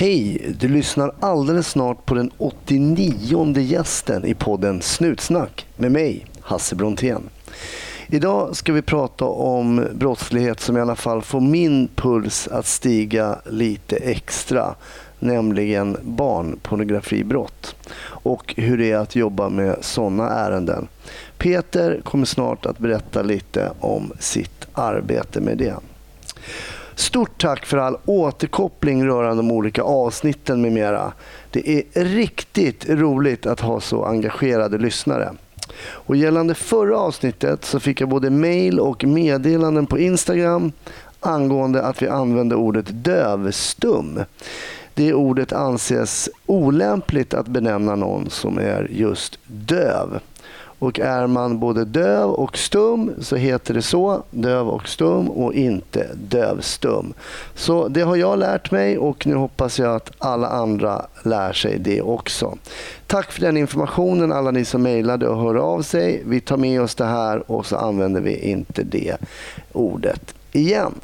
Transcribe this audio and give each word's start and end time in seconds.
Hej! 0.00 0.54
Du 0.58 0.68
lyssnar 0.68 1.12
alldeles 1.20 1.68
snart 1.68 2.06
på 2.06 2.14
den 2.14 2.30
89 2.38 3.58
gästen 3.58 4.24
i 4.24 4.34
podden 4.34 4.82
Snutsnack 4.82 5.66
med 5.76 5.92
mig, 5.92 6.26
Hasse 6.40 6.76
Brontén. 6.76 7.22
Idag 8.06 8.56
ska 8.56 8.72
vi 8.72 8.82
prata 8.82 9.24
om 9.24 9.86
brottslighet 9.94 10.60
som 10.60 10.76
i 10.76 10.80
alla 10.80 10.96
fall 10.96 11.22
får 11.22 11.40
min 11.40 11.88
puls 11.94 12.48
att 12.48 12.66
stiga 12.66 13.38
lite 13.50 13.96
extra, 13.96 14.74
nämligen 15.18 15.96
barnpornografibrott 16.02 17.76
och 18.04 18.54
hur 18.56 18.78
det 18.78 18.90
är 18.90 18.98
att 18.98 19.16
jobba 19.16 19.48
med 19.48 19.76
sådana 19.80 20.30
ärenden. 20.30 20.88
Peter 21.38 22.00
kommer 22.04 22.26
snart 22.26 22.66
att 22.66 22.78
berätta 22.78 23.22
lite 23.22 23.72
om 23.80 24.12
sitt 24.18 24.66
arbete 24.72 25.40
med 25.40 25.58
det. 25.58 25.74
Stort 26.98 27.40
tack 27.40 27.66
för 27.66 27.78
all 27.78 27.96
återkoppling 28.04 29.06
rörande 29.06 29.36
de 29.36 29.50
olika 29.50 29.82
avsnitten 29.82 30.62
med 30.62 30.72
mera. 30.72 31.12
Det 31.50 31.68
är 31.70 32.04
riktigt 32.04 32.88
roligt 32.88 33.46
att 33.46 33.60
ha 33.60 33.80
så 33.80 34.04
engagerade 34.04 34.78
lyssnare. 34.78 35.32
Och 35.80 36.16
gällande 36.16 36.54
förra 36.54 36.98
avsnittet 36.98 37.64
så 37.64 37.80
fick 37.80 38.00
jag 38.00 38.08
både 38.08 38.30
mail 38.30 38.80
och 38.80 39.04
meddelanden 39.04 39.86
på 39.86 39.98
Instagram 39.98 40.72
angående 41.20 41.82
att 41.82 42.02
vi 42.02 42.08
använde 42.08 42.56
ordet 42.56 42.86
dövstum. 43.04 44.20
Det 44.94 45.14
ordet 45.14 45.52
anses 45.52 46.28
olämpligt 46.46 47.34
att 47.34 47.48
benämna 47.48 47.96
någon 47.96 48.30
som 48.30 48.58
är 48.58 48.88
just 48.90 49.38
döv. 49.46 50.20
Och 50.78 51.00
är 51.00 51.26
man 51.26 51.58
både 51.58 51.84
döv 51.84 52.30
och 52.30 52.58
stum 52.58 53.14
så 53.20 53.36
heter 53.36 53.74
det 53.74 53.82
så, 53.82 54.22
döv 54.30 54.68
och 54.68 54.88
stum 54.88 55.30
och 55.30 55.54
inte 55.54 56.06
dövstum. 56.14 57.14
Så 57.54 57.88
det 57.88 58.00
har 58.00 58.16
jag 58.16 58.38
lärt 58.38 58.70
mig 58.70 58.98
och 58.98 59.26
nu 59.26 59.34
hoppas 59.34 59.78
jag 59.78 59.94
att 59.94 60.10
alla 60.18 60.48
andra 60.48 61.06
lär 61.22 61.52
sig 61.52 61.78
det 61.78 62.02
också. 62.02 62.58
Tack 63.06 63.32
för 63.32 63.40
den 63.40 63.56
informationen 63.56 64.32
alla 64.32 64.50
ni 64.50 64.64
som 64.64 64.82
mejlade 64.82 65.28
och 65.28 65.40
hörde 65.40 65.60
av 65.60 65.82
sig. 65.82 66.22
Vi 66.26 66.40
tar 66.40 66.56
med 66.56 66.82
oss 66.82 66.94
det 66.94 67.04
här 67.04 67.50
och 67.50 67.66
så 67.66 67.76
använder 67.76 68.20
vi 68.20 68.36
inte 68.36 68.82
det 68.82 69.16
ordet 69.72 70.34
igen. 70.52 70.94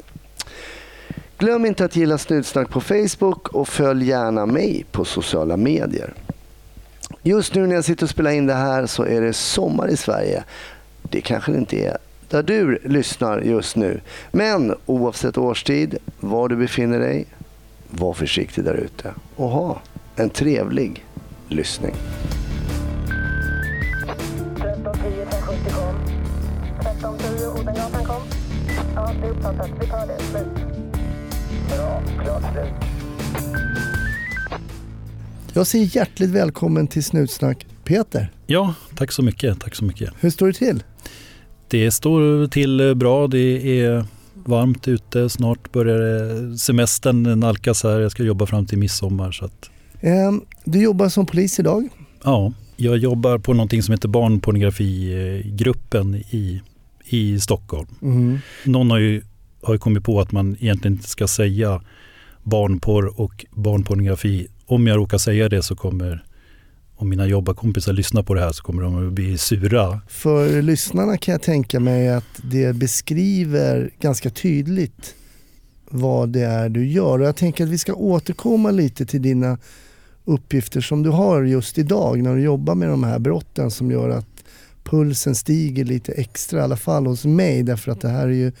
Glöm 1.37 1.65
inte 1.65 1.85
att 1.85 1.95
gilla 1.95 2.17
Snutsnack 2.17 2.69
på 2.69 2.81
Facebook 2.81 3.47
och 3.47 3.67
följ 3.67 4.07
gärna 4.07 4.45
mig 4.45 4.85
på 4.91 5.05
sociala 5.05 5.57
medier. 5.57 6.13
Just 7.27 7.55
nu 7.55 7.67
när 7.67 7.75
jag 7.75 7.85
sitter 7.85 8.03
och 8.03 8.09
spelar 8.09 8.31
in 8.31 8.45
det 8.45 8.53
här 8.53 8.85
så 8.85 9.03
är 9.03 9.21
det 9.21 9.33
sommar 9.33 9.87
i 9.87 9.97
Sverige. 9.97 10.43
Det 11.01 11.21
kanske 11.21 11.51
det 11.51 11.57
inte 11.57 11.77
är 11.77 11.97
där 12.29 12.43
du 12.43 12.79
lyssnar 12.83 13.39
just 13.41 13.75
nu. 13.75 14.01
Men 14.31 14.75
oavsett 14.85 15.37
årstid, 15.37 15.97
var 16.19 16.49
du 16.49 16.55
befinner 16.55 16.99
dig, 16.99 17.25
var 17.89 18.13
försiktig 18.13 18.63
där 18.63 18.73
ute 18.73 19.13
och 19.35 19.49
ha 19.49 19.81
en 20.15 20.29
trevlig 20.29 21.05
lyssning. 21.47 21.95
1310 24.55 25.25
570 25.31 25.71
kom. 25.73 25.95
1310 26.79 27.61
Odengatan 27.61 28.05
kom. 28.05 28.21
Ja, 28.95 29.11
det 29.21 29.27
är 29.27 29.31
uppfattat. 29.31 29.69
Vi 29.79 29.87
tar 29.87 30.07
det. 30.07 30.19
Slut. 30.23 30.47
Bra. 31.69 32.01
Klart 32.23 32.43
slut. 32.53 33.74
Jag 35.55 35.67
säger 35.67 35.95
hjärtligt 35.95 36.29
välkommen 36.29 36.87
till 36.87 37.03
Snutsnack 37.03 37.65
Peter. 37.83 38.31
Ja, 38.47 38.73
tack 38.95 39.11
så 39.11 39.21
mycket. 39.21 39.59
Tack 39.59 39.75
så 39.75 39.85
mycket. 39.85 40.13
Hur 40.19 40.29
står 40.29 40.47
det 40.47 40.53
till? 40.53 40.83
Det 41.67 41.91
står 41.91 42.47
till 42.47 42.93
bra. 42.95 43.27
Det 43.27 43.79
är 43.79 44.05
varmt 44.33 44.87
ute. 44.87 45.29
Snart 45.29 45.71
börjar 45.71 46.57
semestern 46.57 47.39
nalkas 47.39 47.83
här. 47.83 47.99
Jag 47.99 48.11
ska 48.11 48.23
jobba 48.23 48.45
fram 48.45 48.65
till 48.65 48.77
midsommar. 48.77 49.31
Så 49.31 49.45
att, 49.45 49.69
Eh, 50.01 50.31
du 50.63 50.83
jobbar 50.83 51.09
som 51.09 51.25
polis 51.25 51.59
idag. 51.59 51.89
ja, 52.23 52.53
jag 52.75 52.97
jobbar 52.97 53.37
på 53.37 53.53
någonting 53.53 53.83
som 53.83 53.91
heter 53.91 54.07
barnpornografigruppen 54.07 56.15
i, 56.15 56.61
i 57.05 57.39
Stockholm. 57.39 57.87
Mm. 58.01 58.39
Någon 58.63 58.91
har 58.91 58.99
ju, 58.99 59.21
har 59.61 59.73
ju 59.73 59.79
kommit 59.79 60.03
på 60.03 60.21
att 60.21 60.31
man 60.31 60.57
egentligen 60.59 60.93
inte 60.97 61.09
ska 61.09 61.27
säga 61.27 61.81
barnporr 62.43 63.21
och 63.21 63.45
barnpornografi. 63.51 64.47
Om 64.67 64.87
jag 64.87 64.97
råkar 64.97 65.17
säga 65.17 65.49
det 65.49 65.63
så 65.63 65.75
kommer, 65.75 66.25
om 66.95 67.09
mina 67.09 67.25
jobbarkompisar 67.25 67.93
lyssnar 67.93 68.23
på 68.23 68.33
det 68.33 68.41
här 68.41 68.51
så 68.51 68.63
kommer 68.63 68.83
de 68.83 69.07
att 69.07 69.13
bli 69.13 69.37
sura. 69.37 70.01
För 70.07 70.61
lyssnarna 70.61 71.17
kan 71.17 71.31
jag 71.31 71.41
tänka 71.41 71.79
mig 71.79 72.09
att 72.09 72.41
det 72.43 72.75
beskriver 72.75 73.89
ganska 73.99 74.29
tydligt 74.29 75.15
vad 75.89 76.29
det 76.29 76.41
är 76.41 76.69
du 76.69 76.87
gör. 76.87 77.19
Och 77.19 77.25
jag 77.25 77.35
tänker 77.35 77.63
att 77.63 77.69
vi 77.69 77.77
ska 77.77 77.93
återkomma 77.93 78.71
lite 78.71 79.05
till 79.05 79.21
dina 79.21 79.57
uppgifter 80.25 80.81
som 80.81 81.03
du 81.03 81.09
har 81.09 81.43
just 81.43 81.77
idag 81.77 82.21
när 82.23 82.35
du 82.35 82.41
jobbar 82.41 82.75
med 82.75 82.89
de 82.89 83.03
här 83.03 83.19
brotten 83.19 83.71
som 83.71 83.91
gör 83.91 84.09
att 84.09 84.43
pulsen 84.83 85.35
stiger 85.35 85.85
lite 85.85 86.11
extra, 86.11 86.59
i 86.59 86.63
alla 86.63 86.77
fall 86.77 87.05
hos 87.05 87.25
mig 87.25 87.63
därför 87.63 87.91
att 87.91 88.01
det 88.01 88.09
här 88.09 88.27
är 88.27 88.31
ju 88.31 88.51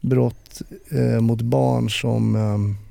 brott 0.00 0.62
eh, 0.90 1.20
mot 1.20 1.42
barn 1.42 1.90
som, 1.90 2.36
eh, 2.36 2.87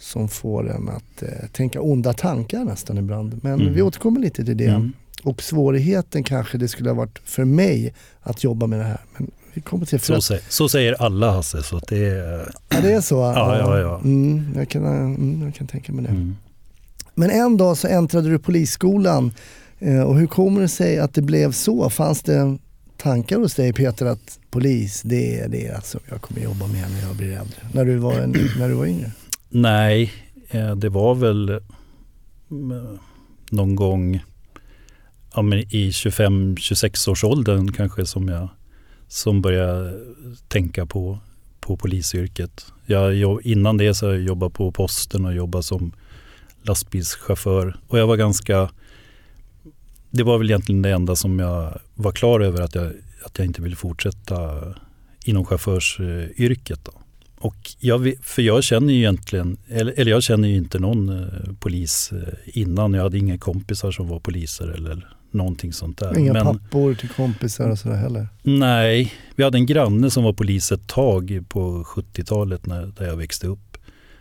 som 0.00 0.28
får 0.28 0.70
en 0.70 0.88
att 0.88 1.22
eh, 1.22 1.28
tänka 1.52 1.80
onda 1.80 2.12
tankar 2.12 2.64
nästan 2.64 2.98
ibland. 2.98 3.40
Men 3.42 3.60
Mm. 3.60 3.74
vi 3.74 3.82
återkommer 3.82 4.20
lite 4.20 4.44
till 4.44 4.56
det. 4.56 4.66
Mm. 4.66 4.92
Och 5.22 5.42
svårigheten 5.42 6.22
kanske 6.24 6.58
det 6.58 6.68
skulle 6.68 6.90
ha 6.90 6.94
varit 6.94 7.18
för 7.24 7.44
mig 7.44 7.94
att 8.20 8.44
jobba 8.44 8.66
med 8.66 8.78
det 8.78 8.84
här. 8.84 9.00
Men 9.16 9.30
vi 9.54 9.60
kommer 9.60 9.86
till 9.86 10.00
Så, 10.00 10.14
att, 10.14 10.24
sä, 10.24 10.38
så 10.48 10.68
säger 10.68 11.02
alla 11.02 11.30
Hasse. 11.30 11.62
Så 11.62 11.80
det 11.88 12.06
är, 12.06 12.52
ja, 12.68 12.80
det 12.82 12.92
är 12.92 13.00
så? 13.00 13.14
Ja, 13.16 13.58
ja, 13.58 13.78
ja. 13.78 14.00
Mm, 14.04 14.44
jag, 14.56 14.68
kan, 14.68 14.84
mm, 14.86 15.42
jag 15.44 15.54
kan 15.54 15.66
tänka 15.66 15.92
mig 15.92 16.04
det. 16.04 16.10
mm. 16.10 16.36
Men 17.14 17.30
en 17.30 17.56
dag 17.56 17.76
så 17.76 17.88
äntrade 17.88 18.30
du 18.30 18.38
polisskolan 18.38 19.32
eh, 19.78 20.00
och 20.02 20.18
hur 20.18 20.26
kommer 20.26 20.60
det 20.60 20.68
sig 20.68 20.98
att 20.98 21.14
det 21.14 21.22
blev 21.22 21.52
så? 21.52 21.90
Fanns 21.90 22.22
det 22.22 22.58
tankar 22.96 23.38
hos 23.38 23.54
dig 23.54 23.72
Peter 23.72 24.06
att 24.06 24.38
polis, 24.50 25.02
det 25.02 25.40
är 25.40 25.48
det 25.48 25.84
som 25.84 26.00
jag 26.10 26.20
kommer 26.20 26.40
jobba 26.40 26.66
med 26.66 26.90
när 26.90 27.00
jag 27.08 27.16
blir 27.16 27.28
äldre? 27.32 27.56
När 27.72 27.84
du 27.84 27.96
var, 27.96 28.12
en, 28.12 28.36
när 28.58 28.68
du 28.68 28.74
var 28.74 28.86
yngre? 28.86 29.10
Nej, 29.52 30.12
eh, 30.48 30.76
det 30.76 30.88
var 30.88 31.14
väl 31.14 31.48
eh, 31.48 31.58
någon 33.50 33.76
gång 33.76 34.24
ja, 35.34 35.42
men 35.42 35.58
i 35.58 35.90
25-26 35.90 37.10
års 37.10 37.24
åldern 37.24 37.72
kanske 37.72 38.06
som 38.06 38.28
jag 38.28 38.48
som 39.08 39.42
började 39.42 40.00
tänka 40.48 40.86
på, 40.86 41.18
på 41.60 41.76
polisyrket. 41.76 42.66
Jag, 42.86 43.42
innan 43.46 43.76
det 43.76 43.94
så 43.94 44.06
har 44.06 44.12
jag 44.12 44.22
jobbat 44.22 44.52
på 44.52 44.72
posten 44.72 45.24
och 45.24 45.34
jobbat 45.34 45.64
som 45.64 45.92
lastbilschaufför 46.62 47.76
och 47.88 47.98
jag 47.98 48.06
var 48.06 48.16
ganska 48.16 48.70
det 50.10 50.22
var 50.22 50.38
väl 50.38 50.50
egentligen 50.50 50.82
det 50.82 50.90
enda 50.90 51.16
som 51.16 51.38
jag 51.38 51.80
var 51.94 52.12
klar 52.12 52.40
över 52.40 52.60
att 52.60 52.74
jag, 52.74 52.92
att 53.24 53.38
jag 53.38 53.46
inte 53.46 53.62
ville 53.62 53.76
fortsätta 53.76 54.62
inom 55.24 55.44
chaufförsyrket. 55.44 56.84
Då. 56.84 56.92
Och 57.40 57.70
jag, 57.78 58.12
för 58.22 58.42
jag 58.42 58.64
känner 58.64 58.92
ju 58.92 58.98
egentligen, 58.98 59.56
eller, 59.68 59.94
eller 59.96 60.10
jag 60.10 60.22
känner 60.22 60.48
ju 60.48 60.56
inte 60.56 60.78
någon 60.78 61.08
eh, 61.08 61.52
polis 61.60 62.12
eh, 62.12 62.58
innan. 62.60 62.94
Jag 62.94 63.02
hade 63.02 63.18
inga 63.18 63.38
kompisar 63.38 63.90
som 63.90 64.08
var 64.08 64.20
poliser 64.20 64.68
eller 64.68 65.08
någonting 65.30 65.72
sånt 65.72 65.98
där. 65.98 66.18
Inga 66.18 66.32
Men, 66.32 66.44
pappor 66.44 66.94
till 66.94 67.08
kompisar 67.08 67.70
och 67.70 67.78
sådär 67.78 67.96
heller? 67.96 68.28
Nej, 68.42 69.12
vi 69.36 69.44
hade 69.44 69.58
en 69.58 69.66
granne 69.66 70.10
som 70.10 70.24
var 70.24 70.32
polis 70.32 70.72
ett 70.72 70.86
tag 70.88 71.44
på 71.48 71.84
70-talet 71.84 72.66
när 72.66 72.86
där 72.86 73.06
jag 73.06 73.16
växte 73.16 73.46
upp. 73.46 73.76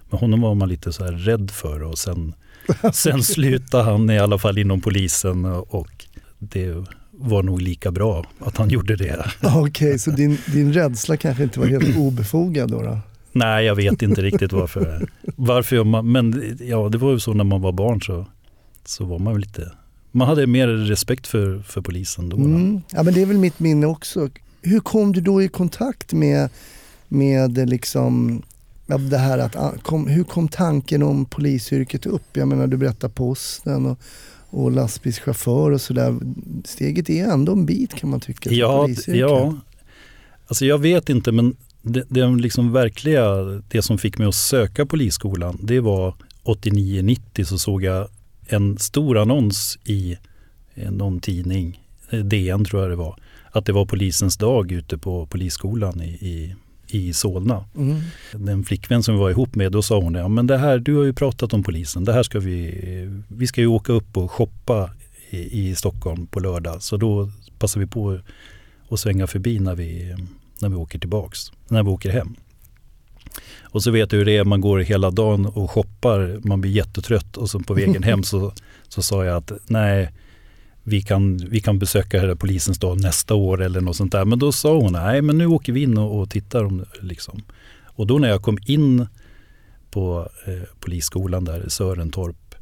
Men 0.09 0.19
honom 0.19 0.41
var 0.41 0.55
man 0.55 0.69
lite 0.69 0.93
så 0.93 1.03
här 1.03 1.11
rädd 1.11 1.51
för 1.51 1.83
och 1.83 1.97
sen, 1.97 2.35
sen 2.93 3.23
slutade 3.23 3.83
han 3.83 4.09
i 4.09 4.19
alla 4.19 4.37
fall 4.37 4.57
inom 4.57 4.81
polisen 4.81 5.45
och 5.45 6.05
det 6.37 6.85
var 7.11 7.43
nog 7.43 7.61
lika 7.61 7.91
bra 7.91 8.25
att 8.39 8.57
han 8.57 8.69
gjorde 8.69 8.95
det. 8.95 9.25
Okej, 9.41 9.99
så 9.99 10.11
din, 10.11 10.37
din 10.45 10.73
rädsla 10.73 11.17
kanske 11.17 11.43
inte 11.43 11.59
var 11.59 11.67
helt 11.67 11.97
obefogad 11.97 12.71
då? 12.71 12.81
då? 12.81 12.99
Nej, 13.31 13.65
jag 13.65 13.75
vet 13.75 14.01
inte 14.01 14.21
riktigt 14.21 14.53
varför. 14.53 15.09
varför 15.35 15.75
jag, 15.75 16.05
men 16.05 16.57
ja, 16.59 16.89
det 16.89 16.97
var 16.97 17.11
ju 17.11 17.19
så 17.19 17.33
när 17.33 17.43
man 17.43 17.61
var 17.61 17.71
barn 17.71 18.01
så, 18.01 18.25
så 18.85 19.05
var 19.05 19.19
man 19.19 19.39
lite, 19.41 19.71
man 20.11 20.27
hade 20.27 20.47
mer 20.47 20.67
respekt 20.67 21.27
för, 21.27 21.59
för 21.59 21.81
polisen 21.81 22.29
då. 22.29 22.37
Mm. 22.37 22.81
Ja, 22.91 23.03
men 23.03 23.13
det 23.13 23.21
är 23.21 23.25
väl 23.25 23.37
mitt 23.37 23.59
minne 23.59 23.87
också. 23.87 24.29
Hur 24.61 24.79
kom 24.79 25.11
du 25.11 25.21
då 25.21 25.41
i 25.41 25.47
kontakt 25.47 26.13
med, 26.13 26.49
med 27.07 27.69
liksom, 27.69 28.41
det 28.97 29.17
här 29.17 29.37
att, 29.37 29.55
ah, 29.55 29.73
kom, 29.81 30.07
hur 30.07 30.23
kom 30.23 30.47
tanken 30.47 31.03
om 31.03 31.25
polisyrket 31.25 32.05
upp? 32.05 32.37
Jag 32.37 32.47
menar 32.47 32.67
du 32.67 32.77
berättar 32.77 33.09
posten 33.09 33.85
och, 33.85 33.99
och 34.49 34.71
lastbilschaufför 34.71 35.71
och 35.71 35.81
sådär. 35.81 36.15
Steget 36.65 37.09
är 37.09 37.27
ändå 37.27 37.51
en 37.51 37.65
bit 37.65 37.93
kan 37.93 38.09
man 38.09 38.19
tycka. 38.19 38.51
Ja, 38.51 38.89
ja, 39.07 39.55
alltså 40.47 40.65
jag 40.65 40.77
vet 40.77 41.09
inte 41.09 41.31
men 41.31 41.55
det, 41.81 42.03
det 42.09 42.27
liksom 42.27 42.71
verkliga, 42.71 43.43
det 43.67 43.81
som 43.81 43.97
fick 43.97 44.17
mig 44.17 44.27
att 44.27 44.35
söka 44.35 44.85
polisskolan, 44.85 45.59
det 45.63 45.79
var 45.79 46.15
89-90 46.43 47.43
så 47.43 47.57
såg 47.57 47.83
jag 47.83 48.07
en 48.47 48.77
stor 48.77 49.17
annons 49.17 49.79
i 49.85 50.17
eh, 50.75 50.91
någon 50.91 51.19
tidning, 51.19 51.81
eh, 52.09 52.19
DN 52.19 52.65
tror 52.65 52.81
jag 52.81 52.91
det 52.91 52.95
var, 52.95 53.15
att 53.51 53.65
det 53.65 53.71
var 53.71 53.85
polisens 53.85 54.37
dag 54.37 54.71
ute 54.71 54.97
på 54.97 55.25
polisskolan 55.25 56.01
i, 56.01 56.09
i, 56.09 56.55
i 56.87 57.13
Solna. 57.13 57.65
Mm. 57.75 57.97
Den 58.33 58.63
flickvän 58.63 59.03
som 59.03 59.15
vi 59.15 59.19
var 59.19 59.29
ihop 59.29 59.55
med, 59.55 59.71
då 59.71 59.81
sa 59.81 59.99
hon 59.99 60.13
ja 60.13 60.27
men 60.27 60.47
det 60.47 60.57
här, 60.57 60.79
du 60.79 60.95
har 60.95 61.03
ju 61.03 61.13
pratat 61.13 61.53
om 61.53 61.63
polisen, 61.63 62.05
det 62.05 62.13
här 62.13 62.23
ska 62.23 62.39
vi, 62.39 62.81
vi 63.27 63.47
ska 63.47 63.61
ju 63.61 63.67
åka 63.67 63.93
upp 63.93 64.17
och 64.17 64.31
shoppa 64.31 64.89
i, 65.29 65.69
i 65.69 65.75
Stockholm 65.75 66.27
på 66.27 66.39
lördag. 66.39 66.83
Så 66.83 66.97
då 66.97 67.29
passar 67.59 67.79
vi 67.79 67.87
på 67.87 68.19
att 68.89 68.99
svänga 68.99 69.27
förbi 69.27 69.59
när 69.59 69.75
vi, 69.75 70.15
när 70.61 70.69
vi 70.69 70.75
åker 70.75 70.99
tillbaks, 70.99 71.51
när 71.67 71.83
vi 71.83 71.89
åker 71.89 72.09
hem. 72.09 72.35
Och 73.61 73.83
så 73.83 73.91
vet 73.91 74.09
du 74.09 74.17
hur 74.17 74.25
det 74.25 74.37
är, 74.37 74.43
man 74.43 74.61
går 74.61 74.79
hela 74.79 75.11
dagen 75.11 75.45
och 75.45 75.71
shoppar, 75.71 76.39
man 76.43 76.61
blir 76.61 76.71
jättetrött 76.71 77.37
och 77.37 77.49
så 77.49 77.59
på 77.59 77.73
vägen 77.73 78.03
hem 78.03 78.23
så, 78.23 78.53
så 78.87 79.01
sa 79.01 79.25
jag 79.25 79.37
att 79.37 79.51
nej, 79.67 80.09
vi 80.83 81.01
kan, 81.01 81.37
vi 81.37 81.59
kan 81.59 81.79
besöka 81.79 82.35
polisens 82.35 82.79
dag 82.79 83.01
nästa 83.01 83.35
år 83.35 83.61
eller 83.61 83.81
något 83.81 83.95
sånt 83.95 84.11
där. 84.11 84.25
Men 84.25 84.39
då 84.39 84.51
sa 84.51 84.77
hon, 84.77 84.93
nej 84.93 85.21
men 85.21 85.37
nu 85.37 85.45
åker 85.45 85.73
vi 85.73 85.81
in 85.81 85.97
och, 85.97 86.19
och 86.19 86.29
tittar. 86.29 86.63
Om, 86.63 86.85
liksom. 87.01 87.41
Och 87.85 88.07
då 88.07 88.17
när 88.17 88.29
jag 88.29 88.41
kom 88.41 88.57
in 88.65 89.07
på 89.91 90.29
eh, 90.45 90.69
polisskolan 90.79 91.45
där 91.45 91.67
i 91.67 91.69
Sörentorp, 91.69 92.55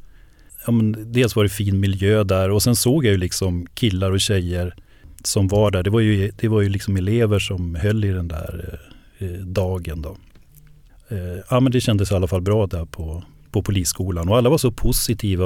ja, 0.65 0.71
men 0.71 1.11
dels 1.11 1.35
var 1.35 1.43
det 1.43 1.49
fin 1.49 1.79
miljö 1.79 2.23
där 2.23 2.49
och 2.49 2.63
sen 2.63 2.75
såg 2.75 3.05
jag 3.05 3.11
ju 3.11 3.17
liksom 3.17 3.67
killar 3.73 4.11
och 4.11 4.21
tjejer 4.21 4.75
som 5.23 5.47
var 5.47 5.71
där. 5.71 5.83
Det 5.83 5.89
var 5.89 5.99
ju, 5.99 6.31
det 6.37 6.47
var 6.47 6.61
ju 6.61 6.69
liksom 6.69 6.97
elever 6.97 7.39
som 7.39 7.75
höll 7.75 8.05
i 8.05 8.09
den 8.11 8.27
där 8.27 8.79
eh, 9.17 9.27
dagen. 9.29 10.01
Då. 10.01 10.17
Eh, 11.09 11.17
ja, 11.49 11.59
men 11.59 11.71
det 11.71 11.81
kändes 11.81 12.11
i 12.11 12.15
alla 12.15 12.27
fall 12.27 12.41
bra 12.41 12.67
där 12.67 12.85
på, 12.85 13.23
på 13.51 13.61
polisskolan 13.63 14.29
och 14.29 14.37
alla 14.37 14.49
var 14.49 14.57
så 14.57 14.71
positiva 14.71 15.45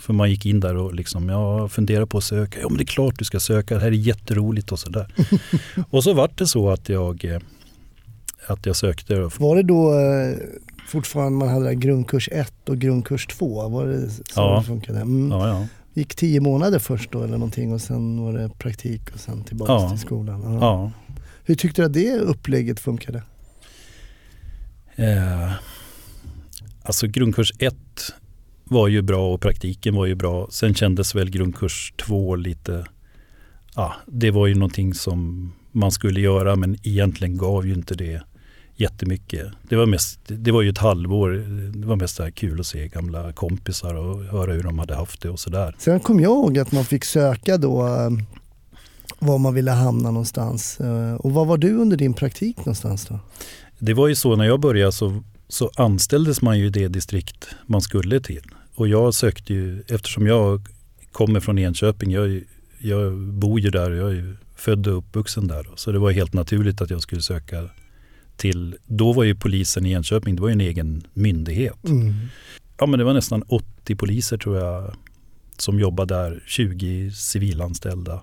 för 0.00 0.12
man 0.12 0.30
gick 0.30 0.46
in 0.46 0.60
där 0.60 0.76
och 0.76 0.94
liksom, 0.94 1.28
ja, 1.28 1.68
funderade 1.68 2.06
på 2.06 2.18
att 2.18 2.24
söka. 2.24 2.60
Ja 2.60 2.68
men 2.68 2.78
det 2.78 2.82
är 2.82 2.86
klart 2.86 3.18
du 3.18 3.24
ska 3.24 3.40
söka, 3.40 3.74
det 3.74 3.80
här 3.80 3.88
är 3.88 3.92
jätteroligt 3.92 4.72
och 4.72 4.78
sådär. 4.78 5.14
och 5.90 6.04
så 6.04 6.12
vart 6.14 6.38
det 6.38 6.46
så 6.46 6.70
att 6.70 6.88
jag, 6.88 7.24
eh, 7.24 7.38
att 8.46 8.66
jag 8.66 8.76
sökte. 8.76 9.30
Var 9.38 9.56
det 9.56 9.62
då 9.62 9.92
eh, 9.94 10.36
fortfarande 10.88 11.38
man 11.38 11.48
hade 11.48 11.74
grundkurs 11.74 12.28
1 12.32 12.68
och 12.68 12.78
grundkurs 12.78 13.26
2? 13.26 13.68
Var 13.68 13.86
det 13.86 14.10
så 14.10 14.22
Ja. 14.36 14.58
det 14.60 14.66
funkade? 14.66 15.00
Mm. 15.00 15.30
Ja, 15.30 15.48
ja. 15.48 15.66
Gick 15.96 16.14
tio 16.16 16.40
månader 16.40 16.78
först 16.78 17.12
då 17.12 17.22
eller 17.22 17.32
någonting 17.38 17.72
och 17.72 17.80
sen 17.80 18.20
var 18.22 18.32
det 18.32 18.48
praktik 18.58 19.10
och 19.14 19.20
sen 19.20 19.44
tillbaka 19.44 19.72
Ja. 19.72 19.90
till 19.90 19.98
skolan? 19.98 20.42
Ja. 20.42 20.58
ja. 20.60 20.92
Hur 21.44 21.54
tyckte 21.54 21.82
du 21.82 21.86
att 21.86 21.92
det 21.92 22.12
upplägget 22.18 22.80
funkade? 22.80 23.22
Eh, 24.96 25.52
alltså 26.82 27.06
grundkurs 27.06 27.52
1 27.58 27.74
var 28.64 28.88
ju 28.88 29.02
bra 29.02 29.32
och 29.34 29.40
praktiken 29.40 29.94
var 29.94 30.06
ju 30.06 30.14
bra. 30.14 30.48
Sen 30.50 30.74
kändes 30.74 31.14
väl 31.14 31.30
grundkurs 31.30 31.92
2 31.96 32.36
lite, 32.36 32.86
ja 33.74 33.94
det 34.06 34.30
var 34.30 34.46
ju 34.46 34.54
någonting 34.54 34.94
som 34.94 35.52
man 35.72 35.92
skulle 35.92 36.20
göra 36.20 36.56
men 36.56 36.76
egentligen 36.82 37.36
gav 37.36 37.66
ju 37.66 37.74
inte 37.74 37.94
det 37.94 38.22
jättemycket. 38.76 39.46
Det 39.68 39.76
var, 39.76 39.86
mest, 39.86 40.20
det 40.26 40.52
var 40.52 40.62
ju 40.62 40.70
ett 40.70 40.78
halvår, 40.78 41.30
det 41.80 41.86
var 41.86 41.96
mest 41.96 42.20
kul 42.34 42.60
att 42.60 42.66
se 42.66 42.88
gamla 42.88 43.32
kompisar 43.32 43.94
och 43.94 44.24
höra 44.24 44.52
hur 44.52 44.62
de 44.62 44.78
hade 44.78 44.94
haft 44.94 45.20
det 45.22 45.28
och 45.30 45.40
sådär. 45.40 45.74
Sen 45.78 46.00
kom 46.00 46.20
jag 46.20 46.30
ihåg 46.30 46.58
att 46.58 46.72
man 46.72 46.84
fick 46.84 47.04
söka 47.04 47.58
då 47.58 47.86
eh, 47.86 48.10
var 49.18 49.38
man 49.38 49.54
ville 49.54 49.70
hamna 49.70 50.10
någonstans. 50.10 50.80
Eh, 50.80 51.14
Och 51.14 51.32
var 51.32 51.44
var 51.44 51.58
du 51.58 51.74
under 51.74 51.96
din 51.96 52.14
praktik 52.14 52.56
någonstans 52.56 53.06
då? 53.06 53.18
Det 53.78 53.94
var 53.94 54.08
ju 54.08 54.14
så 54.14 54.36
när 54.36 54.44
jag 54.44 54.60
började 54.60 54.92
så, 54.92 55.22
så 55.48 55.70
anställdes 55.76 56.42
man 56.42 56.58
ju 56.58 56.66
i 56.66 56.70
det 56.70 56.88
distrikt 56.88 57.48
man 57.66 57.80
skulle 57.80 58.20
till. 58.20 58.42
Och 58.74 58.88
jag 58.88 59.14
sökte 59.14 59.54
ju, 59.54 59.82
eftersom 59.88 60.26
jag 60.26 60.68
kommer 61.12 61.40
från 61.40 61.58
Enköping, 61.58 62.10
jag, 62.10 62.42
jag 62.78 63.12
bor 63.18 63.60
ju 63.60 63.70
där, 63.70 63.90
jag 63.90 64.08
är 64.10 64.14
ju 64.14 64.36
född 64.56 64.86
och 64.86 64.98
uppvuxen 64.98 65.48
där. 65.48 65.66
Så 65.76 65.92
det 65.92 65.98
var 65.98 66.10
helt 66.10 66.32
naturligt 66.32 66.80
att 66.80 66.90
jag 66.90 67.02
skulle 67.02 67.22
söka 67.22 67.68
till, 68.36 68.76
då 68.86 69.12
var 69.12 69.24
ju 69.24 69.34
polisen 69.34 69.86
i 69.86 69.92
Enköping, 69.92 70.36
det 70.36 70.42
var 70.42 70.48
ju 70.48 70.52
en 70.52 70.60
egen 70.60 71.06
myndighet. 71.12 71.88
Mm. 71.88 72.14
Ja 72.78 72.86
men 72.86 72.98
det 72.98 73.04
var 73.04 73.14
nästan 73.14 73.42
80 73.42 73.96
poliser 73.96 74.38
tror 74.38 74.56
jag 74.56 74.94
som 75.58 75.80
jobbade 75.80 76.14
där, 76.14 76.42
20 76.46 77.10
civilanställda. 77.10 78.22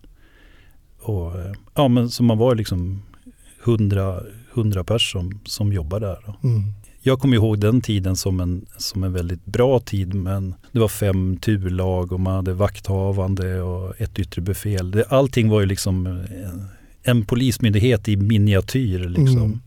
Och, 0.99 1.39
eh, 1.39 1.51
ja 1.75 1.87
men 1.87 2.09
så 2.09 2.23
man 2.23 2.37
var 2.37 2.55
liksom 2.55 3.03
100, 3.63 4.21
100 4.53 4.83
pers 4.83 5.11
som, 5.11 5.39
som 5.45 5.73
jobbade 5.73 6.05
där. 6.07 6.35
Mm. 6.43 6.63
Jag 7.01 7.19
kommer 7.19 7.35
ihåg 7.35 7.59
den 7.59 7.81
tiden 7.81 8.15
som 8.15 8.39
en, 8.39 8.65
som 8.77 9.03
en 9.03 9.13
väldigt 9.13 9.45
bra 9.45 9.79
tid 9.79 10.13
men 10.13 10.55
det 10.71 10.79
var 10.79 10.87
fem 10.87 11.37
turlag 11.37 12.11
och 12.11 12.19
man 12.19 12.35
hade 12.35 12.53
vakthavande 12.53 13.61
och 13.61 14.01
ett 14.01 14.19
yttre 14.19 14.41
befäl. 14.41 14.91
Det, 14.91 15.05
allting 15.09 15.49
var 15.49 15.59
ju 15.59 15.65
liksom 15.65 16.07
en, 16.07 16.67
en 17.03 17.25
polismyndighet 17.25 18.07
i 18.07 18.15
miniatyr. 18.17 18.99
Liksom. 18.99 19.37
Mm. 19.37 19.59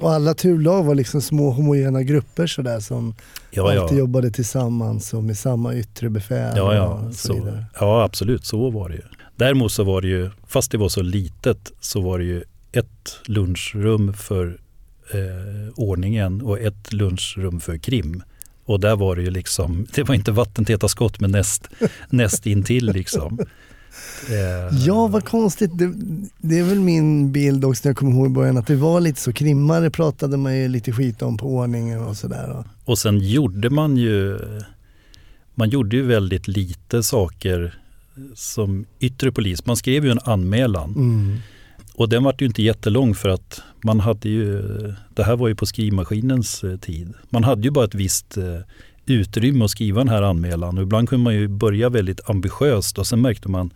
Och 0.00 0.12
alla 0.12 0.34
turlag 0.34 0.82
var 0.82 0.94
liksom 0.94 1.22
små 1.22 1.50
homogena 1.50 2.02
grupper 2.02 2.46
sådär 2.46 2.80
som 2.80 3.14
Ja, 3.50 3.74
ja. 3.74 3.82
alltid 3.82 3.98
jobbade 3.98 4.30
tillsammans 4.30 5.14
och 5.14 5.24
med 5.24 5.38
samma 5.38 5.74
yttre 5.74 6.10
befäl 6.10 6.56
Ja, 6.56 6.74
ja. 6.74 6.86
och 6.86 7.14
så, 7.14 7.26
Så, 7.28 7.34
vidare. 7.34 7.64
ja, 7.80 8.02
absolut. 8.04 8.44
Så 8.44 8.70
var 8.70 8.88
det 8.88 8.94
ju. 8.94 9.02
Däremot 9.36 9.72
så 9.72 9.84
var 9.84 10.00
det 10.02 10.08
ju, 10.08 10.30
fast 10.46 10.70
det 10.70 10.78
var 10.78 10.88
så 10.88 11.02
litet, 11.02 11.72
så 11.80 12.00
var 12.00 12.18
det 12.18 12.24
ju 12.24 12.42
ett 12.72 13.16
lunchrum 13.26 14.12
för 14.12 14.58
eh, 15.12 15.72
ordningen 15.76 16.42
och 16.42 16.60
ett 16.60 16.92
lunchrum 16.92 17.60
för 17.60 17.76
krim. 17.78 18.22
Och 18.64 18.80
där 18.80 18.96
var 18.96 19.16
det 19.16 19.22
ju 19.22 19.30
liksom, 19.30 19.86
det 19.94 20.02
var 20.02 20.14
inte 20.14 20.32
vattentäta 20.32 20.88
skott 20.88 21.20
men 21.20 21.30
näst, 21.30 21.68
näst 22.08 22.46
intill 22.46 22.86
liksom. 22.92 23.38
Eh, 24.28 24.78
Ja, 24.86 25.06
vad 25.06 25.24
konstigt. 25.24 25.70
Det, 25.78 25.92
det 26.38 26.58
är 26.58 26.64
väl 26.64 26.80
min 26.80 27.32
bild 27.32 27.64
också 27.64 27.80
när 27.84 27.90
jag 27.90 27.96
kommer 27.96 28.12
ihåg 28.12 28.26
i 28.26 28.30
början 28.30 28.56
att 28.56 28.66
det 28.66 28.76
var 28.76 29.00
lite 29.00 29.20
så. 29.20 29.32
Krimmare 29.32 29.90
pratade 29.90 30.36
man 30.36 30.56
ju 30.58 30.68
lite 30.68 30.92
skit 30.92 31.22
om 31.22 31.36
på 31.36 31.46
ordningen 31.46 32.00
och 32.00 32.16
sådär. 32.16 32.64
Och 32.84 32.98
sen 32.98 33.18
gjorde 33.18 33.70
man 33.70 33.96
ju, 33.96 34.38
man 35.54 35.68
gjorde 35.70 35.96
ju 35.96 36.02
väldigt 36.02 36.48
lite 36.48 37.02
saker 37.02 37.78
som 38.34 38.84
yttre 39.00 39.32
polis. 39.32 39.66
Man 39.66 39.76
skrev 39.76 40.04
ju 40.04 40.10
en 40.10 40.20
anmälan. 40.24 40.90
Mm. 40.94 41.36
Och 41.94 42.08
den 42.08 42.24
var 42.24 42.34
ju 42.38 42.46
inte 42.46 42.62
jättelång 42.62 43.14
för 43.14 43.28
att 43.28 43.62
man 43.84 44.00
hade 44.00 44.28
ju, 44.28 44.62
det 45.14 45.22
här 45.22 45.36
var 45.36 45.48
ju 45.48 45.54
på 45.54 45.66
skrivmaskinens 45.66 46.64
eh, 46.64 46.76
tid. 46.76 47.12
Man 47.28 47.44
hade 47.44 47.62
ju 47.62 47.70
bara 47.70 47.84
ett 47.84 47.94
visst 47.94 48.36
eh, 48.36 48.44
utrymme 49.06 49.64
att 49.64 49.70
skriva 49.70 50.00
den 50.00 50.08
här 50.08 50.22
anmälan 50.22 50.78
och 50.78 50.82
ibland 50.82 51.08
kunde 51.08 51.24
man 51.24 51.34
ju 51.34 51.48
börja 51.48 51.88
väldigt 51.88 52.30
ambitiöst 52.30 52.98
och 52.98 53.06
sen 53.06 53.20
märkte 53.20 53.48
man 53.48 53.70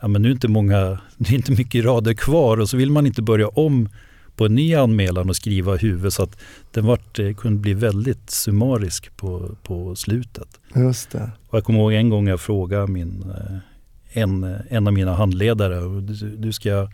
ja 0.00 0.08
men 0.08 0.22
nu 0.22 0.28
är 0.28 0.32
inte 0.32 0.48
många, 0.48 0.98
det 1.16 1.30
är 1.30 1.34
inte 1.34 1.52
mycket 1.52 1.84
rader 1.84 2.14
kvar 2.14 2.60
och 2.60 2.68
så 2.68 2.76
vill 2.76 2.90
man 2.90 3.06
inte 3.06 3.22
börja 3.22 3.48
om 3.48 3.88
på 4.36 4.46
en 4.46 4.54
ny 4.54 4.74
anmälan 4.74 5.28
och 5.28 5.36
skriva 5.36 5.76
huvud 5.76 6.12
så 6.12 6.22
att 6.22 6.38
den 6.70 6.86
vart, 6.86 7.18
eh, 7.18 7.34
kunde 7.34 7.60
bli 7.60 7.74
väldigt 7.74 8.30
summarisk 8.30 9.16
på, 9.16 9.56
på 9.62 9.96
slutet. 9.96 10.60
Just 10.74 11.10
det. 11.10 11.30
Och 11.48 11.56
jag 11.56 11.64
kommer 11.64 11.80
ihåg 11.80 11.92
en 11.92 12.10
gång 12.10 12.28
jag 12.28 12.40
frågade 12.40 12.86
min, 12.86 13.30
eh, 13.30 14.22
en, 14.22 14.44
en 14.68 14.86
av 14.86 14.92
mina 14.92 15.14
handledare, 15.14 16.00
du, 16.00 16.36
du 16.36 16.52
ska, 16.52 16.88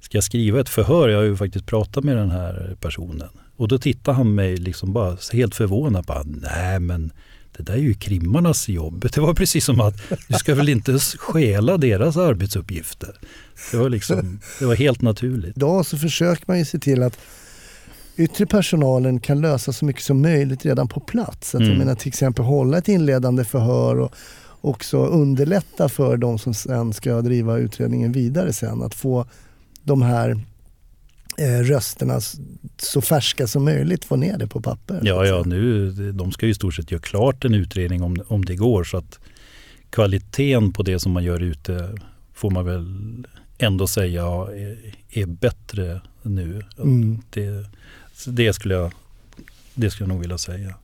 ska 0.00 0.16
jag 0.16 0.24
skriva 0.24 0.60
ett 0.60 0.68
förhör? 0.68 1.08
Jag 1.08 1.18
har 1.18 1.24
ju 1.24 1.36
faktiskt 1.36 1.66
pratat 1.66 2.04
med 2.04 2.16
den 2.16 2.30
här 2.30 2.76
personen. 2.80 3.28
Och 3.56 3.68
då 3.68 3.78
tittade 3.78 4.16
han 4.16 4.34
mig 4.34 4.56
liksom 4.56 4.92
bara 4.92 5.16
helt 5.32 5.54
förvånad. 5.54 6.04
Bara, 6.04 6.22
Nej 6.24 6.80
men 6.80 7.12
det 7.56 7.62
där 7.62 7.72
är 7.74 7.78
ju 7.78 7.94
krimmarnas 7.94 8.68
jobb. 8.68 9.06
Det 9.14 9.20
var 9.20 9.34
precis 9.34 9.64
som 9.64 9.80
att 9.80 9.94
du 10.28 10.34
ska 10.34 10.54
väl 10.54 10.68
inte 10.68 10.98
stjäla 10.98 11.76
deras 11.76 12.16
arbetsuppgifter. 12.16 13.14
Det 13.70 13.76
var, 13.76 13.88
liksom, 13.88 14.40
det 14.58 14.64
var 14.66 14.74
helt 14.74 15.02
naturligt. 15.02 15.56
Idag 15.56 15.86
så 15.86 15.98
försöker 15.98 16.44
man 16.46 16.58
ju 16.58 16.64
se 16.64 16.78
till 16.78 17.02
att 17.02 17.18
yttre 18.16 18.46
personalen 18.46 19.20
kan 19.20 19.40
lösa 19.40 19.72
så 19.72 19.84
mycket 19.84 20.02
som 20.02 20.22
möjligt 20.22 20.64
redan 20.64 20.88
på 20.88 21.00
plats. 21.00 21.54
Att 21.54 21.60
Jag 21.60 21.66
Mm. 21.68 21.78
menar 21.78 21.94
till 21.94 22.08
exempel 22.08 22.44
hålla 22.44 22.78
ett 22.78 22.88
inledande 22.88 23.44
förhör 23.44 23.98
och 23.98 24.14
också 24.60 25.06
underlätta 25.06 25.88
för 25.88 26.16
de 26.16 26.38
som 26.38 26.54
sen 26.54 26.92
ska 26.92 27.20
driva 27.22 27.58
utredningen 27.58 28.12
vidare 28.12 28.52
sen. 28.52 28.82
Att 28.82 28.94
få 28.94 29.26
de 29.84 30.02
här 30.02 30.40
rösterna 31.38 32.16
s- 32.16 32.36
så 32.78 33.00
färska 33.00 33.46
som 33.46 33.64
möjligt, 33.64 34.04
få 34.04 34.16
ner 34.16 34.38
det 34.38 34.46
på 34.46 34.60
papper. 34.60 35.00
Ja, 35.02 35.26
ja, 35.26 35.42
nu, 35.46 35.90
de 36.12 36.32
ska 36.32 36.46
ju 36.46 36.52
i 36.52 36.54
stort 36.54 36.74
sett 36.74 36.90
göra 36.90 37.02
klart 37.02 37.44
en 37.44 37.54
utredning 37.54 38.02
om, 38.02 38.16
om 38.28 38.44
det 38.44 38.56
går. 38.56 38.84
Så 38.84 38.96
att 38.96 39.18
kvaliteten 39.90 40.72
på 40.72 40.82
det 40.82 41.00
som 41.00 41.12
man 41.12 41.24
gör 41.24 41.40
ute 41.42 41.94
får 42.34 42.50
man 42.50 42.64
väl 42.64 42.86
ändå 43.58 43.86
säga 43.86 44.22
är, 44.22 44.94
är 45.10 45.26
bättre 45.26 46.00
nu. 46.22 46.62
Mm. 46.78 47.18
Det, 47.30 47.66
det, 48.26 48.52
skulle 48.52 48.74
jag, 48.74 48.92
det 49.74 49.90
skulle 49.90 50.04
jag 50.04 50.14
nog 50.14 50.20
vilja 50.20 50.38
säga. 50.38 50.74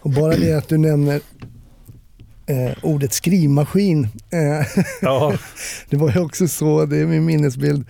Och 0.00 0.10
bara 0.10 0.36
det 0.36 0.52
att 0.52 0.68
du 0.68 0.78
nämner 0.78 1.20
eh, 2.46 2.72
ordet 2.82 3.12
skrivmaskin. 3.12 4.04
Eh, 4.30 4.66
Ja, 5.02 5.34
Det 5.90 5.96
var 5.96 6.12
ju 6.12 6.20
också 6.20 6.48
så, 6.48 6.86
det 6.86 6.96
är 6.98 7.06
min 7.06 7.24
minnesbild, 7.24 7.84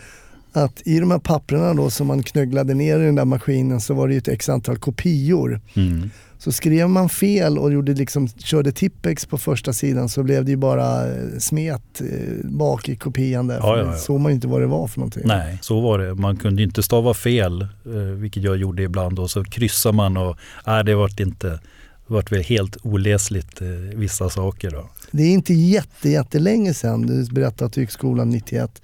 att 0.57 0.83
i 0.85 1.01
de 1.01 1.11
här 1.11 1.19
papperna 1.19 1.75
då 1.75 1.91
som 1.91 2.07
man 2.07 2.23
knögglade 2.23 2.75
ner 2.75 3.01
i 3.01 3.05
den 3.05 3.15
där 3.15 3.25
maskinen 3.25 3.81
så 3.81 3.95
var 3.95 4.09
det 4.09 4.15
ju 4.15 4.19
ett 4.19 4.29
x 4.29 4.49
antal 4.49 4.79
kopior. 4.79 5.61
mm. 5.75 6.11
Så 6.39 6.53
skrev 6.53 6.89
man 6.89 7.09
fel 7.09 7.59
och 7.59 7.73
gjorde 7.73 7.95
liksom, 7.95 8.29
körde 8.29 8.73
tippex 8.73 9.27
på 9.27 9.39
första 9.39 9.73
sidan 9.73 10.09
så 10.09 10.23
blev 10.23 10.45
det 10.45 10.51
ju 10.51 10.57
bara 10.57 11.07
eh, 11.07 11.39
smet 11.39 12.01
eh, 12.01 12.51
bak 12.51 12.89
i 12.89 12.97
kopian 12.97 13.47
där. 13.47 13.59
Ja, 13.59 13.79
ja, 13.79 13.85
ja. 13.85 13.97
såg 13.97 14.21
man 14.21 14.33
ju 14.33 14.35
inte 14.35 14.47
vad 14.49 14.61
det 14.61 14.67
var 14.67 14.89
för 14.89 14.99
någonting. 14.99 15.23
Nej, 15.27 15.59
så 15.63 15.81
var 15.81 15.99
det. 15.99 16.15
Man 16.15 16.37
kunde 16.37 16.63
inte 16.63 16.83
stava 16.83 17.15
fel, 17.15 17.63
eh, 17.63 17.69
vilket 17.93 18.43
jag 18.43 18.57
gjorde 18.57 18.83
ibland. 18.83 19.19
Och 19.19 19.31
så 19.31 19.45
kryssar 19.45 19.93
man 19.93 20.17
och 20.17 20.37
nej, 20.67 20.85
det 20.85 20.95
vart 20.95 21.21
inte 21.21 21.59
vart 22.07 22.33
väl 22.33 22.43
helt 22.43 22.77
oläsligt 22.83 23.61
eh, 23.61 23.69
vissa 23.95 24.31
saker. 24.31 24.71
Då. 24.71 24.89
Det 25.11 25.23
är 25.23 25.33
inte 25.33 25.55
jätte, 25.55 26.09
jättelänge 26.09 26.75
sedan 26.75 27.03
du 27.03 27.25
berättade 27.25 27.67
att 27.67 27.73
du 27.73 27.81
gick 27.81 27.91
skolan 27.91 28.31
91. 28.31 28.83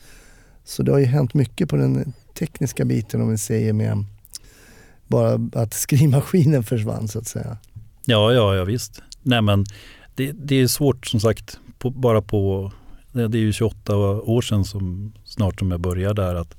Så 0.64 0.82
det 0.82 0.92
har 0.92 0.98
ju 0.98 1.04
hänt 1.04 1.34
mycket 1.34 1.68
på 1.68 1.76
den 1.76 2.12
tekniska 2.38 2.84
biten 2.84 3.22
om 3.22 3.30
vi 3.30 3.38
säger 3.38 3.72
med 3.72 4.04
bara 5.06 5.62
att 5.62 5.74
skrivmaskinen 5.74 6.62
försvann 6.62 7.08
så 7.08 7.18
att 7.18 7.26
säga. 7.26 7.56
Ja, 8.04 8.32
ja, 8.32 8.54
ja 8.56 8.64
visst. 8.64 9.02
Nej, 9.22 9.42
men 9.42 9.64
det, 10.14 10.32
det 10.32 10.56
är 10.60 10.66
svårt 10.66 11.06
som 11.06 11.20
sagt, 11.20 11.58
på, 11.78 11.90
bara 11.90 12.22
på, 12.22 12.72
det 13.12 13.22
är 13.22 13.36
ju 13.36 13.52
28 13.52 13.96
år 13.96 14.42
sedan 14.42 14.64
som 14.64 15.12
snart 15.24 15.58
som 15.58 15.70
jag 15.70 15.80
började 15.80 16.22
där. 16.22 16.34
Att, 16.34 16.56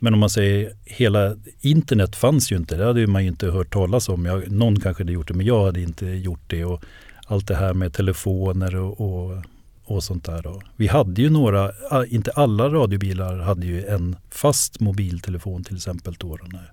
men 0.00 0.14
om 0.14 0.20
man 0.20 0.30
säger 0.30 0.72
hela 0.84 1.36
internet 1.60 2.16
fanns 2.16 2.52
ju 2.52 2.56
inte, 2.56 2.76
det 2.76 2.84
hade 2.84 3.06
man 3.06 3.22
ju 3.22 3.28
inte 3.28 3.46
hört 3.46 3.72
talas 3.72 4.08
om. 4.08 4.26
Jag, 4.26 4.50
någon 4.50 4.80
kanske 4.80 5.02
hade 5.02 5.12
gjort 5.12 5.28
det, 5.28 5.34
men 5.34 5.46
jag 5.46 5.64
hade 5.64 5.80
inte 5.80 6.06
gjort 6.06 6.44
det. 6.46 6.64
Och 6.64 6.82
allt 7.26 7.48
det 7.48 7.56
här 7.56 7.74
med 7.74 7.92
telefoner 7.92 8.76
och, 8.76 9.00
och, 9.00 9.42
och 9.86 10.04
sånt 10.04 10.24
där. 10.24 10.42
Då. 10.42 10.62
Vi 10.76 10.86
hade 10.86 11.22
ju 11.22 11.30
några, 11.30 11.72
inte 12.08 12.30
alla 12.30 12.68
radiobilar 12.68 13.38
hade 13.38 13.66
ju 13.66 13.86
en 13.86 14.16
fast 14.30 14.80
mobiltelefon 14.80 15.64
till 15.64 15.76
exempel 15.76 16.14
då, 16.18 16.38
när, 16.52 16.72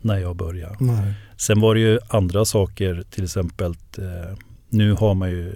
när 0.00 0.18
jag 0.18 0.36
började. 0.36 0.76
Nej. 0.80 1.14
Sen 1.36 1.60
var 1.60 1.74
det 1.74 1.80
ju 1.80 1.98
andra 2.08 2.44
saker, 2.44 3.04
till 3.10 3.24
exempel 3.24 3.74
eh, 3.98 4.36
nu 4.68 4.92
har 4.92 5.14
man 5.14 5.30
ju, 5.30 5.52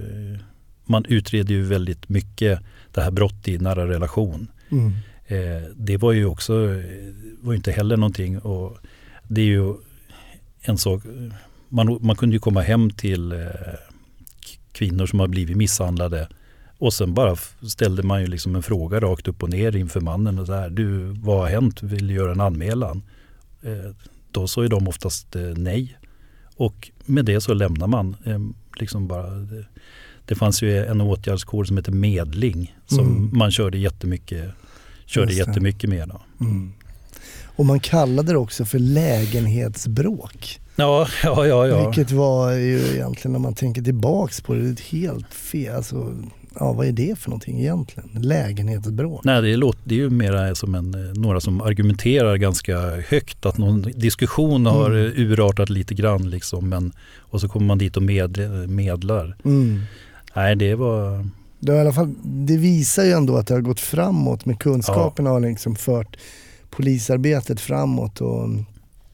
man 0.84 1.04
utreder 1.04 1.54
ju 1.54 1.62
väldigt 1.62 2.08
mycket 2.08 2.60
det 2.92 3.00
här 3.00 3.10
brott 3.10 3.48
i 3.48 3.58
nära 3.58 3.88
relation. 3.88 4.48
Mm. 4.70 4.92
Eh, 5.26 5.68
det 5.76 5.96
var 5.96 6.12
ju 6.12 6.26
också, 6.26 6.82
var 7.40 7.54
inte 7.54 7.72
heller 7.72 7.96
någonting 7.96 8.38
och 8.38 8.78
det 9.28 9.40
är 9.40 9.46
ju 9.46 9.74
en 10.60 10.78
sak, 10.78 11.02
man, 11.68 11.98
man 12.00 12.16
kunde 12.16 12.36
ju 12.36 12.40
komma 12.40 12.60
hem 12.60 12.90
till 12.90 13.32
eh, 13.32 13.38
kvinnor 14.72 15.06
som 15.06 15.20
har 15.20 15.28
blivit 15.28 15.56
misshandlade 15.56 16.28
och 16.78 16.94
sen 16.94 17.14
bara 17.14 17.36
ställde 17.68 18.02
man 18.02 18.20
ju 18.20 18.26
liksom 18.26 18.56
en 18.56 18.62
fråga 18.62 19.00
rakt 19.00 19.28
upp 19.28 19.42
och 19.42 19.50
ner 19.50 19.76
inför 19.76 20.00
mannen 20.00 20.38
och 20.38 20.46
där, 20.46 20.70
du 20.70 20.98
vad 21.04 21.38
har 21.40 21.46
hänt, 21.48 21.82
vill 21.82 22.06
du 22.06 22.14
göra 22.14 22.32
en 22.32 22.40
anmälan? 22.40 23.02
Eh, 23.62 23.94
då 24.30 24.48
sa 24.48 24.62
ju 24.62 24.68
de 24.68 24.88
oftast 24.88 25.36
eh, 25.36 25.42
nej. 25.42 25.98
Och 26.56 26.90
med 27.06 27.24
det 27.24 27.40
så 27.40 27.54
lämnar 27.54 27.86
man. 27.86 28.16
Eh, 28.24 28.38
liksom 28.80 29.08
bara, 29.08 29.30
det, 29.30 29.64
det 30.24 30.34
fanns 30.34 30.62
ju 30.62 30.84
en 30.86 31.00
åtgärdskod 31.00 31.66
som 31.66 31.76
heter 31.76 31.92
medling 31.92 32.76
som 32.86 32.98
Mm. 33.06 33.30
man 33.38 33.50
körde 33.50 33.78
jättemycket, 33.78 34.50
körde 35.06 35.32
jättemycket 35.34 35.90
med. 35.90 36.08
Då. 36.08 36.20
Mm. 36.44 36.72
Och 37.56 37.66
man 37.66 37.80
kallade 37.80 38.32
det 38.32 38.38
också 38.38 38.64
för 38.64 38.78
lägenhetsbråk. 38.78 40.60
Ja, 40.76 41.08
ja, 41.22 41.46
ja. 41.46 41.66
ja. 41.66 41.86
Vilket 41.86 42.10
var 42.10 42.52
ju 42.52 42.78
egentligen 42.78 43.32
när 43.32 43.38
man 43.38 43.54
tänker 43.54 43.82
tillbaks 43.82 44.40
på 44.40 44.54
det, 44.54 44.68
ett 44.68 44.80
helt 44.80 45.34
fel. 45.34 45.76
Alltså, 45.76 46.14
ja, 46.54 46.72
vad 46.72 46.86
är 46.86 46.92
det 46.92 47.18
för 47.18 47.30
någonting 47.30 47.60
egentligen? 47.60 48.10
Lägenhetsbråk. 48.14 49.24
Nej, 49.24 49.42
det, 49.42 49.56
låter, 49.56 49.80
det 49.84 49.94
är 49.94 49.98
ju 49.98 50.10
mera 50.10 50.54
som 50.54 50.74
en, 50.74 50.94
eh, 50.94 51.14
några 51.14 51.40
som 51.40 51.60
argumenterar 51.60 52.36
ganska 52.36 52.78
högt. 53.08 53.46
Att 53.46 53.58
någon 53.58 53.82
diskussion 53.82 54.66
har 54.66 54.90
Mm. 54.90 55.12
mm. 55.12 55.30
urartat 55.32 55.70
lite 55.70 55.94
grann. 55.94 56.30
Liksom, 56.30 56.68
men, 56.68 56.92
och 57.18 57.40
så 57.40 57.48
kommer 57.48 57.66
man 57.66 57.78
dit 57.78 57.96
och 57.96 58.02
med, 58.02 58.38
medlar. 58.68 59.36
Mm. 59.44 59.80
Nej, 60.36 60.56
det 60.56 60.74
var... 60.74 61.28
Det, 61.60 61.72
har 61.72 61.78
i 61.78 61.80
alla 61.80 61.92
fall, 61.92 62.14
det 62.22 62.56
visar 62.56 63.04
ju 63.04 63.10
ändå 63.10 63.36
att 63.36 63.46
det 63.46 63.54
har 63.54 63.60
gått 63.60 63.80
framåt 63.80 64.44
med 64.46 64.58
kunskaperna 64.58 65.30
har 65.30 65.40
liksom 65.40 65.76
fört 65.76 66.16
polisarbetet 66.70 67.60
framåt. 67.60 68.20
Och, 68.20 68.48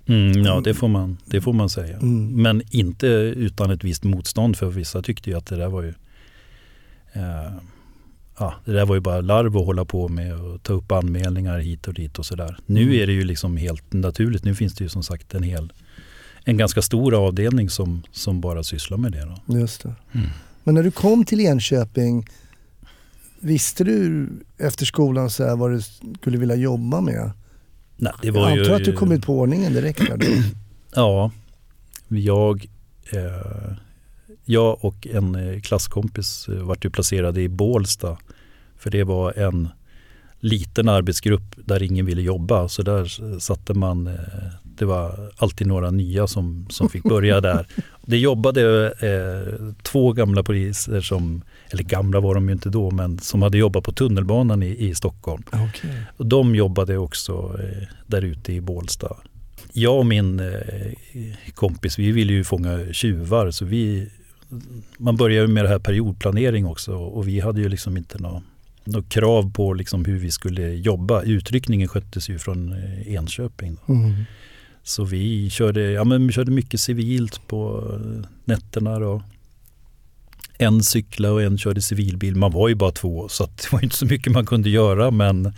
Mm, 0.07 0.43
ja, 0.43 0.61
det 0.65 0.75
får, 0.75 0.89
man, 0.89 1.17
det 1.25 1.41
får 1.41 1.53
man 1.53 1.69
säga. 1.69 1.97
Mm. 1.97 2.43
Men 2.43 2.63
inte 2.71 3.07
utan 3.07 3.71
ett 3.71 3.85
visst 3.85 4.05
motstånd 4.05 4.57
för 4.57 4.67
vissa 4.67 5.03
tyckte 5.03 5.31
ju 5.31 5.37
att 5.37 5.47
det 5.47 5.57
där 5.57 5.69
var 5.69 5.83
ju 5.83 5.95
eh, 7.15 7.53
ja, 8.39 8.55
det 8.65 8.73
där 8.73 8.87
var 8.87 8.95
ju 8.95 9.01
bara 9.01 9.21
larv 9.21 9.57
att 9.57 9.67
hålla 9.67 9.85
på 9.85 10.09
med 10.09 10.41
och 10.41 10.63
ta 10.63 10.73
upp 10.73 10.93
anmälningar 10.93 11.59
hit 11.59 11.89
och 11.89 11.95
dit 11.95 12.19
och 12.19 12.27
sådär. 12.27 12.57
Nu 12.67 12.83
Mm. 12.83 12.95
är 13.03 13.07
det 13.07 13.13
ju 13.13 13.25
liksom 13.25 13.57
helt 13.57 13.93
naturligt. 13.93 14.45
Nu 14.45 14.55
finns 14.55 14.75
det 14.75 14.85
ju 14.85 14.89
som 14.91 15.03
sagt 15.03 15.35
en 15.35 15.43
hel 15.43 15.73
en 16.47 16.57
ganska 16.57 16.83
stor 16.83 17.15
avdelning 17.27 17.71
som, 17.71 18.03
som 18.13 18.41
bara 18.41 18.63
sysslar 18.63 18.99
med 18.99 19.13
det. 19.13 19.25
Då. 19.47 19.59
just 19.59 19.83
det. 19.83 19.95
Mm. 20.13 20.27
Men 20.65 20.75
när 20.75 20.83
du 20.83 20.91
kom 20.91 21.25
till 21.25 21.41
Enköping, 21.41 22.29
visste 23.41 23.85
du 23.85 24.29
efter 24.59 24.85
skolan 24.87 25.31
så 25.31 25.45
här 25.45 25.57
vad 25.57 25.71
du 25.71 25.81
skulle 26.21 26.39
vilja 26.39 26.55
jobba 26.55 27.01
med? 27.01 27.31
Nej, 27.97 28.13
det 28.23 28.27
Jag 28.27 28.35
var 28.35 28.51
antar 28.51 28.65
ju, 28.65 28.73
att 28.75 28.85
du 28.85 28.93
kom 28.93 29.13
ut 29.13 29.27
på 29.27 29.39
ordningen 29.39 29.73
direkt 29.73 29.99
där 29.99 30.17
då. 30.17 30.27
Ja, 30.95 31.31
jag, 32.09 32.67
eh, 33.13 33.73
jag 34.45 34.85
och 34.85 35.07
en 35.07 35.35
eh, 35.35 35.61
klasskompis 35.61 36.49
eh, 36.49 36.55
vart 36.55 36.85
ju 36.85 36.91
placerade 36.91 37.43
i 37.43 37.49
Bålsta. 37.49 38.19
För 38.79 38.91
det 38.91 39.05
var 39.05 39.33
en 39.33 39.69
liten 40.41 40.89
arbetsgrupp 40.89 41.55
där 41.57 41.83
ingen 41.83 42.07
ville 42.07 42.23
jobba. 42.23 42.69
Så 42.69 42.83
där 42.83 43.39
satte 43.39 43.75
man, 43.75 44.07
eh, 44.07 44.15
det 44.63 44.85
var 44.85 45.33
alltid 45.37 45.67
några 45.67 45.91
nya 45.91 46.27
som, 46.27 46.67
som 46.71 46.89
fick 46.89 47.03
börja 47.03 47.41
där. 47.41 47.67
Det 48.07 48.19
jobbade 48.19 48.87
eh, 48.87 49.73
två 49.83 50.13
gamla 50.13 50.43
poliser 50.43 51.01
som, 51.01 51.43
eller 51.71 51.83
gamla 51.83 52.21
var 52.21 52.35
de 52.35 52.49
ju 52.49 52.53
inte 52.53 52.69
då, 52.69 52.91
men 52.91 53.19
som 53.19 53.43
hade 53.43 53.59
jobbat 53.59 53.85
på 53.85 53.93
tunnelbanan 53.93 54.63
i, 54.63 54.89
i 54.89 54.95
Stockholm. 54.95 55.43
Okej. 55.47 56.03
Och 56.17 56.27
de 56.27 56.55
jobbade 56.55 56.99
också 56.99 57.33
eh, 57.33 57.89
där 58.07 58.23
ute 58.23 58.53
i 58.53 58.61
Bålsta. 58.61 59.17
Jag 59.73 59.99
och 59.99 60.07
min 60.07 60.41
eh, 60.41 60.93
kompis, 61.55 61.99
vi 61.99 62.13
ville 62.13 62.33
ju 62.33 62.45
fånga 62.45 62.93
tjuvar 62.93 63.51
så 63.51 63.65
vi, 63.65 64.09
man 64.99 65.17
började 65.17 65.49
med 65.49 65.65
det 65.65 65.69
här 65.69 65.79
periodplanering 65.79 66.67
också 66.67 66.95
och 66.95 67.29
vi 67.29 67.41
hade 67.41 67.61
ju 67.61 67.69
liksom 67.69 67.97
inte 67.97 68.19
något 68.19 68.43
något 68.87 69.09
krav 69.09 69.53
på 69.53 69.75
liksom 69.75 70.05
hur 70.05 70.19
vi 70.19 70.31
skulle 70.31 70.63
jobba. 70.75 71.23
Utryckningen 71.23 71.89
sköttes 71.89 72.29
ju 72.29 72.39
från 72.39 72.73
eh, 72.73 73.15
Enköping. 73.15 73.77
Mm. 73.89 74.13
Så 74.83 75.05
vi 75.05 75.51
körde, 75.51 75.81
ja, 75.91 76.05
men 76.05 76.27
vi 76.27 76.33
körde 76.33 76.51
mycket 76.51 76.81
civilt 76.81 77.47
på 77.49 77.91
eh, 77.95 78.29
nätterna. 78.45 78.99
Då. 78.99 79.23
En 80.59 80.83
cykla 80.83 81.33
och 81.33 81.43
en 81.43 81.59
körde 81.59 81.83
civilbil. 81.83 82.37
Man 82.37 82.53
var 82.53 82.69
ju 82.69 82.75
bara 82.75 82.91
två 82.93 83.29
så 83.29 83.45
det 83.45 83.73
var 83.73 83.85
inte 83.85 83.97
så 83.97 84.07
mycket 84.07 84.33
man 84.33 84.47
kunde 84.47 84.71
göra 84.71 85.11
men 85.11 85.53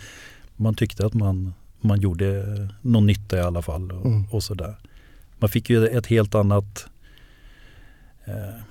man 0.55 0.75
tyckte 0.75 1.05
att 1.05 1.13
man, 1.13 1.53
man 1.81 1.99
gjorde 2.01 2.45
någon 2.81 3.05
nytta 3.05 3.37
i 3.37 3.41
alla 3.41 3.61
fall. 3.61 3.91
Och, 3.91 4.05
Mm. 4.05 4.25
och 4.31 4.43
sådär. 4.43 4.75
Man 5.39 5.49
fick 5.49 5.69
ju 5.69 5.87
ett 5.87 6.05
helt 6.07 6.35
annat 6.35 6.85
eh, 8.25 8.61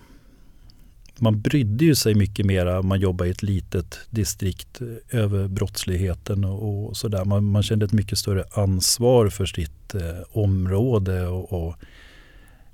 man 1.20 1.40
brydde 1.40 1.85
ju 1.85 1.94
sig 1.94 2.14
mycket 2.14 2.46
mera 2.46 2.80
om 2.80 2.88
man 2.88 3.00
jobbade 3.00 3.28
i 3.28 3.32
ett 3.32 3.42
litet 3.42 3.99
distrikt 4.11 4.80
eh, 4.80 5.20
över 5.20 5.49
brottsligheten 5.49 6.44
och, 6.44 6.88
och 6.88 6.96
sådär. 6.96 7.25
Man, 7.25 7.44
man 7.44 7.62
kände 7.62 7.85
ett 7.85 7.92
mycket 7.92 8.18
större 8.18 8.44
ansvar 8.52 9.28
för 9.28 9.46
sitt 9.46 9.94
eh, 9.94 10.23
område. 10.30 11.26
Och, 11.26 11.52
och 11.52 11.76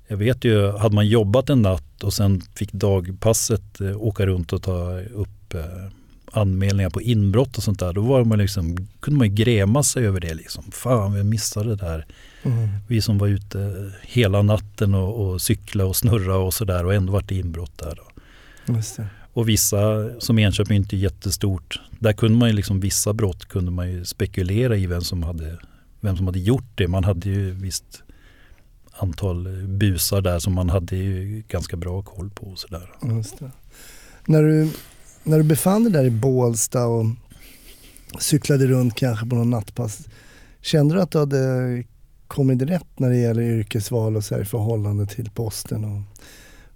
jag 0.08 0.16
vet 0.16 0.44
ju, 0.44 0.70
hade 0.70 0.94
man 0.94 1.08
jobbat 1.08 1.50
en 1.50 1.62
natt 1.62 2.04
och 2.04 2.12
sen 2.12 2.40
fick 2.54 2.72
dagpasset 2.72 3.80
eh, 3.80 4.02
åka 4.02 4.26
runt 4.26 4.52
och 4.52 4.62
ta 4.62 5.00
upp 5.00 5.54
eh, 5.54 5.88
anmälningar 6.32 6.90
på 6.90 7.02
inbrott 7.02 7.56
och 7.56 7.62
sånt 7.62 7.78
där. 7.78 7.92
Då 7.92 8.00
var 8.00 8.24
man 8.24 8.38
liksom, 8.38 8.76
kunde 9.00 9.18
man 9.18 9.28
ju 9.28 9.34
gräma 9.34 9.82
sig 9.82 10.06
över 10.06 10.20
det. 10.20 10.34
Liksom. 10.34 10.64
Fan, 10.72 11.14
vi 11.14 11.22
missade 11.24 11.68
det 11.68 11.76
där. 11.76 12.06
Mm. 12.42 12.68
Vi 12.88 13.02
som 13.02 13.18
var 13.18 13.28
ute 13.28 13.90
hela 14.02 14.42
natten 14.42 14.94
och, 14.94 15.26
och 15.26 15.42
cykla 15.42 15.84
och 15.84 15.96
snurra 15.96 16.36
och 16.36 16.54
sådär 16.54 16.86
och 16.86 16.94
ändå 16.94 17.12
vart 17.12 17.28
det 17.28 17.34
inbrott 17.34 17.78
där. 17.78 17.94
Då. 17.96 18.11
Och 19.32 19.48
vissa, 19.48 20.10
som 20.20 20.38
inte 20.38 20.96
är 20.96 20.98
jättestort, 20.98 21.80
där 21.98 22.12
kunde 22.12 22.38
man 22.38 22.48
ju 22.48 22.54
liksom 22.54 22.80
vissa 22.80 23.12
brott 23.12 23.48
kunde 23.48 23.70
man 23.70 23.90
ju 23.90 24.04
spekulera 24.04 24.76
i 24.76 24.86
vem 24.86 25.00
som 25.00 25.22
hade, 25.22 25.58
vem 26.00 26.16
som 26.16 26.26
hade 26.26 26.38
gjort 26.38 26.70
det. 26.74 26.88
Man 26.88 27.04
hade 27.04 27.28
ju 27.28 27.50
visst 27.50 28.02
antal 28.92 29.66
busar 29.66 30.20
där 30.20 30.38
som 30.38 30.54
man 30.54 30.70
hade 30.70 30.96
ju 30.96 31.42
ganska 31.48 31.76
bra 31.76 32.02
koll 32.02 32.30
på 32.30 32.46
och 32.46 32.58
sådär. 32.58 32.90
När, 34.26 34.42
du, 34.42 34.70
när 35.22 35.38
du 35.38 35.44
befann 35.44 35.84
dig 35.84 35.92
där 35.92 36.04
i 36.04 36.10
Bålsta 36.10 36.86
och 36.86 37.06
cyklade 38.18 38.66
runt 38.66 38.94
kanske 38.94 39.26
på 39.26 39.36
någon 39.36 39.50
nattpass. 39.50 40.08
Kände 40.60 40.94
du 40.94 41.02
att 41.02 41.10
du 41.10 41.18
hade 41.18 41.84
kommit 42.26 42.62
rätt 42.62 42.98
när 42.98 43.10
det 43.10 43.16
gäller 43.16 43.42
yrkesval 43.42 44.16
och 44.16 44.24
så 44.24 44.34
här 44.34 44.42
i 44.42 44.44
förhållande 44.44 45.06
till 45.06 45.30
posten 45.30 45.84
och, 45.84 46.02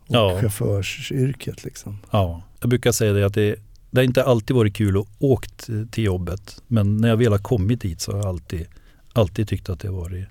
och 0.09 0.15
Ja. 0.17 0.41
chaufförsyrket? 0.41 1.65
Liksom? 1.65 1.99
Ja, 2.11 2.43
jag 2.61 2.71
brukar 2.71 2.93
säga 2.93 3.13
det 3.13 3.27
att 3.27 3.35
det, 3.35 3.57
det 3.91 4.01
har 4.01 4.05
inte 4.05 4.25
alltid 4.25 4.57
varit 4.57 4.75
kul 4.77 4.97
att 4.99 5.07
åkt 5.19 5.69
till 5.91 6.05
jobbet. 6.05 6.63
Men 6.67 6.97
när 6.97 7.09
jag 7.09 7.17
väl 7.17 7.33
har 7.33 7.39
kommit 7.39 7.81
dit 7.81 8.01
så 8.01 8.13
har 8.13 8.19
jag 8.19 8.27
alltid, 8.27 8.67
alltid 9.13 9.49
tyckt 9.49 9.69
att 9.69 9.81
det 9.81 9.89
har 9.89 9.95
varit 9.97 10.29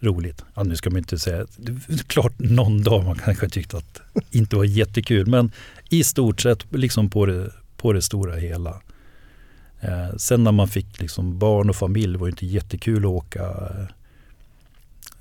roligt. 0.00 0.44
Ja, 0.54 0.62
nu 0.62 0.76
ska 0.76 0.90
man 0.90 0.98
inte 0.98 1.18
säga, 1.18 1.46
det 1.56 1.72
är 1.72 1.98
klart 2.06 2.38
någon 2.38 2.82
dag 2.82 3.04
man 3.04 3.18
kanske 3.18 3.48
tyckte 3.48 3.76
att 3.76 4.00
det 4.14 4.38
inte 4.38 4.56
var 4.56 4.64
jättekul 4.64 5.26
men 5.26 5.52
i 5.90 6.04
stort 6.04 6.40
sett 6.40 6.72
liksom 6.72 7.10
på 7.10 7.26
det, 7.26 7.50
på 7.76 7.92
det 7.92 8.02
stora 8.02 8.36
hela. 8.36 8.80
Eh, 9.80 10.16
sen 10.16 10.44
när 10.44 10.52
man 10.52 10.68
fick 10.68 11.00
liksom 11.00 11.38
barn 11.38 11.70
och 11.70 11.76
familj 11.76 12.16
var 12.18 12.26
det 12.26 12.30
inte 12.30 12.46
jättekul 12.46 12.98
att 13.04 13.10
åka 13.10 13.42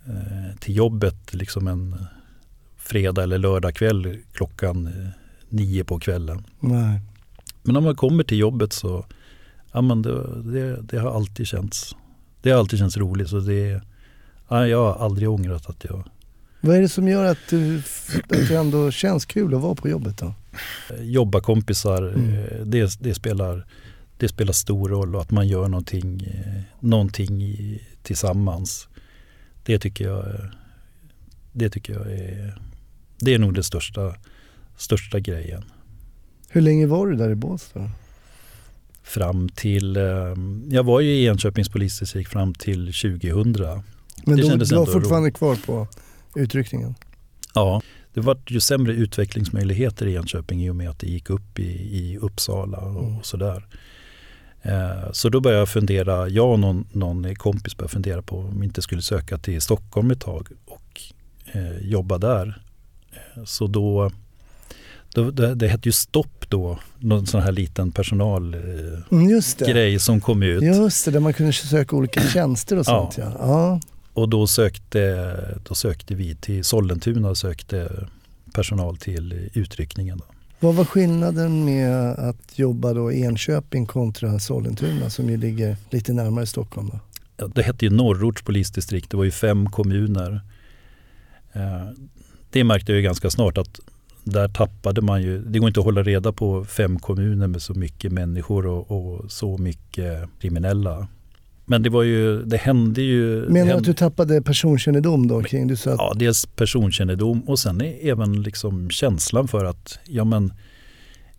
eh, 0.08 0.56
till 0.60 0.76
jobbet 0.76 1.34
liksom 1.34 1.68
en 1.68 2.06
fredag 2.84 3.24
eller 3.24 3.38
lördag 3.38 3.76
kväll 3.76 4.18
klockan 4.34 4.88
eh, 4.88 5.10
nio 5.50 5.84
på 5.84 6.00
kvällen. 6.00 6.46
Nej. 6.60 7.00
Men 7.64 7.74
när 7.74 7.82
man 7.82 7.96
kommer 7.96 8.24
till 8.24 8.38
jobbet 8.38 8.74
så 8.74 9.06
ja, 9.72 9.82
men 9.82 10.02
det, 10.02 10.42
det, 10.52 10.82
det 10.82 11.00
har 11.00 11.16
alltid 11.16 11.48
känts 11.48 11.96
det 12.42 12.52
har 12.52 12.60
alltid 12.60 12.80
känts 12.80 12.98
roligt. 12.98 13.30
Så 13.30 13.40
det, 13.40 13.82
ja, 14.48 14.68
jag 14.68 14.94
har 14.94 15.06
aldrig 15.06 15.30
ångrat 15.30 15.70
att 15.70 15.84
jag 15.84 16.10
Vad 16.62 16.76
är 16.76 16.82
det 16.82 16.90
som 16.90 17.08
gör 17.08 17.26
att, 17.26 17.38
du, 17.50 17.78
att 18.30 18.48
det 18.48 18.56
ändå 18.56 18.92
känns 18.92 19.26
kul 19.26 19.56
att 19.56 19.62
vara 19.62 19.76
på 19.76 19.90
jobbet 19.90 20.18
då? 20.18 20.34
jobbar 21.00 21.40
kompisar. 21.40 22.08
Mm. 22.08 22.34
eh, 22.34 22.66
Det, 22.66 23.00
det, 23.00 23.14
spelar, 23.14 23.66
det 24.18 24.28
spelar 24.28 24.54
stor 24.54 24.90
roll 24.90 25.16
och 25.16 25.22
att 25.22 25.32
man 25.32 25.48
gör 25.48 25.68
någonting, 25.68 26.22
eh, 26.22 26.62
någonting 26.80 27.58
tillsammans. 28.04 28.88
Det 29.64 29.80
tycker 29.80 30.06
jag, 30.06 30.26
det 31.52 31.70
tycker 31.70 31.94
jag 31.94 32.12
är, 32.12 32.62
det 33.22 33.34
är 33.34 33.40
nog 33.40 33.54
den 33.54 33.64
största, 33.64 34.16
största 34.78 35.20
grejen. 35.20 35.64
Hur 36.50 36.62
länge 36.62 36.86
var 36.88 37.08
du 37.08 37.16
där 37.16 37.30
i 37.30 37.36
Båstad? 37.36 37.92
Fram 39.04 39.50
till, 39.50 39.98
eh, 39.98 40.04
jag 40.70 40.84
var 40.84 41.00
ju 41.00 41.10
i 41.12 41.26
Enköpings 41.28 41.70
polisdistrikt 41.70 42.32
fram 42.32 42.54
till 42.54 42.94
2000. 42.94 43.84
Men 44.26 44.38
Det 44.38 44.42
då, 44.50 44.56
du 44.56 44.76
var 44.76 44.86
fortfarande 44.86 45.32
kvar 45.32 45.56
på 45.66 45.88
utryckningen? 46.36 46.96
Ja, 47.54 47.82
det 48.14 48.22
var 48.22 48.38
ju 48.48 48.60
sämre 48.60 48.94
utvecklingsmöjligheter 48.94 50.06
i 50.08 50.16
Enköping 50.16 50.64
i 50.64 50.70
och 50.70 50.76
med 50.76 50.90
att 50.90 51.00
det 51.00 51.08
gick 51.08 51.30
upp 51.30 51.60
i, 51.60 51.98
i 51.98 52.18
Uppsala 52.18 52.78
och, 52.78 53.04
Mm. 53.04 53.18
och 53.18 53.26
sådär. 53.26 53.66
Eh, 54.62 55.12
så 55.12 55.30
då 55.30 55.40
började 55.40 55.60
jag 55.60 55.70
fundera, 55.70 56.28
jag 56.30 56.52
och 56.52 56.60
någon, 56.60 56.88
någon 56.92 57.36
kompis 57.36 57.78
började 57.78 57.92
fundera 57.94 58.22
på 58.22 58.38
om 58.40 58.60
vi 58.60 58.66
inte 58.66 58.82
skulle 58.82 59.02
söka 59.02 59.38
till 59.38 59.62
Stockholm 59.62 60.12
ett 60.12 60.22
tag 60.22 60.48
och 60.66 61.02
eh, 61.54 61.78
jobba 61.82 62.18
där. 62.18 62.62
Eh, 63.38 63.44
Så 63.46 63.68
då, 63.68 64.12
då 65.14 65.32
det, 65.32 65.56
det 65.56 65.68
hette 65.68 65.90
ju 65.90 65.94
Stopp 65.94 66.50
då, 66.50 66.80
någon 67.00 67.28
sån 67.28 67.42
här 67.42 67.52
liten 67.52 67.92
personalgrej 67.92 68.88
eh, 68.88 69.90
Mm, 69.92 70.00
som 70.00 70.22
kom 70.22 70.44
ut. 70.44 70.64
Just 70.64 71.06
det, 71.06 71.12
där 71.12 71.20
man 71.20 71.34
kunde 71.34 71.54
söka 71.54 71.96
olika 71.96 72.22
tjänster 72.34 72.76
och 72.80 72.86
Ja. 72.88 73.12
sånt 73.12 73.18
ja. 73.18 73.34
ja. 73.40 73.80
Och 74.14 74.30
då 74.30 74.48
sökte, 74.48 75.36
då 75.68 75.76
sökte 75.76 76.16
vi 76.16 76.36
till 76.36 76.64
Sollentuna 76.64 77.30
och 77.30 77.38
sökte 77.38 78.08
personal 78.54 78.98
till 78.98 79.50
utryckningen. 79.54 80.18
Då. 80.18 80.26
Vad 80.60 80.76
var 80.76 80.86
skillnaden 80.86 81.66
med 81.66 81.96
att 82.10 82.60
jobba 82.60 82.94
då 82.94 83.12
i 83.12 83.22
Enköping 83.22 83.86
kontra 83.86 84.40
Sollentuna 84.40 85.10
som 85.10 85.30
ju 85.30 85.38
ligger 85.38 85.78
lite 85.90 86.14
närmare 86.14 86.46
Stockholm? 86.46 86.90
Då? 86.90 87.00
Ja, 87.38 87.48
Det 87.56 87.64
hette 87.64 87.86
ju 87.86 87.92
Norrorts 87.92 88.42
polisdistrikt, 88.44 89.12
det 89.12 89.18
var 89.18 89.24
ju 89.24 89.32
fem 89.32 89.70
kommuner. 89.70 90.42
Det 92.52 92.64
märkte 92.64 92.92
jag 92.92 92.98
ju 92.98 93.04
ganska 93.04 93.30
snart 93.30 93.58
att 93.58 93.80
där 94.24 94.48
tappade 94.48 95.02
man 95.02 95.22
ju, 95.22 95.42
det 95.42 95.60
går 95.60 95.68
inte 95.68 95.80
att 95.80 95.86
hålla 95.86 96.04
reda 96.04 96.32
på 96.32 96.66
fem 96.66 97.00
kommuner 97.00 97.48
med 97.48 97.62
så 97.62 97.74
mycket 97.74 98.12
människor 98.12 98.66
och, 98.66 98.92
och 98.92 99.32
så 99.32 99.58
mycket 99.58 100.30
kriminella. 100.40 101.08
Men 101.66 101.84
det 101.84 101.90
var 101.90 102.04
ju, 102.04 102.44
det 102.44 102.58
hände 102.58 103.02
ju... 103.02 103.36
Menar 103.36 103.50
du 103.52 103.58
hände, 103.60 103.76
att 103.76 103.84
du 103.84 103.94
tappade 103.94 104.42
personkännedom 104.42 105.28
då 105.28 105.44
kring? 105.44 105.68
Du 105.68 105.76
sa 105.76 105.92
att, 105.92 105.98
Ja, 105.98 106.14
dels 106.16 106.46
personkännedom 106.46 107.42
och 107.42 107.60
sen 107.60 107.82
är 107.82 108.10
även 108.10 108.42
liksom 108.42 108.90
känslan 108.90 109.48
för 109.48 109.66
att, 109.66 110.00
ja 110.06 110.24
men 110.24 110.54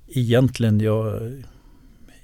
egentligen 0.09 0.81
jag, 0.81 1.33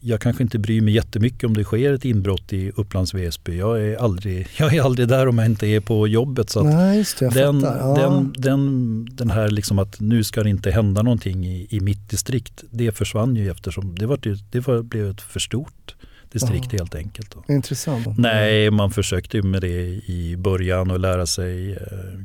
jag 0.00 0.20
kanske 0.20 0.42
inte 0.42 0.58
bryr 0.58 0.80
mig 0.80 0.94
jättemycket 0.94 1.44
om 1.44 1.54
det 1.54 1.64
sker 1.64 1.92
ett 1.92 2.04
inbrott 2.04 2.52
i 2.52 2.72
Upplands 2.76 3.14
Väsby. 3.14 3.58
Jag 3.58 3.80
är 3.82 3.96
aldrig, 3.96 4.48
jag 4.58 4.74
är 4.74 4.82
aldrig 4.82 5.08
där 5.08 5.26
om 5.26 5.38
jag 5.38 5.46
inte 5.46 5.66
är 5.66 5.80
på 5.80 6.08
jobbet. 6.08 6.50
Så 6.50 6.62
nej 6.62 7.04
det, 7.18 7.28
den. 7.28 7.60
Ja. 7.60 7.94
den, 8.00 8.34
den, 8.38 9.08
den 9.12 9.30
här 9.30 9.48
liksom 9.48 9.78
att 9.78 10.00
nu 10.00 10.24
ska 10.24 10.42
det 10.42 10.50
inte 10.50 10.70
hända 10.70 11.02
någonting 11.02 11.46
i, 11.46 11.66
i 11.70 11.80
mitt 11.80 12.10
distrikt, 12.10 12.64
det 12.70 12.92
försvann 12.96 13.36
ju 13.36 13.50
eftersom 13.50 13.94
det, 13.98 14.06
var, 14.06 14.18
det 14.50 14.66
var, 14.66 14.82
blev 14.82 15.11
ett 15.11 15.20
för 15.20 15.40
stort 15.40 15.94
distrikt 16.32 16.66
Ja. 16.72 16.78
helt 16.78 16.94
enkelt. 16.94 17.37
Intressant. 17.48 18.18
Nej, 18.18 18.70
man 18.70 18.90
försökte 18.90 19.42
med 19.42 19.61
det 19.61 20.00
i 20.06 20.37
början 20.38 20.90
och 20.90 21.00
lära 21.00 21.26
sig 21.26 21.72
eh, 21.72 21.78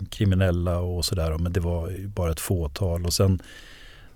kriminella 0.09 0.79
och 0.79 1.05
sådär. 1.05 1.37
Men 1.37 1.53
det 1.53 1.59
var 1.59 2.07
bara 2.07 2.31
ett 2.31 2.39
fåtal. 2.39 3.05
Och 3.05 3.13
sen, 3.13 3.41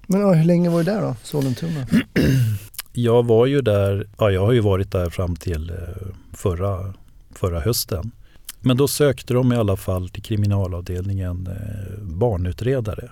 Men 0.08 0.22
ja, 0.22 0.34
hur 0.34 0.46
länge 0.46 0.70
var 0.70 0.78
du 0.78 0.84
där 0.84 1.02
då, 1.02 1.16
Sollentuna? 1.24 1.88
jag 2.98 3.26
var 3.26 3.46
ju 3.46 3.62
där, 3.62 4.08
ja 4.18 4.32
jag 4.32 4.42
har 4.42 4.52
ju 4.52 4.60
varit 4.60 4.92
där 4.92 5.10
fram 5.10 5.36
till 5.36 5.70
eh, 5.70 6.08
förra, 6.34 6.94
förra 7.36 7.60
hösten. 7.60 8.12
Men 8.60 8.78
då 8.78 8.88
sökte 8.88 9.34
de 9.34 9.54
i 9.54 9.56
alla 9.56 9.78
fall 9.78 10.10
till 10.10 10.24
kriminalavdelningen 10.24 11.48
eh, 11.48 12.04
barnutredare. 12.04 13.10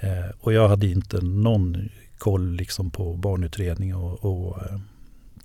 Eh, 0.00 0.30
och 0.40 0.52
jag 0.52 0.68
hade 0.68 0.86
inte 0.86 1.20
någon 1.20 1.88
koll 2.18 2.52
liksom 2.52 2.90
på 2.90 3.14
barnutredning 3.14 3.94
och, 3.94 4.24
och 4.24 4.56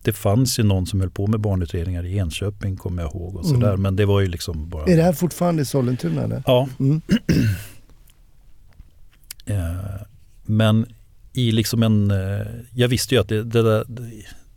det 0.03 0.13
fanns 0.13 0.59
ju 0.59 0.63
någon 0.63 0.85
som 0.85 0.99
höll 0.99 1.09
på 1.09 1.27
med 1.27 1.39
barnutredningar 1.39 2.05
i 2.05 2.17
Enköping 2.17 2.77
kommer 2.77 3.01
jag 3.03 3.11
ihåg 3.11 3.35
och 3.35 3.45
sådär. 3.45 3.69
Mm. 3.69 3.81
Men 3.81 3.95
det 3.95 4.05
var 4.05 4.19
ju 4.19 4.27
liksom 4.27 4.69
bara... 4.69 4.85
Är 4.85 4.97
det 4.97 5.03
här 5.03 5.13
fortfarande 5.13 5.61
i 5.61 5.65
Sollentuna 5.65 6.23
eller? 6.23 6.43
Ja, 6.45 6.67
Mm. 6.79 7.01
Men 10.45 10.85
i 11.39 11.51
liksom 11.51 11.83
en, 11.83 12.11
eh, 12.11 12.47
jag 12.75 12.87
visste 12.87 13.15
ju 13.15 13.21
att 13.21 13.27
det, 13.27 13.43
det, 13.43 13.61
där, 13.61 13.85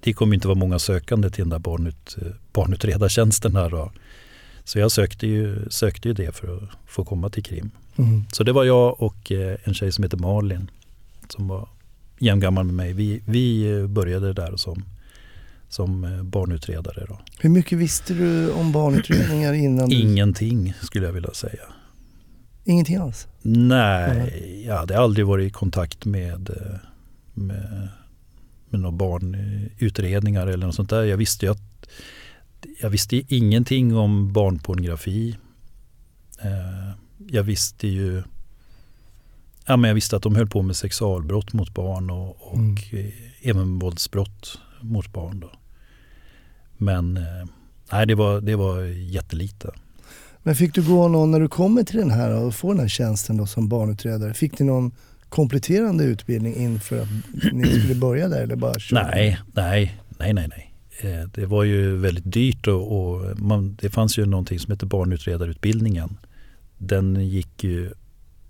det, 0.00 0.12
kommer 0.12 0.34
inte 0.34 0.48
vara 0.48 0.58
många 0.58 0.78
sökande 0.78 1.30
till 1.30 1.42
den 1.42 1.48
där 1.48 1.58
barnut, 1.58 2.16
barnutredartjänsten 2.52 3.56
här 3.56 3.70
då. 3.70 3.92
Så 4.64 4.78
jag 4.78 4.92
sökte 4.92 5.26
ju, 5.26 5.70
sökte 5.70 6.08
ju 6.08 6.14
det 6.14 6.36
för 6.36 6.56
att 6.56 6.62
få 6.86 7.04
komma 7.04 7.30
till 7.30 7.44
krim. 7.44 7.70
Mm. 7.96 8.24
Så 8.32 8.44
det 8.44 8.52
var 8.52 8.64
jag 8.64 9.02
och 9.02 9.32
eh, 9.32 9.56
en 9.64 9.74
tjej 9.74 9.92
som 9.92 10.04
heter 10.04 10.16
Malin 10.16 10.70
som 11.28 11.48
var 11.48 11.68
jämngammal 12.18 12.64
med 12.64 12.74
mig. 12.74 12.92
Vi, 12.92 13.22
vi 13.26 13.72
eh, 13.72 13.86
började 13.86 14.32
där 14.32 14.56
som, 14.56 14.84
som 15.68 16.20
barnutredare. 16.22 17.04
Då. 17.08 17.20
Hur 17.38 17.50
mycket 17.50 17.78
visste 17.78 18.14
du 18.14 18.50
om 18.50 18.72
barnutredningar 18.72 19.52
innan? 19.52 19.92
Ingenting 19.92 20.74
skulle 20.82 21.06
jag 21.06 21.12
vilja 21.12 21.34
säga. 21.34 21.62
Ingenting 22.64 22.96
alls? 22.96 23.29
Nej, 23.42 24.62
jag 24.66 24.77
hade 24.77 24.98
aldrig 24.98 25.27
varit 25.27 25.46
i 25.48 25.51
kontakt 25.51 26.05
med, 26.05 26.51
eh, 26.51 26.77
med, 27.35 27.88
med 28.68 28.81
några 28.81 28.96
barnutredningar 28.96 30.46
eller 30.46 30.66
något 30.66 30.75
sånt 30.75 30.90
där. 30.90 31.03
Jag 31.03 31.16
visste 31.16 31.46
ju 31.46 31.53
att 31.53 31.88
jag 32.81 32.90
visste 32.90 33.35
ingenting 33.35 33.96
om 33.96 34.33
barnpornografi. 34.33 35.37
Eh, 36.42 36.90
Jag 37.29 37.42
visste 37.42 37.88
ju 37.88 38.22
ja, 39.66 39.77
men 39.77 39.88
jag 39.88 39.94
visste 39.94 40.16
att 40.16 40.22
de 40.22 40.37
höll 40.37 40.48
på 40.48 40.62
med 40.62 40.77
sexualbrott 40.77 41.53
mot 41.53 41.75
barn 41.75 42.11
och, 42.11 42.37
och 42.53 42.55
Mm. 42.59 42.77
eh, 42.92 43.12
även 43.48 43.79
våldsbrott 43.79 44.59
mot 44.81 45.12
barn. 45.12 45.40
Då. 45.40 45.51
Men 46.77 47.16
eh, 47.16 47.44
nej, 47.92 48.07
det 48.07 48.14
var, 48.14 48.40
det 48.40 48.57
var 48.57 48.81
jättelite. 48.85 49.70
Men 50.42 50.55
fick 50.55 50.74
du 50.74 50.83
gå 50.83 51.09
någon, 51.09 51.31
när 51.31 51.40
du 51.40 51.48
kommer 51.48 51.83
till 51.83 51.96
den 51.96 52.11
här 52.11 52.35
och 52.35 52.55
får 52.55 52.68
den 52.68 52.81
här 52.81 52.88
tjänsten 52.88 53.37
då 53.37 53.46
som 53.46 53.68
barnutredare, 53.68 54.35
fick 54.35 54.59
ni 54.59 54.66
någon 54.66 54.90
kompletterande 55.28 56.05
utbildning 56.05 56.55
inför 56.57 57.00
att 57.02 57.09
ni 57.52 57.64
skulle 57.64 57.94
börja 57.94 58.28
där 58.28 58.42
eller 58.42 58.57
bara 58.57 58.78
köra? 58.78 59.07
Nej, 59.11 59.38
nej, 59.55 59.96
nej, 60.18 60.33
nej, 60.33 60.48
nej. 60.48 60.68
Eh, 61.00 61.28
Det 61.35 61.46
var 61.46 61.64
ju 61.64 61.96
väldigt 61.96 62.33
dyrt 62.33 62.66
och, 62.68 63.14
och 63.14 63.38
man, 63.38 63.76
det 63.81 63.90
fanns 63.90 64.18
ju 64.18 64.26
någonting 64.26 64.59
som 64.59 64.70
heter 64.72 64.87
barnutredarutbildningen. 64.87 66.18
Den 66.78 67.28
gick 67.28 67.64
ju, 67.64 67.90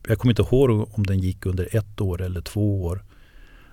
jag 0.09 0.19
kommer 0.19 0.33
inte 0.33 0.43
ihåg 0.43 0.89
om 0.93 1.07
den 1.07 1.19
gick 1.19 1.47
under 1.47 1.77
ett 1.77 2.01
år 2.01 2.23
eller 2.23 2.41
två 2.41 2.83
år. 2.85 3.05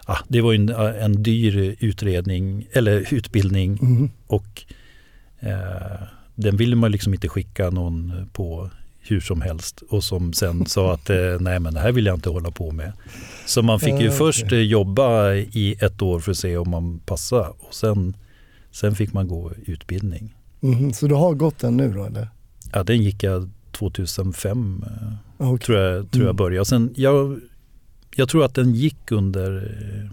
Ah, 0.06 0.18
det 0.28 0.42
var 0.42 0.52
ju 0.52 0.56
en, 0.58 0.70
en 1.02 1.24
dyr 1.24 1.76
utredning 1.80 2.68
eller 2.72 3.14
utbildning 3.14 3.72
Mhm. 3.82 4.10
och 4.28 4.64
eh, 5.40 6.02
den 6.40 6.58
ville 6.58 6.76
man 6.76 6.92
liksom 6.92 7.14
inte 7.14 7.30
skicka 7.30 7.70
någon 7.70 8.30
på 8.34 8.70
hur 9.00 9.20
som 9.20 9.42
helst 9.42 9.84
och 9.90 10.04
som 10.04 10.34
sen 10.34 10.66
sa 10.76 10.94
att 10.94 11.10
eh, 11.10 11.18
nej 11.40 11.60
men 11.60 11.74
det 11.74 11.80
här 11.80 11.92
vill 11.92 12.06
jag 12.06 12.16
inte 12.16 12.30
hålla 12.30 12.52
på 12.52 12.72
med. 12.72 12.94
Så 13.46 13.62
man 13.62 13.80
fick 13.80 13.90
ju 13.90 13.96
okej. 13.96 14.12
först 14.12 14.52
eh, 14.52 14.60
jobba 14.60 15.34
i 15.34 15.76
ett 15.82 16.02
år 16.02 16.20
för 16.20 16.32
att 16.32 16.38
se 16.38 16.58
om 16.58 16.70
man 16.70 17.00
passade 17.00 17.50
och 17.60 17.74
sen, 17.74 18.14
sen 18.72 18.96
fick 18.96 19.14
man 19.14 19.28
gå 19.28 19.52
utbildning. 19.66 20.36
Mhm. 20.60 20.94
Så 20.94 21.08
du 21.08 21.16
har 21.16 21.34
gått 21.34 21.60
den 21.60 21.78
nu 21.78 21.94
då 21.94 22.06
eller? 22.06 22.28
Ja, 22.74 22.84
den 22.84 23.02
gick 23.04 23.24
jag 23.24 23.50
2005 23.72 24.84
eh, 24.88 25.14
Ah, 25.46 25.50
okej. 25.52 25.66
tror 25.66 25.78
jag, 25.78 26.12
tror 26.12 26.24
jag 26.24 26.30
Mm. 26.30 26.36
började. 26.36 26.66
Sen, 26.66 26.94
jag, 26.96 27.40
jag 28.16 28.30
tror 28.30 28.46
att 28.46 28.56
den 28.56 28.76
gick 28.76 29.12
under, 29.12 29.56
eh, 29.56 30.10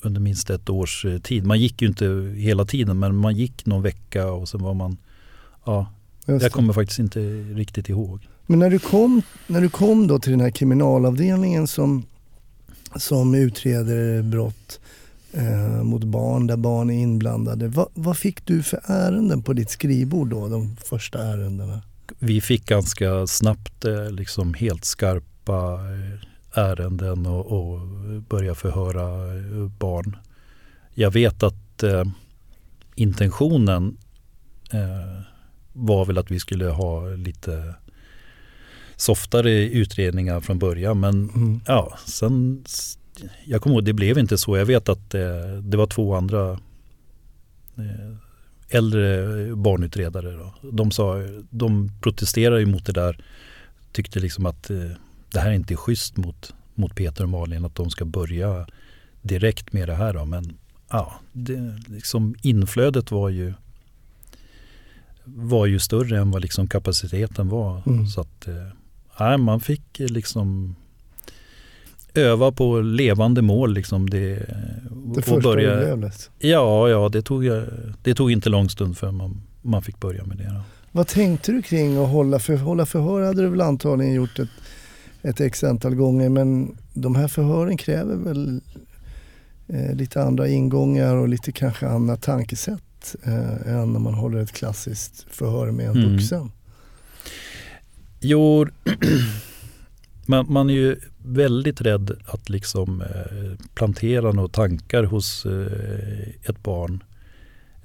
under 0.00 0.20
minst 0.20 0.50
ett 0.50 0.70
års 0.70 1.04
eh, 1.04 1.18
tid. 1.18 1.46
Man 1.46 1.60
gick 1.60 1.82
ju 1.82 1.88
inte 1.88 2.32
hela 2.36 2.64
tiden 2.64 2.98
men 2.98 3.16
man 3.16 3.36
gick 3.36 3.66
någon 3.66 3.82
vecka 3.82 4.26
och 4.32 4.48
sen 4.48 4.62
var 4.62 4.74
man, 4.74 4.96
ja, 5.64 5.86
Just 6.26 6.42
Jag 6.42 6.50
det. 6.50 6.50
kommer 6.54 6.72
faktiskt 6.72 6.98
inte 6.98 7.20
riktigt 7.54 7.88
ihåg. 7.88 8.28
Men 8.46 8.58
när 8.58 8.70
du 8.70 8.78
kom, 8.78 9.22
när 9.46 9.60
du 9.60 9.68
kom 9.68 10.06
då 10.06 10.18
till 10.18 10.30
den 10.30 10.40
här 10.40 10.50
kriminalavdelningen 10.50 11.66
som, 11.66 12.04
som 12.96 13.34
utreder 13.34 14.22
brott 14.22 14.80
eh, 15.32 15.82
mot 15.82 16.04
barn, 16.04 16.46
där 16.46 16.56
barn 16.56 16.90
är 16.90 17.02
inblandade. 17.02 17.68
Va, 17.68 17.88
vad 17.94 18.16
fick 18.18 18.46
du 18.46 18.62
för 18.62 18.80
ärenden 18.84 19.42
på 19.42 19.52
ditt 19.52 19.70
skrivbord 19.70 20.28
då, 20.28 20.48
de 20.48 20.76
första 20.76 21.22
ärendena? 21.22 21.82
Vi 22.18 22.40
fick 22.40 22.66
ganska 22.66 23.26
snabbt 23.26 23.84
eh, 23.84 24.10
liksom 24.10 24.54
helt 24.54 24.84
skarpa 24.84 25.74
eh, 25.74 26.60
ärenden 26.62 27.26
och, 27.26 27.46
och 27.46 27.80
börja 28.28 28.54
förhöra 28.54 29.34
eh, 29.36 29.68
barn. 29.78 30.16
Jag 30.94 31.10
vet 31.10 31.42
att 31.42 31.82
eh, 31.82 32.04
intentionen 32.94 33.96
eh, 34.72 35.22
var 35.72 36.04
väl 36.04 36.18
att 36.18 36.30
vi 36.30 36.40
skulle 36.40 36.66
ha 36.66 37.08
lite 37.08 37.74
softare 38.96 39.64
utredningar 39.68 40.40
från 40.40 40.58
början 40.58 41.00
men 41.00 41.30
Mm. 41.30 41.60
ja, 41.66 41.98
sen 42.06 42.64
jag 43.44 43.62
kommer 43.62 43.76
ihåg, 43.76 43.84
det 43.84 43.92
blev 43.92 44.18
inte 44.18 44.38
så. 44.38 44.56
Jag 44.56 44.66
vet 44.66 44.88
att 44.88 45.14
eh, 45.14 45.56
det 45.62 45.76
var 45.76 45.86
två 45.86 46.14
andra 46.14 46.52
eh, 47.76 48.16
äldre 48.68 49.26
barnutredare. 49.56 50.32
Då. 50.32 50.70
De, 50.70 50.90
sa, 50.90 51.16
de 51.50 51.90
protesterade 52.00 52.66
mot 52.66 52.86
det 52.86 52.92
där. 52.92 53.24
Tyckte 53.92 54.20
liksom 54.20 54.46
att 54.46 54.70
eh, 54.70 54.90
det 55.32 55.40
här 55.40 55.52
inte 55.52 55.74
är 55.74 55.76
schysst 55.76 56.16
mot, 56.16 56.54
mot 56.74 56.94
Peter 56.94 57.24
och 57.24 57.30
Malin 57.30 57.64
att 57.64 57.74
de 57.74 57.90
ska 57.90 58.04
börja 58.04 58.66
direkt 59.22 59.72
med 59.72 59.88
det 59.88 59.94
här. 59.94 60.14
Då. 60.14 60.24
Men 60.24 60.58
ja, 60.90 61.12
det, 61.32 61.78
liksom 61.86 62.34
inflödet 62.42 63.10
var 63.10 63.28
ju 63.28 63.54
var 65.24 65.66
ju 65.66 65.78
större 65.78 66.18
än 66.18 66.30
vad 66.30 66.42
liksom 66.42 66.68
kapaciteten 66.68 67.48
var. 67.48 67.82
Mm. 67.86 68.06
Så 68.06 68.20
att 68.20 68.48
eh, 68.48 68.54
nej, 69.20 69.38
man 69.38 69.60
fick 69.60 69.98
liksom 69.98 70.76
öva 72.14 72.52
på 72.52 72.80
levande 72.80 73.42
mål. 73.42 73.74
Liksom 73.74 74.10
det, 74.10 74.46
Det 75.14 75.22
första 75.22 75.40
börja, 75.40 75.96
det. 75.96 76.12
Ja, 76.38 76.88
ja 76.88 77.08
det, 77.08 77.22
tog, 77.22 77.42
det 78.02 78.14
tog 78.14 78.32
inte 78.32 78.48
lång 78.48 78.68
stund 78.68 78.98
för 78.98 79.10
man, 79.10 79.42
man 79.62 79.82
fick 79.82 80.00
börja 80.00 80.24
med 80.24 80.36
det. 80.36 80.44
Då. 80.44 80.60
Vad 80.92 81.06
tänkte 81.06 81.52
du 81.52 81.62
kring 81.62 81.96
att 81.96 82.08
hålla, 82.08 82.38
för, 82.38 82.56
hålla 82.56 82.86
förhör 82.86 83.22
hade 83.22 83.42
du 83.42 83.48
väl 83.48 83.60
antagligen 83.60 84.14
gjort 84.14 84.38
ett, 84.38 84.48
ett 85.22 85.40
x 85.40 85.64
antal 85.64 85.94
gånger 85.94 86.28
men 86.28 86.76
de 86.92 87.14
här 87.14 87.28
förhören 87.28 87.76
kräver 87.76 88.16
väl 88.16 88.60
eh, 89.68 89.94
lite 89.94 90.22
andra 90.22 90.48
ingångar 90.48 91.16
och 91.16 91.28
lite 91.28 91.52
kanske 91.52 91.88
annat 91.88 92.22
tankesätt 92.22 92.82
eh, 93.22 93.74
än 93.74 93.92
när 93.92 94.00
man 94.00 94.14
håller 94.14 94.38
ett 94.38 94.52
klassiskt 94.52 95.26
förhör 95.30 95.70
med 95.70 95.86
en 95.86 95.96
Mm. 95.96 96.12
vuxen. 96.12 96.50
Jo, 98.20 98.66
man, 100.26 100.52
man 100.52 100.70
är 100.70 100.74
ju 100.74 100.96
väldigt 101.24 101.80
rädd 101.80 102.10
att 102.26 102.48
liksom 102.48 103.00
eh, 103.00 103.66
plantera 103.74 104.32
några 104.32 104.48
tankar 104.48 105.04
hos 105.04 105.46
eh, 105.46 106.28
ett 106.48 106.62
barn. 106.62 107.04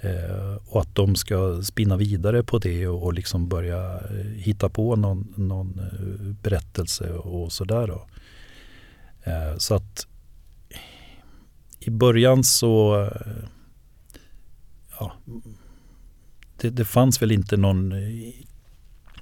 Eh, 0.02 0.56
och 0.66 0.82
att 0.82 0.96
de 0.96 1.16
ska 1.16 1.62
spinna 1.64 1.98
vidare 1.98 2.44
på 2.44 2.60
det 2.60 2.88
och, 2.88 3.04
och 3.04 3.14
liksom 3.14 3.50
börja 3.50 3.94
eh, 3.96 4.26
hitta 4.36 4.70
på 4.70 4.96
någon, 4.96 5.34
någon 5.38 5.80
eh, 5.80 6.34
berättelse 6.44 7.14
och 7.14 7.52
sådär. 7.52 7.88
Då. 7.88 8.08
Så 9.58 9.76
att 9.76 10.08
i 11.80 11.90
början 11.90 12.44
så 12.44 13.10
ja, 15.00 15.14
det, 16.62 16.70
det 16.70 16.86
fanns 16.86 17.22
väl 17.22 17.32
inte 17.32 17.58
någon 17.58 17.92
eh, 17.92 18.34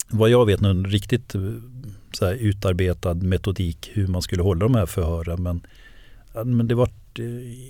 vad 0.09 0.29
jag 0.29 0.45
vet 0.45 0.61
någon 0.61 0.85
riktigt 0.85 1.35
eh, 1.35 1.41
så 2.13 2.31
utarbetad 2.31 3.13
metodik 3.13 3.91
hur 3.93 4.07
man 4.07 4.21
skulle 4.21 4.43
hålla 4.43 4.65
de 4.65 4.75
här 4.75 4.85
förhören. 4.85 5.43
Men, 5.43 5.61
men 6.57 6.67
det 6.67 6.75
var 6.75 6.89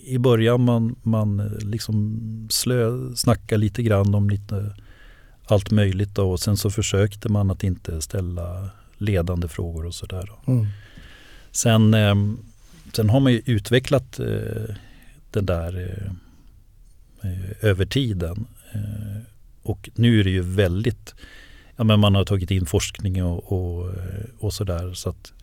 i 0.05 0.17
början 0.19 0.61
man, 0.61 0.95
man 1.03 1.39
eh, 1.39 1.67
liksom 1.67 2.21
slö, 2.51 2.91
snackade 3.15 3.59
lite 3.59 3.83
grann 3.83 4.15
om 4.15 4.29
lite 4.29 4.75
allt 5.45 5.71
möjligt 5.71 6.15
då, 6.15 6.31
och 6.31 6.39
sen 6.39 6.57
så 6.57 6.69
försökte 6.69 7.29
man 7.29 7.51
att 7.51 7.63
inte 7.63 8.01
ställa 8.01 8.69
ledande 8.97 9.47
frågor 9.47 9.85
och 9.85 9.95
sådär. 9.95 10.29
Mm. 10.47 10.67
Sen, 11.51 11.93
eh, 11.93 12.15
sen 12.93 13.09
har 13.09 13.19
man 13.19 13.33
ju 13.33 13.41
utvecklat 13.45 14.19
eh, 14.19 14.75
den 15.31 15.45
där 15.45 16.01
eh, 17.25 17.69
över 17.69 17.85
tiden. 17.85 18.45
Eh, 18.73 19.21
och 19.63 19.89
nu 19.95 20.19
är 20.19 20.23
det 20.23 20.29
ju 20.29 20.41
väldigt, 20.41 21.15
ja 21.75 21.83
men 21.83 21.99
man 21.99 22.15
har 22.15 22.25
tagit 22.25 22.51
in 22.51 22.65
forskning 22.65 23.23
och, 23.23 23.51
och, 23.51 23.89
eh, 23.89 24.25
och 24.39 24.53
sådär. 24.53 24.93
Så 24.93 25.09
att 25.09 25.33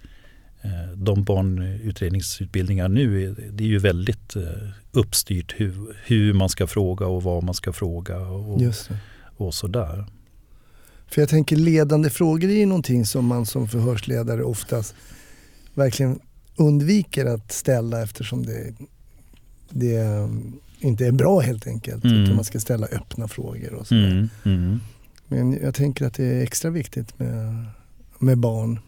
eh, 0.62 0.96
de 0.96 1.24
barnutredningsutbildningar 1.24 2.88
nu, 2.88 3.24
är, 3.24 3.50
det 3.52 3.64
är 3.64 3.68
ju 3.68 3.78
väldigt 3.78 4.36
uppstyrt 4.92 5.54
hur, 5.56 5.96
hur 6.04 6.32
man 6.32 6.48
ska 6.48 6.66
fråga 6.66 7.06
och 7.06 7.22
vad 7.22 7.42
man 7.42 7.54
ska 7.54 7.72
fråga 7.72 8.18
och, 8.18 8.62
och 9.36 9.54
sådär. 9.54 10.06
För 11.06 11.22
jag 11.22 11.28
tänker 11.28 11.56
ledande 11.56 12.10
frågor 12.10 12.48
är 12.50 12.54
ju 12.54 12.66
någonting 12.66 13.06
som 13.06 13.24
man 13.24 13.46
som 13.46 13.68
förhörsledare 13.68 14.42
oftast 14.42 14.94
verkligen 15.74 16.20
undviker 16.56 17.26
att 17.26 17.52
ställa 17.52 18.02
eftersom 18.02 18.46
det, 18.46 18.74
det 19.70 20.28
inte 20.82 21.06
är 21.06 21.12
bra 21.12 21.40
helt 21.40 21.66
enkelt. 21.66 22.04
Mm. 22.04 22.22
Utan 22.22 22.36
man 22.36 22.44
ska 22.44 22.60
ställa 22.60 22.86
öppna 22.86 23.28
frågor 23.28 23.74
och 23.74 23.86
sådär. 23.86 24.10
Mm, 24.10 24.28
mm. 24.44 24.80
Men 25.28 25.52
jag 25.62 25.74
tänker 25.74 26.06
att 26.06 26.14
det 26.14 26.24
är 26.24 26.42
extra 26.42 26.70
viktigt 26.70 27.18
med, 27.18 27.64
med 28.18 28.38
barn. 28.38 28.80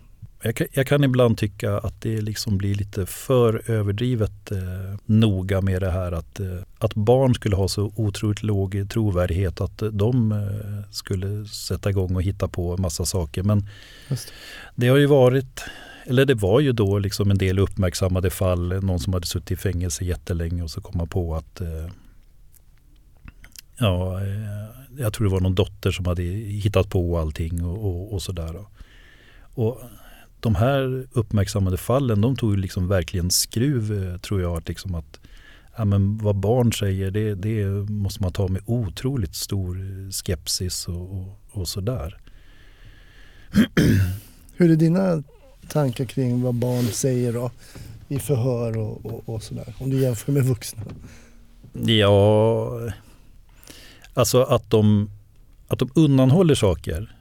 Jag 0.46 0.57
kan, 0.57 0.66
jag 0.72 0.87
kan 0.87 1.04
ibland 1.04 1.38
tycka 1.38 1.78
att 1.78 2.00
det 2.00 2.20
liksom 2.20 2.59
blir 2.59 2.74
lite 2.74 3.07
för 3.07 3.70
överdrivet 3.70 4.50
eh, 4.50 4.59
noga 5.04 5.61
med 5.61 5.83
det 5.83 5.90
här 5.90 6.12
att, 6.12 6.40
eh, 6.40 6.46
att 6.78 6.94
barn 6.94 7.35
skulle 7.35 7.57
ha 7.57 7.68
så 7.68 7.92
otroligt 7.96 8.42
låg 8.42 8.87
trovärdighet 8.90 9.61
att 9.61 9.83
eh, 9.83 9.88
de 9.88 10.33
eh, 10.33 10.90
skulle 10.90 11.46
sätta 11.46 11.90
igång 11.90 12.16
och 12.16 12.22
hitta 12.22 12.48
på 12.48 12.76
massa 12.76 13.04
saker. 13.04 13.42
Men 13.42 13.68
det. 14.09 14.18
det 14.74 14.88
har 14.88 14.96
ju 14.96 15.07
varit, 15.07 15.61
eller 16.07 16.25
det 16.25 16.35
var 16.35 16.61
ju 16.61 16.73
då 16.73 16.99
liksom 16.99 17.31
en 17.31 17.38
del 17.38 17.59
uppmärksammade 17.59 18.31
fall, 18.31 18.85
någon 18.85 19.01
som 19.01 19.12
hade 19.12 19.27
suttit 19.27 19.51
i 19.51 19.57
fängelse 19.57 20.05
jättelänge 20.05 20.62
och 20.62 20.71
så 20.71 20.81
kom 20.81 20.99
man 20.99 21.09
på 21.09 21.35
att 21.35 21.61
eh, 21.61 21.88
Ja, 23.79 24.21
eh, 24.21 24.99
jag 24.99 25.12
tror 25.12 25.27
det 25.27 25.33
var 25.33 25.40
någon 25.40 25.55
dotter 25.55 25.90
som 25.90 26.07
hade 26.07 26.23
hittat 26.23 26.88
på 26.88 27.19
allting 27.19 27.64
och, 27.64 27.85
och, 27.85 28.12
och 28.12 28.23
sådär. 28.23 28.64
Och 29.55 29.81
de 30.40 30.55
här 30.55 31.07
uppmärksammade 31.12 31.77
fallen 31.77 32.21
de 32.21 32.37
tog 32.37 32.51
ju 32.51 32.57
liksom 32.57 32.88
verkligen 32.88 33.31
skruv 33.31 34.09
eh, 34.09 34.19
tror 34.19 34.43
jag. 34.43 34.57
Att 34.57 34.69
liksom 34.69 34.95
att, 34.95 35.21
ja, 35.77 35.85
men 35.85 36.19
vad 36.19 36.37
barn 36.37 36.73
säger 36.73 37.11
det, 37.11 37.35
det 37.35 37.67
måste 37.90 38.23
man 38.23 38.33
ta 38.33 38.49
med 38.49 38.62
otroligt 38.67 39.35
stor 39.35 39.79
skepsis 40.12 40.88
och, 40.88 41.19
och, 41.19 41.40
och 41.51 41.69
sådär. 41.69 42.19
Hur 44.57 44.71
är 44.71 44.77
dina 44.77 45.23
tankar 45.68 46.05
kring 46.05 46.42
vad 46.42 46.55
barn 46.55 46.85
säger 46.85 47.33
då, 47.33 47.50
i 48.09 48.18
förhör 48.18 48.79
och, 48.79 49.07
och, 49.07 49.29
och 49.29 49.42
sådär? 49.42 49.74
Om 49.79 49.90
du 49.90 50.00
jämför 50.00 50.33
med 50.33 50.44
vuxna. 50.44 50.83
Ja, 51.87 52.92
alltså 54.14 54.42
att 54.42 54.70
de, 54.70 55.11
att 55.68 55.79
de 55.79 55.90
undanhåller 55.94 56.55
saker. 56.55 57.16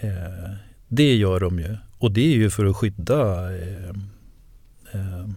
Eh, 0.00 0.54
det 0.88 1.14
gör 1.14 1.40
de 1.40 1.58
ju. 1.58 1.76
Och 1.98 2.12
det 2.12 2.32
är 2.32 2.36
ju 2.36 2.50
för 2.50 2.66
att 2.66 2.76
skydda 2.76 3.52
eh, 3.56 3.88
eh, 4.92 5.28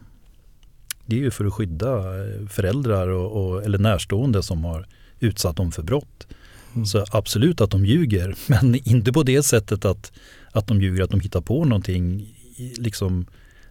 det 1.06 1.16
är 1.16 1.20
ju 1.20 1.32
för 1.32 1.46
att 1.46 1.54
skydda 1.54 2.04
föräldrar 2.50 3.08
och, 3.08 3.32
och, 3.46 3.64
eller 3.64 3.78
närstående 3.78 4.44
som 4.44 4.64
har 4.64 4.88
utsatt 5.20 5.56
dem 5.56 5.72
för 5.72 5.84
brott. 5.84 6.28
Mm. 6.74 6.86
Så 6.86 7.06
absolut 7.12 7.62
att 7.62 7.72
de 7.72 7.86
ljuger, 7.86 8.36
men 8.48 8.76
inte 8.76 9.14
på 9.14 9.24
det 9.24 9.44
sättet 9.44 9.86
att, 9.86 10.12
att 10.52 10.68
de 10.68 10.82
ljuger 10.82 11.04
att 11.04 11.10
de 11.10 11.20
hittar 11.20 11.42
på 11.42 11.66
någonting, 11.66 12.36
liksom 12.78 13.26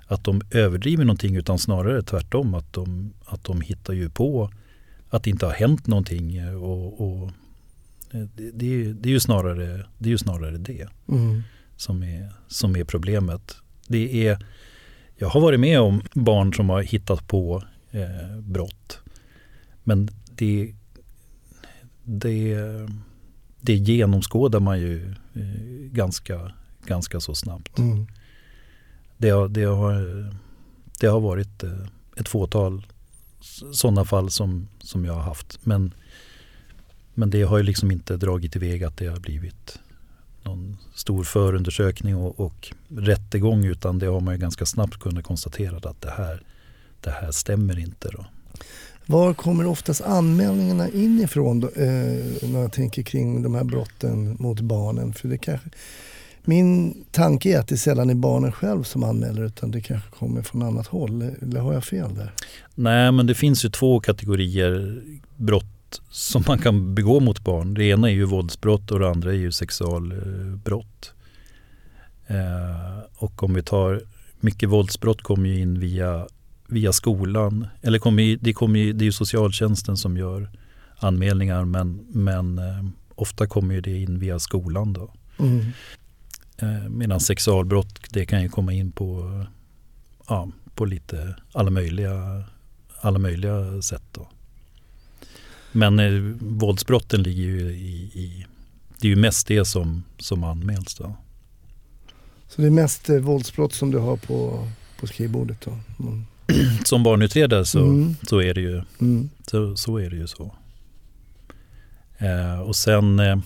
att 0.07 0.25
de 0.25 0.41
överdriver 0.51 1.05
någonting 1.05 1.37
utan 1.37 1.59
snarare 1.59 2.03
tvärtom 2.03 2.55
att 2.55 2.73
de, 2.73 3.13
att 3.25 3.45
de 3.45 3.61
hittar 3.61 3.93
ju 3.93 4.11
på 4.11 4.51
att 5.09 5.23
det 5.23 5.31
inte 5.31 5.47
har 5.47 5.53
hänt 5.53 5.87
någonting 5.87 6.57
och, 6.57 7.01
och 7.01 7.29
eh, 8.13 8.21
det, 8.37 8.51
det, 8.51 8.67
är- 8.85 8.93
det, 8.95 9.09
är 9.09 9.11
ju 9.13 9.21
snarare, 9.21 9.87
det 9.99 10.09
är 10.09 10.11
ju 10.11 10.19
snarare 10.19 10.57
det 10.59 10.89
Mm. 11.09 11.43
som 11.77 12.03
är, 12.03 12.33
som 12.49 12.77
är 12.77 12.85
problemet. 12.85 13.57
Det 13.89 14.27
är, 14.29 14.47
jag 15.17 15.29
har 15.29 15.41
varit 15.41 15.61
med 15.61 15.81
om 15.81 16.03
barn 16.15 16.55
som 16.55 16.69
har 16.69 16.83
hittat 16.83 17.29
på 17.29 17.63
eh, 17.91 18.39
brott. 18.41 18.99
Men 19.85 20.09
det, 20.35 20.75
det, 22.05 22.57
det 23.61 23.75
genomskådar 23.75 24.61
man 24.61 24.81
ju 24.81 25.09
eh, 25.35 25.91
ganska, 25.93 26.53
ganska 26.87 27.21
så 27.21 27.35
snabbt. 27.35 27.79
Mm. 27.79 28.07
Det 29.19 29.31
har, 29.31 29.49
det 29.49 29.65
har, 29.65 30.35
det 31.01 31.07
har 31.07 31.21
varit 31.21 31.63
eh, 31.63 31.71
ett 32.17 32.29
fåtal 32.29 32.87
sådana 33.73 34.05
fall 34.05 34.31
som, 34.31 34.69
som 34.81 35.05
jag 35.05 35.13
har 35.13 35.23
haft. 35.23 35.59
Men, 35.63 35.95
men 37.15 37.31
det 37.31 37.43
har 37.43 37.57
ju 37.57 37.63
liksom 37.63 37.91
inte 37.91 38.17
dragit 38.17 38.57
iväg 38.57 38.85
att 38.85 38.97
det 38.97 39.07
har 39.07 39.21
blivit 39.21 39.79
någon 40.43 40.77
stor 40.95 41.25
förundersökning 41.25 42.17
och, 42.17 42.41
och 42.41 42.73
rättegång 42.89 43.65
utan 43.65 43.99
det 43.99 44.07
har 44.07 44.21
man 44.21 44.35
ju 44.35 44.41
ganska 44.41 44.67
snabbt 44.67 45.01
kunnat 45.01 45.25
konstatera 45.25 45.77
att 45.91 46.01
det 46.01 46.11
här, 46.11 46.43
det 47.01 47.11
här 47.11 47.33
stämmer 47.33 47.79
inte. 47.79 48.09
Då. 48.09 48.27
Var 49.07 49.35
kommer 49.35 49.67
oftast 49.67 50.01
anmälningarna 50.01 50.89
inifrån 50.89 51.61
då, 51.61 51.69
eh, 51.69 52.25
när 52.43 52.61
jag 52.61 52.73
tänker 52.73 53.03
kring 53.03 53.43
de 53.43 53.55
här 53.55 53.65
brotten 53.65 54.37
mot 54.39 54.61
barnen? 54.61 55.13
För 55.13 55.29
det 55.29 55.39
kanske, 55.39 55.69
min 56.49 57.05
tanke 57.11 57.55
är 57.55 57.59
att 57.59 57.69
det 57.69 57.77
sällan 57.77 58.11
är 58.11 58.15
barnen 58.15 58.53
själv 58.53 58.83
som 58.83 59.05
anmäler 59.05 59.43
utan 59.45 59.71
det 59.71 59.81
kanske 59.81 60.11
kommer 60.11 60.43
från 60.43 60.63
annat 60.63 60.87
håll. 60.87 61.23
Eller 61.23 61.61
har 61.61 61.73
jag 61.73 61.85
fel 61.85 62.15
där? 62.15 62.33
Nej, 62.75 63.13
men 63.13 63.27
det 63.27 63.35
finns 63.35 63.65
ju 63.65 63.69
två 63.69 64.01
kategorier 64.01 65.03
brott 65.37 66.01
som 66.11 66.45
man 66.47 66.59
kan 66.59 66.95
begå 66.95 67.21
mot 67.21 67.45
barn. 67.45 67.75
Det 67.75 67.85
ena 67.85 68.11
är 68.11 68.15
ju 68.15 68.25
våldsbrott 68.25 68.91
och 68.91 69.01
det 69.01 69.09
andra 69.09 69.31
är 69.31 69.37
ju 69.37 69.53
sexualbrott. 69.53 71.13
Eh, 72.27 72.99
och 73.17 73.43
om 73.43 73.55
vi 73.55 73.63
tar 73.63 74.03
mycket 74.41 74.69
våldsbrott 74.69 75.23
kommer 75.23 75.49
ju 75.49 75.61
in 75.61 75.81
via, 75.81 76.27
via 76.67 76.93
skolan. 76.93 77.67
Eller 77.83 77.99
kommer, 77.99 78.39
det, 78.41 78.53
kommer, 78.53 78.93
det 78.93 79.03
är 79.03 79.07
ju 79.07 79.13
socialtjänsten 79.13 79.97
som 79.97 80.17
gör 80.17 80.51
anmälningar 80.97 81.65
men, 81.65 82.07
men 82.09 82.59
eh, 82.59 82.85
ofta 83.15 83.47
kommer 83.47 83.75
ju 83.75 83.81
det 83.81 83.99
in 83.99 84.19
via 84.19 84.39
skolan. 84.39 84.93
Då. 84.93 85.11
Mm. 85.39 85.65
Eh, 86.63 86.89
medan 86.89 87.21
sexualbrott 87.21 87.99
det 88.11 88.27
kan 88.27 88.43
ju 88.43 88.49
komma 88.49 88.73
in 88.73 88.93
på, 88.93 89.45
ja, 90.29 90.49
på 90.75 90.85
lite 90.85 91.37
alla 91.53 91.71
möjliga, 91.71 92.45
alla 93.01 93.19
möjliga 93.19 93.83
sätt. 93.83 94.03
Då. 94.13 94.29
Men 95.73 95.99
eh, 95.99 96.13
våldsbrotten 96.41 97.23
ligger 97.23 97.43
ju 97.43 97.61
i, 97.71 97.95
i, 98.15 98.47
det 99.01 99.07
är 99.07 99.11
ju 99.11 99.17
mest 99.17 99.47
det 99.47 99.65
som, 99.65 100.05
som 100.19 100.45
anmäls. 100.45 100.95
Då. 100.95 101.15
Så 102.49 102.61
det 102.63 102.67
är 102.67 102.71
mest 102.71 103.09
eh, 103.09 103.17
våldsbrott 103.17 103.73
som 103.75 103.91
du 103.91 103.99
har 103.99 104.17
på, 104.17 104.69
på 105.01 105.07
skrivbordet 105.07 105.61
då? 105.61 105.79
Mm. 106.01 106.25
Som 106.85 107.03
barnutredare 107.03 107.65
så, 107.65 107.79
Mm. 107.85 108.17
så, 108.23 108.43
är 108.43 108.55
det 108.55 108.61
ju, 108.61 108.83
Mm. 109.01 109.29
så, 109.47 109.77
så 109.77 109.97
är 109.99 110.11
det 110.11 110.17
ju 110.17 110.27
så. 110.27 110.55
Eh, 112.19 112.61
och 112.61 112.77
sen 112.77 113.19
eh, 113.21 113.39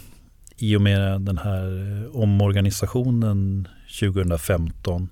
i 0.62 0.76
och 0.76 0.82
med 0.82 1.20
den 1.20 1.38
här 1.38 2.02
eh, 2.02 2.16
omorganisationen 2.16 3.68
2015 4.00 5.08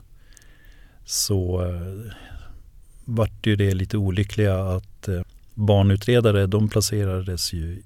så 1.05 1.65
eh, 1.67 2.13
vart 3.05 3.47
ju 3.47 3.57
det 3.57 3.75
lite 3.75 3.97
olyckliga 3.97 4.63
att 4.63 5.09
eh, 5.09 5.23
barnutredare 5.55 6.47
de 6.47 6.69
placerades 6.69 7.53
ju 7.53 7.83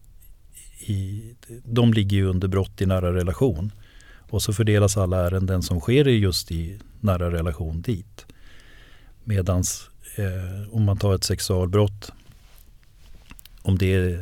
i, 0.86 1.22
de 1.64 1.92
ligger 1.92 2.16
ju 2.16 2.26
under 2.26 2.48
brott 2.48 2.80
i 2.80 2.86
nära 2.86 3.14
relation. 3.14 3.72
Och 4.30 4.42
så 4.42 4.52
fördelas 4.52 4.96
alla 4.96 5.26
ärenden 5.26 5.62
som 5.62 5.80
sker 5.80 6.04
just 6.04 6.50
i 6.50 6.78
nära 7.00 7.30
relation 7.30 7.82
dit. 7.82 8.26
Medans 9.24 9.90
eh, 10.16 10.74
om 10.74 10.82
man 10.82 10.98
tar 10.98 11.14
ett 11.14 11.24
sexualbrott 11.24 12.12
om 13.64 13.78
det, 13.78 13.94
är, 13.94 14.20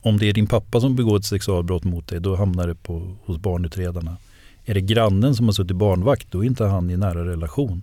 om 0.00 0.18
det 0.18 0.28
är 0.28 0.32
din 0.32 0.46
pappa 0.46 0.80
som 0.80 0.96
begår 0.96 1.16
ett 1.16 1.24
sexualbrott 1.24 1.84
mot 1.84 2.08
dig, 2.08 2.20
då 2.20 2.36
hamnar 2.36 2.66
det 2.66 2.74
på, 2.74 3.16
hos 3.24 3.38
barnutredarna. 3.38 4.16
Är 4.64 4.74
det 4.74 4.80
grannen 4.80 5.34
som 5.34 5.46
har 5.46 5.52
suttit 5.52 5.76
barnvakt, 5.76 6.26
då 6.30 6.44
är 6.44 6.46
inte 6.46 6.64
han 6.64 6.90
i 6.90 6.96
nära 6.96 7.24
relation. 7.24 7.82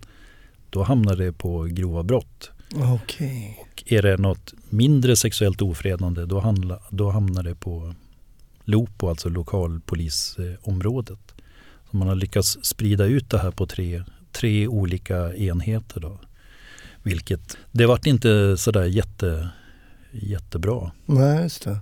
Då 0.70 0.84
hamnar 0.84 1.16
det 1.16 1.34
på 1.34 1.64
grova 1.64 2.04
brott. 2.04 2.52
Okej. 2.76 3.60
Och 3.62 3.84
är 3.92 4.02
det 4.02 4.18
något 4.18 4.54
mindre 4.70 5.16
sexuellt 5.16 5.62
ofredande, 5.62 6.26
då, 6.26 6.40
handla, 6.40 6.80
då 6.90 7.10
hamnar 7.10 7.44
det 7.44 7.56
på 7.56 7.94
LOPO, 8.66 9.10
alltså 9.10 9.30
lokalpolisområdet. 9.30 11.34
Så 11.92 11.98
man 11.98 12.08
har 12.08 12.16
lyckats 12.16 12.58
sprida 12.62 13.06
ut 13.06 13.30
det 13.30 13.38
här 13.38 13.52
på 13.52 13.68
tre, 13.68 14.04
tre 14.32 14.68
olika 14.68 15.36
enheter. 15.36 16.00
Då. 16.00 16.20
Vilket, 17.04 17.58
det 17.72 17.86
vart 17.86 18.06
inte 18.06 18.58
sådär 18.58 18.86
jätte, 18.86 19.50
jättebra. 20.14 20.92
Nej, 21.06 21.44
just 21.44 21.64
det. 21.64 21.78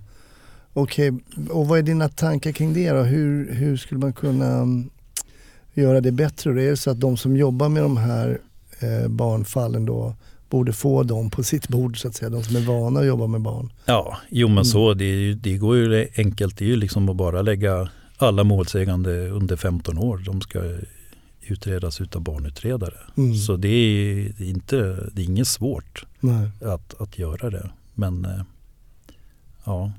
Okej, 0.74 1.12
och 1.50 1.68
vad 1.68 1.80
är 1.80 1.84
dina 1.84 2.10
tankar 2.10 2.52
kring 2.52 2.74
det 2.74 2.90
då? 2.92 3.02
Hur, 3.02 3.54
hur 3.54 3.78
skulle 3.78 4.00
man 4.00 4.14
kunna 4.14 4.54
mm, 4.58 4.90
göra 5.74 6.02
det 6.02 6.12
bättre? 6.12 6.50
Och 6.50 6.58
Är 6.62 6.70
det 6.70 6.78
så 6.78 6.92
att 6.92 7.00
de 7.00 7.18
som 7.18 7.38
jobbar 7.38 7.70
med 7.70 7.84
de 7.84 7.98
här 7.98 8.40
eh, 8.80 9.08
barnfallen 9.08 9.86
då 9.86 10.16
borde 10.50 10.74
få 10.74 11.04
dem 11.04 11.30
på 11.30 11.44
sitt 11.44 11.68
bord 11.68 12.02
så 12.02 12.08
att 12.08 12.16
säga, 12.16 12.30
de 12.30 12.44
som 12.44 12.56
är 12.56 12.60
vana 12.62 13.00
att 13.00 13.06
jobba 13.06 13.28
med 13.28 13.42
barn? 13.42 13.72
Ja, 13.86 14.18
jo 14.30 14.48
men 14.48 14.52
Mm. 14.58 14.66
så, 14.66 14.94
det, 14.94 15.06
är 15.06 15.16
ju- 15.18 15.34
det 15.36 15.58
går 15.58 15.78
ju 15.78 16.08
enkelt. 16.16 16.58
Det 16.58 16.66
är 16.66 16.70
ju 16.70 16.76
liksom 16.76 17.10
att 17.10 17.16
bara 17.16 17.42
lägga 17.42 17.90
alla 18.18 18.44
målsägande 18.44 19.30
under 19.30 19.56
15 19.56 19.98
år. 19.98 20.24
De 20.26 20.42
ska 20.42 20.60
utredas 21.42 22.02
utav 22.02 22.22
barnutredare. 22.22 22.94
Mm. 23.18 23.36
Så 23.36 23.56
det 23.58 23.68
är, 23.68 24.34
det 24.38 24.44
är 24.44 24.50
inte, 24.50 24.76
det 25.14 25.22
är 25.22 25.26
inget 25.26 25.48
svårt 25.48 26.06
Nej. 26.20 26.50
att, 26.66 27.02
att 27.02 27.20
göra 27.20 27.50
det. 27.50 27.70
Men 28.02 28.26
eh, 28.26 28.42
ja, 29.66 29.92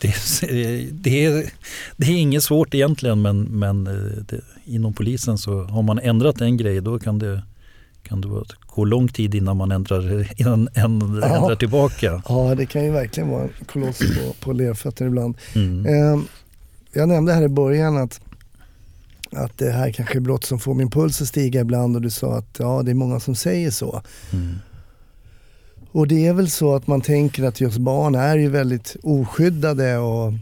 det, 0.00 0.08
är- 0.08 0.88
det, 0.92 1.24
är, 1.24 1.50
det 1.96 2.06
är 2.06 2.16
inget 2.16 2.42
svårt 2.42 2.74
egentligen 2.74 3.22
men, 3.22 3.42
men 3.42 3.86
eh, 3.86 3.92
det, 4.28 4.40
inom 4.64 4.92
polisen 4.92 5.38
så 5.38 5.62
har 5.64 5.82
man 5.82 5.98
ändrat 5.98 6.40
en 6.40 6.56
grej 6.56 6.80
då 6.80 6.98
kan 6.98 7.18
det, 7.18 7.42
kan 8.02 8.20
det 8.20 8.28
gå 8.66 8.84
lång 8.84 9.08
tid 9.08 9.34
innan 9.34 9.56
man 9.56 9.72
ändrar, 9.72 10.28
innan, 10.40 10.68
ändrar, 10.74 11.28
Ja. 11.50 11.56
tillbaka. 11.56 12.22
Ja, 12.28 12.54
det 12.54 12.66
kan 12.66 12.84
ju 12.84 12.90
verkligen 12.90 13.28
vara 13.30 13.42
en 13.42 13.64
koloss 13.66 13.98
på, 13.98 14.32
på 14.40 14.52
lerfötter 14.52 15.06
ibland. 15.06 15.36
Mm. 15.54 15.86
Eh, 15.86 16.20
jag 16.92 17.08
nämnde 17.08 17.32
här 17.32 17.42
i 17.42 17.48
början 17.48 17.96
att, 17.96 18.20
att 19.32 19.58
det 19.58 19.70
här 19.70 19.92
kanske 19.92 20.18
är 20.18 20.20
brott 20.20 20.44
som 20.44 20.58
får 20.58 20.74
min 20.74 20.90
puls 20.90 21.22
att 21.22 21.28
stiga 21.28 21.60
ibland 21.60 21.96
och 21.96 22.02
du 22.02 22.10
sa 22.10 22.36
att 22.38 22.56
ja, 22.58 22.82
det 22.82 22.90
är 22.90 22.94
många 22.94 23.20
som 23.20 23.34
säger 23.34 23.70
så. 23.70 24.02
Mm. 24.32 24.54
Och 25.94 26.08
det 26.08 26.26
är 26.26 26.32
väl 26.32 26.50
så 26.50 26.74
att 26.74 26.86
man 26.86 27.00
tänker 27.00 27.44
att 27.44 27.60
just 27.60 27.78
barn 27.78 28.14
är 28.14 28.36
ju 28.36 28.48
väldigt 28.48 28.96
oskyddade 29.02 29.98
och 29.98 30.32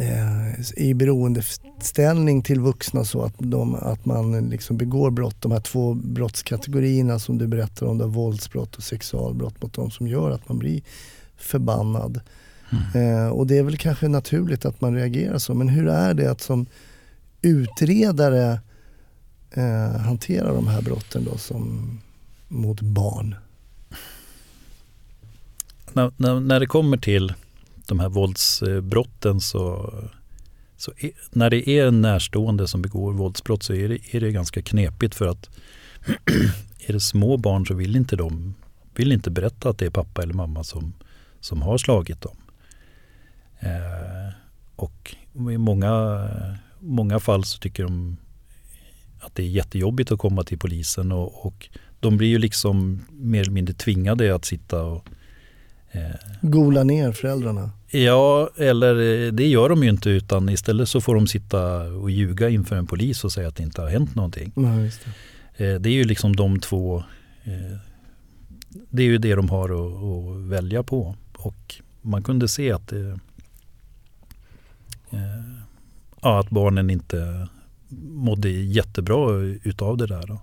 eh, 0.00 0.60
i 0.76 0.94
beroendeställning 0.94 2.42
till 2.42 2.60
vuxna 2.60 3.04
så 3.04 3.22
att, 3.22 3.34
de, 3.38 3.74
att 3.74 4.04
man 4.04 4.48
liksom 4.48 4.76
begår 4.76 5.10
brott. 5.10 5.36
De 5.40 5.52
här 5.52 5.60
två 5.60 5.94
brottskategorierna 5.94 7.18
som 7.18 7.38
du 7.38 7.46
berättar 7.46 7.86
om, 7.86 7.98
då, 7.98 8.06
våldsbrott 8.06 8.76
och 8.76 8.82
sexualbrott 8.82 9.62
mot 9.62 9.72
de 9.72 9.90
som 9.90 10.08
gör 10.08 10.30
att 10.30 10.48
man 10.48 10.58
blir 10.58 10.82
förbannad. 11.36 12.20
Eh, 12.94 13.28
och 13.28 13.46
det 13.46 13.58
är 13.58 13.62
väl 13.62 13.78
kanske 13.78 14.08
naturligt 14.08 14.64
att 14.64 14.80
man 14.80 14.94
reagerar 14.94 15.38
så. 15.38 15.54
Men 15.54 15.68
hur 15.68 15.88
är 15.88 16.14
det 16.14 16.30
att 16.30 16.40
som 16.40 16.66
utredare 17.42 18.60
eh, 19.50 20.00
hantera 20.00 20.52
de 20.52 20.66
här 20.66 20.82
brotten 20.82 21.24
då 21.24 21.38
som 21.38 21.90
mot 22.48 22.80
barn? 22.80 23.34
När, 25.94 26.12
när, 26.16 26.40
när 26.40 26.60
det 26.60 26.66
kommer 26.66 26.96
till 26.96 27.34
de 27.86 28.00
här 28.00 28.08
våldsbrotten 28.08 29.40
så, 29.40 29.94
så 30.76 30.92
är, 30.98 31.10
när 31.30 31.50
det 31.50 31.68
är 31.68 31.86
en 31.86 32.00
närstående 32.00 32.68
som 32.68 32.82
begår 32.82 33.12
våldsbrott 33.12 33.62
så 33.62 33.74
är 33.74 33.88
det, 33.88 34.14
är 34.14 34.20
det 34.20 34.32
ganska 34.32 34.62
knepigt 34.62 35.14
för 35.14 35.26
att 35.26 35.50
är 36.86 36.92
det 36.92 37.00
små 37.00 37.36
barn 37.36 37.66
så 37.66 37.74
vill 37.74 37.96
inte 37.96 38.16
de 38.16 38.54
vill 38.94 39.12
inte 39.12 39.30
berätta 39.30 39.68
att 39.68 39.78
det 39.78 39.86
är 39.86 39.90
pappa 39.90 40.22
eller 40.22 40.34
mamma 40.34 40.64
som, 40.64 40.92
som 41.40 41.62
har 41.62 41.78
slagit 41.78 42.20
dem. 42.20 42.36
Eh, 43.60 44.34
och 44.76 45.16
i 45.34 45.58
många, 45.58 46.28
många 46.80 47.20
fall 47.20 47.44
så 47.44 47.58
tycker 47.58 47.82
de 47.82 48.16
att 49.20 49.34
det 49.34 49.42
är 49.42 49.48
jättejobbigt 49.48 50.12
att 50.12 50.18
komma 50.18 50.44
till 50.44 50.58
polisen 50.58 51.12
och, 51.12 51.46
och 51.46 51.68
de 52.00 52.16
blir 52.16 52.28
ju 52.28 52.38
liksom 52.38 53.04
mer 53.10 53.40
eller 53.40 53.50
mindre 53.50 53.74
tvingade 53.74 54.34
att 54.34 54.44
sitta 54.44 54.82
och 54.82 55.06
Gola 56.40 56.84
ner 56.84 57.12
föräldrarna. 57.12 57.70
Ja, 57.90 58.50
eller 58.56 59.24
eh, 59.26 59.32
det 59.32 59.46
gör 59.46 59.68
de 59.68 59.82
ju 59.82 59.88
inte 59.90 60.10
utan 60.10 60.48
istället 60.48 60.88
så 60.88 61.00
får 61.00 61.14
de 61.14 61.26
sitta 61.26 61.82
och 61.82 62.10
ljuga 62.10 62.48
inför 62.48 62.76
en 62.76 62.86
polis 62.86 63.24
och 63.24 63.32
säga 63.32 63.48
att 63.48 63.56
det 63.56 63.62
inte 63.62 63.80
har 63.82 63.88
hänt 63.88 64.14
någonting. 64.14 64.52
Just 64.84 65.00
det. 65.56 65.74
Eh, 65.74 65.80
Det 65.80 65.88
är 65.88 65.92
ju 65.94 66.04
liksom 66.04 66.36
de 66.36 66.60
två, 66.60 67.04
eh, 67.44 67.78
det 68.90 69.02
är 69.02 69.06
ju 69.06 69.18
det 69.18 69.34
de 69.34 69.48
har 69.48 69.64
att, 69.68 70.02
att 70.02 70.48
välja 70.50 70.82
på. 70.82 71.16
Och 71.36 71.74
man 72.02 72.22
kunde 72.22 72.48
se 72.48 72.72
att, 72.72 72.88
det, 72.88 73.18
eh, 75.10 75.18
ja, 76.22 76.40
att 76.40 76.50
barnen 76.50 76.90
inte 76.90 77.48
mådde 78.08 78.50
jättebra 78.50 79.30
utav 79.62 79.96
det 79.96 80.06
där. 80.06 80.26
Då. 80.26 80.40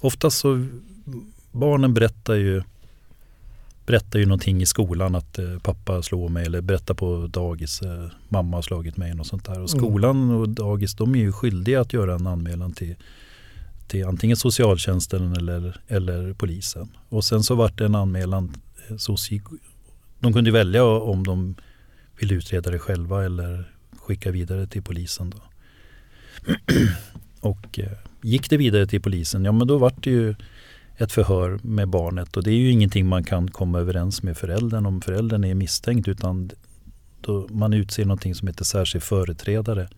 Oftast 0.00 0.38
så, 0.38 0.66
barnen 1.52 1.94
berättar 1.94 2.34
ju 2.34 2.62
berättar 3.88 4.18
ju 4.18 4.26
någonting 4.26 4.62
i 4.62 4.66
skolan 4.66 5.14
att 5.14 5.38
eh, 5.38 5.58
pappa 5.62 6.02
slår 6.02 6.28
mig 6.28 6.46
eller 6.46 6.60
berättar 6.60 6.94
på 6.94 7.26
dagis 7.26 7.82
eh, 7.82 8.06
mamma 8.28 8.56
har 8.56 8.62
slagit 8.62 8.96
mig 8.96 9.12
och 9.20 9.26
sånt 9.26 9.44
där. 9.44 9.52
Och 9.52 9.56
Mm. 9.56 9.68
skolan 9.68 10.30
och 10.30 10.48
dagis 10.48 10.94
de 10.94 11.14
är 11.14 11.18
ju 11.18 11.32
skyldiga 11.32 11.80
att 11.80 11.92
göra 11.92 12.14
en 12.14 12.26
anmälan 12.26 12.72
till, 12.72 12.94
till 13.86 14.04
antingen 14.06 14.36
socialtjänsten 14.36 15.32
eller, 15.32 15.80
eller 15.88 16.32
polisen. 16.34 16.88
Och 17.08 17.24
sen 17.24 17.42
så 17.42 17.54
vart 17.54 17.78
det 17.78 17.84
en 17.84 17.94
anmälan. 17.94 18.54
eh, 18.88 19.40
de 20.20 20.32
kunde 20.32 20.50
välja 20.50 20.84
om 20.84 21.24
de 21.24 21.54
ville 22.20 22.34
utreda 22.34 22.70
det 22.70 22.78
själva 22.78 23.24
eller 23.24 23.72
skicka 23.96 24.30
vidare 24.30 24.66
till 24.66 24.82
polisen. 24.82 25.30
Då. 25.30 25.38
och 27.48 27.78
gick 28.22 28.50
det 28.50 28.56
vidare 28.56 28.86
till 28.86 29.02
polisen, 29.02 29.44
ja 29.44 29.52
men 29.52 29.66
då 29.66 29.78
vart 29.78 30.04
det 30.04 30.10
ju 30.10 30.34
ett 30.98 31.12
förhör 31.12 31.58
med 31.62 31.88
barnet 31.88 32.36
och 32.36 32.42
det 32.42 32.50
är 32.50 32.56
ju 32.56 32.70
ingenting 32.70 33.06
man 33.06 33.24
kan 33.24 33.50
komma 33.50 33.78
överens 33.78 34.22
med 34.22 34.36
föräldern 34.36 34.86
om 34.86 35.00
föräldern 35.00 35.44
är 35.44 35.54
misstänkt 35.54 36.08
utan 36.08 36.50
då 37.20 37.48
man 37.50 37.72
utser 37.72 38.04
någonting 38.04 38.34
som 38.34 38.48
heter 38.48 38.64
särskild 38.64 39.04
företrädare. 39.04 39.88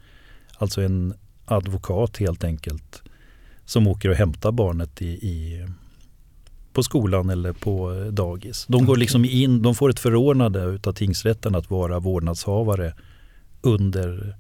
Alltså 0.59 0.83
en 0.83 1.15
advokat 1.45 2.17
helt 2.17 2.45
enkelt 2.45 3.03
som 3.65 3.87
åker 3.87 4.09
och 4.09 4.17
hämtar 4.17 4.53
barnet 4.53 5.03
i, 5.03 5.07
i 5.07 5.67
på 6.73 6.83
skolan 6.83 7.31
eller 7.31 7.53
på 7.53 8.05
dagis. 8.13 8.67
De 8.69 8.85
går 8.85 8.97
liksom 8.97 9.25
in, 9.25 9.63
de 9.63 9.75
får 9.75 9.91
ett 9.91 10.01
förordnande 10.01 10.65
utav 10.65 10.93
tingsrätten 10.93 11.55
att 11.55 11.71
vara 11.71 11.99
vårdnadshavare 11.99 12.95
under 13.61 14.37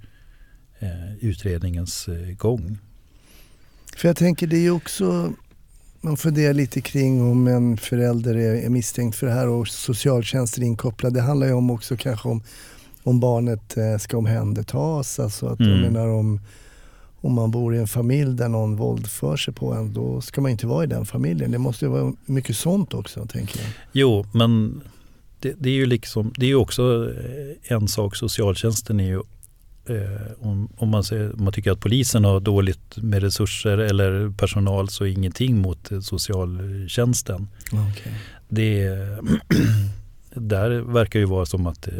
eh, 0.79 1.15
utredningens 1.21 2.09
eh, 2.09 2.37
gång. 2.37 2.79
För 3.97 4.09
jag 4.09 4.17
tänker 4.17 4.47
det 4.47 4.57
är 4.57 4.61
ju 4.61 4.71
också, 4.71 5.33
man 6.01 6.17
funderar 6.17 6.55
lite 6.55 6.81
kring 6.81 7.31
om 7.31 7.47
en 7.47 7.77
förälder 7.77 8.35
är, 8.37 8.55
är 8.55 8.69
misstänkt 8.69 9.17
för 9.17 9.27
det 9.27 9.33
här 9.33 9.49
och 9.49 9.69
socialtjänsten 9.69 10.63
är 10.63 10.67
inkopplad. 10.67 11.15
Det 11.15 11.21
handlar 11.21 11.47
ju 11.47 11.53
om 11.53 11.71
också 11.71 11.97
kanske 11.97 12.29
om, 12.29 12.43
om 13.03 13.21
barnet 13.21 13.77
eh, 13.77 13.99
ska 13.99 14.19
omhändertas. 14.19 15.21
Alltså 15.21 15.47
att 15.47 15.61
Mm. 15.61 15.73
jag 15.73 15.81
menar 15.93 16.09
om, 16.09 16.41
om 17.21 17.33
man 17.33 17.51
bor 17.51 17.75
i 17.75 17.79
en 17.79 17.89
familj 17.89 18.35
där 18.37 18.49
någon 18.49 18.77
våldför 18.77 19.37
sig 19.37 19.55
på 19.55 19.73
en, 19.75 19.93
då 19.93 20.21
ska 20.21 20.41
man 20.41 20.51
inte 20.51 20.67
vara 20.67 20.85
i 20.85 20.87
den 20.87 21.07
familjen. 21.07 21.51
Det 21.51 21.59
måste 21.59 21.85
ju 21.85 21.91
vara 21.91 22.13
mycket 22.27 22.57
sånt 22.57 22.95
också, 22.95 23.27
tänker 23.27 23.61
jag. 23.61 23.69
Jo, 23.93 24.27
men 24.35 24.81
det, 25.41 25.55
det 25.59 25.69
är 25.71 25.75
ju 25.75 25.87
liksom, 25.87 26.33
det 26.37 26.47
är 26.47 26.49
ju 26.49 26.55
också 26.57 27.13
en 27.63 27.89
sak, 27.89 28.17
socialtjänsten 28.17 29.01
är 29.01 29.05
ju 29.05 29.23
om, 30.39 30.69
om, 30.77 30.89
man 30.89 31.05
säger, 31.05 31.33
om 31.37 31.45
man 31.45 31.53
tycker 31.53 31.73
att 31.73 31.81
polisen 31.81 32.25
har 32.25 32.41
dåligt 32.41 32.97
med 32.97 33.23
resurser 33.23 33.79
eller 33.79 34.31
personal 34.31 34.89
så 34.89 35.05
är 35.05 35.09
ingenting 35.09 35.59
mot 35.59 35.93
eh, 35.93 36.01
socialtjänsten. 36.01 37.49
Okay. 37.73 38.13
Det, 38.49 38.89
där 40.35 40.71
verkar 40.71 41.19
ju 41.19 41.25
vara 41.25 41.47
som 41.47 41.67
att 41.67 41.89
eh, 41.89 41.95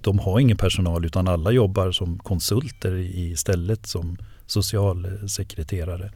de 0.00 0.18
har 0.18 0.40
ingen 0.40 0.56
personal 0.56 1.04
utan 1.04 1.28
alla 1.28 1.50
jobbar 1.50 1.92
som 1.92 2.18
konsulter 2.18 2.96
istället 2.98 3.86
som 3.86 4.18
socialsekreterare. 4.46 6.12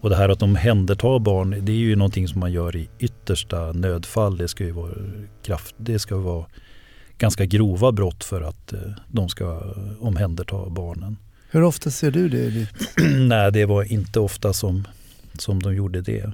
Och 0.00 0.10
det 0.10 0.16
här 0.16 0.28
att 0.28 0.38
de 0.38 0.56
händertar 0.56 1.18
barn, 1.18 1.50
det 1.62 1.72
är 1.72 1.76
ju 1.76 1.96
någonting 1.96 2.28
som 2.28 2.40
man 2.40 2.52
gör 2.52 2.76
i 2.76 2.88
yttersta 2.98 3.72
nödfall. 3.72 4.36
Det 4.36 4.48
ska 4.48 4.64
ju 4.64 4.70
vara, 4.70 4.92
kraft, 5.42 5.74
det 5.78 5.98
ska 5.98 6.16
vara 6.16 6.46
ganska 7.18 7.46
grova 7.46 7.92
brott 7.92 8.24
för 8.24 8.40
att 8.40 8.72
eh, 8.72 8.80
de 9.08 9.28
ska 9.28 9.74
omhänderta 10.00 10.68
barnen. 10.70 11.16
Hur 11.50 11.62
ofta 11.62 11.90
ser 11.90 12.10
du 12.10 12.28
det? 12.28 12.50
ditt- 12.50 12.68
Nej, 13.18 13.52
det 13.52 13.64
var 13.66 13.92
inte 13.92 14.20
ofta 14.20 14.52
som, 14.52 14.88
som 15.38 15.62
de 15.62 15.74
gjorde 15.74 16.00
det. 16.00 16.32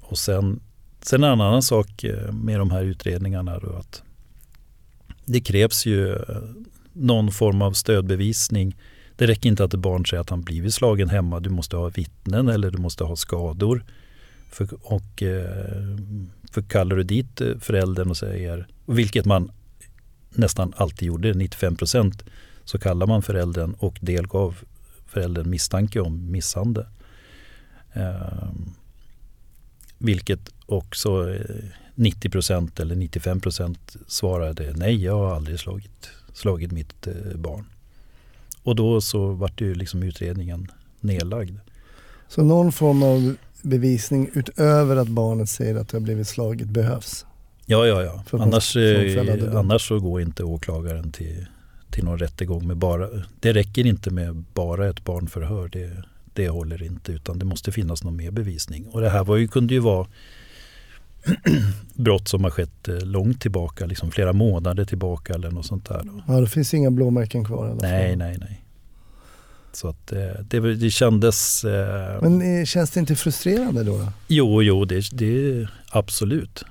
Och 0.00 0.18
sen, 0.18 0.60
sen 1.02 1.24
en 1.24 1.30
annan 1.30 1.62
sak 1.62 2.04
eh, 2.04 2.32
med 2.32 2.58
de 2.58 2.70
här 2.70 2.82
utredningarna 2.82 3.58
då 3.58 3.72
att 3.76 4.02
det 5.24 5.40
krävs 5.40 5.86
ju 5.86 6.12
eh, 6.12 6.18
någon 6.92 7.30
form 7.30 7.62
av 7.62 7.72
stödbevisning. 7.72 8.76
Det 9.16 9.26
räcker 9.26 9.48
inte 9.48 9.64
att 9.64 9.74
ett 9.74 9.80
barn 9.80 10.06
säger 10.06 10.20
att 10.20 10.30
han 10.30 10.42
blivit 10.42 10.74
slagen 10.74 11.08
hemma. 11.08 11.40
Du 11.40 11.50
måste 11.50 11.76
ha 11.76 11.88
vittnen 11.88 12.48
eller 12.48 12.70
du 12.70 12.78
måste 12.78 13.04
ha 13.04 13.16
skador. 13.16 13.84
För, 14.50 14.68
och 14.82 15.22
för 16.52 16.62
kallar 16.68 16.96
du 16.96 17.02
dit 17.02 17.40
föräldern 17.60 18.10
och 18.10 18.16
säger, 18.16 18.66
vilket 18.86 19.24
man 19.26 19.50
nästan 20.30 20.72
alltid 20.76 21.08
gjorde, 21.08 21.34
95 21.34 21.76
procent, 21.76 22.22
så 22.64 22.78
kallar 22.78 23.06
man 23.06 23.22
föräldern 23.22 23.74
och 23.78 23.98
delgav 24.00 24.56
föräldern 25.06 25.50
misstanke 25.50 26.00
om 26.00 26.30
misshandel. 26.30 26.84
Eh, 27.92 28.52
vilket 29.98 30.50
också 30.66 31.34
eh, 31.34 31.64
90 31.94 32.30
procent 32.30 32.80
eller 32.80 32.96
95 32.96 33.40
procent 33.40 33.96
svarade 34.06 34.72
nej, 34.76 35.04
jag 35.04 35.18
har 35.18 35.34
aldrig 35.34 35.60
slagit, 35.60 36.10
slagit 36.32 36.72
mitt 36.72 37.06
eh, 37.06 37.36
barn. 37.36 37.64
Och 38.62 38.76
då 38.76 39.00
så 39.00 39.32
vart 39.32 39.60
ju 39.60 39.74
liksom 39.74 40.02
utredningen 40.02 40.70
nedlagd. 41.00 41.58
Så 42.28 42.42
någon 42.42 42.72
form 42.72 43.02
av 43.02 43.36
bevisning 43.62 44.30
utöver 44.34 44.96
att 44.96 45.08
barnet 45.08 45.48
säger 45.48 45.74
att 45.74 45.88
det 45.88 45.96
har 45.96 46.02
blivit 46.02 46.28
slaget 46.28 46.68
behövs? 46.68 47.26
Ja, 47.70 47.86
ja, 47.86 48.02
ja. 48.02 48.22
För 48.26 48.38
Annars, 48.38 48.76
eh, 48.76 49.56
annars 49.56 49.88
så 49.88 50.00
går 50.00 50.20
inte 50.20 50.44
åklagaren 50.44 51.12
till, 51.12 51.46
till 51.90 52.04
någon 52.04 52.18
rättegång 52.18 52.66
med 52.66 52.76
bara, 52.76 53.08
det 53.40 53.52
räcker 53.52 53.86
inte 53.86 54.10
med 54.10 54.44
bara 54.54 54.88
ett 54.88 55.04
barnförhör. 55.04 55.68
Det, 55.68 55.90
det 56.32 56.48
håller 56.48 56.82
inte 56.82 57.12
utan 57.12 57.38
det 57.38 57.44
måste 57.44 57.72
finnas 57.72 58.04
någon 58.04 58.16
mer 58.16 58.30
bevisning. 58.30 58.86
Och 58.86 59.00
det 59.00 59.10
här 59.10 59.24
var 59.24 59.36
ju, 59.36 59.48
kunde 59.48 59.74
ju 59.74 59.80
vara 59.80 60.06
brott 61.94 62.28
som 62.28 62.44
har 62.44 62.50
skett 62.50 62.88
eh, 62.88 62.98
långt 62.98 63.40
tillbaka, 63.40 63.86
liksom 63.86 64.10
flera 64.10 64.32
månader 64.32 64.84
tillbaka 64.84 65.34
eller 65.34 65.50
något 65.50 65.66
sånt 65.66 65.88
där. 65.88 66.02
Ja, 66.28 66.40
det 66.40 66.46
finns 66.46 66.74
inga 66.74 66.90
blåmärken 66.90 67.44
kvar 67.44 67.68
fall. 67.68 67.78
Nej, 67.82 68.16
nej, 68.16 68.36
nej. 68.40 68.64
Så 69.72 69.88
att 69.88 70.12
eh, 70.12 70.18
det, 70.48 70.74
det 70.74 70.90
kändes... 70.90 71.64
Men 72.22 72.66
känns 72.66 72.90
det 72.90 73.00
inte 73.00 73.16
frustrerande 73.16 73.84
då? 73.84 73.98
då? 73.98 74.06
Jo, 74.28 74.62
jo, 74.62 74.84
det, 74.84 75.04
det 75.12 75.68
absolut. 75.90 76.64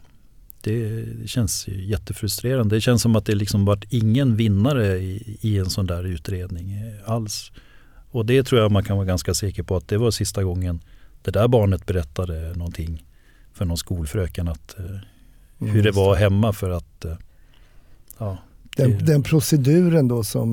Det, 0.62 1.06
känns 1.30 1.67
ju 1.67 1.86
jättefrustrerande. 1.86 2.76
Det 2.76 2.82
känns 2.82 3.02
som 3.02 3.15
att 3.15 3.26
det 3.26 3.36
liksom 3.36 3.65
varit 3.65 3.86
ingen 3.89 4.36
vinnare 4.36 4.98
i, 4.98 5.38
i 5.41 5.58
en 5.58 5.69
sån 5.69 5.86
där 5.88 6.04
utredning 6.04 6.72
eh, 6.72 7.12
alls. 7.12 7.52
Och 8.12 8.26
det 8.26 8.43
tror 8.43 8.62
jag 8.62 8.72
man 8.72 8.84
kan 8.84 8.98
vara 8.98 9.06
ganska 9.08 9.34
säker 9.34 9.63
på 9.63 9.76
att 9.76 9.88
det 9.88 9.98
var 9.98 10.12
sista 10.12 10.43
gången 10.43 10.80
det 11.22 11.32
där 11.32 11.48
barnet 11.48 11.86
berättade 11.86 12.54
någonting 12.56 13.06
för 13.54 13.65
någon 13.65 13.78
skolfröken 13.78 14.48
att 14.48 14.80
eh, 14.80 14.86
Mm, 15.62 15.74
hur 15.74 15.84
det 15.84 15.91
var 15.91 16.15
hemma 16.15 16.54
för 16.54 16.69
att 16.69 17.06
eh, 17.06 17.17
ja, 18.17 18.38
Den, 18.78 18.91
det- 18.91 19.06
den 19.06 19.24
proceduren 19.24 20.08
då 20.08 20.24
som 20.24 20.50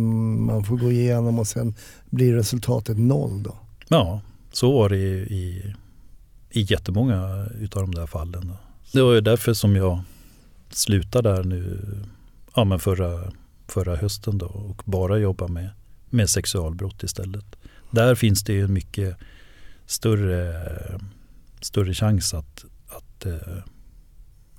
man 0.47 0.64
får 0.64 0.77
gå 0.77 0.90
igenom 0.92 1.38
och 1.38 1.47
sen 1.47 1.75
blir 2.11 2.35
resultatet 2.35 2.99
noll 2.99 3.42
då? 3.42 3.57
Ja, 3.88 4.21
så 4.53 4.73
var 4.73 4.88
det 4.88 4.97
i, 4.97 5.12
i, 5.19 5.75
i 6.51 6.61
jättemånga 6.73 7.47
utav 7.61 7.83
de 7.83 7.95
där 7.95 8.07
fallen. 8.07 8.53
Det 8.92 9.03
var 9.03 9.14
ju 9.14 9.20
därför 9.20 9.55
som 9.55 9.77
jag 9.77 10.03
slutade 10.70 11.33
där 11.33 11.44
nu 11.44 11.79
ja, 12.57 12.64
men 12.64 12.79
förra, 12.79 13.33
förra 13.68 13.96
hösten 13.96 14.38
då, 14.38 14.46
och 14.46 14.83
bara 14.85 15.18
jobbar 15.18 15.49
med, 15.49 15.70
med 16.11 16.31
sexualbrott 16.31 17.03
istället. 17.03 17.44
Där 17.90 18.14
finns 18.14 18.44
det 18.44 18.53
ju 18.53 18.64
en 18.64 18.72
mycket 18.72 19.16
större, 19.87 20.55
större 21.61 21.94
chans 21.94 22.35
att, 22.35 22.64
att 22.88 23.27
eh, 23.27 23.59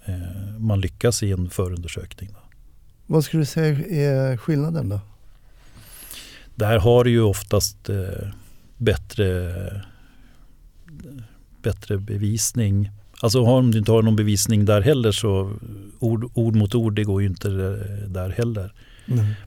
eh, 0.06 0.58
man 0.60 0.82
lyckas 0.82 1.24
i 1.24 1.32
en 1.32 1.50
förundersökning. 1.50 2.30
Då. 2.34 2.40
Vad 3.06 3.24
skulle 3.24 3.42
du 3.42 3.46
säga 3.46 3.86
är 3.88 4.38
skillnaden 4.38 4.90
då? 4.90 5.00
Där 6.56 6.80
har 6.80 7.04
du 7.04 7.10
ju 7.10 7.22
oftast 7.22 7.90
eh, 7.90 8.30
bättre, 8.78 9.86
bättre 11.62 11.98
bevisning. 11.98 12.92
Alltså 13.22 13.42
om 13.42 13.72
du 13.72 13.78
inte 13.78 13.92
har 13.92 14.02
någon 14.02 14.16
bevisning 14.16 14.66
där 14.66 14.82
heller 14.82 15.12
så 15.12 15.52
ord, 16.00 16.32
ord 16.34 16.56
mot 16.56 16.76
ord 16.76 16.96
det 16.96 17.04
går 17.04 17.22
ju 17.22 17.28
inte 17.28 17.48
eh, 17.48 18.10
där 18.10 18.30
heller. 18.30 18.74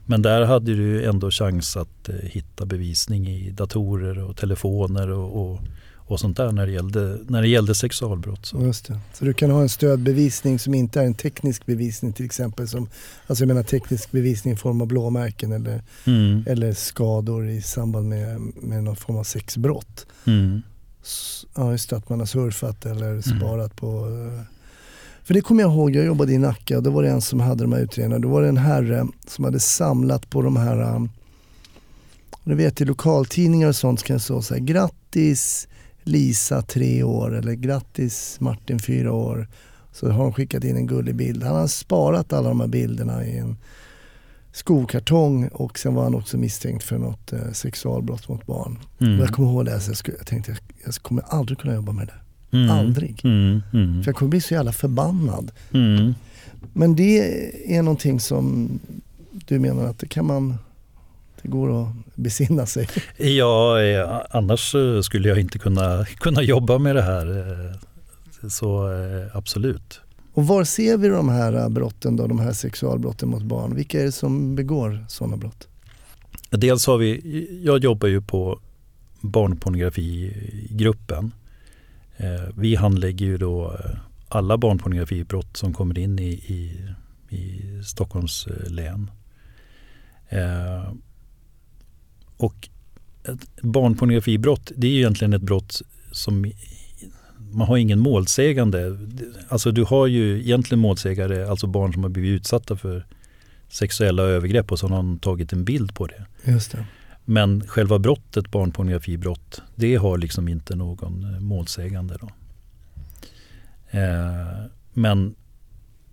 Men 0.05 0.21
där 0.21 0.41
hade 0.45 0.75
du 0.75 1.05
ändå 1.05 1.31
chans 1.31 1.77
att 1.77 2.09
eh, 2.09 2.15
hitta 2.23 2.65
bevisning 2.65 3.27
i 3.27 3.49
datorer 3.51 4.23
och 4.23 4.37
telefoner 4.37 5.09
och, 5.09 5.41
och, 5.51 5.59
och 5.95 6.19
sånt 6.19 6.37
där 6.37 6.51
när 6.51 6.65
det 6.65 6.71
gällde, 6.71 7.17
när 7.27 7.41
det 7.41 7.47
gällde 7.47 7.75
sexualbrott. 7.75 8.45
Så. 8.45 8.57
Så 9.13 9.25
du 9.25 9.33
kan 9.33 9.51
ha 9.51 9.61
en 9.61 9.69
stödbevisning 9.69 10.59
som 10.59 10.73
inte 10.73 11.01
är 11.01 11.05
en 11.05 11.13
teknisk 11.13 11.65
bevisning 11.65 12.13
till 12.13 12.25
exempel. 12.25 12.67
Som, 12.67 12.89
alltså 13.27 13.43
jag 13.43 13.47
menar 13.47 13.63
teknisk 13.63 14.11
bevisning 14.11 14.53
i 14.53 14.57
form 14.57 14.81
av 14.81 14.87
blåmärken 14.87 15.51
eller, 15.51 15.81
Mm, 16.05 16.43
eller 16.47 16.73
skador 16.73 17.49
i 17.49 17.61
samband 17.61 18.09
med, 18.09 18.41
med 18.55 18.83
någon 18.83 18.95
form 18.95 19.17
av 19.17 19.23
sexbrott. 19.23 20.05
mm, 20.25 20.61
Ja 21.55 21.71
just 21.71 21.93
att 21.93 22.09
man 22.09 22.19
har 22.19 22.25
surfat 22.25 22.85
eller 22.85 23.21
sparat 23.21 23.75
på... 23.75 23.87
eh, 23.87 24.41
För 25.23 25.33
det 25.33 25.41
kommer 25.41 25.61
jag 25.63 25.71
ihåg, 25.71 25.95
jag 25.95 26.05
jobbade 26.05 26.33
i 26.33 26.37
Nacka 26.37 26.77
och 26.77 26.83
då 26.83 26.89
var 26.89 27.03
det 27.03 27.09
en 27.09 27.21
som 27.21 27.39
hade 27.39 27.63
de 27.63 27.73
här 27.73 27.79
utredningarna. 27.79 28.19
Då 28.21 28.29
var 28.29 28.41
det 28.41 28.49
en 28.49 28.57
herre 28.57 29.07
som 29.27 29.45
hade 29.45 29.59
samlat 29.59 30.29
på 30.29 30.41
de 30.41 30.57
här, 30.57 31.09
du 32.43 32.55
vet 32.55 32.81
i 32.81 32.85
lokaltidningar 32.85 33.67
och 33.67 33.75
sånt 33.75 34.03
kan 34.03 34.13
det 34.13 34.19
stå 34.19 34.41
så 34.41 34.53
här, 34.53 34.61
grattis 34.61 35.67
Lisa 36.03 36.61
tre 36.61 37.03
år 37.03 37.37
eller 37.37 37.53
grattis 37.53 38.37
Martin 38.39 38.79
fyra 38.79 39.13
år. 39.13 39.47
Så 39.91 40.09
har 40.09 40.23
de 40.23 40.33
skickat 40.33 40.63
in 40.63 40.75
en 40.75 40.87
gullig 40.87 41.15
bild. 41.15 41.43
Han 41.43 41.55
har 41.55 41.67
sparat 41.67 42.33
alla 42.33 42.49
de 42.49 42.59
här 42.59 42.67
bilderna 42.67 43.25
i 43.25 43.37
en 43.37 43.57
skokartong 44.51 45.47
och 45.47 45.79
sen 45.79 45.93
var 45.95 46.03
han 46.03 46.15
också 46.15 46.37
misstänkt 46.37 46.83
för 46.83 46.97
något 46.97 47.33
eh, 47.33 47.51
sexualbrott 47.51 48.27
mot 48.29 48.45
barn. 48.45 48.79
mm, 49.01 49.19
Jag 49.19 49.29
kommer 49.29 49.49
ihåg 49.49 49.65
det, 49.65 49.79
så 49.79 49.89
jag, 49.91 49.97
skulle, 49.97 50.17
jag 50.17 50.27
tänkte 50.27 50.55
jag, 50.85 50.93
kommer 50.95 51.23
aldrig 51.27 51.59
kunna 51.59 51.73
jobba 51.73 51.91
med 51.91 52.07
det. 52.07 52.57
mm, 52.57 52.69
aldrig. 52.71 53.21
Mm, 53.23 53.61
mm, 53.73 54.03
För 54.03 54.09
jag 54.11 54.15
kommer 54.15 54.29
bli 54.29 54.41
så 54.41 54.53
jävla 54.53 54.71
förbannad. 54.73 55.51
mm. 55.73 56.13
Men 56.73 56.95
det 56.95 57.19
är 57.77 57.81
någonting 57.81 58.19
som 58.19 58.69
du 59.31 59.59
menar 59.59 59.85
att 59.85 59.99
det 59.99 60.07
kan 60.07 60.25
man, 60.25 60.57
Det 61.41 61.47
går 61.49 61.81
att 61.83 61.87
besinna 62.15 62.65
sig. 62.65 62.87
Ja, 63.17 63.81
eh, 63.81 64.21
annars 64.29 64.75
eh, 64.75 65.01
skulle 65.01 65.29
jag 65.29 65.39
inte 65.39 65.59
kunna, 65.59 66.05
kunna 66.05 66.41
jobba 66.41 66.77
med 66.77 66.95
det 66.95 67.01
här. 67.01 67.37
eh, 67.39 68.49
Så 68.49 68.91
eh, 68.93 69.35
absolut. 69.37 69.99
Och 70.33 70.47
var 70.47 70.63
ser 70.63 70.97
vi 70.97 71.07
de 71.07 71.29
här 71.29 71.53
äh, 71.53 71.69
brotten 71.69 72.15
då, 72.15 72.27
de 72.27 72.39
här 72.39 72.53
sexualbrotten 72.53 73.29
mot 73.29 73.43
barn? 73.43 73.75
Vilka 73.75 74.01
är 74.01 74.05
det 74.05 74.11
som 74.11 74.55
begår 74.55 75.05
sådana 75.07 75.37
brott? 75.37 75.67
Dels 76.49 76.87
har 76.87 76.97
vi, 76.97 77.61
jag 77.63 77.83
jobbar 77.83 78.07
ju 78.07 78.21
på 78.21 78.59
barnpornografigruppen. 79.21 81.31
Eh, 82.17 82.41
vi 82.55 82.75
handlägger 82.75 83.25
ju 83.25 83.37
då 83.37 83.71
eh, 83.71 83.77
alla 84.27 84.57
barnpornografibrott 84.57 85.57
som 85.57 85.73
kommer 85.73 85.99
in 85.99 86.19
i, 86.19 86.29
i, 86.29 86.89
i 87.29 87.61
Stockholms 87.83 88.47
eh, 88.47 88.71
län. 88.71 89.11
Och 92.37 92.69
ett 93.23 93.61
barnpornografibrott, 93.61 94.71
det 94.75 94.87
är 94.87 94.91
ju 94.91 94.97
egentligen 94.97 95.33
ett 95.33 95.41
brott 95.41 95.81
som 96.11 96.51
man 97.51 97.67
har 97.67 97.77
ingen 97.77 97.99
målsägande. 97.99 98.97
Alltså 99.49 99.71
du 99.71 99.83
har 99.83 100.07
ju 100.07 100.39
egentligen 100.39 100.79
målsägare, 100.79 101.45
alltså 101.45 101.67
barn 101.67 101.93
som 101.93 102.03
har 102.03 102.09
blivit 102.09 102.39
utsatta 102.41 102.75
för 102.75 103.05
sexuella 103.69 104.23
övergrepp 104.23 104.71
och 104.71 104.79
så 104.79 104.87
har 104.87 105.03
någon 105.03 105.19
tagit 105.19 105.53
en 105.53 105.63
bild 105.63 105.95
på 105.95 106.07
det. 106.07 106.25
Just 106.51 106.71
det. 106.71 106.85
Men 107.25 107.67
själva 107.67 107.99
brottet, 107.99 108.51
barnpornografibrott, 108.51 109.61
det 109.75 109.95
har 109.95 110.17
liksom 110.17 110.47
inte 110.47 110.75
någon 110.75 111.33
eh, 111.33 111.39
målsägande. 111.39 112.17
Då. 112.21 112.29
Eh, 113.99 114.65
men 114.93 115.35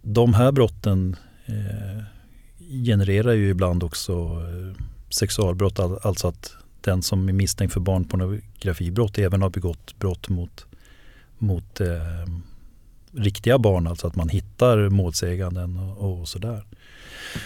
de 0.03 0.35
här 0.35 0.53
brotten 0.53 1.17
eh, 1.47 2.03
genererar 2.85 3.33
ju 3.33 3.49
ibland 3.49 3.83
också 3.83 4.13
eh, 4.13 4.85
sexualbrott, 5.11 5.79
all, 5.79 5.99
alltså 6.03 6.29
att 6.29 6.57
den 6.81 7.03
som 7.03 7.29
är 7.29 7.33
misstänkt 7.33 7.73
för 7.73 7.81
barnpornografibrott 7.81 9.19
även 9.19 9.43
har 9.43 9.51
begått 9.51 9.99
brott 9.99 10.29
mot, 10.29 10.67
mot 11.41 11.81
eh, 11.81 12.27
riktiga 13.13 13.59
barn, 13.59 13.87
alltså 13.87 14.07
att 14.07 14.17
man 14.17 14.29
hittar 14.29 14.89
målsäganden 14.89 15.77
och, 15.77 16.21
och 16.21 16.29
sådär. 16.29 16.65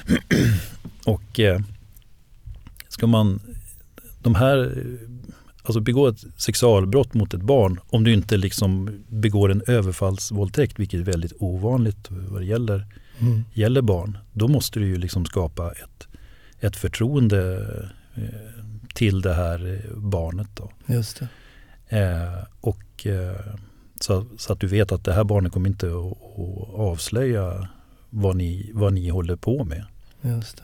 och 1.06 1.40
eh, 1.40 1.60
ska 2.88 3.06
man 3.06 3.40
de 4.22 4.34
här, 4.34 4.84
alltså 5.62 5.80
begå 5.80 6.08
ett 6.08 6.24
sexualbrott 6.36 7.14
mot 7.14 7.34
ett 7.34 7.42
barn 7.42 7.80
om 7.88 8.04
du 8.04 8.12
inte 8.12 8.36
liksom 8.36 9.04
begår 9.08 9.50
en 9.50 9.62
överfallsvåldtäkt, 9.66 10.78
vilket 10.78 11.00
är 11.00 11.04
väldigt 11.04 11.32
ovanligt 11.38 12.06
vad 12.10 12.40
det 12.40 12.46
gäller, 12.46 12.86
Mm. 13.18 13.44
gäller 13.52 13.82
barn, 13.82 14.18
då 14.32 14.48
måste 14.48 14.78
du 14.80 14.86
ju 14.86 14.96
liksom 14.96 15.24
skapa 15.26 15.72
ett, 15.72 16.08
ett 16.60 16.76
förtroende 16.76 17.56
eh, 18.14 18.64
till 18.94 19.20
det 19.20 19.34
här 19.34 19.74
eh, 19.74 19.96
barnet. 19.96 20.48
Då. 20.54 20.72
Just 20.86 21.22
det. 21.88 21.98
Eh, 21.98 22.44
och, 22.60 23.06
eh, 23.06 23.54
så, 24.02 24.26
så 24.36 24.52
att 24.52 24.60
du 24.60 24.66
vet 24.66 24.92
att 24.92 25.04
det 25.04 25.12
här 25.12 25.24
barnet 25.24 25.52
kommer 25.52 25.68
inte 25.68 25.86
att, 25.86 26.18
avslöja 26.74 27.68
vad 28.10 28.36
ni, 28.36 28.70
vad 28.74 28.92
ni 28.92 29.08
håller 29.08 29.36
på 29.36 29.64
med. 29.64 29.84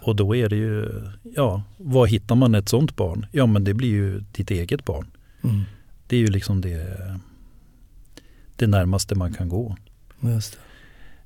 Och 0.01 0.17
då 0.17 0.37
är 0.37 0.49
det 0.49 0.57
ju, 0.57 0.91
ja, 1.23 1.63
var 1.77 2.07
hittar 2.07 2.35
man 2.35 2.55
ett 2.55 2.69
sånt 2.69 2.97
barn? 2.97 3.27
Ja 3.33 3.47
men 3.47 3.65
det 3.65 3.75
blir 3.75 3.89
ju 3.89 4.21
ditt 4.21 4.51
eget 4.51 4.85
barn. 4.85 5.07
Mm. 5.45 5.63
Det 6.07 6.17
är 6.17 6.21
ju 6.21 6.27
liksom 6.27 6.61
det, 6.61 6.97
det 8.57 8.67
närmaste 8.67 9.15
man 9.15 9.35
kan 9.35 9.49
gå. 9.49 9.77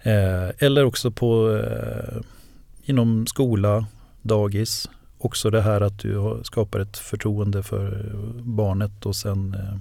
Eh, 0.03 0.51
eller 0.59 0.85
också 0.85 1.11
på 1.11 1.57
eh, 1.57 2.21
inom 2.85 3.27
skola, 3.27 3.87
dagis. 4.23 4.91
Också 5.19 5.51
det 5.51 5.63
här 5.63 5.81
att 5.81 5.99
du 5.99 6.41
skapar 6.45 6.81
ett 6.81 6.99
förtroende 6.99 7.63
för 7.63 8.13
barnet 8.41 9.07
och 9.07 9.17
sen 9.17 9.55
eh, 9.55 9.77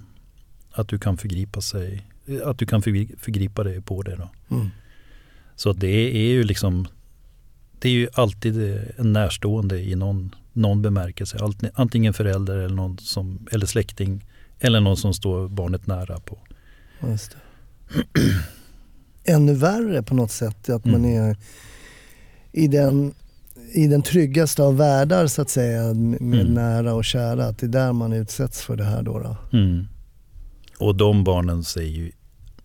att 0.72 0.88
du 0.88 1.00
kan 1.00 1.18
förgripa 1.18 1.62
sig, 1.62 2.06
att 2.46 2.58
du 2.58 2.66
kan 2.66 2.82
förgri- 2.82 3.16
förgripa 3.20 3.64
dig 3.64 3.82
på 3.82 4.02
det. 4.02 4.16
Då. 4.16 4.56
Mm. 4.56 4.70
Så 5.56 5.74
det 5.74 6.16
är 6.18 6.32
ju 6.32 6.44
liksom 6.44 6.88
Det 7.80 7.88
är 7.90 7.94
ju 7.94 8.08
alltid 8.14 8.58
en 8.98 9.14
närstående 9.14 9.80
i 9.80 9.96
någon, 9.96 10.36
någon 10.54 10.82
bemärkelse. 10.82 11.38
Antingen 11.74 12.14
förälder 12.14 12.58
eller, 12.58 12.76
någon 12.76 12.98
som, 12.98 13.48
eller 13.52 13.66
släkting 13.66 14.26
eller 14.60 14.80
någon 14.80 14.98
som 14.98 15.14
står 15.14 15.48
barnet 15.50 15.88
nära 15.88 16.20
på. 16.20 16.38
Just 17.08 17.32
det. 17.32 17.38
Ännu 19.24 19.54
värre 19.54 20.04
på 20.04 20.16
något 20.16 20.32
sätt 20.32 20.70
att 20.70 20.86
man 20.86 21.06
Mm. 21.06 21.30
är 21.30 21.38
i 22.52 22.68
den, 22.68 23.14
i 23.74 23.88
den 23.88 24.02
tryggaste 24.02 24.64
av 24.64 24.78
världar 24.78 25.28
så 25.28 25.42
att 25.42 25.50
säga 25.50 25.94
med 25.94 26.22
Mm. 26.42 26.54
nära 26.54 26.94
och 26.94 27.06
kära. 27.06 27.46
Att 27.46 27.58
det 27.58 27.66
är 27.66 27.70
där 27.70 27.94
man 27.94 28.14
utsätts 28.14 28.62
för 28.62 28.76
det 28.76 28.84
här 28.84 29.04
då. 29.04 29.20
då. 29.20 29.58
Mm. 29.58 29.86
Och 30.80 30.96
de 30.96 31.24
barnen 31.24 31.64
säger 31.64 31.90
ju 31.92 32.12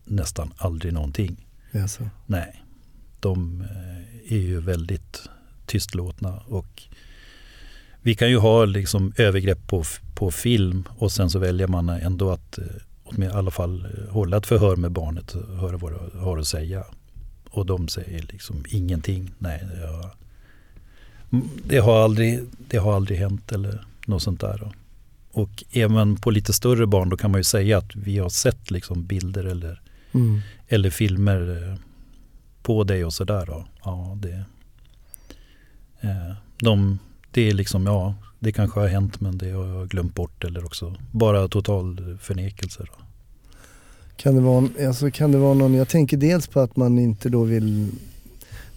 nästan 0.07 0.52
aldrig 0.57 0.92
någonting. 0.92 1.46
Så. 1.88 2.09
Nej, 2.26 2.62
de 3.20 3.61
eh, 3.61 4.32
är 4.32 4.38
ju 4.38 4.61
väldigt 4.61 5.28
tystlåtna 5.66 6.40
och 6.46 6.82
vi 8.02 8.14
kan 8.14 8.30
ju 8.30 8.38
ha 8.38 8.64
liksom 8.64 9.12
övergrepp 9.16 9.66
på, 9.66 9.84
på 10.14 10.30
film 10.30 10.88
och 10.98 11.12
sen 11.12 11.30
så 11.30 11.38
väljer 11.38 11.66
man 11.66 11.88
ändå 11.88 12.30
att 12.30 12.59
eh, 12.59 13.24
i 13.24 13.26
alla 13.26 13.50
fall 13.50 13.84
eh, 13.84 14.12
hålla 14.12 14.36
ett 14.36 14.46
förhör 14.46 14.76
med 14.76 14.92
barnet 14.92 15.34
och 15.34 15.57
höra 15.57 15.76
vad 15.76 15.92
det 15.92 16.18
har 16.18 16.38
att 16.38 16.46
säga. 16.46 16.84
Och 17.50 17.66
de 17.66 17.88
säger 17.88 18.22
liksom 18.22 18.64
ingenting. 18.68 19.30
Nej, 19.38 19.64
det 19.74 19.86
har, 19.86 20.11
Mm, 21.32 21.48
det 21.64 21.78
har, 21.78 22.04
aldrig, 22.04 22.40
det 22.68 22.76
har 22.76 22.96
aldrig 22.96 23.18
hänt 23.18 23.52
eller 23.52 23.86
något 24.07 24.22
sånt 24.22 24.40
där. 24.40 24.72
Och 25.32 25.64
även 25.70 26.16
på 26.16 26.30
lite 26.30 26.52
större 26.52 26.86
barn 26.86 27.09
då 27.09 27.16
kan 27.16 27.30
man 27.30 27.40
ju 27.40 27.44
säga 27.44 27.78
att 27.78 27.96
vi 27.96 28.18
har 28.18 28.28
sett 28.28 28.70
liksom 28.70 29.07
bilder 29.07 29.44
eller 29.44 29.80
Mm. 30.17 30.41
eller 30.69 30.91
filmer 30.91 31.71
eh, 31.71 31.79
på 32.62 32.85
dig 32.85 33.05
och 33.05 33.12
sådär. 33.12 33.64
Ja, 33.85 34.19
det, 34.23 34.45
eh, 36.01 36.33
de, 36.59 36.99
det 37.31 37.49
är 37.49 37.55
liksom, 37.55 37.87
ja, 37.87 38.14
det 38.39 38.53
kanske 38.53 38.81
har 38.81 38.89
hänt 38.89 39.21
men 39.21 39.39
det 39.39 39.51
har 39.51 39.67
jag 39.67 39.89
glömt 39.89 40.14
bort 40.14 40.45
eller 40.45 40.64
också 40.64 40.95
bara 41.11 41.49
total 41.49 42.19
förnekelse. 42.21 42.85
Då. 42.87 42.93
Kan 44.17 44.35
det, 44.35 44.41
vara, 44.41 44.69
alltså 44.87 45.11
kan 45.11 45.33
det 45.33 45.39
vara 45.39 45.55
någon, 45.55 45.75
jag 45.75 45.89
tänker 45.89 46.17
dels 46.17 46.47
på 46.47 46.61
att 46.61 46.77
man 46.77 46.99
inte 46.99 47.29
då 47.29 47.45
vill 47.45 47.91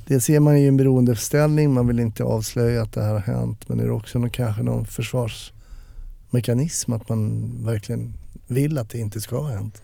Dels 0.08 0.26
ser 0.26 0.40
man 0.40 0.60
ju 0.60 0.66
i 0.66 0.68
en 0.68 0.78
beroendeställning, 0.78 1.74
man 1.74 1.88
vill 1.88 2.00
inte 2.00 2.24
avslöja 2.24 2.82
att 2.82 2.94
det 2.94 3.04
här 3.04 3.14
har 3.14 3.20
hänt 3.20 3.70
men 3.70 3.80
är 3.80 3.84
det 3.84 3.92
också 3.92 4.20
någon, 4.20 4.30
kanske 4.30 4.64
någon 4.64 4.86
försvarsmekanism 4.86 6.94
att 6.94 7.10
man 7.10 7.52
verkligen 7.66 8.14
vill 8.48 8.78
att 8.78 8.90
det 8.90 9.00
inte 9.00 9.22
ska 9.22 9.42
ha 9.42 9.50
hänt? 9.50 9.82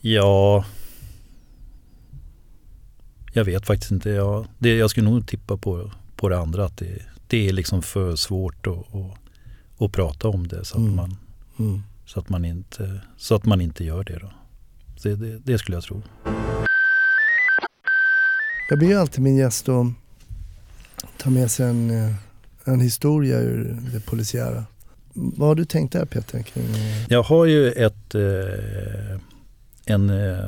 Ja, 0.00 0.64
jag 3.32 3.44
vet 3.44 3.66
faktiskt 3.66 3.90
inte. 3.92 4.10
Jag, 4.10 4.46
det, 4.58 4.76
jag 4.76 4.90
skulle 4.90 5.10
nog 5.10 5.26
tippa 5.28 5.56
på, 5.56 5.90
på 6.16 6.28
det 6.28 6.38
andra 6.38 6.64
att 6.64 6.76
det, 6.76 7.02
det 7.26 7.48
är 7.48 7.52
liksom 7.52 7.82
för 7.82 8.16
svårt 8.16 8.66
att, 8.66 8.94
att, 8.94 9.18
att 9.84 9.92
prata 9.92 10.28
om 10.28 10.48
det 10.48 10.64
så 10.64 10.74
att, 10.76 10.80
Mm. 10.82 10.96
man, 10.96 11.16
Mm. 11.58 11.82
så, 12.06 12.20
att 12.20 12.28
man 12.28 12.44
inte, 12.44 13.00
så 13.16 13.34
att 13.34 13.44
man 13.44 13.60
inte 13.60 13.84
gör 13.84 14.04
det. 14.04 14.18
Då. 14.18 14.30
Det, 15.02 15.14
det, 15.16 15.38
det 15.38 15.58
skulle 15.58 15.76
jag 15.76 15.84
tro. 15.84 16.02
Jag 18.70 18.78
ber 18.78 18.96
alltid 18.96 19.20
min 19.22 19.36
gäst 19.36 19.68
att 19.68 19.86
ta 21.18 21.30
med 21.30 21.50
sig 21.50 21.66
en, 21.68 21.90
eh, 21.90 22.14
en 22.64 22.80
historia 22.80 23.38
ur 23.40 23.78
det 23.92 24.00
polisiära. 24.06 24.64
Vad 25.12 25.48
har 25.48 25.54
du 25.54 25.64
tänkt 25.64 25.92
där 25.92 26.04
Peter? 26.04 26.42
Kring, 26.42 26.64
Jag 27.08 27.22
har 27.22 27.44
ju 27.46 27.72
ett, 27.72 28.14
eh, 28.14 29.20
en 29.90 30.10
eh, 30.10 30.38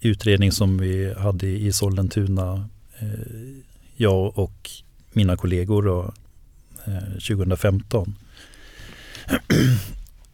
utredning 0.00 0.52
som 0.52 0.78
vi 0.78 1.14
hade 1.14 1.46
i 1.46 1.72
Sollentuna, 1.72 2.68
eh, 2.98 3.08
jag 3.96 4.38
och 4.38 4.70
mina 5.12 5.36
kollegor 5.36 5.82
då, 5.82 6.12
eh, 6.84 7.12
2015. 7.12 8.14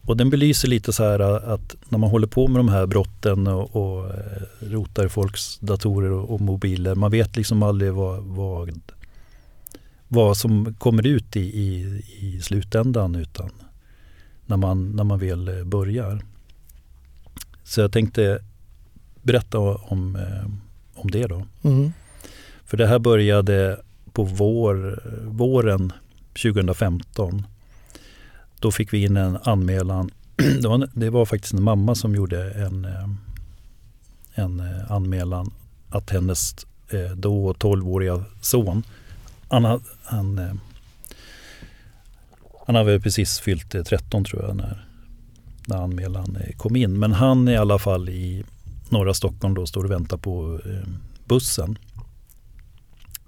Och 0.05 0.17
den 0.17 0.29
belyser 0.29 0.67
lite 0.67 0.93
så 0.93 1.03
här 1.03 1.19
att 1.53 1.75
när 1.89 1.99
man 1.99 2.09
håller 2.09 2.27
på 2.27 2.47
med 2.47 2.59
de 2.59 2.69
här 2.69 2.85
brotten 2.85 3.47
och, 3.47 3.75
och 3.75 4.09
eh, 4.09 4.41
rotar 4.61 5.05
i 5.05 5.09
folks 5.09 5.59
datorer 5.59 6.11
och, 6.11 6.33
och 6.33 6.41
mobiler, 6.41 6.95
man 6.95 7.11
vet 7.11 7.35
liksom 7.35 7.63
aldrig 7.63 7.93
vad, 7.93 8.23
vad, 8.23 8.79
vad 10.07 10.37
som 10.37 10.73
kommer 10.73 11.07
ut 11.07 11.35
i, 11.35 11.39
i, 11.39 12.01
i 12.19 12.41
slutändan 12.41 13.15
utan 13.15 13.49
när 14.45 14.57
man, 14.57 14.91
när 14.91 15.03
man 15.03 15.19
väl 15.19 15.47
eh, 15.47 15.63
börjar. 15.63 16.21
Så 17.71 17.81
jag 17.81 17.91
tänkte 17.91 18.39
berätta 19.21 19.59
om, 19.59 20.15
eh, 20.15 20.51
om 21.01 21.11
det 21.11 21.27
då. 21.27 21.45
mm. 21.63 21.93
För 22.65 22.77
det 22.77 22.87
här 22.87 22.99
började 22.99 23.81
på 24.13 24.23
vår, 24.23 25.03
våren 25.25 25.93
2015. 26.27 27.47
Då 28.59 28.71
fick 28.71 28.93
vi 28.93 29.03
in 29.03 29.17
en 29.17 29.37
anmälan. 29.43 30.09
Det 30.61 30.67
var, 30.67 30.89
det 30.93 31.09
var 31.09 31.25
faktiskt 31.25 31.53
en 31.53 31.63
mamma 31.63 31.95
som 31.95 32.15
gjorde 32.15 32.51
en, 32.51 32.85
eh, 32.85 33.09
en 34.35 34.59
eh, 34.59 34.91
anmälan 34.91 35.51
att 35.89 36.09
hennes 36.09 36.55
då 37.15 37.53
12-åriga 37.53 38.23
son, 38.41 38.83
han, 39.49 39.65
ha- 39.65 39.81
han, 40.03 40.59
Han 42.65 42.85
väl 42.85 43.01
precis 43.01 43.39
fyllt 43.39 43.75
eh, 43.75 43.83
13 43.83 44.23
tror 44.25 44.41
jag 44.43 44.55
när, 44.55 44.85
när 45.71 45.83
anmälan 45.83 46.37
kom 46.57 46.75
in. 46.75 46.99
Men 46.99 47.11
han 47.11 47.47
är 47.47 47.51
i 47.51 47.57
alla 47.57 47.79
fall 47.79 48.09
i 48.09 48.43
norra 48.89 49.13
Stockholm 49.13 49.53
då 49.53 49.65
står 49.65 49.83
och 49.83 49.91
väntar 49.91 50.17
på 50.17 50.59
eh, 50.65 50.87
bussen 51.25 51.77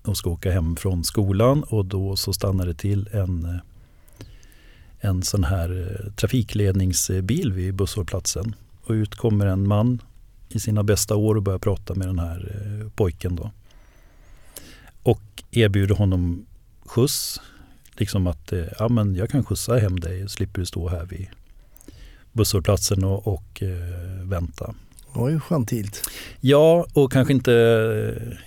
och 0.02 0.18
ska 0.18 0.30
åka 0.30 0.52
hem 0.52 0.76
från 0.76 1.04
skolan 1.04 1.64
och 1.64 1.86
då 1.86 2.16
så 2.16 2.34
stannar 2.34 2.66
det 2.66 2.74
till 2.74 3.10
en, 3.12 3.46
eh, 3.46 3.60
en 5.00 5.24
sån 5.24 5.44
här 5.44 6.00
eh, 6.00 6.12
trafikledningsbil 6.12 7.54
vid 7.54 7.76
busshållplatsen. 7.76 8.56
Och 8.84 8.92
ut 8.92 9.16
kommer 9.16 9.46
en 9.46 9.68
man 9.68 10.02
i 10.50 10.60
sina 10.60 10.84
bästa 10.84 11.16
år 11.16 11.36
och 11.36 11.44
börjar 11.44 11.60
prata 11.60 11.96
med 11.96 12.08
den 12.08 12.20
här 12.20 12.90
pojken 12.96 13.36
då. 13.36 13.52
Och 15.04 15.44
erbjuder 15.52 15.96
honom 15.96 16.46
skjuts. 16.86 17.42
Liksom 17.98 18.28
att 18.28 18.54
ja, 18.80 18.90
men 18.90 19.16
jag 19.16 19.30
kan 19.30 19.44
skjutsa 19.44 19.78
hem 19.78 20.00
dig, 20.00 20.30
slipper 20.30 20.60
du 20.60 20.66
stå 20.66 20.90
här 20.90 21.06
vid 21.06 21.28
busshållplatsen 22.34 23.04
och, 23.04 23.28
och 23.28 23.64
eh, 23.64 24.24
vänta. 24.24 24.76
Det 25.14 25.20
var 25.20 25.30
ju 25.30 25.40
gentilt. 25.40 26.10
Ja, 26.40 26.86
och 26.94 27.12
kanske 27.12 27.34
inte 27.34 27.54
eh, 27.54 28.38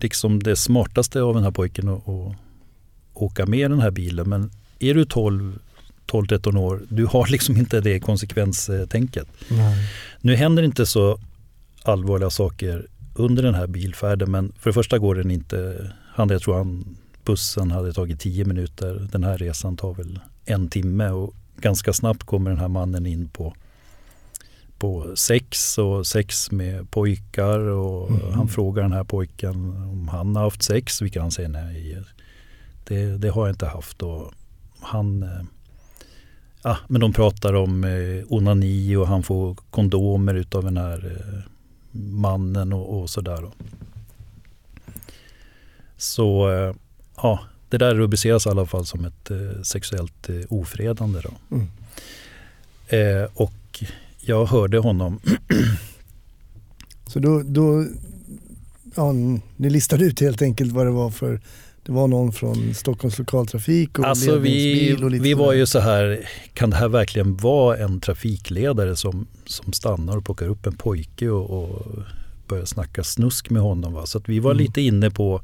liksom 0.00 0.42
det 0.42 0.56
smartaste 0.56 1.22
av 1.22 1.34
den 1.34 1.44
här 1.44 1.50
pojken 1.50 1.88
att, 1.88 2.08
att 2.08 2.36
åka 3.14 3.46
med 3.46 3.70
den 3.70 3.80
här 3.80 3.90
bilen. 3.90 4.28
Men 4.28 4.50
är 4.78 4.94
du 4.94 5.04
12 5.04 5.58
12-13 6.08 6.58
år, 6.58 6.82
du 6.88 7.06
har 7.06 7.26
liksom 7.26 7.56
inte 7.56 7.80
det 7.80 8.00
konsekvenstänket. 8.00 9.28
Nej. 9.48 9.88
Nu 10.20 10.36
händer 10.36 10.62
inte 10.62 10.86
så 10.86 11.18
allvarliga 11.82 12.30
saker 12.30 12.86
under 13.14 13.42
den 13.42 13.54
här 13.54 13.66
bilfärden 13.66 14.30
men 14.30 14.52
för 14.58 14.70
det 14.70 14.74
första 14.74 14.98
går 14.98 15.14
den 15.14 15.30
inte, 15.30 15.90
han, 16.14 16.28
jag 16.28 16.42
tror 16.42 16.56
han, 16.56 16.96
bussen 17.24 17.70
hade 17.70 17.92
tagit 17.92 18.20
10 18.20 18.44
minuter, 18.44 19.08
den 19.12 19.24
här 19.24 19.38
resan 19.38 19.76
tar 19.76 19.94
väl 19.94 20.20
en 20.44 20.68
timme 20.68 21.10
och 21.10 21.34
ganska 21.60 21.92
snabbt 21.92 22.22
kommer 22.22 22.50
den 22.50 22.58
här 22.60 22.68
mannen 22.68 23.06
in 23.06 23.28
på 23.28 23.54
på 24.78 25.16
sex 25.16 25.78
och 25.78 26.06
sex 26.06 26.50
med 26.50 26.90
pojkar 26.90 27.58
och 27.58 28.10
Mhm. 28.10 28.32
han 28.32 28.48
frågar 28.48 28.82
den 28.82 28.92
här 28.92 29.04
pojken 29.04 29.54
om 29.90 30.08
han 30.08 30.36
har 30.36 30.42
haft 30.42 30.62
sex, 30.62 31.02
vilket 31.02 31.22
han 31.22 31.30
säger 31.30 31.48
nej. 31.48 32.02
Det, 32.84 33.18
det 33.18 33.28
har 33.28 33.46
jag 33.46 33.54
inte 33.54 33.66
haft 33.66 34.02
och 34.02 34.32
han 34.80 35.22
eh, 35.22 35.42
Ja, 36.62 36.76
men 36.88 37.00
de 37.00 37.12
pratar 37.12 37.54
om 37.54 37.84
eh, 37.84 38.24
onani 38.28 38.96
och 38.96 39.06
han 39.08 39.22
får 39.22 39.54
kondomer 39.70 40.34
utav 40.34 40.64
den 40.64 40.76
här 40.76 41.06
eh, 41.06 41.40
mannen 42.00 42.72
och, 42.72 42.98
och 43.00 43.10
sådär. 43.10 43.50
Så 45.96 46.48
ja, 47.16 47.40
det 47.68 47.78
där 47.78 47.94
rubriceras 47.94 48.46
i 48.46 48.48
alla 48.48 48.66
fall 48.66 48.86
som 48.86 49.04
ett 49.04 49.30
eh, 49.30 49.62
sexuellt 49.62 50.28
eh, 50.28 50.34
ofredande. 50.48 51.20
Då. 51.20 51.56
Mm. 51.56 51.66
Eh, 52.88 53.28
och 53.34 53.84
jag 54.20 54.46
hörde 54.46 54.78
honom, 54.78 55.20
Så 57.06 57.18
då, 57.18 57.42
då 57.44 57.86
ja, 58.94 59.12
ni 59.56 59.70
listade 59.70 60.04
ut 60.04 60.20
helt 60.20 60.42
enkelt 60.42 60.72
vad 60.72 60.86
det 60.86 60.90
var 60.92 61.10
för 61.10 61.40
det 61.82 61.92
var 61.92 62.08
någon 62.08 62.32
från 62.32 62.74
Stockholms 62.74 63.18
lokaltrafik 63.18 63.98
och 63.98 64.04
alltså 64.04 64.36
vi, 64.36 64.96
och 65.02 65.10
lite 65.10 65.22
vi 65.22 65.34
var 65.34 65.52
ju 65.52 65.66
så 65.66 65.78
här, 65.78 66.28
kan 66.54 66.70
det 66.70 66.76
här 66.76 66.88
verkligen 66.88 67.36
vara 67.36 67.76
en 67.76 68.00
trafikledare 68.00 68.96
som, 68.96 69.26
som 69.46 69.72
stannar 69.72 70.16
och 70.16 70.24
plockar 70.24 70.46
upp 70.48 70.66
en 70.66 70.76
pojke 70.76 71.28
och, 71.28 71.50
och 71.64 71.86
börjar 72.48 72.64
snacka 72.64 73.04
snusk 73.04 73.50
med 73.50 73.62
honom. 73.62 73.92
Va? 73.92 74.06
Så 74.06 74.20
vi 74.26 74.38
var 74.38 74.50
Mm. 74.50 74.62
lite 74.62 74.80
inne 74.80 75.10
på, 75.10 75.40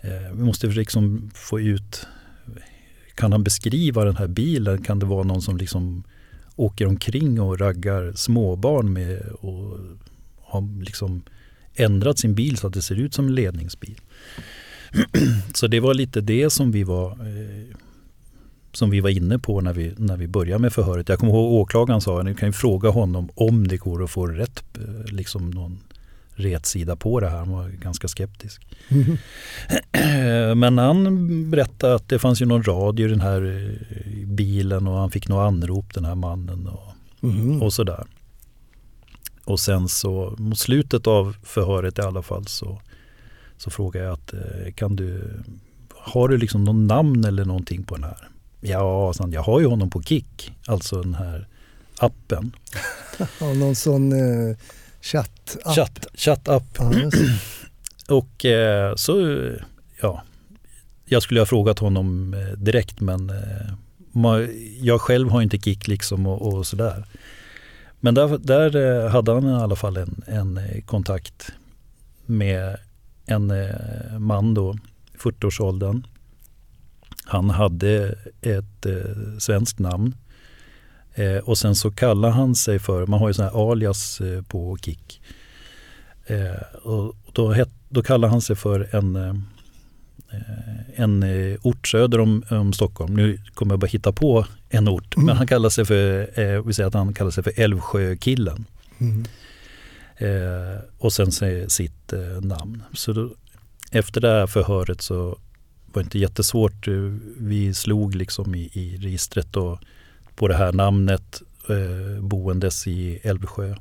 Eh, 0.00 0.32
vi 0.34 0.42
måste 0.42 0.66
liksom 0.66 1.30
få 1.34 1.60
ut, 1.60 2.06
kan 3.14 3.32
han 3.32 3.44
beskriva 3.44 4.04
den 4.04 4.16
här 4.16 4.28
bilen? 4.28 4.82
Kan 4.82 4.98
det 4.98 5.06
vara 5.06 5.22
någon 5.22 5.42
som 5.42 5.56
liksom 5.56 6.04
åker 6.56 6.86
omkring 6.86 7.40
och 7.40 7.60
raggar 7.60 8.12
småbarn 8.12 8.92
med 8.92 9.22
och 9.22 9.78
har 10.40 10.82
liksom 10.84 11.22
ändrat 11.74 12.18
sin 12.18 12.34
bil 12.34 12.56
så 12.56 12.66
att 12.66 12.72
det 12.72 12.82
ser 12.82 12.94
ut 12.94 13.14
som 13.14 13.26
en 13.26 13.34
ledningsbil. 13.34 14.00
Så 15.54 15.66
det 15.66 15.80
var 15.80 15.94
lite 15.94 16.20
det 16.20 16.50
som 16.50 16.72
vi 16.72 16.84
var 16.84 17.10
eh, 17.10 17.76
som 18.72 18.90
vi 18.90 19.00
var 19.00 19.10
inne 19.10 19.38
på 19.38 19.60
när 19.60 19.72
vi, 19.72 19.94
när 19.96 20.16
vi 20.16 20.28
började 20.28 20.58
med 20.58 20.72
förhöret. 20.72 21.08
Jag 21.08 21.18
kommer 21.18 21.32
ihåg 21.32 21.52
åklagaren 21.52 22.00
sa 22.00 22.18
att 22.18 22.24
ni 22.24 22.34
kan 22.34 22.48
ju 22.48 22.52
fråga 22.52 22.88
honom 22.88 23.28
om 23.34 23.68
det 23.68 23.76
går 23.76 24.04
att 24.04 24.10
få 24.10 24.26
rätt, 24.26 24.78
eh, 24.78 25.12
liksom 25.12 25.50
någon 25.50 25.78
rätsida 26.40 26.96
på 26.96 27.20
det 27.20 27.28
här. 27.28 27.38
Han 27.38 27.50
var 27.52 27.68
ganska 27.68 28.08
skeptisk. 28.08 28.66
Mhm. 28.88 29.16
Men 30.60 30.78
han 30.78 31.50
berättade 31.50 31.94
att 31.94 32.08
det 32.08 32.18
fanns 32.18 32.42
ju 32.42 32.46
någon 32.46 32.62
radio 32.62 33.06
i 33.06 33.10
den 33.10 33.20
här 33.20 33.42
eh, 33.42 34.26
bilen 34.26 34.86
och 34.86 34.94
han 34.98 35.10
fick 35.10 35.28
några 35.28 35.46
anrop 35.46 35.94
den 35.94 36.04
här 36.04 36.14
mannen 36.14 36.66
och, 36.66 36.80
Mhm. 37.22 37.62
och 37.62 37.72
sådär. 37.72 38.04
Och 39.44 39.60
sen 39.60 39.88
så 39.88 40.34
mot 40.38 40.58
slutet 40.58 41.06
av 41.06 41.36
förhöret 41.42 41.98
i 41.98 42.02
alla 42.02 42.22
fall 42.22 42.46
så, 42.46 42.80
så 43.56 43.70
frågade 43.70 44.04
jag 44.06 44.12
att 44.14 44.32
eh, 44.32 44.72
kan 44.74 44.96
du, 44.96 45.38
har 45.94 46.28
du 46.28 46.36
liksom 46.38 46.64
någon 46.64 46.86
namn 46.86 47.24
eller 47.24 47.44
någonting 47.44 47.82
på 47.82 47.94
den 47.94 48.04
här? 48.04 48.28
Ja, 48.60 49.12
sa 49.12 49.22
han, 49.24 49.32
jag 49.32 49.42
har 49.42 49.60
ju 49.60 49.66
honom 49.66 49.90
på 49.90 50.02
Kik, 50.02 50.52
alltså 50.66 51.02
den 51.02 51.14
här 51.14 51.46
appen. 51.98 52.52
Ja, 53.40 53.52
någon 53.54 53.74
sån 53.76 54.12
eh, 54.12 54.56
chatt 55.00 55.56
Chatt, 55.74 56.06
chattapp. 56.14 56.64
Ja, 56.78 56.92
just 56.94 57.16
det. 57.18 57.38
Och 58.14 58.44
eh, 58.44 58.94
så, 58.94 59.36
ja, 60.00 60.22
jag 61.04 61.22
skulle 61.22 61.40
ha 61.40 61.46
frågat 61.46 61.78
honom 61.78 62.34
eh, 62.34 62.58
direkt 62.58 63.00
men 63.00 63.30
eh, 63.30 63.72
ma- 64.12 64.76
jag 64.80 65.00
själv 65.00 65.30
har 65.30 65.42
inte 65.42 65.58
kick 65.58 65.88
liksom 65.88 66.26
och, 66.26 66.54
och 66.54 66.66
sådär. 66.66 67.04
Men 68.00 68.14
där, 68.14 68.38
där 68.38 68.76
eh, 69.04 69.10
hade 69.10 69.32
han 69.32 69.44
i 69.48 69.52
alla 69.52 69.76
fall 69.76 69.96
en, 69.96 70.22
en 70.26 70.60
kontakt 70.86 71.52
med 72.26 72.76
en 73.26 73.52
man 74.18 74.54
då, 74.54 74.76
40-årsåldern. 75.18 76.06
Han 77.24 77.50
hade 77.50 78.14
ett 78.40 78.86
eh, 78.86 79.38
svenskt 79.38 79.78
namn. 79.78 80.14
Eh, 81.14 81.36
och 81.36 81.58
sen 81.58 81.74
så 81.74 81.90
kallar 81.90 82.30
han 82.30 82.54
sig 82.54 82.78
för, 82.78 83.06
man 83.06 83.20
har 83.20 83.28
ju 83.28 83.34
sådana 83.34 83.52
här 83.52 83.72
alias 83.72 84.20
eh, 84.20 84.42
på 84.42 84.78
Kik. 84.82 85.20
Eh, 86.26 86.78
och 86.82 87.16
då, 87.32 87.52
het, 87.52 87.68
då 87.88 88.02
kallar 88.02 88.28
han 88.28 88.40
sig 88.40 88.56
för 88.56 88.88
en, 88.96 89.16
eh, 89.16 89.34
en 90.94 91.24
ort 91.62 91.88
söder 91.88 92.20
om, 92.20 92.42
om 92.50 92.72
Stockholm. 92.72 93.16
Nu 93.16 93.38
kommer 93.54 93.72
jag 93.72 93.80
bara 93.80 93.86
hitta 93.86 94.12
på 94.12 94.46
en 94.68 94.88
ort. 94.88 95.16
Mm. 95.16 95.26
Men 95.26 95.36
han 95.36 95.46
kallar 95.46 95.70
sig 95.70 95.84
för, 95.84 96.40
eh, 96.40 96.62
vi 96.62 96.74
säger 96.74 96.86
att 96.86 96.94
han 96.94 97.14
kallar 97.14 97.30
sig 97.30 97.44
för 97.44 97.60
Älvsjökillen. 97.60 98.64
Mhm. 98.98 99.24
Eh, 100.16 100.82
och 100.98 101.12
sen 101.12 101.32
sitt 101.70 102.12
eh, 102.12 102.40
namn. 102.40 102.82
Så 102.92 103.12
då, 103.12 103.30
efter 103.90 104.20
det 104.20 104.28
här 104.28 104.46
förhöret 104.46 105.00
så 105.00 105.38
var 105.92 105.94
det 105.94 106.00
inte 106.00 106.18
jättesvårt. 106.18 106.88
Vi 107.38 107.74
slog 107.74 108.14
liksom 108.14 108.54
i, 108.54 108.70
i 108.72 108.96
registret 108.96 109.56
och 109.56 109.78
på 110.40 110.48
det 110.48 110.54
här 110.56 110.72
namnet 110.72 111.42
eh, 111.68 112.22
boendes 112.22 112.86
i 112.86 113.20
Älvsjö. 113.22 113.74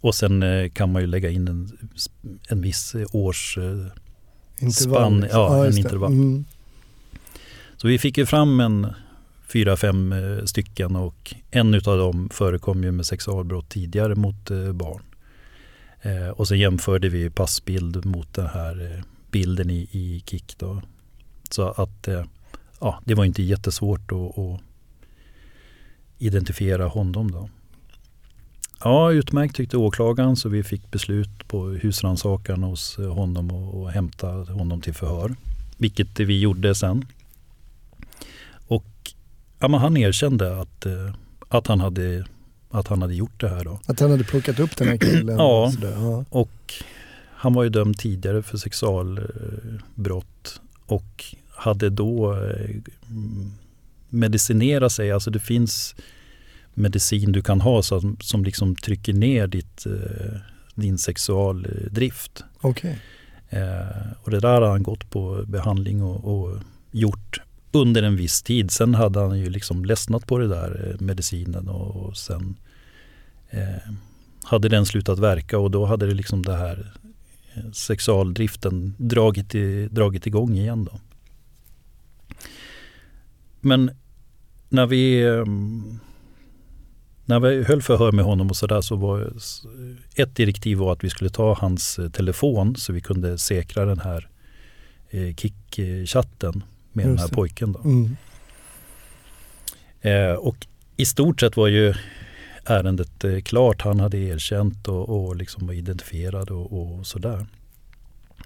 Och 0.00 0.14
sen 0.14 0.42
eh, 0.42 0.68
kan 0.68 0.92
man 0.92 1.02
ju 1.02 1.06
lägga 1.06 1.30
in 1.30 1.48
en, 1.48 1.90
en 2.48 2.60
viss 2.60 2.94
eh, 2.94 3.06
års... 3.12 3.58
Eh, 3.58 3.86
Intervall. 4.60 4.72
Spann, 4.72 5.20
liksom. 5.20 5.40
ja, 5.40 5.58
en 5.58 5.64
just 5.64 5.76
det. 5.76 5.80
intervall. 5.80 6.12
Mm. 6.12 6.44
så 7.76 7.88
vi 7.88 7.98
fick 7.98 8.18
ju 8.18 8.26
fram 8.26 8.60
en 8.60 8.86
fyra, 9.48 9.76
fem 9.76 10.12
eh, 10.12 10.44
stycken 10.44 10.96
och 10.96 11.34
en 11.50 11.74
utav 11.74 11.98
dem 11.98 12.28
förekom 12.32 12.84
ju 12.84 12.92
med 12.92 13.06
sexualbrott 13.06 13.68
tidigare 13.68 14.14
mot 14.14 14.50
eh, 14.50 14.72
barn. 14.72 15.02
Och 16.34 16.48
sen 16.48 16.58
jämförde 16.58 17.08
vi 17.08 17.30
passbild 17.30 18.04
mot 18.04 18.34
den 18.34 18.46
här 18.46 19.02
bilden 19.30 19.70
i, 19.70 19.88
i 19.92 20.22
Kik. 20.26 20.54
Då. 20.58 20.82
Så 21.50 21.68
att 21.68 22.08
ja, 22.80 23.00
det 23.04 23.14
var 23.14 23.24
inte 23.24 23.42
jättesvårt 23.42 24.12
att, 24.12 24.38
att 24.38 24.60
identifiera 26.18 26.86
honom. 26.86 27.30
Då. 27.30 27.48
Ja, 28.84 29.12
utmärkt 29.12 29.56
tyckte 29.56 29.76
åklagaren 29.76 30.36
så 30.36 30.48
vi 30.48 30.62
fick 30.62 30.90
beslut 30.90 31.48
på 31.48 31.64
husrannsakan 31.64 32.62
hos 32.62 32.98
eh, 32.98 33.14
honom 33.14 33.50
och, 33.50 33.82
och 33.82 33.90
hämta 33.90 34.28
honom 34.28 34.80
till 34.80 34.94
förhör. 34.94 35.34
Vilket 35.76 36.20
vi 36.20 36.40
gjorde 36.40 36.74
sen. 36.74 37.06
Och 38.68 39.12
ja, 39.58 39.76
han 39.76 39.96
erkände 39.96 40.60
att, 40.60 40.86
eh, 40.86 41.14
att, 41.48 41.66
han 41.66 41.80
hade, 41.80 42.24
att 42.70 42.88
han 42.88 43.02
hade 43.02 43.14
gjort 43.14 43.40
det 43.40 43.48
här. 43.48 43.64
Då. 43.64 43.80
Att 43.86 44.00
han 44.00 44.10
hade 44.10 44.24
plockat 44.24 44.58
upp 44.58 44.76
den 44.76 44.88
här 44.88 44.96
killen. 44.96 45.36
Ja. 45.38 45.72
ja. 45.82 46.24
Och 46.30 46.74
han 47.30 47.54
var 47.54 47.62
ju 47.62 47.70
dömd 47.70 47.98
tidigare 47.98 48.42
för 48.42 48.58
sexualbrott 48.58 50.60
och 50.86 51.24
hade 51.50 51.90
då 51.90 52.36
medicinerat 54.08 54.92
sig. 54.92 55.12
Alltså 55.12 55.30
det 55.30 55.38
finns 55.38 55.94
medicin 56.74 57.32
du 57.32 57.42
kan 57.42 57.60
ha 57.60 57.82
som, 57.82 58.16
som 58.20 58.44
liksom 58.44 58.76
trycker 58.76 59.12
ner 59.12 59.46
ditt, 59.46 59.86
eh, 59.86 60.40
din 60.74 60.98
sexualdrift. 60.98 62.44
Okej. 62.60 62.98
Eh, 63.48 64.12
och 64.22 64.30
det 64.30 64.40
där 64.40 64.60
har 64.60 64.70
han 64.70 64.82
gått 64.82 65.10
på 65.10 65.44
behandling 65.46 66.02
och, 66.02 66.24
och 66.24 66.58
gjort 66.90 67.40
under 67.72 68.02
en 68.02 68.16
viss 68.16 68.42
tid. 68.42 68.70
Sen 68.70 68.94
hade 68.94 69.20
han 69.20 69.38
ju 69.38 69.50
liksom 69.50 69.84
ledsnat 69.84 70.26
på 70.26 70.38
det 70.38 70.48
där 70.48 70.88
eh, 70.88 71.04
medicinen 71.04 71.68
och, 71.68 71.96
och 71.96 72.16
sen 72.16 72.56
eh, 73.50 73.92
hade 74.42 74.68
den 74.68 74.86
slutat 74.86 75.18
verka 75.18 75.58
och 75.58 75.70
då 75.70 75.84
hade 75.84 76.06
det 76.06 76.14
liksom 76.14 76.42
det 76.42 76.56
här 76.56 76.92
eh, 77.54 77.70
sexualdriften 77.72 78.94
dragit, 78.98 79.54
i, 79.54 79.88
dragit 79.90 80.26
igång 80.26 80.54
igen 80.54 80.84
då. 80.84 81.00
Men 83.60 83.90
när 84.68 84.86
vi 84.86 85.22
eh, 85.22 85.44
när 87.24 87.40
vi 87.40 87.64
höll 87.64 87.82
förhör 87.82 88.12
med 88.12 88.24
honom 88.24 88.48
och 88.48 88.56
sådär 88.56 88.80
så 88.80 88.96
var 88.96 89.32
ett 90.14 90.36
direktiv 90.36 90.78
var 90.78 90.92
att 90.92 91.04
vi 91.04 91.10
skulle 91.10 91.30
ta 91.30 91.54
hans 91.54 91.98
eh, 91.98 92.10
telefon 92.10 92.76
så 92.76 92.92
vi 92.92 93.00
kunde 93.00 93.38
säkra 93.38 93.84
den 93.84 93.98
här 94.00 94.28
eh, 95.10 95.34
kick-chatten 95.34 96.62
med 96.92 97.04
Just 97.04 97.16
den 97.16 97.18
här 97.18 97.28
det. 97.28 97.34
pojken. 97.34 97.72
Då. 97.72 97.80
Mm. 97.80 98.16
Eh, 100.00 100.34
och 100.34 100.66
i 100.96 101.06
stort 101.06 101.40
sett 101.40 101.56
var 101.56 101.68
ju 101.68 101.94
ärendet 102.64 103.24
eh, 103.24 103.40
klart. 103.40 103.82
Han 103.82 104.00
hade 104.00 104.18
erkänt 104.18 104.88
och, 104.88 105.08
och 105.08 105.36
liksom 105.36 105.66
var 105.66 105.74
identifierad 105.74 106.50
och, 106.50 106.72
och 106.72 107.06
sådär. 107.06 107.46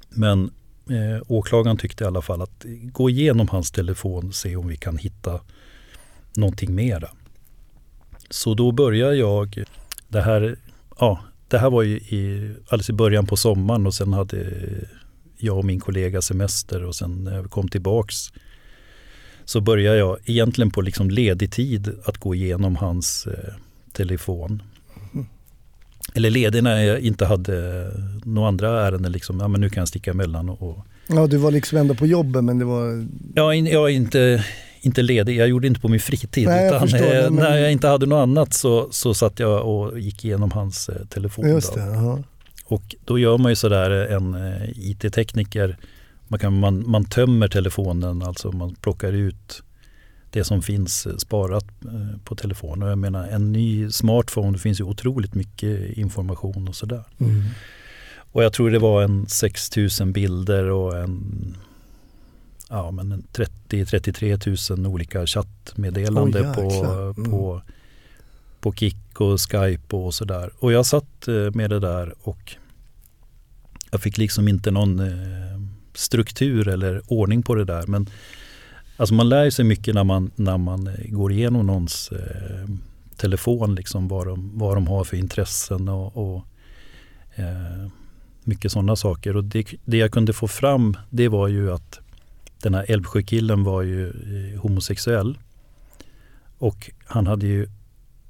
Men 0.09 0.51
eh, 0.91 1.23
åklagaren 1.29 1.77
tyckte 1.77 2.05
i 2.05 2.07
alla 2.07 2.23
fall 2.23 2.43
att 2.43 2.65
gå 2.83 3.11
igenom 3.11 3.49
hans 3.49 3.71
telefon 3.71 4.29
och 4.29 4.35
se 4.35 4.57
om 4.57 4.69
vi 4.69 4.77
kan 4.77 4.99
hitta 4.99 5.41
någonting 6.37 6.75
mera. 6.75 7.09
Så 8.31 8.55
då 8.55 8.73
började 8.73 9.17
jag, 9.17 9.65
det 10.09 10.21
här, 10.21 10.57
ja, 10.99 11.21
det 11.49 11.59
här 11.59 11.71
var 11.71 11.83
ju 11.83 11.97
i, 11.97 12.55
alldeles 12.69 12.91
i 12.91 12.93
början 12.93 13.27
på 13.27 13.37
sommaren 13.37 13.87
och 13.87 13.95
sen 13.95 14.13
hade 14.13 14.47
jag 15.39 15.59
och 15.59 15.65
min 15.65 15.81
kollega 15.81 16.23
semester 16.23 16.85
och 16.85 16.95
sen 16.95 17.25
när 17.25 17.37
jag 17.37 17.51
kom 17.51 17.69
tillbaks 17.69 18.33
så 19.45 19.61
började 19.61 19.99
jag 19.99 20.19
egentligen 20.25 20.71
på 20.71 20.81
liksom 20.81 21.11
ledig 21.11 21.53
tid 21.53 21.95
att 22.05 22.19
gå 22.19 22.35
igenom 22.35 22.77
hans 22.77 23.27
eh, 23.27 23.55
telefon. 23.93 24.63
Eller 26.15 26.31
ledig 26.31 26.63
när 26.63 26.83
jag 26.85 27.01
inte 27.01 27.25
hade 27.27 27.89
några 28.25 28.49
andra 28.49 28.87
ärenden. 28.87 29.13
Liksom, 29.13 29.41
ja, 29.41 29.49
men 29.49 29.61
nu 29.61 29.71
kan 29.71 29.81
jag 29.81 29.89
sticka 29.89 30.11
emellan. 30.11 30.49
Och, 30.49 30.87
Ja, 31.09 31.27
du 31.27 31.37
var 31.37 31.51
liksom 31.51 31.79
ändå 31.79 31.95
på 31.95 32.07
jobbet 32.07 32.45
men 32.45 32.59
det 32.59 32.65
var... 32.65 33.07
ja, 33.35 33.55
in, 33.55 33.67
jag 33.67 33.91
är 33.91 33.95
inte, 33.95 34.45
inte 34.81 35.03
ledig, 35.03 35.37
jag 35.37 35.49
gjorde 35.49 35.67
inte 35.67 35.81
på 35.81 35.89
min 35.89 36.01
fritid. 36.01 36.47
Nej, 36.49 36.65
jag 36.67 36.81
förstår 36.81 37.15
eh, 37.17 37.23
men- 37.31 37.35
När 37.35 37.59
jag 37.59 37.73
inte 37.73 37.89
hade 37.89 38.07
något 38.07 38.23
annat 38.23 38.53
så, 38.55 38.89
så 38.91 39.15
satt 39.15 39.39
jag 39.39 39.67
och 39.69 40.01
gick 40.01 40.25
igenom 40.25 40.51
hans 40.51 40.89
eh, 40.89 41.07
telefon. 41.07 41.49
Just 41.49 41.75
det. 41.75 42.23
Och 42.65 42.95
då 43.05 43.19
gör 43.19 43.39
man 43.39 43.53
ju 43.53 43.57
sådär 43.57 43.91
en 43.91 44.35
eh, 44.35 44.69
IT-tekniker, 44.91 45.77
man, 46.29 46.39
kan, 46.41 46.59
man, 46.61 46.91
man 46.91 47.05
tömmer 47.05 47.49
telefonen, 47.49 48.23
alltså 48.23 48.53
man 48.53 48.75
plockar 48.75 49.13
ut 49.13 49.63
det 50.33 50.45
som 50.45 50.63
finns 50.63 51.07
eh, 51.07 51.17
sparat 51.17 51.67
eh, 51.85 52.19
på 52.25 52.35
telefonen. 52.35 52.89
Jag 52.89 52.99
menar 52.99 53.29
en 53.29 53.53
ny 53.53 53.91
smartphone, 53.91 54.53
det 54.53 54.59
finns 54.59 54.81
ju 54.81 54.85
otroligt 54.85 55.35
mycket 55.35 55.97
information 55.97 56.69
och 56.69 56.77
sådär. 56.77 57.05
Mm. 57.19 57.43
Och 58.17 58.45
jag 58.45 58.53
tror 58.53 58.71
det 58.71 58.79
var 58.79 59.03
en 59.03 59.27
6000 59.27 60.13
bilder 60.13 60.71
och 60.71 60.99
en 60.99 61.57
ja, 62.69 62.91
men 62.91 63.13
en 63.13 63.27
30-33 63.33 64.77
000 64.77 64.87
olika 64.87 65.27
chattmeddelanden 65.27 66.47
Oj, 66.49 66.55
på. 66.55 66.85
Mm. 67.17 67.31
på, 67.31 67.63
på 68.61 68.73
Kik 68.73 69.21
och 69.21 69.41
Skype 69.41 69.97
och 69.97 70.15
sådär. 70.15 70.51
Och 70.59 70.73
jag 70.73 70.87
satt 70.87 71.29
eh, 71.29 71.51
med 71.51 71.71
det 71.71 71.81
där 71.81 72.15
och 72.23 72.57
jag 73.91 74.03
fick 74.03 74.19
liksom 74.19 74.49
inte 74.49 74.71
någon 74.71 75.03
struktur 75.95 76.69
eller 76.69 77.03
ordning 77.07 77.43
på 77.43 77.55
det 77.55 77.65
där. 77.65 77.87
Men 77.87 78.07
alltså 78.97 79.15
man 79.15 79.29
lär 79.29 79.51
sig 79.51 79.65
mycket 79.65 79.95
när 79.95 80.05
man, 80.05 80.31
när 80.37 80.59
man 80.59 80.87
eh, 80.87 80.95
går 81.09 81.33
igenom 81.33 81.67
någons 81.67 82.13
eh, 82.13 82.69
telefon, 83.17 83.75
liksom 83.75 84.09
vad, 84.09 84.27
de, 84.27 84.59
vad 84.59 84.77
de 84.77 84.87
har 84.87 85.05
för 85.05 85.17
intressen 85.17 85.89
och, 85.89 86.17
och 86.17 86.45
eh, 87.35 87.89
mycket 88.45 88.73
sådana 88.73 88.97
saker. 88.97 89.37
Och 89.37 89.45
det, 89.45 89.67
det 89.85 89.97
jag 89.97 90.13
kunde 90.13 90.33
få 90.33 90.49
fram 90.49 90.97
det 91.11 91.29
var 91.29 91.49
ju 91.49 91.73
att 91.73 92.01
den 92.63 92.75
här 92.75 92.85
Älvsjökillen 92.89 93.65
var 93.65 93.83
ju 93.83 94.09
eh, 94.09 94.61
homosexuell. 94.61 95.39
Och 96.59 96.91
han 97.05 97.27
hade 97.27 97.47
ju, 97.47 97.69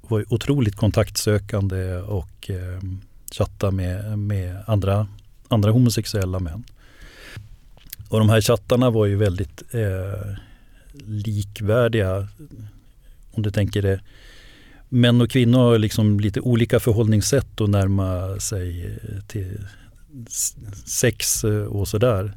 var 0.01 0.19
ju 0.19 0.25
otroligt 0.29 0.75
kontaktsökande 0.75 1.95
och 1.95 2.49
eh, 2.49 2.81
chatta 3.31 3.71
med, 3.71 4.19
med 4.19 4.63
andra, 4.67 5.07
andra 5.47 5.71
homosexuella 5.71 6.39
män. 6.39 6.63
Och 8.09 8.19
de 8.19 8.29
här 8.29 8.41
chattarna 8.41 8.89
var 8.89 9.05
ju 9.05 9.15
väldigt 9.15 9.63
eh, 9.71 10.37
likvärdiga. 11.05 12.27
Om 13.31 13.43
du 13.43 13.51
tänker 13.51 13.81
det. 13.81 14.01
Män 14.89 15.21
och 15.21 15.29
kvinnor 15.29 15.59
har 15.59 15.77
liksom 15.77 16.19
lite 16.19 16.41
olika 16.41 16.79
förhållningssätt 16.79 17.61
att 17.61 17.69
närma 17.69 18.39
sig 18.39 18.85
eh, 18.85 19.23
till 19.27 19.59
sex 20.85 21.43
eh, 21.43 21.63
och 21.63 21.87
sådär. 21.87 22.33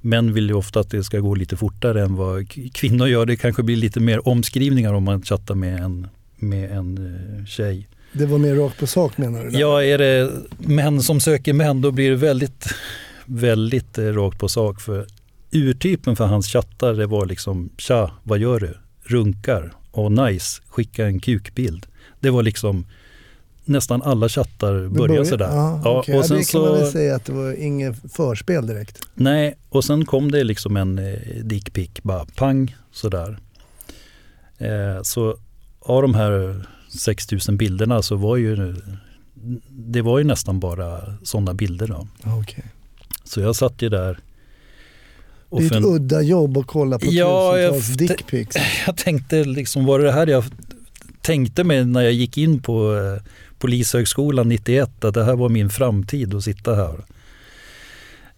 Män 0.00 0.32
vill 0.32 0.48
ju 0.48 0.54
ofta 0.54 0.80
att 0.80 0.90
det 0.90 1.04
ska 1.04 1.18
gå 1.18 1.34
lite 1.34 1.56
fortare 1.56 2.02
än 2.02 2.16
vad 2.16 2.48
kvinnor 2.72 3.08
gör. 3.08 3.26
Det 3.26 3.36
kanske 3.36 3.62
blir 3.62 3.76
lite 3.76 4.00
mer 4.00 4.28
omskrivningar 4.28 4.92
om 4.92 5.04
man 5.04 5.22
chattar 5.22 5.54
med 5.54 5.82
en, 5.82 6.08
med 6.36 6.70
en 6.70 7.16
eh, 7.38 7.44
tjej. 7.46 7.88
Det 8.12 8.26
var 8.26 8.38
mer 8.38 8.54
rakt 8.54 8.78
på 8.78 8.86
sak 8.86 9.18
menar 9.18 9.44
du? 9.44 9.50
där? 9.50 9.60
Ja, 9.60 9.82
är 9.82 9.98
det 9.98 10.30
män 10.58 11.02
som 11.02 11.20
söker 11.20 11.52
män 11.52 11.80
då 11.80 11.90
blir 11.90 12.10
det 12.10 12.16
väldigt, 12.16 12.74
väldigt 13.24 13.98
rakt 13.98 14.38
på 14.38 14.48
sak. 14.48 14.80
För 14.80 15.06
urtypen 15.52 16.16
för 16.16 16.26
hans 16.26 16.46
chattar 16.48 16.94
det 16.94 17.06
var 17.06 17.26
liksom 17.26 17.70
tja, 17.78 18.10
vad 18.22 18.38
gör 18.38 18.60
du? 18.60 18.74
Runkar. 19.02 19.72
Och 19.90 20.12
nice, 20.12 20.62
skicka 20.68 21.06
en 21.06 21.20
kukbild. 21.20 21.86
Det 22.20 22.30
var 22.30 22.42
liksom 22.42 22.86
nästan 23.64 24.02
alla 24.02 24.28
chattar 24.28 24.72
började 24.72 24.90
började- 25.08 25.26
sådär. 25.26 25.46
Ja, 25.50 25.80
Ja, 25.84 25.98
okej. 25.98 26.14
och 26.14 26.20
ja, 26.24 26.28
sen 26.28 26.36
det 26.36 26.52
kan 26.52 26.60
man 26.60 26.70
så- 26.70 26.76
väl 26.76 26.90
säga 26.92 27.16
att 27.16 27.24
det 27.24 27.32
var 27.32 27.52
inget 27.62 28.12
förspel 28.12 28.66
direkt. 28.66 28.98
Nej, 29.14 29.54
och 29.68 29.84
sen 29.84 30.04
kom 30.04 30.30
det 30.30 30.44
liksom 30.44 30.76
en 30.76 30.98
eh, 30.98 31.18
dickpic, 31.44 31.90
bara 32.02 32.24
pang 32.36 32.76
sådär. 32.92 33.38
Eh, 34.58 35.02
så 35.02 35.36
av 35.80 36.02
de 36.02 36.14
här 36.14 36.66
6000 36.98 37.56
bilderna 37.56 38.02
så 38.02 38.16
var 38.16 38.36
ju 38.36 38.74
det 39.68 40.02
var 40.02 40.18
ju 40.18 40.24
nästan 40.24 40.60
bara 40.60 41.14
sådana 41.22 41.54
bilder 41.54 41.86
då. 41.86 42.06
Ja, 42.24 42.38
okej. 42.40 42.64
Så 43.24 43.40
jag 43.40 43.56
satt 43.56 43.82
ju 43.82 43.88
där 43.88 44.18
Det 45.58 45.64
är 45.64 45.78
ett 45.78 45.84
udda 45.84 46.22
jobb 46.22 46.58
att 46.58 46.66
kolla 46.66 46.98
på 46.98 47.06
Ja, 47.06 47.52
tusentals 47.52 47.88
dickpics. 47.88 48.56
jag 48.86 48.96
tänkte 48.96 49.44
liksom, 49.44 49.86
var 49.86 49.98
det 49.98 50.04
det 50.04 50.12
här 50.12 50.26
jag 50.26 50.44
tänkte 51.22 51.64
mig 51.64 51.84
när 51.84 52.00
jag 52.02 52.12
gick 52.12 52.38
in 52.38 52.62
på 52.62 52.94
eh, 52.94 53.22
Polishögskolan 53.58 54.48
91, 54.48 55.04
att 55.04 55.14
det 55.14 55.24
här 55.24 55.36
var 55.36 55.48
min 55.48 55.70
framtid 55.70 56.34
att 56.34 56.44
sitta 56.44 56.74
här. 56.74 57.04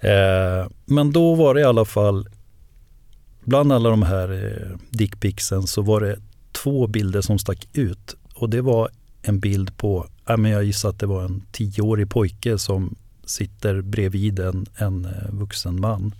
Eh, 0.00 0.68
men 0.84 1.12
då 1.12 1.34
var 1.34 1.54
det 1.54 1.60
i 1.60 1.64
alla 1.64 1.84
fall, 1.84 2.28
bland 3.44 3.72
alla 3.72 3.90
de 3.90 4.02
här 4.02 4.32
eh, 4.32 4.78
dickpicsen 4.90 5.66
så 5.66 5.82
var 5.82 6.00
det 6.00 6.18
två 6.52 6.86
bilder 6.86 7.20
som 7.20 7.38
stack 7.38 7.68
ut. 7.72 8.14
Och 8.34 8.50
det 8.50 8.60
var 8.60 8.88
en 9.22 9.40
bild 9.40 9.76
på, 9.76 10.06
men 10.38 10.50
jag 10.50 10.64
gissar 10.64 10.88
att 10.88 10.98
det 10.98 11.06
var 11.06 11.24
en 11.24 11.42
tioårig 11.52 12.10
pojke 12.10 12.58
som 12.58 12.96
sitter 13.26 13.80
bredvid 13.80 14.38
en, 14.38 14.66
en 14.76 15.08
vuxen 15.30 15.80
man. 15.80 16.14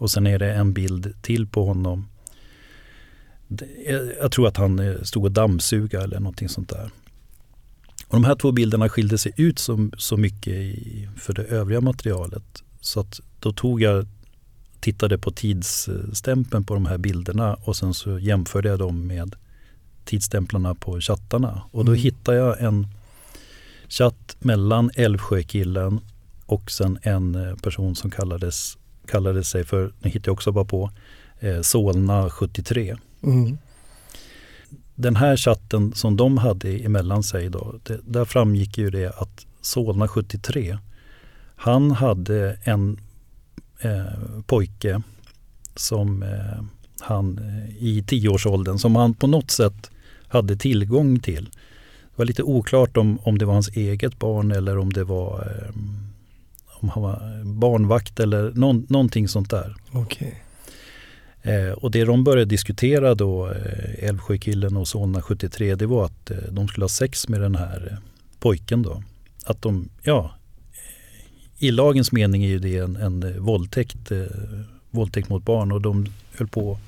Och 0.00 0.10
sen 0.10 0.26
är 0.26 0.38
det 0.38 0.52
en 0.52 0.72
bild 0.72 1.14
till 1.22 1.46
på 1.46 1.64
honom 1.64 2.06
jag 4.20 4.32
tror 4.32 4.48
att 4.48 4.56
han 4.56 4.78
eh, 4.78 5.02
stod 5.02 5.24
och 5.24 5.32
dammsuga 5.32 6.00
eller 6.02 6.20
någonting 6.20 6.48
sånt 6.48 6.68
där. 6.68 6.90
Och 8.06 8.14
de 8.16 8.24
här 8.24 8.34
två 8.34 8.52
bilderna 8.52 8.88
skilde 8.88 9.18
sig 9.18 9.32
ut 9.36 9.58
så, 9.58 9.90
så 9.98 10.16
mycket 10.16 10.52
i, 10.54 11.08
för 11.16 11.32
det 11.32 11.42
övriga 11.42 11.80
materialet. 11.80 12.62
Så 12.80 13.00
att 13.00 13.20
då 13.40 13.52
tog 13.52 13.82
jag, 13.82 14.06
tittade 14.80 15.18
på 15.18 15.30
tidsstämpeln 15.30 16.64
på 16.64 16.74
de 16.74 16.86
här 16.86 16.98
bilderna 16.98 17.54
och 17.54 17.76
sen 17.76 17.94
så 17.94 18.18
jämförde 18.18 18.68
jag 18.68 18.78
dem 18.78 19.06
med 19.06 19.34
tidsstämplarna 20.04 20.74
på 20.74 21.00
chattarna. 21.00 21.62
Och 21.70 21.84
då 21.84 21.92
Mm. 21.92 22.02
hittade 22.02 22.38
jag 22.38 22.60
en 22.60 22.86
chatt 23.88 24.36
mellan 24.38 24.90
Älvsjökillen 24.94 26.00
och 26.46 26.70
sen 26.70 26.98
en 27.02 27.34
eh, 27.34 27.56
person 27.56 27.96
som 27.96 28.10
kallades, 28.10 28.78
kallade 29.10 29.44
sig 29.44 29.64
för, 29.64 29.92
nu 29.98 30.10
hittar 30.10 30.28
jag 30.28 30.32
också 30.32 30.52
bara 30.52 30.64
på, 30.64 30.90
eh, 31.40 31.60
Solna 31.60 32.30
73 32.30 32.96
Mm. 33.22 33.58
den 34.94 35.16
här 35.16 35.36
chatten 35.36 35.92
som 35.94 36.16
de 36.16 36.38
hade 36.38 36.68
emellan 36.78 37.22
sig 37.22 37.48
då, 37.48 37.74
det, 37.82 38.00
där 38.06 38.24
framgick 38.24 38.78
ju 38.78 38.90
det 38.90 39.12
att 39.18 39.46
Solna 39.60 40.08
73, 40.08 40.78
han 41.56 41.90
hade 41.90 42.58
en 42.64 43.00
eh, 43.80 44.40
pojke 44.46 45.02
som 45.76 46.22
eh, 46.22 46.62
han 47.00 47.38
eh, 47.38 47.76
i 47.84 48.04
tioårsåldern 48.06 48.78
som 48.78 48.96
han 48.96 49.14
på 49.14 49.26
något 49.26 49.50
sätt 49.50 49.90
hade 50.28 50.56
tillgång 50.56 51.18
till. 51.20 51.44
Det 51.44 52.16
var 52.16 52.24
lite 52.24 52.42
oklart 52.42 52.96
om, 52.96 53.18
om 53.22 53.38
det 53.38 53.44
var 53.44 53.52
hans 53.52 53.68
eget 53.68 54.18
barn 54.18 54.50
eller 54.50 54.78
om 54.78 54.92
det 54.92 55.04
var 55.04 55.40
eh, 55.40 55.74
om 56.82 56.88
han 56.88 57.02
var 57.02 57.44
barnvakt 57.44 58.20
eller 58.20 58.52
någon, 58.54 58.86
någonting 58.88 59.28
sånt 59.28 59.50
där. 59.50 59.76
Okej. 59.92 60.42
Eh, 61.42 61.70
och 61.70 61.90
det 61.90 62.04
de 62.04 62.24
började 62.24 62.44
diskutera 62.50 63.14
då, 63.14 63.50
eh, 63.50 64.08
Älvsjökillen 64.08 64.76
och 64.76 64.88
Solna 64.88 65.22
73, 65.22 65.74
det 65.74 65.86
var 65.86 66.04
att 66.04 66.30
eh, 66.30 66.36
de 66.50 66.68
skulle 66.68 66.84
ha 66.84 66.88
sex 66.88 67.28
med 67.28 67.40
den 67.40 67.54
här 67.54 67.88
eh, 67.90 67.98
pojken 68.38 68.82
då. 68.82 69.02
Att 69.44 69.62
de, 69.62 69.88
ja, 70.02 70.34
i 71.58 71.70
lagens 71.70 72.12
mening 72.12 72.44
är 72.44 72.48
ju 72.48 72.58
det 72.58 72.76
en, 72.76 72.96
en 72.96 73.22
eh, 73.22 73.40
våldtäkt, 73.40 74.10
eh, 74.10 74.24
våldtäkt 74.90 75.28
mot 75.28 75.44
barn 75.44 75.72
och 75.72 75.80
de 75.80 76.06
höll 76.36 76.48
på 76.48 76.78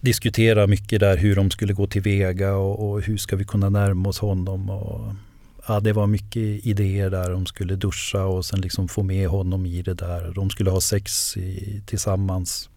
diskutera 0.00 0.66
mycket 0.66 1.00
där 1.00 1.16
hur 1.16 1.36
de 1.36 1.50
skulle 1.50 1.72
gå 1.72 1.86
tillväga 1.86 2.54
och, 2.56 2.90
och 2.90 3.02
hur 3.02 3.16
ska 3.16 3.36
vi 3.36 3.44
kunna 3.44 3.68
närma 3.68 4.08
oss 4.08 4.18
honom. 4.18 4.70
Och, 4.70 5.14
ja, 5.68 5.80
det 5.80 5.92
var 5.92 6.06
mycket 6.06 6.66
idéer 6.66 7.10
där. 7.10 7.30
De 7.30 7.46
skulle 7.46 7.76
duscha 7.76 8.24
och 8.24 8.44
sen 8.44 8.60
liksom 8.60 8.88
få 8.88 9.02
med 9.02 9.28
honom 9.28 9.66
i 9.66 9.82
det 9.82 9.94
där. 9.94 10.32
De 10.34 10.50
skulle 10.50 10.70
ha 10.70 10.80
sex 10.80 11.36
i, 11.36 11.82
tillsammans. 11.86 12.70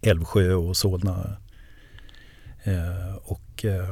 Älvsjö 0.00 0.54
och 0.54 0.76
Solna. 0.76 1.36
Eh, 2.62 3.14
och 3.24 3.64
eh, 3.64 3.90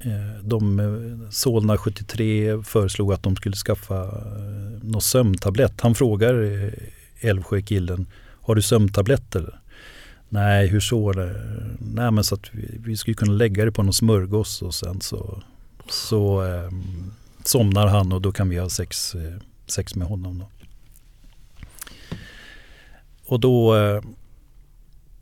eh 0.00 0.42
de, 0.42 1.28
Solna 1.30 1.78
73 1.78 2.62
föreslog 2.62 3.12
att 3.12 3.22
de 3.22 3.36
skulle 3.36 3.56
skaffa 3.56 4.02
eh, 4.02 4.82
någon 4.82 5.02
sömntablett. 5.02 5.80
Han 5.80 5.94
frågar 5.94 6.34
Älvsjökillen. 6.34 6.90
Älvsjö-killen, 7.20 8.06
har 8.40 8.54
du 8.54 8.62
sömntabletter? 8.62 9.60
Nej, 10.28 10.66
hur 10.66 10.80
så? 10.80 11.12
Nej, 11.78 12.10
men 12.10 12.24
så 12.24 12.34
att 12.34 12.54
vi, 12.54 12.80
vi 12.84 12.96
skulle 12.96 13.14
kunna 13.14 13.32
lägga 13.32 13.64
det 13.64 13.72
på 13.72 13.82
någon 13.82 13.92
smörgås 13.92 14.62
och 14.62 14.74
sen 14.74 15.00
så, 15.00 15.42
så 15.90 16.44
eh, 16.44 16.70
somnar 17.44 17.86
han 17.86 18.12
och 18.12 18.22
då 18.22 18.32
kan 18.32 18.48
vi 18.48 18.58
ha 18.58 18.68
sex, 18.68 19.14
eh, 19.14 19.34
sex 19.66 19.94
med 19.94 20.08
honom. 20.08 20.38
Då. 20.38 20.48
Och 23.26 23.40
då, 23.40 23.76
eh, 23.76 24.02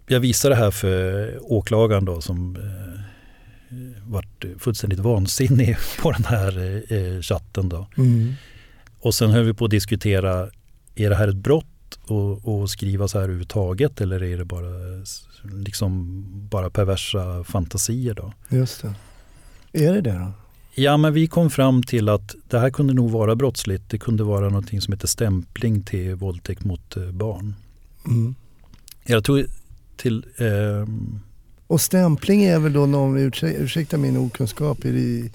jag 0.06 0.20
visade 0.20 0.54
det 0.54 0.58
här 0.58 0.70
för 0.70 1.38
åklagaren 1.52 2.04
då 2.04 2.20
som 2.20 2.56
eh, 2.56 4.02
vart 4.06 4.44
fullständigt 4.58 4.98
vansinnig 4.98 5.76
på 6.02 6.12
den 6.12 6.24
här 6.24 6.82
eh, 6.92 7.20
chatten 7.20 7.68
då. 7.68 7.86
Mm. 7.96 8.34
Och 9.00 9.14
sen 9.14 9.30
höll 9.30 9.44
vi 9.44 9.54
på 9.54 9.64
att 9.64 9.70
diskutera, 9.70 10.50
är 10.94 11.10
det 11.10 11.16
här 11.16 11.28
ett 11.28 11.36
brott 11.36 11.66
att 12.64 12.70
skriva 12.70 13.08
så 13.08 13.18
här 13.18 13.24
överhuvudtaget 13.24 14.00
eller 14.00 14.22
är 14.22 14.38
det 14.38 14.44
bara, 14.44 14.68
liksom, 15.42 16.22
bara 16.50 16.70
perversa 16.70 17.44
fantasier 17.44 18.14
då? 18.14 18.32
Just 18.48 18.82
det. 18.82 18.94
Är 19.72 19.92
det 19.92 20.00
det 20.00 20.18
då? 20.18 20.32
Ja, 20.78 20.96
men 20.96 21.12
vi 21.12 21.26
kom 21.26 21.50
fram 21.50 21.82
till 21.82 22.08
att 22.08 22.34
det 22.48 22.58
här 22.58 22.70
kunde 22.70 22.94
nog 22.94 23.10
vara 23.10 23.34
brottsligt. 23.36 23.84
Det 23.90 23.98
kunde 23.98 24.24
vara 24.24 24.48
någonting 24.48 24.80
som 24.80 24.92
heter 24.92 25.06
stämpling 25.08 25.82
till 25.82 26.14
våldtäkt 26.14 26.64
mot 26.64 26.96
eh, 26.96 27.10
barn. 27.10 27.54
Mm. 28.06 28.34
Jag 29.04 29.24
tror 29.24 29.46
till... 29.96 30.24
Eh, 30.36 30.88
Och 31.66 31.80
stämpling 31.80 32.44
är 32.44 32.58
väl 32.58 32.72
då 32.72 32.86
någon, 32.86 33.16
ursäkta, 33.18 33.62
ursäkta 33.62 33.96
min 33.96 34.16
okunskap 34.16 34.84
i 34.84 34.90
det 34.92 35.30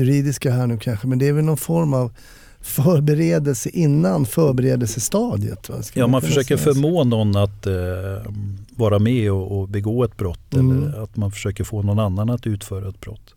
juridiska 0.00 0.50
här 0.52 0.66
nu 0.66 0.78
kanske, 0.78 1.06
men 1.06 1.18
det 1.18 1.28
är 1.28 1.32
väl 1.32 1.44
någon 1.44 1.56
form 1.56 1.94
av 1.94 2.12
förberedelse 2.60 3.68
innan 3.68 4.26
förberedelsestadiet? 4.26 5.68
Va? 5.68 5.82
Ska 5.82 6.00
ja, 6.00 6.06
man 6.06 6.20
kunna 6.20 6.28
försöker 6.28 6.56
säga 6.56 6.74
förmå 6.74 7.04
någon 7.04 7.36
att 7.36 7.66
eh, 7.66 8.32
vara 8.76 8.98
med 8.98 9.32
och, 9.32 9.60
och 9.60 9.68
begå 9.68 10.04
ett 10.04 10.16
brott 10.16 10.54
Mm. 10.54 10.70
eller 10.82 11.02
att 11.02 11.16
man 11.16 11.30
försöker 11.32 11.64
få 11.64 11.82
någon 11.82 11.98
annan 11.98 12.30
att 12.30 12.46
utföra 12.46 12.88
ett 12.88 13.00
brott. 13.00 13.34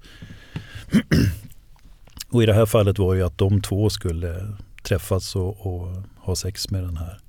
och 2.30 2.44
i 2.44 2.46
det 2.46 2.54
här 2.54 2.66
fallet 2.66 3.00
var 3.00 3.14
ju 3.14 3.24
att 3.24 3.38
de 3.38 3.62
två 3.62 3.90
skulle 3.90 4.54
träffas 4.84 5.36
och, 5.36 5.66
och 5.68 6.04
ha 6.18 6.36
sex 6.36 6.70
med 6.70 6.84
den 6.84 6.98
här, 6.98 7.20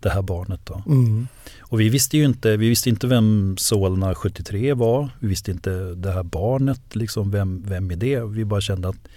det 0.00 0.10
här 0.10 0.22
barnet. 0.22 0.60
Då. 0.64 0.82
Mm. 0.86 1.26
Och 1.60 1.80
vi 1.80 1.88
visste 1.88 2.16
ju 2.16 2.24
inte, 2.24 2.56
vi 2.56 2.68
visste 2.68 2.88
inte 2.88 3.06
vem 3.06 3.56
Solna 3.58 4.14
73 4.14 4.74
var. 4.74 5.10
Vi 5.20 5.28
visste 5.28 5.50
inte 5.50 5.94
det 5.94 6.12
här 6.12 6.22
barnet, 6.22 6.80
liksom, 6.96 7.30
vem, 7.30 7.62
vem 7.66 7.90
är 7.90 7.96
det? 7.96 8.24
Vi 8.24 8.44
bara 8.44 8.60
kände 8.60 8.88
att 8.88 9.08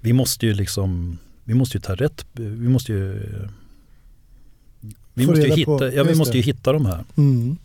vi 0.00 0.12
måste 0.12 0.46
ju 0.46 0.54
liksom, 0.54 1.18
vi 1.44 1.54
måste 1.54 1.76
ju 1.76 1.80
ta 1.80 1.94
rätt, 1.94 2.26
vi 2.32 2.68
måste 2.68 2.92
ju 2.92 3.22
vi 5.14 5.26
måste, 5.26 5.42
ju 5.42 5.64
på- 5.64 5.72
hitta, 5.72 5.94
ja, 5.94 6.04
vi 6.04 6.14
måste 6.14 6.36
ju 6.36 6.42
det. 6.42 6.46
hitta 6.46 6.72
de 6.72 6.86
här. 6.86 7.04
Mm. 7.16 7.56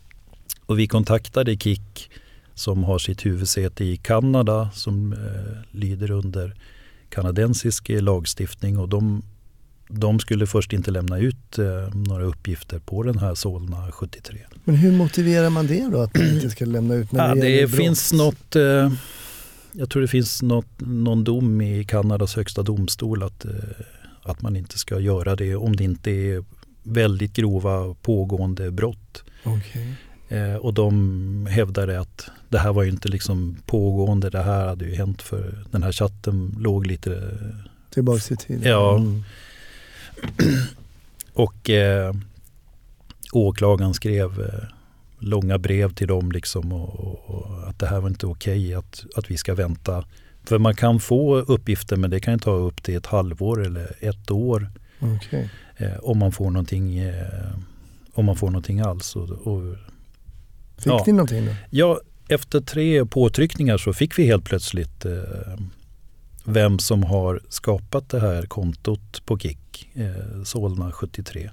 Och 0.66 0.78
vi 0.78 0.86
kontaktade 0.86 1.56
KIK 1.56 2.10
som 2.58 2.84
har 2.84 2.98
sitt 2.98 3.26
huvudsäte 3.26 3.84
i 3.84 3.96
Kanada 3.96 4.70
som 4.74 5.12
eh, 5.12 5.78
lyder 5.78 6.10
under 6.10 6.54
kanadensisk 7.08 7.88
lagstiftning 7.88 8.78
och 8.78 8.88
de, 8.88 9.22
de 9.88 10.20
skulle 10.20 10.46
först 10.46 10.72
inte 10.72 10.90
lämna 10.90 11.18
ut 11.18 11.58
eh, 11.58 11.94
några 11.94 12.24
uppgifter 12.24 12.78
på 12.78 13.02
den 13.02 13.18
här 13.18 13.34
Solna 13.34 13.92
73. 13.92 14.38
Men 14.64 14.74
hur 14.74 14.92
motiverar 14.92 15.50
man 15.50 15.66
det 15.66 15.88
då 15.92 16.00
att 16.00 16.16
man 16.16 16.28
inte 16.28 16.50
ska 16.50 16.64
lämna 16.64 16.94
ut 16.94 17.12
när 17.12 17.28
Ja, 17.28 17.34
det, 17.34 17.60
det 17.60 17.68
finns 17.68 18.12
något, 18.12 18.56
eh, 18.56 18.92
jag 19.72 19.90
tror 19.90 20.02
det 20.02 20.08
finns 20.08 20.42
något, 20.42 20.66
någon 20.78 21.24
dom 21.24 21.60
i 21.60 21.84
Kanadas 21.84 22.36
högsta 22.36 22.62
domstol 22.62 23.22
att, 23.22 23.44
eh, 23.44 23.50
att 24.22 24.42
man 24.42 24.56
inte 24.56 24.78
ska 24.78 25.00
göra 25.00 25.36
det 25.36 25.56
om 25.56 25.76
det 25.76 25.84
inte 25.84 26.10
är 26.10 26.44
väldigt 26.82 27.32
grova 27.32 27.94
pågående 28.02 28.70
brott. 28.70 29.24
Okej. 29.44 29.94
Eh, 30.28 30.54
och 30.54 30.74
de 30.74 31.46
hävdade 31.50 32.00
att 32.00 32.30
det 32.48 32.58
här 32.58 32.72
var 32.72 32.82
ju 32.82 32.90
inte 32.90 33.08
liksom 33.08 33.56
pågående, 33.66 34.30
det 34.30 34.42
här 34.42 34.66
hade 34.66 34.84
ju 34.84 34.94
hänt 34.94 35.22
för 35.22 35.64
den 35.70 35.82
här 35.82 35.92
chatten 35.92 36.56
låg 36.58 36.86
lite 36.86 37.38
Tillbaks 37.90 38.30
i 38.32 38.36
tiden. 38.36 38.70
Ja. 38.70 38.96
Mm. 38.96 39.24
och 41.32 41.70
eh, 41.70 42.14
åklagaren 43.32 43.94
skrev 43.94 44.40
eh, 44.40 44.68
långa 45.18 45.58
brev 45.58 45.94
till 45.94 46.08
dem 46.08 46.32
liksom 46.32 46.72
och, 46.72 47.00
och, 47.00 47.30
och 47.30 47.68
att 47.68 47.78
det 47.78 47.86
här 47.86 48.00
var 48.00 48.08
inte 48.08 48.26
okej 48.26 48.74
att, 48.74 49.04
att 49.16 49.30
vi 49.30 49.36
ska 49.36 49.54
vänta. 49.54 50.04
För 50.44 50.58
man 50.58 50.74
kan 50.74 51.00
få 51.00 51.36
uppgifter 51.36 51.96
men 51.96 52.10
det 52.10 52.20
kan 52.20 52.34
ju 52.34 52.38
ta 52.38 52.50
upp 52.50 52.82
till 52.82 52.96
ett 52.96 53.06
halvår 53.06 53.66
eller 53.66 53.96
ett 54.00 54.30
år 54.30 54.70
Okej. 55.00 55.50
eh, 55.76 55.96
om 56.02 56.18
man 56.18 56.32
får 56.32 56.50
någonting 56.50 56.98
eh, 56.98 57.58
om 58.14 58.24
man 58.24 58.36
får 58.36 58.46
någonting 58.46 58.80
alls. 58.80 59.16
Och, 59.16 59.30
och, 59.30 59.76
Fick 60.78 60.86
Ja. 60.86 61.04
ni 61.06 61.12
någonting 61.12 61.46
då? 61.46 61.52
ja, 61.70 62.00
efter 62.28 62.60
tre 62.60 63.06
påtryckningar 63.06 63.78
så 63.78 63.92
fick 63.92 64.18
vi 64.18 64.26
helt 64.26 64.44
plötsligt 64.44 65.04
eh, 65.04 65.12
vem 66.44 66.78
som 66.78 67.02
har 67.02 67.40
skapat 67.48 68.08
det 68.08 68.20
här 68.20 68.42
kontot 68.42 69.22
på 69.26 69.38
Kik, 69.38 69.88
eh, 69.94 70.42
Solna 70.44 70.92
73. 70.92 71.50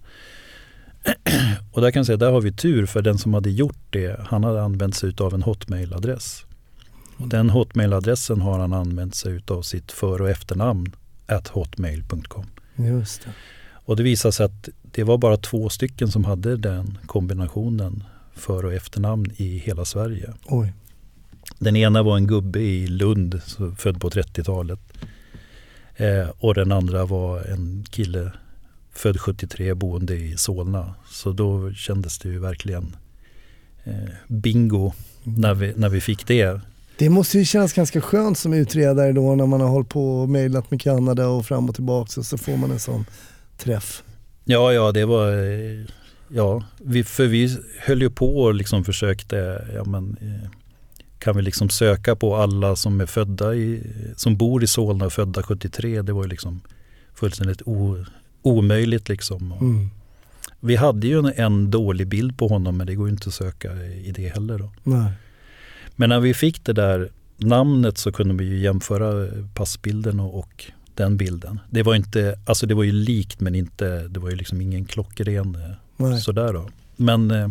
Och 1.72 1.82
där 1.82 1.92
kan 1.92 2.00
jag 2.00 2.06
säga, 2.06 2.18
där 2.18 2.32
har 2.32 2.42
vi 2.42 2.52
tur 2.52 2.86
för 2.86 3.02
den 3.02 3.18
som 3.18 3.34
hade 3.34 3.50
gjort 3.52 3.78
det, 3.90 4.20
han 4.28 4.44
hade 4.44 4.62
använt 4.64 4.96
sig 4.96 5.14
av 5.20 5.34
en 5.34 5.42
hotmailadress. 5.44 6.46
Och 7.18 7.28
den 7.28 7.50
hotmailadressen 7.50 8.42
har 8.42 8.60
han 8.60 8.74
använt 8.74 9.16
sig 9.16 9.42
av 9.48 9.62
sitt 9.62 9.92
för 9.92 10.22
och 10.22 10.30
efternamn 10.30 10.92
at 11.28 11.48
hotmail.com. 11.48 12.46
Just 12.76 13.24
det. 13.24 13.30
Och 13.86 13.96
det 13.96 14.04
visade 14.04 14.32
sig 14.32 14.46
att 14.46 14.70
det 14.82 15.04
var 15.04 15.18
bara 15.18 15.38
två 15.38 15.70
stycken 15.70 16.12
som 16.12 16.26
hade 16.26 16.58
den 16.58 16.98
kombinationen 17.06 18.04
för 18.36 18.66
och 18.66 18.74
efternamn 18.74 19.32
i 19.38 19.58
hela 19.58 19.86
Sverige. 19.86 20.34
Oj. 20.46 20.74
Den 21.60 21.76
ena 21.76 22.04
var 22.04 22.18
en 22.18 22.28
gubbe 22.28 22.60
i 22.60 22.88
Lund, 22.88 23.42
född 23.78 24.02
på 24.02 24.10
30-talet. 24.10 24.80
Eh, 25.96 26.30
och 26.40 26.54
den 26.54 26.72
andra 26.72 27.06
var 27.06 27.40
en 27.40 27.86
kille 27.90 28.32
född 28.94 29.20
73, 29.20 29.74
boende 29.74 30.16
i 30.16 30.38
Solna. 30.38 30.94
Så 31.10 31.32
då 31.32 31.72
kändes 31.74 32.20
det 32.20 32.30
ju 32.30 32.40
verkligen 32.40 32.96
eh, 33.84 33.94
bingo 34.28 34.94
när 35.24 35.54
vi, 35.54 35.74
när 35.76 35.90
vi 35.90 36.02
fick 36.02 36.28
det. 36.28 36.62
Det 36.98 37.10
måste 37.10 37.38
ju 37.38 37.46
kännas 37.46 37.74
ganska 37.74 38.02
skönt 38.02 38.38
som 38.38 38.54
utredare 38.54 39.12
då 39.12 39.36
när 39.36 39.46
man 39.46 39.62
har 39.62 39.68
hållit 39.68 39.90
på 39.90 40.22
och 40.22 40.30
mejlat 40.30 40.72
med 40.72 40.82
Kanada 40.82 41.28
och 41.28 41.46
fram 41.46 41.70
och 41.70 41.76
tillbaka 41.76 42.20
och 42.20 42.26
så 42.26 42.38
får 42.38 42.58
man 42.58 42.72
en 42.72 42.80
sån 42.80 43.06
träff. 43.58 44.04
Ja, 44.46 44.74
ja, 44.74 44.92
det 44.92 45.06
var... 45.06 45.32
Ja, 46.28 46.64
vi, 46.78 47.04
för 47.04 47.28
vi 47.28 47.58
höll 47.80 48.02
ju 48.02 48.10
på 48.10 48.38
och 48.38 48.54
liksom 48.54 48.84
försökte, 48.84 49.68
ja 49.76 49.84
men 49.84 50.18
eh, 50.22 50.50
kan 51.20 51.36
vi 51.36 51.42
liksom 51.42 51.70
söka 51.70 52.16
på 52.16 52.36
alla 52.36 52.76
som 52.76 53.02
är 53.02 53.06
födda 53.06 53.56
i, 53.56 53.84
som 54.16 54.38
bor 54.38 54.64
i 54.64 54.68
Solna 54.68 55.06
och 55.06 55.14
födda 55.14 55.44
73. 55.44 56.02
Det 56.02 56.14
var 56.14 56.24
ju 56.24 56.30
liksom 56.30 56.62
fullständigt 57.14 57.62
o, 57.66 58.06
omöjligt 58.42 59.10
liksom. 59.10 59.52
Mm. 59.52 59.90
Vi 60.60 60.76
hade 60.76 61.08
ju 61.08 61.20
en, 61.20 61.34
en 61.36 61.72
dålig 61.72 62.08
bild 62.08 62.38
på 62.38 62.48
honom 62.48 62.78
men 62.78 62.88
det 62.88 62.96
går 62.96 63.08
ju 63.08 63.14
inte 63.14 63.30
att 63.30 63.34
söka 63.34 63.74
i 63.84 64.12
det 64.16 64.28
heller 64.28 64.60
då. 64.60 64.72
Nej. 64.84 65.12
Men 65.96 66.10
när 66.10 66.20
vi 66.20 66.34
fick 66.34 66.66
det 66.66 66.74
där 66.74 67.10
namnet 67.38 67.98
så 67.98 68.12
kunde 68.12 68.44
vi 68.44 68.50
ju 68.50 68.60
jämföra 68.60 69.28
passbilden 69.54 70.20
och, 70.20 70.40
och 70.40 70.66
den 70.94 71.18
bilden. 71.18 71.60
Det 71.70 71.84
var 71.84 71.96
inte, 71.96 72.40
alltså 72.46 72.66
det 72.66 72.74
var 72.74 72.84
ju 72.84 72.92
likt 72.92 73.40
men 73.40 73.56
inte, 73.56 74.08
det 74.08 74.20
var 74.20 74.30
ju 74.30 74.36
liksom 74.36 74.62
ingen 74.62 74.86
klockren 74.86 75.56
eh, 75.56 75.72
Nej. 75.98 76.22
sådär 76.22 76.54
då. 76.54 76.70
Men 76.96 77.32
eh, 77.32 77.50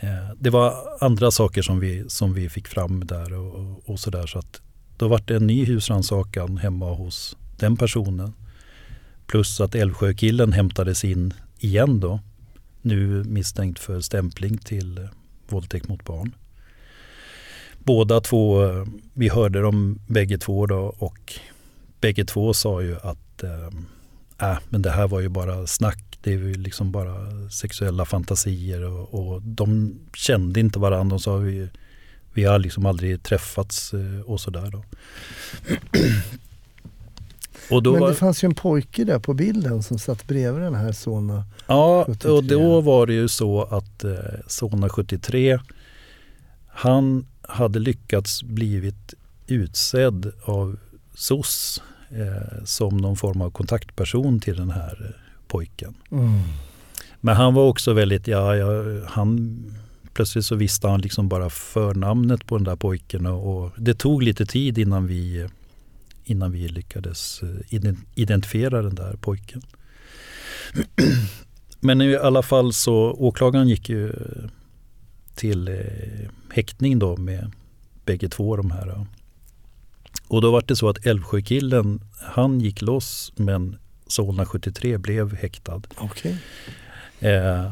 eh, 0.00 0.30
det 0.38 0.50
var 0.50 0.74
andra 1.00 1.30
saker 1.30 1.62
som 1.62 1.80
vi, 1.80 2.04
som 2.08 2.34
vi 2.34 2.48
fick 2.48 2.68
fram 2.68 3.06
där 3.06 3.32
och, 3.32 3.82
och, 3.84 4.00
sådär. 4.00 4.26
Så 4.26 4.38
att 4.38 4.60
då 4.96 5.08
var 5.08 5.22
det 5.26 5.36
en 5.36 5.46
ny 5.46 5.64
husrannsakan 5.64 6.56
hemma 6.56 6.94
hos 6.94 7.36
den 7.56 7.76
personen. 7.76 8.32
Plus 9.26 9.60
att 9.60 9.74
Älvsjökillen 9.74 10.52
hämtades 10.52 11.04
in 11.04 11.34
igen 11.58 12.00
då. 12.00 12.20
nu 12.82 13.24
misstänkt 13.24 13.78
för 13.78 14.00
stämpling 14.00 14.58
till 14.58 14.98
eh, 14.98 15.04
våldtäkt 15.48 15.88
mot 15.88 16.04
barn. 16.04 16.32
Båda 17.78 18.20
två, 18.20 18.64
eh, 18.64 18.86
vi 19.12 19.28
hörde 19.28 19.60
dem 19.60 19.98
bägge 20.06 20.38
två 20.38 20.66
då 20.66 20.94
och 20.98 21.34
bägge 22.00 22.24
två 22.24 22.54
sa 22.54 22.82
ju 22.82 22.96
att 22.96 23.42
eh, 23.42 24.50
äh, 24.50 24.58
men 24.68 24.82
det 24.82 24.90
här 24.90 25.08
var 25.08 25.20
ju 25.20 25.28
bara 25.28 25.66
snack. 25.66 26.05
Det 26.20 26.32
är 26.32 26.38
ju 26.38 26.54
liksom 26.54 26.92
bara 26.92 27.48
sexuella 27.50 28.04
fantasier 28.04 28.82
och, 28.82 29.14
och 29.14 29.42
de 29.42 29.98
kände 30.14 30.60
inte 30.60 30.78
varandra. 30.78 31.14
De 31.16 31.20
sa 31.20 31.36
vi, 31.36 31.68
vi 32.32 32.44
har 32.44 32.58
liksom 32.58 32.86
aldrig 32.86 33.22
träffats 33.22 33.94
eh, 33.94 34.20
och 34.20 34.40
sådär 34.40 34.70
då. 34.70 34.78
och 37.70 37.82
då 37.82 37.92
Men 37.92 38.00
det 38.00 38.06
var, 38.06 38.14
fanns 38.14 38.44
ju 38.44 38.46
en 38.46 38.54
pojke 38.54 39.04
där 39.04 39.18
på 39.18 39.34
bilden 39.34 39.82
som 39.82 39.98
satt 39.98 40.26
bredvid 40.26 40.62
den 40.62 40.74
här 40.74 40.92
Sona 40.92 41.44
Ja, 41.66 42.04
73. 42.06 42.30
och 42.30 42.44
då 42.44 42.80
var 42.80 43.06
det 43.06 43.14
ju 43.14 43.28
så 43.28 43.62
att 43.62 44.04
eh, 44.04 44.12
Sona 44.46 44.88
73 44.88 45.60
han 46.68 47.26
hade 47.42 47.78
lyckats 47.78 48.42
blivit 48.42 49.14
utsedd 49.46 50.32
av 50.44 50.76
SOS 51.14 51.82
eh, 52.10 52.64
som 52.64 52.96
någon 52.96 53.16
form 53.16 53.40
av 53.42 53.50
kontaktperson 53.50 54.40
till 54.40 54.56
den 54.56 54.70
här 54.70 55.14
eh, 55.14 55.25
pojken. 55.48 55.94
Mm. 56.10 56.40
Men 57.20 57.36
han 57.36 57.54
var 57.54 57.62
också 57.64 57.92
väldigt, 57.92 58.26
ja, 58.26 58.56
ja, 58.56 58.84
han 59.06 59.56
plötsligt 60.12 60.44
så 60.44 60.54
visste 60.54 60.88
han 60.88 61.00
liksom 61.00 61.28
bara 61.28 61.50
förnamnet 61.50 62.46
på 62.46 62.56
den 62.56 62.64
där 62.64 62.76
pojken 62.76 63.26
och, 63.26 63.56
och 63.56 63.72
det 63.76 63.94
tog 63.94 64.22
lite 64.22 64.46
tid 64.46 64.78
innan 64.78 65.06
vi, 65.06 65.48
innan 66.24 66.52
vi 66.52 66.68
lyckades 66.68 67.42
eh, 67.42 67.94
identifiera 68.14 68.82
den 68.82 68.94
där 68.94 69.16
pojken. 69.20 69.62
Men 71.80 72.00
i 72.00 72.16
alla 72.16 72.42
fall 72.42 72.72
så 72.72 72.94
åklagaren 73.12 73.68
gick 73.68 73.88
ju 73.88 74.12
till 75.34 75.68
eh, 75.68 76.30
häktning 76.50 76.98
då 76.98 77.16
med 77.16 77.52
bägge 78.04 78.28
två 78.28 78.56
de 78.56 78.70
här. 78.70 79.06
Och 80.28 80.40
då 80.40 80.50
var 80.50 80.64
det 80.66 80.76
så 80.76 80.88
att 80.88 81.06
Älvsjökillen, 81.06 82.00
han 82.20 82.60
gick 82.60 82.82
loss 82.82 83.32
men 83.36 83.76
Solna 84.06 84.46
73 84.46 84.98
blev 84.98 85.36
häktad. 85.36 85.82
Okay. 86.00 86.36
Eh, 87.20 87.70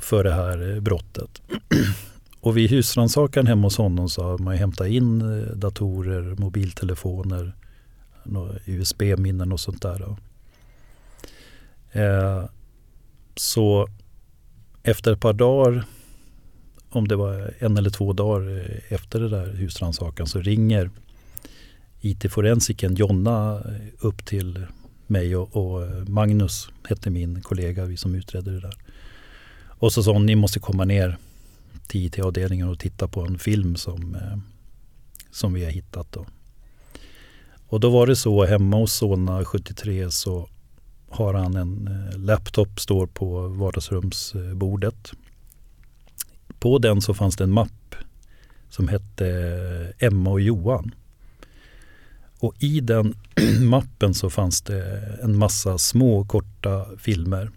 för 0.00 0.24
det 0.24 0.32
här 0.32 0.74
eh, 0.74 0.80
brottet. 0.80 1.42
Och 2.40 2.56
vid 2.56 2.70
husrannsakan 2.70 3.46
hemma 3.46 3.66
hos 3.66 3.76
honom 3.76 4.08
så 4.08 4.22
har 4.22 4.38
man 4.38 4.56
hämtat 4.56 4.86
in 4.86 5.20
eh, 5.20 5.56
datorer, 5.56 6.34
mobiltelefoner, 6.38 7.52
USB-minnen 8.64 9.52
och 9.52 9.60
sånt 9.60 9.82
där. 9.82 10.16
Eh, 11.92 12.44
så 13.36 13.88
efter 14.82 15.12
ett 15.12 15.20
par 15.20 15.32
dagar, 15.32 15.84
om 16.90 17.08
det 17.08 17.16
var 17.16 17.54
en 17.58 17.76
eller 17.76 17.90
två 17.90 18.12
dagar 18.12 18.58
eh, 18.58 18.92
efter 18.92 19.20
det 19.20 19.28
där 19.28 19.46
husrannsakan 19.46 20.26
så 20.26 20.40
ringer 20.40 20.90
IT-forensiken 22.00 22.94
Jonna 22.94 23.62
upp 23.98 24.24
till 24.24 24.66
mig 25.08 25.36
och, 25.36 25.56
och, 25.56 25.86
eh, 25.86 26.04
Magnus 26.08 26.68
hette 26.88 27.10
min 27.10 27.42
kollega, 27.42 27.84
vi 27.84 27.96
som 27.96 28.14
utredde 28.14 28.50
det 28.50 28.60
där. 28.60 28.76
Och 29.66 29.92
så 29.92 30.02
sa 30.02 30.12
hon, 30.12 30.26
ni 30.26 30.34
måste 30.34 30.60
komma 30.60 30.84
ner 30.84 31.18
till 31.86 32.06
IT-avdelningen 32.06 32.68
och 32.68 32.78
titta 32.78 33.08
på 33.08 33.20
en 33.20 33.38
film 33.38 33.76
som, 33.76 34.14
eh, 34.14 34.38
som 35.30 35.52
vi 35.52 35.64
har 35.64 35.70
hittat. 35.70 36.12
Då. 36.12 36.26
Och 37.68 37.80
då 37.80 37.90
var 37.90 38.06
det 38.06 38.16
så 38.16 38.44
hemma 38.44 38.76
hos 38.76 38.92
Solna 38.92 39.44
73 39.44 40.10
så 40.10 40.48
har 41.08 41.34
han 41.34 41.56
en 41.56 41.88
eh, 41.88 42.18
laptop 42.18 42.80
står 42.80 43.06
på 43.06 43.48
vardagsrumsbordet. 43.48 45.12
På 46.58 46.78
den 46.78 47.02
så 47.02 47.14
fanns 47.14 47.36
det 47.36 47.44
en 47.44 47.52
mapp 47.52 47.94
som 48.68 48.88
hette 48.88 49.92
Emma 49.98 50.30
och 50.30 50.40
Johan. 50.40 50.94
Och 52.38 52.54
i 52.58 52.80
den 52.80 53.14
mappen 53.60 54.14
så 54.14 54.30
fanns 54.30 54.60
det 54.60 55.02
en 55.22 55.38
massa 55.38 55.78
små 55.78 56.24
korta 56.24 56.86
filmer 56.98 57.50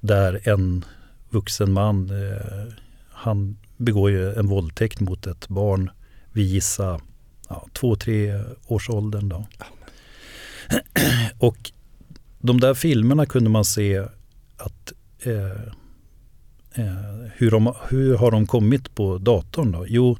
där 0.00 0.48
en 0.48 0.84
vuxen 1.30 1.72
man, 1.72 2.10
eh, 2.10 2.72
han 3.08 3.56
begår 3.76 4.10
ju 4.10 4.32
en 4.32 4.46
våldtäkt 4.46 5.00
mot 5.00 5.26
ett 5.26 5.48
barn 5.48 5.90
vid 6.32 6.46
gissa 6.46 7.00
ja, 7.48 7.66
två, 7.72 7.96
tre 7.96 8.42
års 8.66 8.90
åldern. 8.90 9.28
Då. 9.28 9.46
Och 11.38 11.72
de 12.38 12.60
där 12.60 12.74
filmerna 12.74 13.26
kunde 13.26 13.50
man 13.50 13.64
se 13.64 13.98
att 14.56 14.92
eh, 15.22 15.62
eh, 16.74 17.30
hur, 17.34 17.50
de, 17.50 17.74
hur 17.88 18.16
har 18.16 18.30
de 18.30 18.46
kommit 18.46 18.94
på 18.94 19.18
datorn? 19.18 19.72
Då? 19.72 19.86
Jo, 19.88 20.16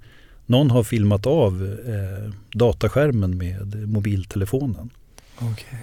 någon 0.46 0.70
har 0.70 0.82
filmat 0.82 1.26
av 1.26 1.78
eh, 1.86 2.32
dataskärmen 2.52 3.38
med 3.38 3.88
mobiltelefonen. 3.88 4.90
Okay. 5.36 5.78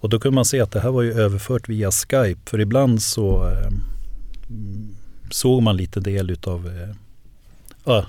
Och 0.00 0.08
då 0.08 0.18
kunde 0.18 0.34
man 0.34 0.44
se 0.44 0.60
att 0.60 0.70
det 0.70 0.80
här 0.80 0.90
var 0.90 1.02
ju 1.02 1.12
överfört 1.12 1.68
via 1.68 1.90
Skype. 1.90 2.40
För 2.50 2.60
ibland 2.60 3.02
så 3.02 3.48
eh, 3.48 3.70
såg 5.30 5.62
man 5.62 5.76
lite 5.76 6.00
del 6.00 6.30
utav 6.30 6.66
eh, 6.66 6.94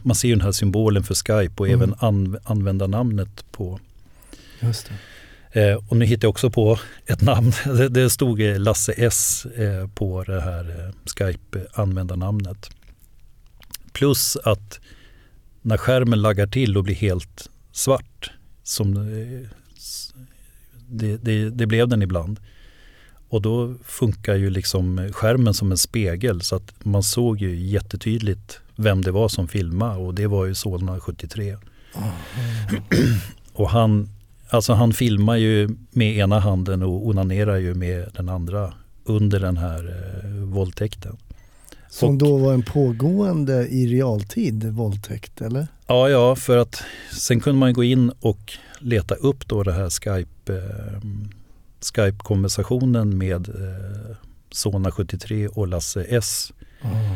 man 0.03 0.15
ser 0.15 0.27
ju 0.27 0.35
den 0.35 0.45
här 0.45 0.51
symbolen 0.51 1.03
för 1.03 1.15
Skype 1.15 1.53
och 1.57 1.67
mm. 1.67 1.81
även 1.81 1.95
an, 1.99 2.37
användarnamnet 2.43 3.45
på. 3.51 3.79
Just 4.59 4.91
eh, 5.51 5.73
och 5.87 5.97
nu 5.97 6.05
hittar 6.05 6.25
jag 6.25 6.29
också 6.29 6.49
på 6.49 6.79
ett 7.05 7.21
namn. 7.21 7.51
Det, 7.65 7.89
det 7.89 8.09
stod 8.09 8.39
Lasse 8.39 8.93
S 8.97 9.45
eh, 9.45 9.87
på 9.87 10.23
det 10.23 10.41
här 10.41 10.69
eh, 10.69 10.93
Skype-användarnamnet. 11.05 12.69
Plus 13.91 14.37
att 14.43 14.79
när 15.61 15.77
skärmen 15.77 16.21
laggar 16.21 16.47
till 16.47 16.77
och 16.77 16.83
blir 16.83 16.95
helt 16.95 17.49
svart, 17.71 18.31
som 18.63 18.97
eh, 18.97 19.49
det, 20.89 21.17
det, 21.17 21.49
det, 21.49 21.65
blev 21.65 21.87
den 21.87 22.01
ibland. 22.01 22.39
Och 23.29 23.41
då 23.41 23.75
funkar 23.83 24.35
ju 24.35 24.49
liksom 24.49 25.09
skärmen 25.13 25.53
som 25.53 25.71
en 25.71 25.77
spegel 25.77 26.41
så 26.41 26.55
att 26.55 26.85
man 26.85 27.03
såg 27.03 27.41
ju 27.41 27.55
jättetydligt 27.55 28.59
vem 28.75 29.01
det 29.01 29.11
var 29.11 29.27
som 29.27 29.47
filmade 29.47 29.97
och 29.97 30.13
det 30.13 30.27
var 30.27 30.45
ju 30.45 30.55
Solna 30.55 30.99
73. 30.99 31.57
Oh. 31.93 32.11
och 33.53 33.69
han, 33.69 34.09
alltså 34.49 34.73
han 34.73 34.93
filmar 34.93 35.35
ju 35.35 35.69
med 35.91 36.17
ena 36.17 36.39
handen 36.39 36.83
och 36.83 37.07
onanerar 37.07 37.57
ju 37.57 37.73
med 37.73 38.09
den 38.13 38.29
andra 38.29 38.73
under 39.03 39.39
den 39.39 39.57
här 39.57 39.95
eh, 40.23 40.31
våldtäkten. 40.31 41.17
Som 41.99 42.09
och, 42.09 42.17
då 42.17 42.37
var 42.37 42.53
en 42.53 42.63
pågående 42.63 43.67
i 43.67 43.87
realtid 43.87 44.63
våldtäkt 44.63 45.41
eller? 45.41 45.67
Ja, 45.87 46.09
ja, 46.09 46.35
för 46.35 46.57
att 46.57 46.83
sen 47.11 47.39
kunde 47.39 47.59
man 47.59 47.73
gå 47.73 47.83
in 47.83 48.11
och 48.19 48.53
leta 48.79 49.15
upp 49.15 49.47
då 49.47 49.63
det 49.63 49.73
här 49.73 49.89
Skype, 49.89 50.53
eh, 50.53 51.01
Skype-konversationen 51.81 53.17
med 53.17 53.49
eh, 53.49 54.15
Sona 54.51 54.91
73 54.91 55.47
och 55.47 55.67
Lasse 55.67 56.03
S. 56.03 56.53
Mm. 56.81 57.15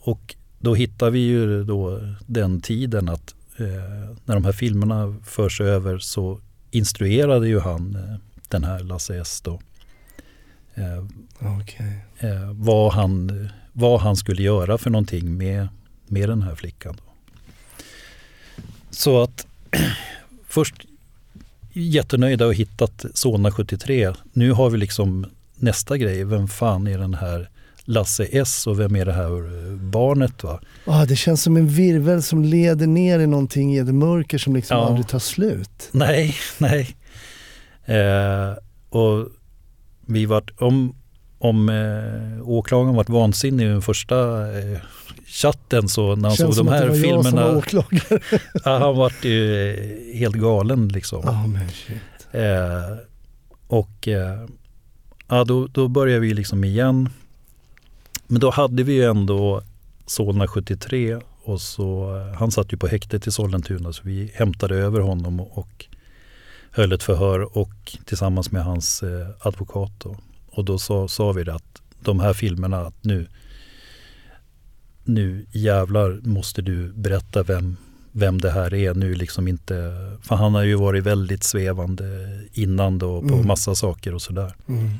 Och 0.00 0.36
då 0.58 0.74
hittar 0.74 1.10
vi 1.10 1.18
ju 1.18 1.64
då 1.64 2.00
den 2.26 2.60
tiden 2.60 3.08
att 3.08 3.34
eh, 3.58 4.16
när 4.24 4.34
de 4.34 4.44
här 4.44 4.52
filmerna 4.52 5.16
förs 5.24 5.60
över 5.60 5.98
så 5.98 6.40
instruerade 6.70 7.48
ju 7.48 7.60
han 7.60 7.94
eh, 7.94 8.16
den 8.48 8.64
här 8.64 8.80
Lasse 8.80 9.20
S 9.20 9.40
då. 9.44 9.60
Eh, 10.74 11.04
okay. 11.60 11.92
Eh, 12.18 12.52
vad, 12.52 12.92
han, 12.92 13.48
vad 13.78 14.00
han 14.00 14.16
skulle 14.16 14.42
göra 14.42 14.78
för 14.78 14.90
någonting 14.90 15.36
med, 15.36 15.68
med 16.06 16.28
den 16.28 16.42
här 16.42 16.54
flickan. 16.54 17.00
Så 18.90 19.22
att 19.22 19.46
först 20.48 20.74
jättenöjda 21.72 22.46
och 22.46 22.54
hittat 22.54 23.04
Solna 23.14 23.50
73. 23.50 24.12
Nu 24.32 24.52
har 24.52 24.70
vi 24.70 24.78
liksom 24.78 25.26
nästa 25.56 25.96
grej. 25.96 26.24
Vem 26.24 26.48
fan 26.48 26.86
är 26.86 26.98
den 26.98 27.14
här 27.14 27.50
Lasse 27.84 28.24
S 28.24 28.66
och 28.66 28.80
vem 28.80 28.96
är 28.96 29.04
det 29.04 29.12
här 29.12 29.76
barnet? 29.76 30.42
Va? 30.42 30.60
Ah, 30.84 31.04
det 31.04 31.16
känns 31.16 31.42
som 31.42 31.56
en 31.56 31.68
virvel 31.68 32.22
som 32.22 32.44
leder 32.44 32.86
ner 32.86 33.18
i 33.18 33.26
någonting 33.26 33.74
i 33.74 33.78
ett 33.78 33.94
mörker 33.94 34.38
som 34.38 34.56
liksom 34.56 34.76
ja. 34.76 34.86
aldrig 34.86 35.08
tar 35.08 35.18
slut. 35.18 35.88
Nej, 35.92 36.34
nej. 36.58 36.96
Eh, 37.84 38.54
och 38.88 39.28
vi 40.06 40.26
vart, 40.26 40.60
om, 40.60 40.94
om 41.38 41.68
eh, 41.68 42.48
åklagaren 42.48 42.94
varit 42.94 43.08
vansinnig 43.08 43.64
i 43.64 43.68
den 43.68 43.82
första 43.82 44.48
eh, 44.58 44.78
chatten 45.26 45.88
så 45.88 46.16
när 46.16 46.28
han 46.28 46.36
Känns 46.36 46.56
såg 46.56 46.66
de 46.66 46.72
här 46.72 46.90
filmerna. 46.90 47.62
ja, 48.64 48.78
han 48.78 48.96
vart 48.96 49.24
ju 49.24 49.70
eh, 49.70 50.18
helt 50.18 50.36
galen 50.36 50.88
liksom. 50.88 51.18
Oh, 51.18 51.56
eh, 52.40 52.98
och 53.66 54.08
eh, 54.08 54.46
ja, 55.28 55.44
då, 55.44 55.66
då 55.66 55.88
började 55.88 56.20
vi 56.20 56.34
liksom 56.34 56.64
igen. 56.64 57.08
Men 58.26 58.40
då 58.40 58.50
hade 58.50 58.82
vi 58.82 58.92
ju 58.92 59.04
ändå 59.04 59.62
Solna 60.06 60.48
73 60.48 61.18
och 61.44 61.60
så, 61.60 62.16
eh, 62.16 62.38
han 62.38 62.50
satt 62.50 62.72
ju 62.72 62.76
på 62.76 62.86
häktet 62.86 63.26
i 63.26 63.30
Sollentuna 63.30 63.92
så 63.92 64.02
vi 64.04 64.32
hämtade 64.34 64.76
över 64.76 65.00
honom 65.00 65.40
och, 65.40 65.58
och 65.58 65.86
höll 66.70 66.92
ett 66.92 67.02
förhör 67.02 67.58
och 67.58 67.96
tillsammans 68.04 68.50
med 68.50 68.64
hans 68.64 69.02
eh, 69.02 69.28
advokat. 69.40 69.92
Då. 69.98 70.16
Och 70.56 70.64
då 70.64 70.78
sa, 70.78 71.08
sa 71.08 71.32
vi 71.32 71.44
det 71.44 71.54
att 71.54 71.82
de 72.00 72.20
här 72.20 72.32
filmerna 72.32 72.80
att 72.80 73.04
nu, 73.04 73.26
nu 75.04 75.46
jävlar 75.52 76.20
måste 76.22 76.62
du 76.62 76.92
berätta 76.92 77.42
vem, 77.42 77.76
vem 78.12 78.40
det 78.40 78.50
här 78.50 78.74
är 78.74 78.94
nu 78.94 79.14
liksom 79.14 79.48
inte, 79.48 79.74
för 80.22 80.36
han 80.36 80.54
har 80.54 80.62
ju 80.62 80.74
varit 80.74 81.04
väldigt 81.04 81.44
svävande 81.44 82.04
innan 82.52 82.98
då 82.98 83.20
på 83.20 83.34
Mm. 83.34 83.46
massa 83.46 83.74
saker 83.74 84.14
och 84.14 84.22
sådär. 84.22 84.54
Mm. 84.68 84.90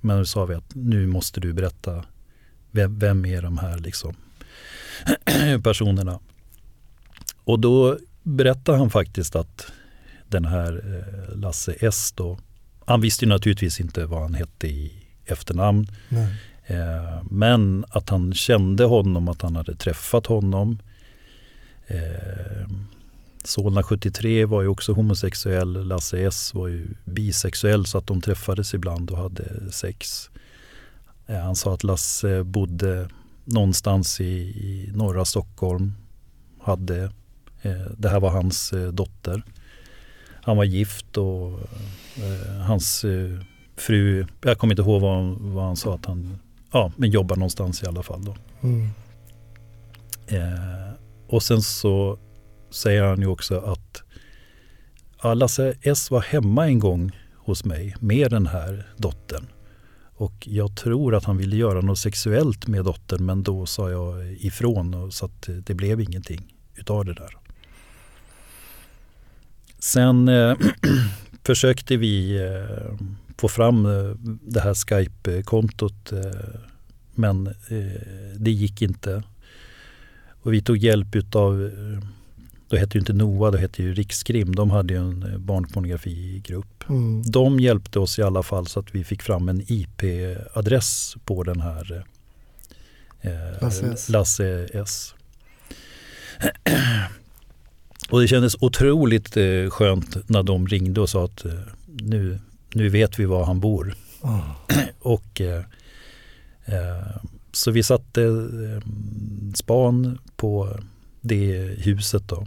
Men 0.00 0.18
då 0.18 0.24
sa 0.24 0.44
vi 0.44 0.54
att 0.54 0.74
nu 0.74 1.06
måste 1.06 1.40
du 1.40 1.52
berätta 1.52 2.04
vem, 2.70 2.98
vem 2.98 3.24
är 3.24 3.42
de 3.42 3.58
här 3.58 3.78
liksom 3.78 4.14
personerna. 5.62 6.20
Och 7.44 7.60
då 7.60 7.98
berättade 8.22 8.78
han 8.78 8.90
faktiskt 8.90 9.36
att 9.36 9.66
den 10.28 10.44
här 10.44 10.72
eh, 10.96 11.36
Lasse 11.38 11.72
S 11.80 12.12
då, 12.16 12.38
han 12.86 13.00
visste 13.00 13.26
naturligtvis 13.26 13.80
inte 13.80 14.06
vad 14.06 14.20
han 14.20 14.34
hette 14.34 14.68
i 14.68 14.92
efternamn. 15.26 15.86
Eh, 16.66 17.22
men 17.30 17.84
att 17.88 18.08
han 18.08 18.34
kände 18.34 18.84
honom, 18.84 19.28
att 19.28 19.42
han 19.42 19.56
hade 19.56 19.74
träffat 19.74 20.26
honom. 20.26 20.78
Eh, 21.86 22.68
Solna 23.44 23.82
73 23.82 24.44
var 24.44 24.62
ju 24.62 24.68
också 24.68 24.92
homosexuell, 24.92 25.86
Lasse 25.86 26.18
S 26.18 26.54
var 26.54 26.68
ju 26.68 26.88
bisexuell 27.04 27.86
så 27.86 27.98
att 27.98 28.06
de 28.06 28.20
träffades 28.20 28.74
ibland 28.74 29.10
och 29.10 29.18
hade 29.18 29.72
sex. 29.72 30.30
Eh, 31.26 31.40
han 31.40 31.56
sa 31.56 31.74
att 31.74 31.84
Lasse 31.84 32.44
bodde 32.44 33.08
någonstans 33.44 34.20
i, 34.20 34.24
i 34.24 34.90
norra 34.94 35.24
Stockholm. 35.24 35.92
Hade, 36.60 37.04
eh, 37.62 37.86
det 37.98 38.08
här 38.08 38.20
var 38.20 38.30
hans 38.30 38.72
eh, 38.72 38.88
dotter. 38.88 39.42
Han 40.46 40.56
var 40.56 40.64
gift 40.64 41.16
och 41.16 41.52
eh, 42.16 42.56
hans 42.66 43.04
eh, 43.04 43.38
fru, 43.76 44.26
jag 44.42 44.58
kommer 44.58 44.72
inte 44.74 44.82
ihåg 44.82 45.00
vad, 45.02 45.14
han- 45.16 45.54
vad 45.54 45.64
han 45.64 45.76
sa 45.76 45.94
att 45.94 46.06
han, 46.06 46.38
ja 46.72 46.92
men 46.96 47.10
jobbar 47.10 47.36
någonstans 47.36 47.82
i 47.82 47.86
alla 47.86 48.02
fall 48.02 48.24
då. 48.24 48.36
Mm. 48.62 48.88
Eh, 50.26 50.92
och 51.28 51.42
sen 51.42 51.62
så 51.62 52.18
säger 52.70 53.02
han 53.02 53.20
ju 53.20 53.26
också 53.26 53.58
att 53.60 54.02
ja, 55.22 55.34
Lasse 55.34 55.74
S 55.82 56.10
var 56.10 56.20
hemma 56.20 56.66
en 56.66 56.78
gång 56.78 57.10
hos 57.34 57.64
mig 57.64 57.94
med 58.00 58.30
den 58.30 58.46
här 58.46 58.86
dottern. 58.96 59.46
Och 60.18 60.34
jag 60.48 60.76
tror 60.76 61.14
att 61.14 61.24
han 61.24 61.36
ville 61.36 61.56
göra 61.56 61.80
något 61.80 61.98
sexuellt 61.98 62.66
med 62.66 62.84
dottern 62.84 63.26
men 63.26 63.42
då 63.42 63.66
sa 63.66 63.90
jag 63.90 64.32
ifrån 64.32 64.94
och 64.94 65.14
så 65.14 65.26
att 65.26 65.48
det 65.66 65.74
blev 65.74 66.00
ingenting 66.00 66.54
utav 66.74 67.04
det 67.04 67.14
där. 67.14 67.36
Sen 69.86 70.28
eh, 70.28 70.56
försökte 71.44 71.96
vi 71.96 72.36
eh, 72.36 72.96
få 73.38 73.48
fram 73.48 73.86
eh, 73.86 74.14
det 74.42 74.60
här 74.60 74.74
Skype-kontot 74.74 76.12
men 77.14 77.54
det 78.36 78.50
gick 78.50 78.82
inte. 78.82 79.22
Och 80.42 80.52
vi 80.52 80.62
tog 80.62 80.76
hjälp 80.76 81.16
utav, 81.16 81.64
eh, 81.64 82.02
då 82.68 82.76
hette 82.76 82.98
ju 82.98 83.00
inte 83.00 83.12
NOA, 83.12 83.50
då 83.50 83.58
hette 83.58 83.82
ju 83.82 83.94
Rikskrim. 83.94 84.54
De 84.54 84.70
hade 84.70 84.94
ju 84.94 85.00
en 85.00 85.44
barnpornografigrupp. 85.46 86.84
Mm. 86.88 87.22
De 87.22 87.60
hjälpte 87.60 87.98
oss 87.98 88.18
i 88.18 88.22
alla 88.22 88.42
fall 88.42 88.66
så 88.66 88.80
att 88.80 88.94
vi 88.94 89.04
fick 89.04 89.22
fram 89.22 89.48
en 89.48 89.62
IP-adress 89.66 91.16
på 91.24 91.42
den 91.42 91.60
här 91.60 92.04
eh, 93.20 93.32
Lasse 93.62 93.86
S. 93.86 94.08
Lasse 94.08 94.68
S. 94.72 95.14
Och 98.10 98.20
det 98.20 98.28
kändes 98.28 98.56
otroligt 98.60 99.36
eh, 99.36 99.70
skönt 99.70 100.28
när 100.28 100.42
de 100.42 100.66
ringde 100.66 101.00
och 101.00 101.08
sa 101.08 101.24
att 101.24 101.44
eh, 101.44 101.52
nu, 101.86 102.38
nu 102.74 102.88
vet 102.88 103.18
vi 103.18 103.24
var 103.24 103.44
han 103.44 103.60
bor. 103.60 103.94
Ah. 104.20 104.40
Och 104.98 105.40
eh, 105.40 105.64
eh, 106.64 107.16
så 107.52 107.70
vi 107.70 107.82
satte 107.82 108.22
eh, 108.22 108.82
span 109.54 110.18
på 110.36 110.78
det 111.20 111.76
huset 111.78 112.28
då. 112.28 112.46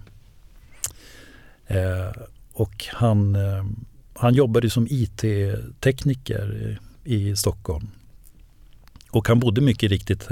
Eh, 1.68 2.12
och 2.53 2.86
han, 2.89 3.36
eh, 3.36 3.66
han 4.14 4.34
jobbade 4.34 4.70
som 4.70 4.88
IT-tekniker 4.89 6.80
i 7.03 7.36
Stockholm. 7.36 7.88
Och 9.12 9.28
han 9.28 9.39
bodde 9.39 9.62
mycket 9.62 9.91
riktigt 9.91 10.28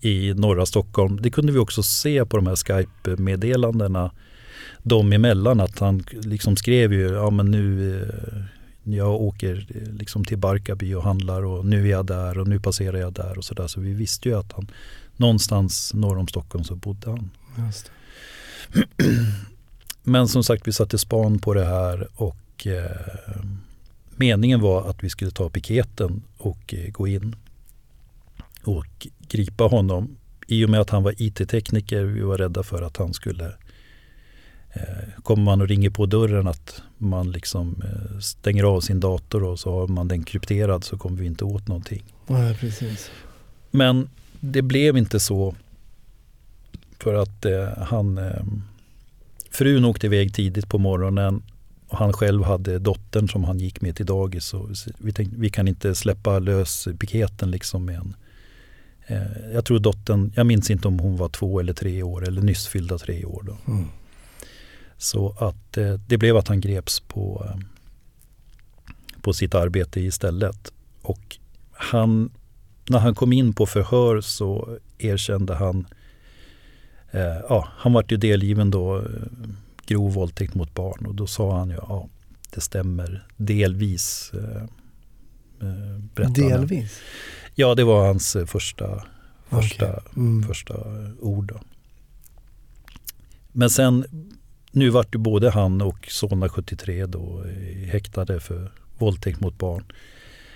i 0.00 0.34
norra 0.34 0.66
Stockholm. 0.66 1.18
Det 1.22 1.30
kunde 1.30 1.52
vi 1.52 1.58
också 1.58 1.82
se 1.82 2.24
på 2.26 2.36
de 2.36 2.46
här 2.46 2.56
Skype-meddelandena 2.56 4.10
dem 4.82 5.12
emellan 5.12 5.60
att 5.60 5.78
han 5.78 6.04
liksom 6.10 6.56
skrev 6.56 6.92
ju, 6.92 7.08
ja 7.08 7.30
men 7.30 7.50
nu 7.50 7.96
eh, 8.02 8.42
jag 8.94 9.14
åker 9.14 9.66
eh, 9.74 9.92
liksom 9.92 10.24
till 10.24 10.38
Barkarby 10.38 10.94
och 10.94 11.02
handlar 11.02 11.44
och 11.44 11.66
nu 11.66 11.86
är 11.86 11.90
jag 11.90 12.06
där 12.06 12.38
och 12.38 12.48
nu 12.48 12.60
passerar 12.60 12.98
jag 12.98 13.12
där 13.12 13.38
och 13.38 13.44
sådär. 13.44 13.66
Så 13.66 13.80
vi 13.80 13.92
visste 13.92 14.28
ju 14.28 14.38
att 14.38 14.52
han 14.52 14.70
någonstans 15.16 15.94
norr 15.94 16.18
om 16.18 16.28
Stockholm 16.28 16.64
så 16.64 16.74
bodde 16.74 17.10
han. 17.10 17.30
Men 20.02 20.28
som 20.28 20.44
sagt 20.44 20.68
vi 20.68 20.72
satte 20.72 20.98
span 20.98 21.38
på 21.38 21.54
det 21.54 21.64
här 21.64 22.08
och 22.14 22.66
eh, 22.66 23.44
meningen 24.16 24.60
var 24.60 24.90
att 24.90 25.04
vi 25.04 25.10
skulle 25.10 25.30
ta 25.30 25.50
piketen 25.50 26.22
och 26.38 26.74
eh, 26.74 26.90
gå 26.90 27.08
in 27.08 27.36
och 28.66 29.06
gripa 29.28 29.64
honom. 29.64 30.16
I 30.46 30.64
och 30.64 30.70
med 30.70 30.80
att 30.80 30.90
han 30.90 31.02
var 31.02 31.14
IT-tekniker, 31.18 32.04
vi 32.04 32.20
var 32.20 32.38
rädda 32.38 32.62
för 32.62 32.82
att 32.82 32.96
han 32.96 33.14
skulle 33.14 33.46
eh, 34.72 35.22
Kommer 35.22 35.42
man 35.42 35.60
och 35.60 35.68
ringer 35.68 35.90
på 35.90 36.06
dörren 36.06 36.46
att 36.46 36.82
man 36.98 37.30
liksom 37.30 37.82
eh, 37.84 38.18
stänger 38.18 38.64
av 38.64 38.80
sin 38.80 39.00
dator 39.00 39.44
och 39.44 39.60
så 39.60 39.80
har 39.80 39.88
man 39.88 40.08
den 40.08 40.24
krypterad 40.24 40.84
så 40.84 40.98
kommer 40.98 41.18
vi 41.18 41.26
inte 41.26 41.44
åt 41.44 41.68
någonting. 41.68 42.02
Nej, 42.26 42.54
precis. 42.54 43.10
Men 43.70 44.08
det 44.40 44.62
blev 44.62 44.96
inte 44.96 45.20
så 45.20 45.54
för 46.98 47.14
att 47.14 47.44
eh, 47.44 47.68
han 47.78 48.18
eh, 48.18 48.44
frun 49.50 49.84
åkte 49.84 50.06
iväg 50.06 50.34
tidigt 50.34 50.68
på 50.68 50.78
morgonen 50.78 51.42
och 51.88 51.98
han 51.98 52.12
själv 52.12 52.42
hade 52.42 52.78
dottern 52.78 53.28
som 53.28 53.44
han 53.44 53.58
gick 53.58 53.80
med 53.80 53.96
till 53.96 54.06
dagis. 54.06 54.44
Så 54.44 54.68
vi 54.98 55.12
tänkte 55.12 55.36
vi 55.40 55.50
kan 55.50 55.68
inte 55.68 55.94
släppa 55.94 56.38
lös 56.38 56.88
piketen 56.98 57.50
liksom 57.50 57.84
med 57.84 57.96
en 57.96 58.16
jag 59.52 59.64
tror 59.64 59.78
dottern, 59.78 60.32
jag 60.36 60.46
minns 60.46 60.70
inte 60.70 60.88
om 60.88 60.98
hon 60.98 61.16
var 61.16 61.28
två 61.28 61.60
eller 61.60 61.72
tre 61.72 62.02
år 62.02 62.28
eller 62.28 62.42
nyss 62.42 62.66
fyllda 62.66 62.98
tre 62.98 63.24
år. 63.24 63.42
Då. 63.42 63.72
Mm. 63.72 63.86
Så 64.96 65.34
att 65.38 65.76
eh, 65.76 65.94
det 66.06 66.18
blev 66.18 66.36
att 66.36 66.48
han 66.48 66.60
greps 66.60 67.00
på, 67.00 67.46
eh, 67.48 67.60
på 69.20 69.32
sitt 69.32 69.54
arbete 69.54 70.00
istället. 70.00 70.72
Och 71.02 71.36
han, 71.72 72.30
när 72.88 72.98
han 72.98 73.14
kom 73.14 73.32
in 73.32 73.52
på 73.52 73.66
förhör 73.66 74.20
så 74.20 74.78
erkände 74.98 75.54
han, 75.54 75.86
eh, 77.10 77.38
ja, 77.48 77.68
han 77.76 77.92
vart 77.92 78.12
ju 78.12 78.16
delgiven 78.16 78.70
då 78.70 78.96
eh, 78.96 79.04
grov 79.86 80.12
våldtäkt 80.12 80.54
mot 80.54 80.74
barn 80.74 81.06
och 81.06 81.14
då 81.14 81.26
sa 81.26 81.58
han 81.58 81.70
ju, 81.70 81.76
ja 81.76 82.08
det 82.54 82.60
stämmer 82.60 83.26
delvis. 83.36 84.32
Eh, 84.34 84.62
eh. 85.68 86.30
Delvis. 86.30 87.00
Ja, 87.58 87.74
det 87.74 87.84
var 87.84 88.06
hans 88.06 88.36
eh, 88.36 88.46
första, 88.46 89.04
första 89.48 89.90
Okej. 89.90 90.02
Mm. 90.16 90.48
första 90.48 90.74
ord. 91.20 91.46
Då. 91.46 91.60
Men 93.52 93.70
sen, 93.70 94.04
nu 94.70 94.90
vart 94.90 95.14
ju 95.14 95.18
både 95.18 95.50
han 95.50 95.80
och 95.80 96.08
Solna 96.10 96.48
73 96.48 97.06
då 97.06 97.44
eh, 97.44 97.88
häktade 97.88 98.40
för 98.40 98.72
våldtäkt 98.98 99.40
mot 99.40 99.58
barn. 99.58 99.84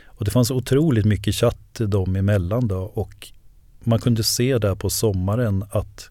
Och 0.07 0.25
det 0.25 0.31
fanns 0.31 0.51
otroligt 0.51 1.05
mycket 1.05 1.35
chatt 1.35 1.75
dem 1.75 2.17
emellan 2.17 2.69
då 2.69 2.79
och 2.79 3.29
man 3.81 3.99
kunde 3.99 4.23
se 4.23 4.59
där 4.59 4.75
på 4.75 4.91
sommaren 4.91 5.65
att 5.71 6.11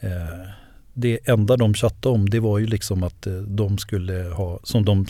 eh, 0.00 0.48
det 0.94 1.28
enda 1.28 1.56
de 1.56 1.74
chattade 1.74 2.14
om 2.14 2.30
det 2.30 2.40
var 2.40 2.58
ju 2.58 2.66
liksom 2.66 3.02
att 3.02 3.26
eh, 3.26 3.34
de 3.34 3.78
skulle 3.78 4.12
ha, 4.12 4.60
som 4.62 4.84
de 4.84 5.06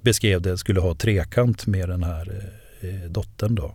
beskrev 0.00 0.42
det, 0.42 0.58
skulle 0.58 0.80
ha 0.80 0.94
trekant 0.94 1.66
med 1.66 1.88
den 1.88 2.02
här 2.02 2.52
eh, 2.80 3.10
dottern 3.10 3.54
då. 3.54 3.74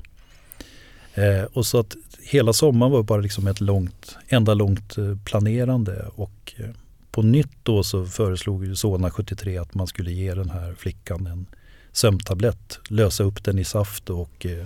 Eh, 1.14 1.44
och 1.44 1.66
så 1.66 1.80
att 1.80 1.96
hela 2.22 2.54
sommaren 2.54 2.92
var 2.92 3.04
bara 3.04 3.22
liksom 3.22 3.48
ett 3.48 3.62
långt, 3.62 4.18
enda 4.28 4.54
långt 4.54 4.98
eh, 4.98 5.18
planerande 5.26 6.06
och 6.16 6.54
eh, 6.58 6.70
på 7.12 7.22
nytt 7.22 7.58
då 7.64 7.84
så 7.84 8.06
föreslog 8.06 8.78
Solna 8.78 9.12
73 9.12 9.58
att 9.58 9.74
man 9.74 9.88
skulle 9.88 10.12
ge 10.12 10.34
den 10.34 10.50
här 10.50 10.74
flickan 10.74 11.28
en 11.28 11.46
sömntablett, 11.92 12.80
lösa 12.90 13.24
upp 13.24 13.44
den 13.44 13.60
i 13.60 13.64
saft 13.64 14.10
och 14.10 14.46
eh, 14.46 14.66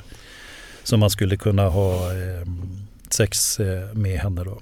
så 0.84 0.98
man 0.98 1.10
skulle 1.10 1.38
kunna 1.38 1.70
ha 1.70 2.14
eh, 2.14 2.48
sex 3.10 3.60
eh, 3.60 3.94
med 3.94 4.20
henne 4.20 4.44
då. 4.44 4.62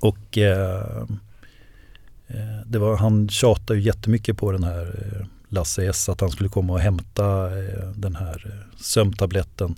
Och 0.00 0.38
eh, 0.38 1.06
eh, 2.26 2.60
det 2.66 2.78
var, 2.78 2.96
han 2.96 3.28
tjatade 3.28 3.78
ju 3.78 3.84
jättemycket 3.84 4.36
på 4.36 4.52
den 4.52 4.64
här 4.64 5.26
Lasse 5.48 5.86
S 5.86 6.08
att 6.08 6.20
han 6.20 6.30
skulle 6.30 6.48
komma 6.48 6.72
och 6.72 6.80
hämta 6.80 7.48
den 7.94 8.16
här 8.16 8.64
sömntabletten. 8.80 9.74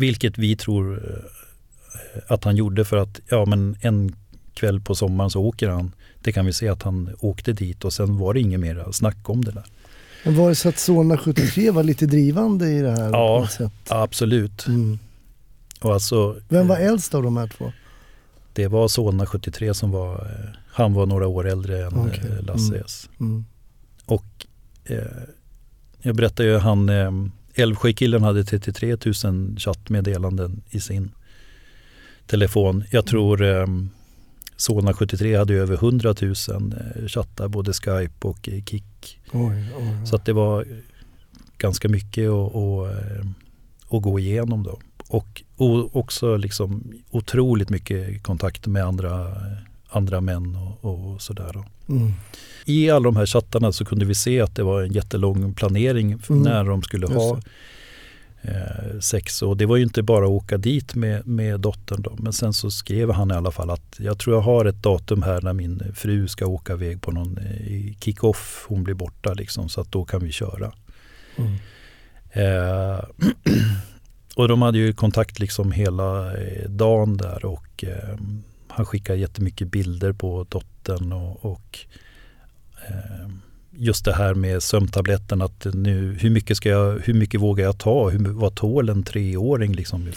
Vilket 0.00 0.38
vi 0.38 0.56
tror 0.56 1.10
eh, 1.10 2.32
att 2.32 2.44
han 2.44 2.56
gjorde 2.56 2.84
för 2.84 2.96
att 2.96 3.20
ja, 3.28 3.44
men 3.44 3.76
en 3.80 4.16
kväll 4.54 4.80
på 4.80 4.94
sommaren 4.94 5.30
så 5.30 5.40
åker 5.40 5.68
han. 5.68 5.92
Det 6.20 6.32
kan 6.32 6.46
vi 6.46 6.52
se 6.52 6.68
att 6.68 6.82
han 6.82 7.10
åkte 7.18 7.52
dit 7.52 7.84
och 7.84 7.92
sen 7.92 8.18
var 8.18 8.34
det 8.34 8.40
inget 8.40 8.60
mer 8.60 8.92
snack 8.92 9.28
om 9.28 9.44
det 9.44 9.50
där. 9.50 9.64
Men 10.24 10.36
var 10.36 10.48
det 10.48 10.54
så 10.54 10.68
att 10.68 10.78
Solna 10.78 11.18
73 11.18 11.70
var 11.70 11.82
lite 11.82 12.06
drivande 12.06 12.68
i 12.68 12.80
det 12.80 12.90
här? 12.90 13.10
Ja. 13.10 13.48
Absolut. 13.88 14.66
Mm. 14.66 14.98
Och 15.80 15.92
alltså, 15.92 16.36
Vem 16.48 16.68
var 16.68 16.76
eh, 16.76 16.86
äldst 16.86 17.14
av 17.14 17.22
de 17.22 17.36
här 17.36 17.46
två? 17.46 17.72
Det 18.52 18.68
var 18.68 18.88
Solna 18.88 19.26
73 19.26 19.74
som 19.74 19.90
var, 19.90 20.14
eh, 20.14 20.50
han 20.66 20.92
var 20.92 21.06
några 21.06 21.26
år 21.26 21.48
äldre 21.48 21.86
än 21.86 21.98
eh, 21.98 22.42
Lasse 22.42 22.74
Mm. 22.74 22.84
S. 22.84 23.08
Mm. 23.20 23.44
Och 24.06 24.46
eh, 24.84 24.98
jag 26.02 26.16
berättade 26.16 26.48
ju 26.48 26.58
han, 26.58 26.88
eh, 26.88 27.10
Älvsjökillen 27.60 28.22
hade 28.22 28.44
33 28.44 28.96
000 29.24 29.56
chattmeddelanden 29.58 30.62
i 30.70 30.80
sin 30.80 31.10
telefon. 32.26 32.84
Jag 32.90 33.06
tror 33.06 33.42
eh, 33.42 33.66
Solna 34.56 34.92
73 34.94 35.36
hade 35.36 35.54
över 35.54 35.74
100 35.74 36.14
000 36.20 36.32
eh, 36.32 37.06
chattar, 37.06 37.48
både 37.48 37.72
Skype 37.72 38.28
och 38.28 38.48
eh, 38.48 38.64
Kik. 38.64 39.20
Oj, 39.32 39.72
oj. 39.78 40.06
Så 40.06 40.16
att 40.16 40.24
det 40.24 40.32
var 40.32 40.66
ganska 41.58 41.88
mycket 41.88 42.30
att, 42.30 42.56
att, 42.56 42.94
eh, 42.94 43.26
att 43.90 44.02
gå 44.02 44.18
igenom 44.18 44.62
då. 44.62 44.80
Och, 45.08 45.42
och 45.56 45.96
också 45.96 46.36
liksom 46.36 46.92
otroligt 47.10 47.70
mycket 47.70 48.22
kontakt 48.22 48.66
med 48.66 48.84
andra, 48.84 49.36
andra 49.90 50.20
män 50.20 50.56
och, 50.56 51.12
och 51.12 51.22
sådär. 51.22 51.64
Mm. 51.88 52.12
I 52.64 52.90
alla 52.90 53.04
de 53.04 53.16
här 53.16 53.26
chattarna 53.26 53.72
så 53.72 53.84
kunde 53.84 54.04
vi 54.04 54.14
se 54.14 54.40
att 54.40 54.54
det 54.54 54.62
var 54.62 54.82
en 54.82 54.92
jättelång 54.92 55.54
planering 55.54 56.18
Mm. 56.28 56.42
när 56.42 56.64
de 56.64 56.82
skulle 56.82 57.06
ha 57.06 57.40
eh, 58.42 58.98
sex. 59.00 59.42
Och 59.42 59.56
det 59.56 59.66
var 59.66 59.76
ju 59.76 59.82
inte 59.82 60.02
bara 60.02 60.24
att 60.24 60.30
åka 60.30 60.58
dit 60.58 60.94
med, 60.94 61.26
med 61.26 61.60
dottern 61.60 62.02
då. 62.02 62.16
Men 62.18 62.32
sen 62.32 62.52
så 62.52 62.70
skrev 62.70 63.10
han 63.10 63.30
i 63.30 63.34
alla 63.34 63.50
fall 63.50 63.70
att 63.70 63.96
jag 63.98 64.18
tror 64.18 64.36
jag 64.36 64.42
har 64.42 64.64
ett 64.64 64.82
datum 64.82 65.22
här 65.22 65.42
när 65.42 65.52
min 65.52 65.82
fru 65.94 66.28
ska 66.28 66.46
åka 66.46 66.72
iväg 66.72 67.02
på 67.02 67.10
någon 67.10 67.38
eh, 67.38 67.94
kick-off. 68.00 68.64
Hon 68.68 68.84
blir 68.84 68.94
borta 68.94 69.34
liksom 69.34 69.68
så 69.68 69.80
att 69.80 69.92
då 69.92 70.04
kan 70.04 70.20
vi 70.24 70.32
köra. 70.32 70.72
Mm. 71.36 71.52
Eh, 72.32 73.00
och 74.36 74.48
de 74.48 74.62
hade 74.62 74.78
ju 74.78 74.92
kontakt 74.92 75.38
liksom 75.38 75.72
hela 75.72 76.36
eh, 76.40 76.68
dagen 76.70 77.16
där 77.16 77.44
och 77.44 77.84
eh, 77.84 78.18
han 78.80 78.86
skickade 78.86 79.18
jättemycket 79.18 79.68
bilder 79.68 80.12
på 80.12 80.46
dottern 80.48 81.12
och, 81.12 81.44
och 81.44 81.78
eh, 82.88 83.28
just 83.72 84.04
det 84.04 84.12
här 84.14 84.34
med 84.34 84.62
sömntabletten 84.62 85.42
att 85.42 85.66
nu 85.74 86.16
hur 86.20 86.30
mycket 86.30 86.56
ska 86.56 86.68
jag, 86.68 86.98
hur 86.98 87.14
mycket 87.14 87.40
vågar 87.40 87.64
jag 87.64 87.78
ta? 87.78 88.10
Hur, 88.10 88.18
vad 88.18 88.54
tål 88.54 88.88
en 88.88 89.02
treåring 89.02 89.72
liksom? 89.72 90.08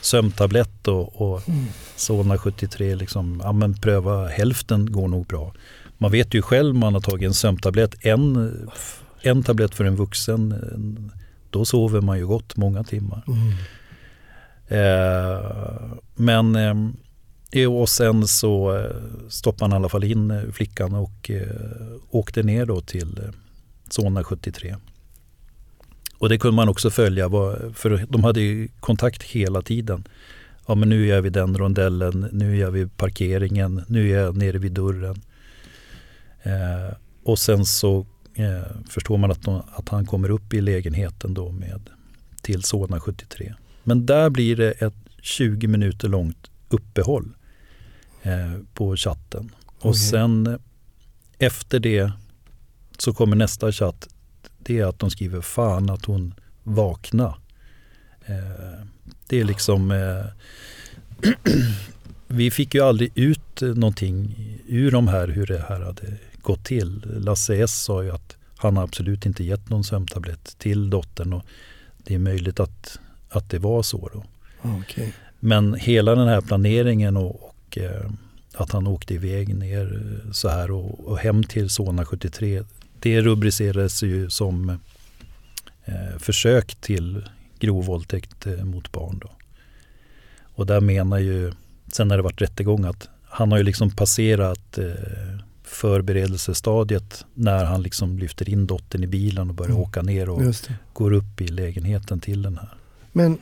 Sömntablett 0.00 0.88
och, 0.88 1.20
och 1.22 1.48
Mm. 1.48 1.64
Solna 1.96 2.38
73 2.38 2.94
liksom, 2.94 3.40
ja 3.44 3.52
men 3.52 3.74
pröva 3.74 4.28
hälften 4.28 4.92
går 4.92 5.08
nog 5.08 5.26
bra. 5.26 5.54
Man 5.98 6.10
vet 6.12 6.34
ju 6.34 6.42
själv 6.42 6.74
man 6.74 6.94
har 6.94 7.00
tagit 7.00 7.26
en 7.26 7.34
sömntablett, 7.34 7.94
en, 8.06 8.52
en 9.22 9.42
tablett 9.42 9.74
för 9.74 9.84
en 9.84 9.96
vuxen, 9.96 10.52
en- 10.52 11.12
då 11.50 11.64
sover 11.64 12.00
man 12.00 12.18
ju 12.18 12.26
gott 12.26 12.56
många 12.56 12.84
timmar. 12.84 13.22
Mm. 13.26 13.52
Eh, 14.68 15.40
men 16.14 16.56
eh, 16.56 16.74
och 17.68 17.88
sen 17.88 18.28
så 18.28 18.76
eh, 18.76 19.28
stoppade 19.28 19.64
han 19.64 19.72
i 19.72 19.76
alla 19.76 19.88
fall 19.88 20.04
in 20.04 20.30
eh, 20.30 20.50
flickan 20.52 20.94
och 20.94 21.30
eh, 21.30 21.46
åkte 22.10 22.42
ner 22.42 22.66
då 22.66 22.80
till 22.80 23.20
Solna 23.90 24.24
73. 24.24 24.76
Och 26.18 26.28
det 26.28 26.38
kunde 26.38 26.56
man 26.56 26.68
också 26.68 26.90
följa, 26.90 27.30
för 27.74 28.06
de 28.08 28.24
hade 28.24 28.40
ju 28.40 28.68
kontakt 28.80 29.22
hela 29.22 29.62
tiden. 29.62 30.04
Ja 30.66 30.74
men 30.74 30.88
nu 30.88 31.08
är 31.08 31.14
jag 31.14 31.22
vid 31.22 31.32
den 31.32 31.58
rondellen, 31.58 32.28
nu 32.32 32.52
är 32.52 32.60
jag 32.60 32.70
vid 32.70 32.96
parkeringen, 32.96 33.84
nu 33.88 34.10
är 34.10 34.18
jag 34.18 34.36
nere 34.36 34.58
vid 34.58 34.72
dörren. 34.72 35.22
Eh, 36.42 36.96
och 37.24 37.38
sen 37.38 37.66
så 37.66 38.06
eh, 38.34 38.76
förstår 38.88 39.18
man 39.18 39.30
att, 39.30 39.42
de, 39.42 39.62
att 39.74 39.88
han 39.88 40.06
kommer 40.06 40.30
upp 40.30 40.54
i 40.54 40.60
lägenheten 40.60 41.34
då 41.34 41.52
med 41.52 41.90
till 42.42 42.62
Solna 42.62 43.00
73. 43.00 43.54
Men 43.84 44.06
där 44.06 44.30
blir 44.30 44.56
det 44.56 44.70
ett 44.70 44.94
20 45.22 45.66
minuter 45.66 46.08
långt 46.08 46.50
uppehåll 46.68 47.34
eh, 48.22 48.58
på 48.74 48.96
chatten. 48.96 49.50
Och 49.78 49.90
Okej. 49.90 50.00
sen 50.00 50.58
efter 51.38 51.80
det 51.80 52.12
så 52.98 53.12
kommer 53.14 53.36
nästa 53.36 53.72
chatt. 53.72 54.08
Det 54.58 54.78
är 54.78 54.86
att 54.86 54.98
de 54.98 55.10
skriver 55.10 55.40
fan 55.40 55.90
att 55.90 56.04
hon 56.04 56.34
vakna. 56.62 57.34
Eh, 58.26 58.86
det 59.26 59.40
är 59.40 59.44
liksom 59.44 59.90
eh, 59.90 60.24
Vi 62.26 62.50
fick 62.50 62.74
ju 62.74 62.80
aldrig 62.80 63.12
ut 63.14 63.60
någonting 63.60 64.36
ur 64.66 64.90
de 64.90 65.08
här 65.08 65.28
hur 65.28 65.46
det 65.46 65.64
här 65.68 65.80
hade 65.80 66.18
gått 66.42 66.64
till. 66.64 67.02
Lasse 67.04 67.56
S 67.56 67.82
sa 67.82 68.02
ju 68.02 68.10
att 68.10 68.36
han 68.56 68.78
absolut 68.78 69.26
inte 69.26 69.44
gett 69.44 69.70
någon 69.70 69.84
sömntablett 69.84 70.58
till 70.58 70.90
dottern 70.90 71.32
och 71.32 71.44
det 71.98 72.14
är 72.14 72.18
möjligt 72.18 72.60
att, 72.60 72.98
att 73.28 73.50
det 73.50 73.58
var 73.58 73.82
så 73.82 74.10
då. 74.12 74.24
Okej. 74.62 75.14
Men 75.40 75.74
hela 75.74 76.14
den 76.14 76.28
här 76.28 76.40
planeringen 76.40 77.16
och, 77.16 77.51
och 77.72 77.78
eh, 77.78 78.10
att 78.54 78.72
han 78.72 78.86
åkte 78.86 79.14
iväg 79.14 79.54
ner 79.54 79.94
eh, 80.26 80.32
så 80.32 80.48
här 80.48 80.70
och, 80.70 81.00
och 81.00 81.18
hem 81.18 81.44
till 81.44 81.70
Solna 81.70 82.04
73. 82.04 82.62
Det 83.00 83.20
rubricerades 83.20 84.02
ju 84.02 84.30
som 84.30 84.70
eh, 85.84 86.18
försök 86.18 86.74
till 86.74 87.24
grov 87.58 87.84
våldtäkt 87.84 88.46
eh, 88.46 88.64
mot 88.64 88.92
barn. 88.92 89.18
Då. 89.22 89.30
Och 90.42 90.66
där 90.66 90.80
menar 90.80 91.18
ju, 91.18 91.52
sen 91.92 92.08
när 92.08 92.16
det 92.16 92.22
varit 92.22 92.40
rättegång, 92.42 92.84
att 92.84 93.08
han 93.24 93.50
har 93.50 93.58
ju 93.58 93.64
liksom 93.64 93.90
passerat 93.90 94.78
eh, 94.78 94.84
förberedelsestadiet 95.64 97.24
när 97.34 97.64
han 97.64 97.82
liksom 97.82 98.18
lyfter 98.18 98.48
in 98.48 98.66
dottern 98.66 99.04
i 99.04 99.06
bilen 99.06 99.48
och 99.48 99.54
börjar 99.54 99.70
Mm. 99.70 99.82
åka 99.82 100.02
ner 100.02 100.28
och 100.28 100.42
går 100.92 101.12
upp 101.12 101.40
i 101.40 101.48
lägenheten 101.48 102.20
till 102.20 102.42
den 102.42 102.58
här. 102.58 102.74
Men, 103.12 103.38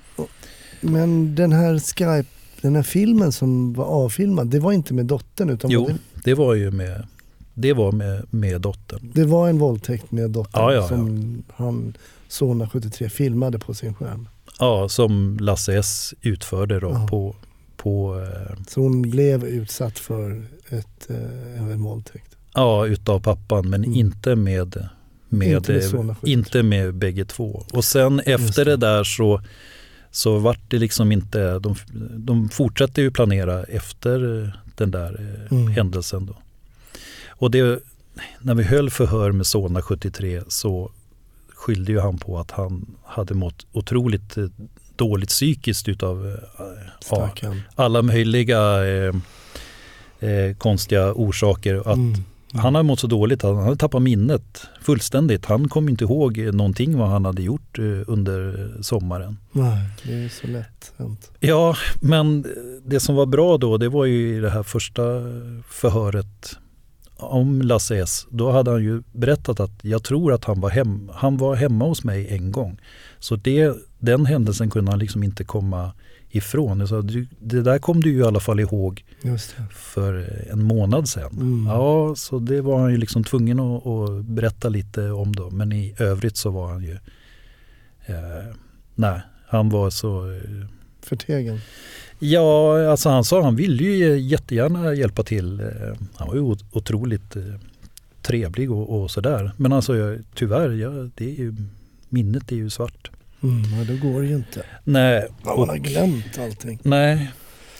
men 0.80 1.34
den 1.34 1.52
här 1.52 1.78
Skype, 1.78 2.30
den 2.62 2.76
här 2.76 2.82
filmen 2.82 3.32
som 3.32 3.72
var 3.72 3.84
avfilmad, 3.84 4.46
det 4.48 4.58
var 4.58 4.72
inte 4.72 4.94
med 4.94 5.06
dottern 5.06 5.50
utan 5.50 5.70
Jo, 5.70 5.86
det, 5.86 5.96
det 6.24 6.34
var 6.34 6.54
ju 6.54 6.70
med, 6.70 7.06
det 7.54 7.72
var 7.72 7.92
med, 7.92 8.26
med 8.30 8.60
dottern. 8.60 9.10
det 9.14 9.24
var 9.24 9.48
en 9.48 9.58
våldtäkt 9.58 10.12
med 10.12 10.30
dottern 10.30 10.62
Ja, 10.62 10.72
ja, 10.72 10.80
ja. 10.80 10.88
som 10.88 11.42
han, 11.54 11.94
Solna 12.28 12.68
73, 12.68 13.08
filmade 13.08 13.58
på 13.58 13.74
sin 13.74 13.94
skärm. 13.94 14.28
Ja, 14.58 14.88
som 14.88 15.36
Lasse 15.40 15.78
S 15.78 16.14
utförde 16.22 16.80
då 16.80 16.88
Ja. 16.90 17.06
på, 17.10 17.36
på 17.76 18.20
eh, 18.20 18.56
Så 18.68 18.80
hon 18.80 19.02
blev 19.02 19.44
utsatt 19.44 19.98
för 19.98 20.42
ett, 20.68 21.10
eh, 21.10 21.62
en 21.72 21.82
våldtäkt. 21.82 22.36
ja, 22.54 22.86
utav 22.86 23.20
pappan 23.20 23.70
men 23.70 23.84
Mm. 23.84 23.96
inte 23.96 24.36
med 24.36 24.88
med, 25.32 25.48
Inte 25.56 25.72
med 25.72 25.84
Solna 25.84 26.14
73. 26.14 26.32
inte 26.32 26.62
med 26.62 26.94
bägge 26.94 27.24
två. 27.24 27.64
Och 27.72 27.84
sen 27.84 28.20
efter 28.20 28.64
det. 28.64 28.70
det 28.70 28.76
där 28.76 29.04
så, 29.04 29.40
så 30.10 30.38
vart 30.38 30.60
det 30.68 30.78
liksom 30.78 31.12
inte, 31.12 31.58
de, 31.58 31.74
de 32.18 32.48
fortsatte 32.48 33.02
ju 33.02 33.10
planera 33.10 33.64
efter 33.64 34.18
den 34.74 34.90
där 34.90 35.20
eh, 35.20 35.58
Mm. 35.58 35.72
händelsen 35.72 36.26
då. 36.26 36.36
Och 37.28 37.50
det, 37.50 37.80
när 38.40 38.54
vi 38.54 38.62
höll 38.62 38.90
förhör 38.90 39.32
med 39.32 39.46
Solna 39.46 39.82
73 39.82 40.42
så 40.48 40.90
skyllde 41.48 41.92
ju 41.92 42.00
han 42.00 42.18
på 42.18 42.38
att 42.38 42.50
han 42.50 42.86
hade 43.04 43.34
mått 43.34 43.66
otroligt 43.72 44.36
eh, 44.36 44.46
dåligt 44.96 45.28
psykiskt 45.28 45.88
utav 45.88 46.26
eh, 46.26 46.34
ja, 47.46 47.54
alla 47.74 48.02
möjliga 48.02 48.86
eh, 48.86 49.14
eh, 50.30 50.56
konstiga 50.56 51.12
orsaker. 51.12 51.76
Att 51.76 51.96
Mm. 51.96 52.24
Han 52.54 52.74
har 52.74 52.82
mått 52.82 53.00
så 53.00 53.06
dåligt, 53.06 53.42
han 53.42 53.56
hade 53.56 53.76
tappat 53.76 54.02
minnet 54.02 54.66
fullständigt. 54.82 55.46
Han 55.46 55.68
kom 55.68 55.88
inte 55.88 56.04
ihåg 56.04 56.38
någonting 56.38 56.98
vad 56.98 57.08
han 57.08 57.24
hade 57.24 57.42
gjort 57.42 57.78
eh, 57.78 57.84
under 58.06 58.70
sommaren. 58.82 59.36
Nej, 59.52 59.88
det 60.04 60.24
är 60.24 60.28
så 60.28 60.46
lätt 60.46 60.92
hänt. 60.96 61.30
Ja, 61.40 61.76
men 62.00 62.46
det 62.84 63.00
som 63.00 63.14
var 63.14 63.26
bra 63.26 63.58
då, 63.58 63.76
det 63.76 63.88
var 63.88 64.04
ju 64.04 64.36
i 64.36 64.40
det 64.40 64.50
här 64.50 64.62
första 64.62 65.02
förhöret 65.68 66.56
om 67.16 67.62
Lasse 67.62 67.96
S. 67.96 68.26
Då 68.30 68.50
hade 68.50 68.70
han 68.70 68.82
ju 68.82 69.02
berättat 69.12 69.60
att 69.60 69.72
jag 69.82 70.02
tror 70.02 70.32
att 70.32 70.44
han 70.44 70.60
var, 70.60 70.70
hem, 70.70 71.10
han 71.14 71.36
var 71.36 71.54
hemma 71.54 71.84
hos 71.84 72.04
mig 72.04 72.28
en 72.28 72.52
gång. 72.52 72.80
Så 73.18 73.36
det, 73.36 73.76
den 73.98 74.26
händelsen 74.26 74.70
kunde 74.70 74.90
han 74.90 74.98
liksom 74.98 75.22
inte 75.22 75.44
komma 75.44 75.92
ifrån. 76.30 76.88
Sa, 76.88 77.02
"Du, 77.02 77.26
det 77.38 77.62
där 77.62 77.78
kom 77.78 78.00
du 78.00 78.10
ju 78.12 78.18
i 78.18 78.22
alla 78.22 78.40
fall 78.40 78.60
ihåg 78.60 79.04
för 79.70 80.32
en 80.52 80.62
månad 80.64 81.08
sedan. 81.08 81.32
Mm. 81.32 81.66
Ja, 81.66 82.14
så 82.16 82.38
det 82.38 82.60
var 82.60 82.80
han 82.80 82.90
ju 82.90 82.96
liksom 82.96 83.24
tvungen 83.24 83.60
att, 83.60 83.86
att 83.86 84.24
berätta 84.24 84.68
lite 84.68 85.10
om 85.10 85.36
då. 85.36 85.50
Men 85.50 85.72
i 85.72 85.94
övrigt 85.98 86.36
så 86.36 86.50
var 86.50 86.72
han 86.72 86.82
ju, 86.82 86.98
eh, 88.06 88.54
nej, 88.94 89.20
han 89.46 89.68
var 89.70 89.90
så 89.90 90.30
eh, 90.32 90.66
Förtegen. 91.02 91.58
Ja, 92.18 92.90
alltså 92.90 93.08
han 93.08 93.24
sa 93.24 93.42
han 93.42 93.56
ville 93.56 93.82
ju 93.84 94.18
jättegärna 94.18 94.94
hjälpa 94.94 95.22
till. 95.22 95.60
Eh, 95.60 95.66
Han 96.16 96.28
var 96.28 96.34
ju 96.34 96.40
ot- 96.40 96.64
otroligt 96.72 97.36
eh, 97.36 97.42
trevlig 98.22 98.70
och, 98.72 99.00
och 99.02 99.10
sådär. 99.10 99.52
Men 99.56 99.72
alltså 99.72 99.96
jag, 99.96 100.18
tyvärr, 100.34 100.70
jag, 100.70 101.10
det 101.14 101.24
är 101.30 101.34
ju, 101.38 101.54
minnet 102.08 102.52
är 102.52 102.56
ju 102.56 102.70
svart. 102.70 103.10
Mm, 103.42 103.62
ja, 103.78 103.84
då 103.84 104.08
går 104.08 104.20
det 104.22 104.28
ju 104.28 104.34
inte. 104.36 104.62
Nej, 104.84 105.28
man 105.44 105.68
har 105.68 105.76
glömt 105.76 106.38
allting. 106.38 106.78
nej. 106.82 107.30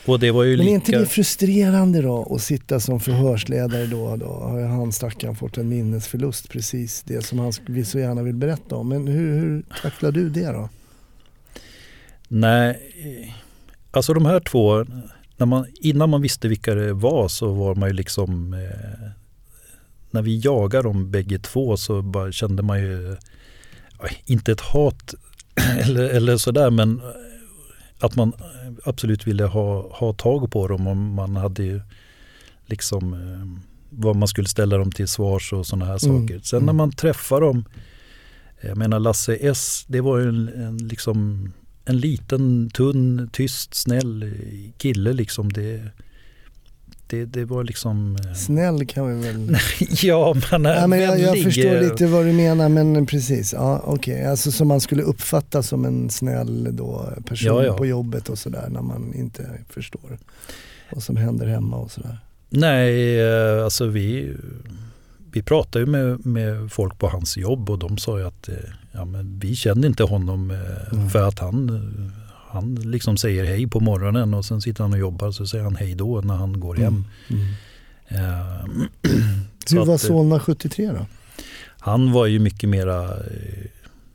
Och 0.07 0.21
det 0.21 0.31
var 0.31 0.45
ju 0.45 0.57
Men 0.57 0.61
är 0.61 0.65
lika... 0.65 0.75
inte 0.75 0.99
det 0.99 1.07
frustrerande 1.07 2.03
då 2.03 2.35
att 2.35 2.43
sitta 2.43 2.81
som 2.81 3.01
förhörsledare 3.01 3.87
då? 3.87 4.17
Då 4.17 4.27
har 4.27 4.61
han 4.61 4.93
stackaren 4.93 5.37
fått 5.37 5.59
en 5.59 5.69
minnesförlust 5.69 6.49
precis, 6.49 7.03
det 7.03 7.23
som 7.23 7.39
han 7.39 7.53
så 7.85 7.99
gärna 7.99 8.23
vill 8.23 8.35
berätta 8.35 8.77
om. 8.77 8.89
Men 8.89 9.07
hur, 9.07 9.39
hur 9.41 9.63
tacklar 9.83 10.13
du 10.13 10.29
det 10.31 10.47
då? 10.47 10.69
Nej, 12.29 12.79
alltså 13.91 14.15
de 14.15 14.27
här 14.27 14.41
två, 14.41 14.85
när 15.37 15.47
man, 15.47 15.67
innan 15.81 16.11
man 16.11 16.23
visste 16.23 16.49
vilka 16.49 16.75
det 16.75 16.93
var 16.93 17.29
så 17.29 17.53
var 17.53 17.75
man 17.75 17.89
ju 17.89 17.95
liksom 17.95 18.55
eh, 18.55 19.11
när 20.11 20.23
vi 20.23 20.39
jagade 20.45 20.89
dem 20.89 21.11
bägge 21.11 21.39
två 21.39 21.77
så 21.77 22.03
bara 22.03 22.33
kände 22.33 22.63
man 22.63 22.81
ju 22.81 23.17
inte 24.27 24.53
ett 24.53 24.61
hat 24.61 25.15
eller, 25.79 26.09
eller 26.09 26.37
sådär 26.37 26.71
men 26.71 27.01
att 27.99 28.17
man 28.17 28.33
absolut 28.85 29.27
ville 29.27 29.45
ha, 29.45 29.97
ha 29.97 30.13
tag 30.13 30.51
på 30.53 30.69
dem 30.69 30.87
och 30.87 30.97
man 30.97 31.37
hade 31.37 31.63
ju 31.63 31.81
liksom 32.67 33.13
eh, 33.15 33.63
vad 33.91 34.17
man 34.17 34.29
skulle 34.29 34.49
ställa 34.49 34.77
dem 34.77 34.93
till 34.93 35.09
svars 35.09 35.53
och 35.53 35.67
sådana 35.67 35.85
här 35.85 36.07
Mm, 36.07 36.21
saker. 36.29 36.41
Sen 36.45 36.59
när 36.59 36.65
mm. 36.65 36.77
man 36.77 36.93
träffar 36.93 37.41
dem, 37.41 37.65
jag 38.61 38.77
menar 38.77 38.99
Lasse 39.01 39.35
S, 39.35 39.85
det 39.89 40.01
var 40.01 40.19
ju 40.19 40.29
en, 40.29 40.49
en, 40.49 40.79
liksom, 40.89 41.53
en 41.85 41.99
liten, 41.99 42.71
tunn, 42.71 43.31
tyst, 43.33 43.75
snäll 43.75 44.35
kille 44.79 45.13
liksom. 45.13 45.53
Det, 45.53 45.83
det, 47.11 47.25
det 47.25 47.45
var 47.45 47.65
liksom... 47.65 48.17
eh, 48.17 48.33
Snäll 48.35 48.87
kan 48.87 49.21
vi 49.21 49.27
väl... 49.29 49.57
ja, 50.03 50.35
man 50.53 50.67
är 50.67 50.75
Ja, 50.81 50.87
men 50.87 51.01
jag, 51.01 51.21
jag 51.21 51.43
förstår 51.43 51.75
eh, 51.77 51.81
lite 51.83 52.07
vad 52.07 52.25
du 52.25 52.33
menar 52.33 52.69
men 52.69 53.07
precis. 53.07 53.53
Ja, 53.53 53.83
Okej, 53.85 54.27
alltså 54.27 54.53
som 54.53 54.69
man 54.69 54.81
skulle 54.81 55.03
uppfatta 55.03 55.63
som 55.63 55.85
en 55.85 56.11
snäll 56.11 56.69
då, 56.77 57.13
person 57.27 57.47
Ja, 57.57 57.65
ja. 57.65 57.77
på 57.77 57.87
jobbet 57.87 58.29
och 58.29 58.39
sådär 58.39 58.69
när 58.71 58.83
man 58.83 59.15
inte 59.15 59.51
förstår 59.69 60.19
vad 60.93 61.03
som 61.03 61.17
händer 61.17 61.47
hemma 61.47 61.77
och 61.77 61.91
sådär. 61.91 62.19
Nej, 62.49 63.21
eh, 63.21 63.65
alltså 63.65 63.87
vi, 63.87 64.37
vi 65.33 65.43
pratade 65.43 65.85
ju 65.85 65.91
med, 65.91 66.27
med 66.27 66.73
folk 66.73 66.99
på 66.99 67.09
hans 67.09 67.37
jobb 67.37 67.71
och 67.71 67.79
de 67.79 67.99
sa 67.99 68.19
ju 68.19 68.27
att 68.27 68.49
ja, 68.93 69.05
men 69.05 69.39
vi 69.39 69.57
kände 69.57 69.87
inte 69.87 70.03
honom 70.03 70.51
Mm. 70.93 71.11
för 71.11 71.29
att 71.29 71.39
han, 71.39 72.13
han 72.53 72.75
liksom 72.75 73.17
säger 73.17 73.45
hej 73.45 73.67
på 73.67 73.81
morgonen 73.81 74.35
och 74.35 74.45
sen 74.45 74.61
sitter 74.61 74.85
han 74.85 74.93
och 74.93 74.99
jobbar 74.99 75.31
så 75.31 75.47
säger 75.47 75.65
han 75.65 75.77
hej 75.77 75.95
då 75.95 76.21
när 76.21 76.35
han 76.35 76.61
går 76.61 76.75
hem. 76.75 77.05
Mm. 77.29 77.43
Eh, 78.09 78.67
så 79.67 79.79
Hur 79.79 79.85
var 79.85 79.95
eh, 79.95 79.99
Solna 79.99 80.41
73 80.41 80.87
då? 80.93 81.07
Han 81.79 82.13
var 82.13 82.27
ju 82.27 82.39
mycket 82.39 82.69
mera 82.69 83.05
eh, 83.05 83.67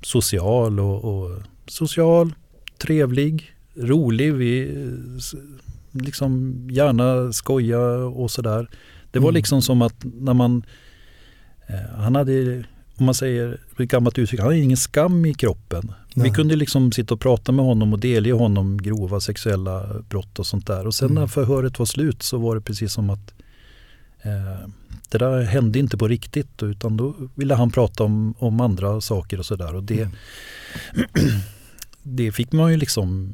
social 0.02 0.80
och, 0.80 1.04
och 1.06 1.42
social, 1.68 2.34
trevlig, 2.78 3.56
rolig. 3.76 4.34
Vi 4.34 4.62
eh, 4.64 6.02
liksom 6.02 6.56
gärna 6.72 7.34
skoja 7.34 7.80
och 7.96 8.32
sådär. 8.32 8.68
Det 9.12 9.20
var 9.20 9.30
Mm. 9.30 9.36
liksom 9.36 9.62
som 9.62 9.82
att 9.82 9.96
när 10.04 10.34
man, 10.34 10.64
eh, 11.68 11.98
han 11.98 12.16
hade, 12.16 12.64
om 12.98 13.06
man 13.06 13.16
säger 13.16 13.60
ett 13.80 13.90
gammalt 13.90 14.18
uttryck, 14.20 14.40
han 14.40 14.48
hade 14.48 14.60
ingen 14.60 14.78
skam 14.78 15.26
i 15.26 15.34
kroppen. 15.34 15.92
Nej. 16.14 16.30
Vi 16.30 16.36
kunde 16.36 16.56
liksom 16.56 16.92
sitta 16.92 17.14
och 17.14 17.20
prata 17.20 17.52
med 17.52 17.66
honom 17.66 17.94
och 17.94 18.00
delge 18.00 18.34
honom 18.34 18.78
grova 18.82 19.20
sexuella 19.20 20.02
brott 20.10 20.40
och 20.40 20.48
sånt 20.48 20.68
där. 20.68 20.88
Och 20.88 20.96
sen 20.96 21.10
Mm. 21.10 21.22
när 21.22 21.28
förhöret 21.28 21.80
var 21.80 21.86
slut 21.86 22.24
så 22.24 22.38
var 22.38 22.56
det 22.56 22.62
precis 22.62 22.94
som 22.94 23.10
att 23.10 23.34
eh, 24.22 24.68
det 25.10 25.18
där 25.18 25.42
hände 25.42 25.80
inte 25.80 25.98
på 25.98 26.08
riktigt 26.08 26.64
utan 26.64 26.98
då 26.98 27.16
ville 27.36 27.56
han 27.56 27.72
prata 27.72 28.04
om, 28.04 28.34
om 28.40 28.62
andra 28.62 29.02
saker 29.02 29.40
och 29.40 29.46
sådär. 29.46 29.76
Och 29.76 29.84
det, 29.84 30.02
Mm. 30.02 30.12
det 32.04 32.32
fick 32.32 32.52
man 32.52 32.72
ju 32.72 32.78
liksom 32.78 33.34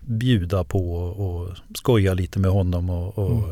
bjuda 0.00 0.64
på 0.64 0.94
och 0.94 1.56
skoja 1.74 2.14
lite 2.14 2.38
med 2.38 2.50
honom 2.50 2.90
och, 2.90 3.18
och, 3.18 3.44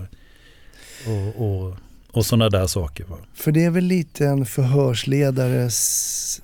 Mm. 1.07 1.29
och, 1.37 1.67
och, 1.67 1.77
och 2.13 2.27
sådana 2.27 2.49
där 2.51 2.67
saker. 2.67 3.05
Va? 3.05 3.17
För 3.35 3.53
det 3.53 3.65
är 3.65 3.71
väl 3.71 3.85
lite 3.85 4.27
en 4.27 4.47
förhörsledares... 4.47 6.41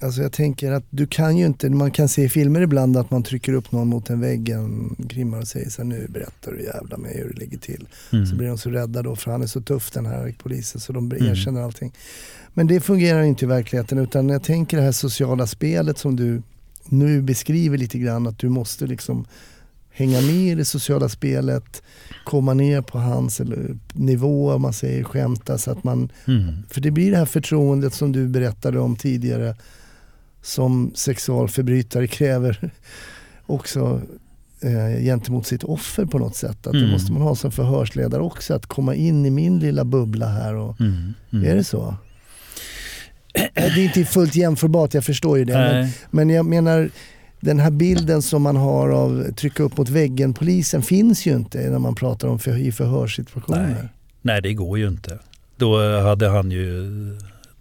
Alltså 0.00 0.22
jag 0.22 0.32
tänker 0.32 0.72
att 0.72 0.84
du 0.90 1.06
kan 1.06 1.36
ju 1.36 1.46
inte, 1.46 1.70
man 1.70 1.90
kan 1.90 2.08
se 2.08 2.22
i 2.24 2.28
filmer 2.28 2.60
ibland 2.60 2.96
att 2.96 3.10
man 3.10 3.22
trycker 3.22 3.52
upp 3.52 3.72
någon 3.72 3.88
mot 3.88 4.10
en 4.10 4.20
vägg, 4.20 4.48
en 4.48 4.96
krimmare 5.08 5.40
och 5.40 5.48
säger 5.48 5.70
så 5.70 5.82
här, 5.82 5.88
nu 5.88 6.06
berättar 6.10 6.52
du 6.52 6.62
jävla 6.64 6.96
mig 6.96 7.18
hur 7.18 7.32
det 7.34 7.40
ligger 7.40 7.58
till. 7.58 7.88
Mm. 8.12 8.26
Så 8.26 8.36
blir 8.36 8.48
de 8.48 8.58
så 8.58 8.70
rädda 8.70 9.02
då 9.02 9.16
för 9.16 9.30
han 9.30 9.42
är 9.42 9.46
så 9.46 9.60
tuff 9.60 9.90
den 9.90 10.06
här 10.06 10.34
polisen 10.38 10.80
så 10.80 10.92
de 10.92 11.12
Mm. 11.12 11.26
erkänner 11.26 11.60
allting. 11.62 11.92
Men 12.54 12.66
det 12.66 12.80
fungerar 12.80 13.22
inte 13.22 13.44
i 13.44 13.48
verkligheten 13.48 13.98
utan 13.98 14.28
jag 14.28 14.42
tänker 14.42 14.76
det 14.76 14.82
här 14.82 14.92
sociala 14.92 15.46
spelet 15.46 15.98
som 15.98 16.16
du 16.16 16.42
nu 16.84 17.22
beskriver 17.22 17.78
lite 17.78 17.98
grann 17.98 18.26
att 18.26 18.38
du 18.38 18.48
måste 18.48 18.86
liksom 18.86 19.26
hänga 19.96 20.20
med 20.20 20.34
i 20.34 20.54
det 20.54 20.64
sociala 20.64 21.08
spelet, 21.08 21.82
komma 22.24 22.54
ner 22.54 22.80
på 22.82 22.98
hans 22.98 23.40
nivå 23.92 24.52
om 24.52 24.62
man 24.62 24.72
säger 24.72 25.04
skämta 25.04 25.58
så 25.58 25.70
att 25.70 25.84
man, 25.84 26.08
Mm. 26.26 26.62
för 26.70 26.80
det 26.80 26.90
blir 26.90 27.10
det 27.10 27.16
här 27.16 27.24
förtroendet 27.26 27.94
som 27.94 28.12
du 28.12 28.28
berättade 28.28 28.78
om 28.80 28.96
tidigare 28.96 29.56
som 30.42 30.92
sexualförbrytare 30.94 32.06
kräver 32.06 32.70
också 33.46 34.00
eh, 34.60 35.02
gentemot 35.04 35.46
sitt 35.46 35.64
offer 35.64 36.04
på 36.04 36.18
något 36.18 36.36
sätt. 36.36 36.66
Att 36.66 36.72
Det 36.72 36.78
Mm. 36.78 36.90
måste 36.90 37.12
man 37.12 37.22
ha 37.22 37.34
som 37.34 37.52
förhörsledare 37.52 38.22
också, 38.22 38.54
att 38.54 38.66
komma 38.66 38.94
in 38.94 39.26
i 39.26 39.30
min 39.30 39.58
lilla 39.58 39.84
bubbla 39.84 40.26
här. 40.26 40.54
Och, 40.54 40.80
Mm. 40.80 41.14
Mm. 41.32 41.50
Är 41.50 41.54
det 41.56 41.64
så? 41.64 41.94
Det 43.54 43.60
är 43.60 43.78
inte 43.78 44.04
fullt 44.04 44.34
jämförbart, 44.36 44.94
jag 44.94 45.04
förstår 45.04 45.38
ju 45.38 45.44
det. 45.44 45.52
Men, 45.52 45.88
men 46.10 46.30
jag 46.36 46.46
menar, 46.46 46.90
den 47.44 47.60
här 47.60 47.70
bilden 47.70 48.22
som 48.22 48.42
man 48.42 48.56
har 48.56 48.90
av 48.90 49.32
trycka 49.32 49.62
upp 49.62 49.76
mot 49.76 49.88
väggen-polisen 49.88 50.82
finns 50.82 51.26
ju 51.26 51.32
inte 51.36 51.70
när 51.70 51.78
man 51.78 51.94
pratar 51.94 52.28
om 52.28 52.38
för, 52.38 52.58
i 52.58 52.72
förhörssituationer. 52.72 53.68
Nej. 53.68 53.88
Nej, 54.22 54.42
det 54.42 54.54
går 54.54 54.78
ju 54.78 54.88
inte. 54.88 55.18
Då 55.56 56.00
hade 56.00 56.28
han 56.28 56.50
ju, 56.50 56.90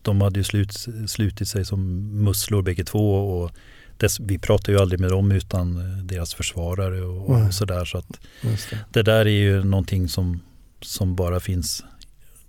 de 0.01 0.21
hade 0.21 0.39
ju 0.39 0.43
slut, 0.43 0.85
slutit 1.07 1.47
sig 1.47 1.65
som 1.65 2.09
musslor 2.23 2.61
bägge 2.61 2.83
två 2.83 3.15
och 3.15 3.51
dess, 3.97 4.19
vi 4.19 4.37
pratar 4.37 4.73
ju 4.73 4.79
aldrig 4.79 4.99
med 4.99 5.09
dem 5.09 5.31
utan 5.31 5.77
eh, 5.77 6.03
deras 6.03 6.33
försvarare 6.33 7.01
och, 7.01 7.29
och 7.29 7.53
sådär. 7.53 7.85
Så 7.85 7.97
att 7.97 8.19
det. 8.41 8.77
det 8.91 9.03
där 9.03 9.25
är 9.25 9.29
ju 9.29 9.63
någonting 9.63 10.07
som, 10.07 10.39
som 10.81 11.15
bara 11.15 11.39
finns. 11.39 11.83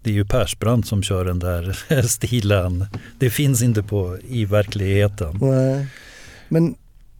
Det 0.02 0.10
är 0.10 0.14
ju 0.14 0.24
Persbrandt 0.24 0.86
som 0.86 1.02
kör 1.02 1.24
den 1.24 1.38
där 1.38 2.02
stilen. 2.08 2.86
Det 3.18 3.30
finns 3.30 3.62
inte 3.62 3.82
på, 3.82 4.18
i 4.28 4.44
verkligheten. 4.44 5.38
Nej. 5.40 5.86
Men 6.48 6.74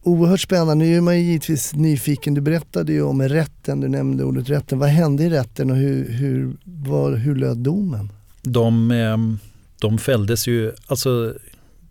oerhört 0.05 0.41
spännande. 0.41 0.85
Nu 0.85 0.97
är 0.97 1.01
man 1.01 1.17
ju 1.17 1.23
givetvis 1.23 1.75
nyfiken. 1.75 2.33
Du 2.33 2.41
berättade 2.41 2.93
ju 2.93 3.01
om 3.01 3.21
rätten, 3.21 3.79
du 3.79 3.87
nämnde 3.87 4.23
ordet 4.23 4.49
rätten. 4.49 4.79
Vad 4.79 4.89
hände 4.89 5.23
i 5.23 5.29
rätten 5.29 5.71
och 5.71 5.77
hur, 5.77 6.11
hur, 6.11 6.57
var, 6.63 7.15
hur 7.15 7.35
löd 7.35 7.57
domen? 7.57 8.11
De, 8.41 8.91
ehm, 8.91 9.39
de 9.81 9.97
fälldes 9.97 10.47
ju, 10.47 10.71
alltså 10.87 11.33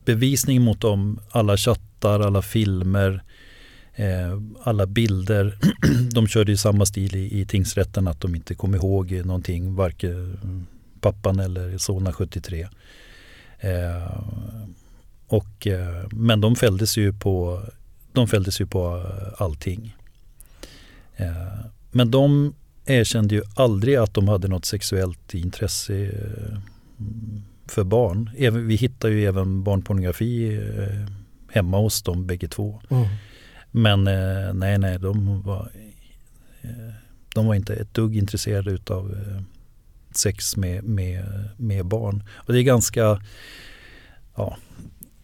bevisning 0.04 0.62
mot 0.62 0.80
dem, 0.80 1.20
alla 1.30 1.56
chattar, 1.56 2.20
alla 2.20 2.42
filmer, 2.42 3.22
eh, 3.94 4.40
alla 4.62 4.86
bilder. 4.86 5.58
de 6.14 6.26
körde 6.26 6.52
ju 6.52 6.56
samma 6.56 6.86
stil 6.86 7.16
i, 7.16 7.40
i 7.40 7.46
tingsrätten 7.46 8.08
att 8.08 8.20
de 8.20 8.34
inte 8.34 8.54
kom 8.54 8.74
ihåg 8.74 9.12
någonting, 9.24 9.74
varken 9.74 10.38
pappan 11.00 11.40
eller 11.40 11.78
Solna 11.78 12.12
73. 12.12 12.68
Eh, 13.58 14.22
och, 15.26 15.66
eh, 15.66 16.06
men 16.10 16.40
de 16.40 16.56
fälldes 16.56 16.96
ju 16.96 17.12
på, 17.12 17.62
de 18.14 18.28
fälldes 18.28 18.60
ju 18.60 18.66
på 18.66 18.96
eh, 18.96 19.42
allting. 19.42 19.96
Eh, 21.16 21.66
men 21.90 22.10
de 22.10 22.54
erkände 22.86 23.34
ju 23.34 23.42
aldrig 23.54 23.96
att 23.96 24.14
de 24.14 24.28
hade 24.28 24.48
något 24.48 24.64
sexuellt 24.64 25.34
intresse 25.34 25.94
eh, 25.94 26.58
för 27.66 27.84
barn. 27.84 28.30
Vi 28.66 28.74
hittar 28.74 29.08
ju 29.08 29.24
även 29.24 29.62
barnpornografi 29.62 30.60
hemma 31.52 31.78
hos 31.78 32.02
dem 32.02 32.26
bägge 32.26 32.48
två. 32.48 32.80
Men 33.70 34.06
eh, 34.06 34.54
nej, 34.54 34.78
nej, 34.78 34.98
de 34.98 35.42
var, 35.42 35.70
de 37.34 37.46
var 37.46 37.54
inte 37.54 37.74
ett 37.74 37.94
dugg 37.94 38.16
intresserade 38.16 38.70
utav 38.70 39.12
eh, 39.12 39.42
sex 40.16 40.56
med, 40.56 40.84
med, 40.84 41.24
med 41.56 41.86
barn. 41.86 42.24
Och 42.34 42.52
det 42.52 42.60
är 42.60 42.62
ganska, 42.62 43.20
ja, 44.34 44.56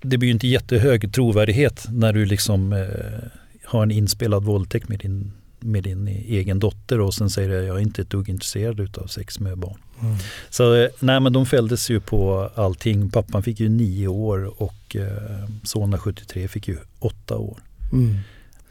det 0.02 0.18
blir 0.18 0.28
ju 0.28 0.32
inte 0.32 0.48
jättehög 0.48 1.12
trovärdighet 1.12 1.86
när 1.90 2.12
du 2.12 2.26
liksom 2.26 2.72
eh, 2.72 3.28
har 3.64 3.82
en 3.82 3.90
inspelad 3.90 4.44
våldtäkt 4.44 4.88
med 4.88 4.98
din, 4.98 5.32
med 5.60 5.82
din 5.84 6.08
egen 6.08 6.58
dotter 6.58 7.00
och 7.00 7.14
sen 7.14 7.30
säger 7.30 7.48
du 7.48 7.54
jag 7.54 7.76
är 7.76 7.80
inte 7.80 8.02
ett 8.02 8.10
dugg 8.10 8.28
intresserad 8.28 8.80
utav 8.80 9.06
sex 9.06 9.40
med 9.40 9.58
barn. 9.58 9.78
Mm. 10.02 10.16
Så 10.50 10.74
eh, 10.74 10.88
nej 11.00 11.20
men 11.20 11.32
de 11.32 11.46
fälldes 11.46 11.90
ju 11.90 12.00
på 12.00 12.50
allting. 12.54 13.10
Pappan 13.10 13.42
fick 13.42 13.60
ju 13.60 13.68
nio 13.68 14.08
år 14.08 14.62
och 14.62 14.96
eh, 14.96 15.48
Solna 15.64 15.98
73 15.98 16.48
fick 16.48 16.68
ju 16.68 16.76
åtta 16.98 17.36
år. 17.36 17.58
Mm. 17.92 18.16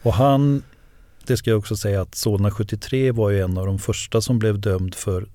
Och 0.02 0.14
han, 0.14 0.62
det 1.26 1.36
ska 1.36 1.50
jag 1.50 1.58
också 1.58 1.76
säga 1.76 2.02
att 2.02 2.14
Solna 2.14 2.50
73 2.50 3.12
var 3.12 3.30
ju 3.30 3.40
en 3.40 3.58
av 3.58 3.66
de 3.66 3.78
första 3.78 4.20
som 4.20 4.38
blev 4.38 4.60
dömd 4.60 4.94
för 4.94 5.26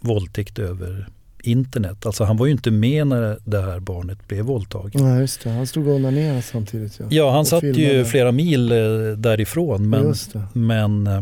våldtäkt 0.00 0.58
över 0.58 1.08
internet. 1.42 2.06
Alltså 2.06 2.24
han 2.24 2.36
var 2.36 2.46
ju 2.46 2.52
inte 2.52 2.70
med 2.70 3.06
när 3.06 3.38
det 3.44 3.60
här 3.60 3.80
barnet 3.80 4.28
blev 4.28 4.44
våldtaget. 4.44 5.00
Ja, 5.00 5.18
just 5.20 5.44
det. 5.44 5.50
Han 5.50 5.66
stod 5.66 5.88
och 5.88 5.94
onanerade 5.94 6.42
samtidigt. 6.42 7.00
Ja, 7.00 7.06
Ja, 7.10 7.30
han 7.30 7.40
Och 7.40 7.46
satt 7.46 7.62
ju 7.62 7.74
filmade. 7.74 8.04
flera 8.04 8.32
mil 8.32 8.72
eh, 8.72 8.78
därifrån 9.16 9.88
men, 9.88 10.14
men 10.52 11.06
eh, 11.06 11.16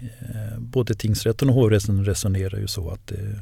eh, 0.00 0.58
både 0.58 0.94
tingsrätten 0.94 1.48
och 1.48 1.54
hovrätten 1.54 2.04
resonerar 2.04 2.58
ju 2.58 2.66
så 2.66 2.90
att 2.90 3.06
det, 3.06 3.40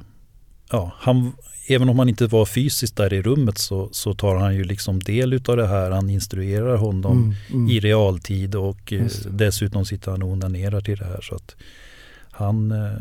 ja, 0.72 0.92
han, 0.98 1.32
även 1.68 1.88
om 1.88 1.98
han 1.98 2.08
inte 2.08 2.26
var 2.26 2.46
fysiskt 2.46 2.96
där 2.96 3.12
i 3.12 3.22
rummet 3.22 3.58
så, 3.58 3.88
så 3.92 4.14
tar 4.14 4.36
han 4.36 4.54
ju 4.54 4.64
liksom 4.64 5.00
del 5.00 5.40
av 5.48 5.56
det 5.56 5.66
här. 5.66 5.90
Han 5.90 6.10
instruerar 6.10 6.76
honom 6.76 7.18
Mm, 7.18 7.34
mm. 7.52 7.68
i 7.70 7.80
realtid 7.80 8.54
och 8.54 8.92
eh, 8.92 9.06
dessutom 9.30 9.84
sitter 9.84 10.10
han 10.10 10.22
och 10.22 10.28
onanerar 10.28 10.80
till 10.80 10.98
det 10.98 11.04
här. 11.04 11.20
Så 11.22 11.34
att 11.34 11.56
han, 12.30 12.70
eh, 12.72 12.92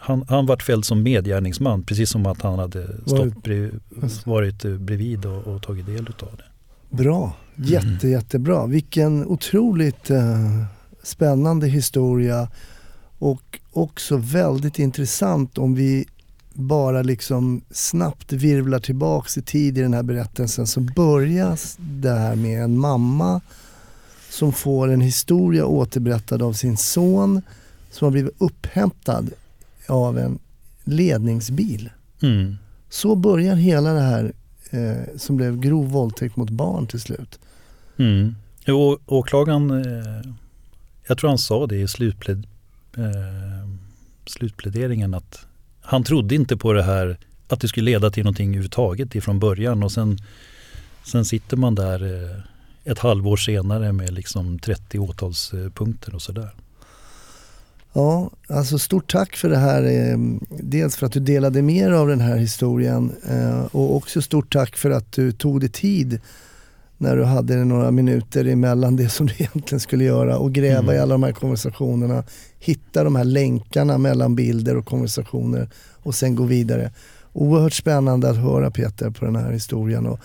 han, 0.00 0.24
han 0.28 0.46
vart 0.46 0.62
fälld 0.62 0.84
som 0.84 1.02
medgärningsman 1.02 1.82
precis 1.82 2.10
som 2.10 2.26
att 2.26 2.42
han 2.42 2.58
hade 2.58 2.86
stått 3.06 3.18
Varit- 3.18 3.42
brev, 3.42 3.80
Just 4.02 4.26
varit 4.26 4.64
eh, 4.64 4.72
bredvid 4.74 5.26
och, 5.26 5.46
och 5.46 5.62
tagit 5.62 5.86
del 5.86 6.06
av 6.06 6.36
det. 6.36 6.96
Bra, 6.96 7.32
jätte, 7.56 7.86
Mm. 8.06 8.10
jättebra. 8.12 8.66
Vilken 8.66 9.26
otroligt 9.26 10.10
eh, 10.10 10.64
spännande 11.02 11.66
historia 11.68 12.48
och 13.18 13.60
också 13.72 14.16
väldigt 14.16 14.78
intressant 14.78 15.58
om 15.58 15.74
vi 15.74 16.04
bara 16.52 17.02
liksom 17.02 17.60
snabbt 17.70 18.32
virvlar 18.32 18.78
tillbaks 18.78 19.38
i 19.38 19.42
tid 19.42 19.78
i 19.78 19.82
den 19.82 19.94
här 19.94 20.02
berättelsen 20.02 20.66
så 20.66 20.80
börjas 20.80 21.76
det 21.78 22.10
här 22.14 22.36
med 22.36 22.62
en 22.64 22.78
mamma 22.78 23.40
som 24.30 24.52
får 24.52 24.88
en 24.88 25.00
historia 25.00 25.66
återberättad 25.66 26.42
av 26.42 26.52
sin 26.52 26.76
son 26.76 27.42
som 27.90 28.06
har 28.06 28.10
blivit 28.12 28.34
upphämtad 28.38 29.30
av 29.90 30.18
en 30.18 30.38
ledningsbil. 30.84 31.90
Mm. 32.22 32.56
Så 32.88 33.16
börjar 33.16 33.54
hela 33.54 33.92
det 33.92 34.00
här 34.00 34.32
eh, 34.70 35.16
som 35.16 35.36
blev 35.36 35.60
grov 35.60 35.90
våldtäkt 35.90 36.36
mot 36.36 36.50
barn 36.50 36.86
till 36.86 37.00
slut. 37.00 37.38
Mm. 37.96 38.34
Jo, 38.64 38.98
åklagaren, 39.06 39.70
eh, 39.70 40.32
jag 41.06 41.18
tror 41.18 41.28
han 41.28 41.38
sa 41.38 41.66
det 41.66 41.76
i 41.76 41.88
slutpled, 41.88 42.46
eh, 42.96 43.68
slutpläderingen 44.26 45.14
att 45.14 45.46
han 45.80 46.04
trodde 46.04 46.34
inte 46.34 46.56
på 46.56 46.72
det 46.72 46.82
här 46.82 47.18
att 47.48 47.60
det 47.60 47.68
skulle 47.68 47.90
leda 47.90 48.10
till 48.10 48.24
någonting 48.24 48.48
överhuvudtaget 48.48 49.14
ifrån 49.14 49.38
början 49.38 49.82
och 49.82 49.92
sen, 49.92 50.18
sen 51.04 51.24
sitter 51.24 51.56
man 51.56 51.74
där 51.74 52.24
eh, 52.24 52.40
ett 52.84 52.98
halvår 52.98 53.36
senare 53.36 53.92
med 53.92 54.12
liksom 54.12 54.58
30 54.58 54.98
åtalspunkter 54.98 56.14
och 56.14 56.22
sådär. 56.22 56.50
Ja, 57.92 58.30
alltså 58.48 58.78
stort 58.78 59.12
tack 59.12 59.36
för 59.36 59.48
det 59.48 59.58
här. 59.58 59.82
Eh, 59.82 60.18
dels 60.48 60.96
för 60.96 61.06
att 61.06 61.12
du 61.12 61.20
delade 61.20 61.62
mer 61.62 61.90
av 61.90 62.08
den 62.08 62.20
här 62.20 62.36
historien 62.36 63.12
eh, 63.28 63.60
och 63.72 63.96
också 63.96 64.22
stort 64.22 64.52
tack 64.52 64.76
för 64.76 64.90
att 64.90 65.12
du 65.12 65.32
tog 65.32 65.60
dig 65.60 65.68
tid 65.68 66.20
när 66.98 67.16
du 67.16 67.24
hade 67.24 67.56
några 67.64 67.90
minuter 67.90 68.44
emellan 68.44 68.96
det 68.96 69.08
som 69.08 69.26
du 69.26 69.34
egentligen 69.38 69.80
skulle 69.80 70.04
göra 70.04 70.38
och 70.38 70.52
gräva 70.52 70.78
Mm. 70.78 70.94
i 70.94 70.98
alla 70.98 71.14
de 71.14 71.22
här 71.22 71.32
konversationerna. 71.32 72.24
Hitta 72.58 73.04
de 73.04 73.16
här 73.16 73.24
länkarna 73.24 73.98
mellan 73.98 74.34
bilder 74.34 74.76
och 74.76 74.86
konversationer 74.86 75.68
och 76.02 76.14
sen 76.14 76.34
gå 76.34 76.44
vidare. 76.44 76.92
Oerhört 77.32 77.72
spännande 77.72 78.30
att 78.30 78.36
höra 78.36 78.70
Peter 78.70 79.10
på 79.10 79.24
den 79.24 79.36
här 79.36 79.52
historien. 79.52 80.06
Och 80.06 80.20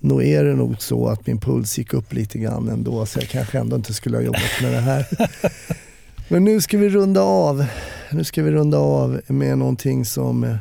nog 0.00 0.24
är 0.24 0.44
det 0.44 0.54
nog 0.54 0.82
så 0.82 1.08
att 1.08 1.26
min 1.26 1.38
puls 1.40 1.78
gick 1.78 1.94
upp 1.94 2.12
lite 2.12 2.38
grann 2.38 2.68
ändå 2.68 3.06
så 3.06 3.18
jag 3.18 3.28
kanske 3.28 3.58
ändå 3.58 3.76
inte 3.76 3.94
skulle 3.94 4.16
ha 4.16 4.22
jobbat 4.24 4.62
med 4.62 4.72
det 4.72 4.80
här. 4.80 5.06
Men 6.32 6.44
nu 6.44 6.60
ska 6.60 6.78
vi 6.78 6.88
runda 6.88 7.20
av. 7.20 7.66
Nu 8.12 8.24
ska 8.24 8.42
vi 8.42 8.50
runda 8.50 8.78
av 8.78 9.20
med 9.26 9.58
någonting 9.58 10.04
som 10.04 10.44
eh, 10.44 10.56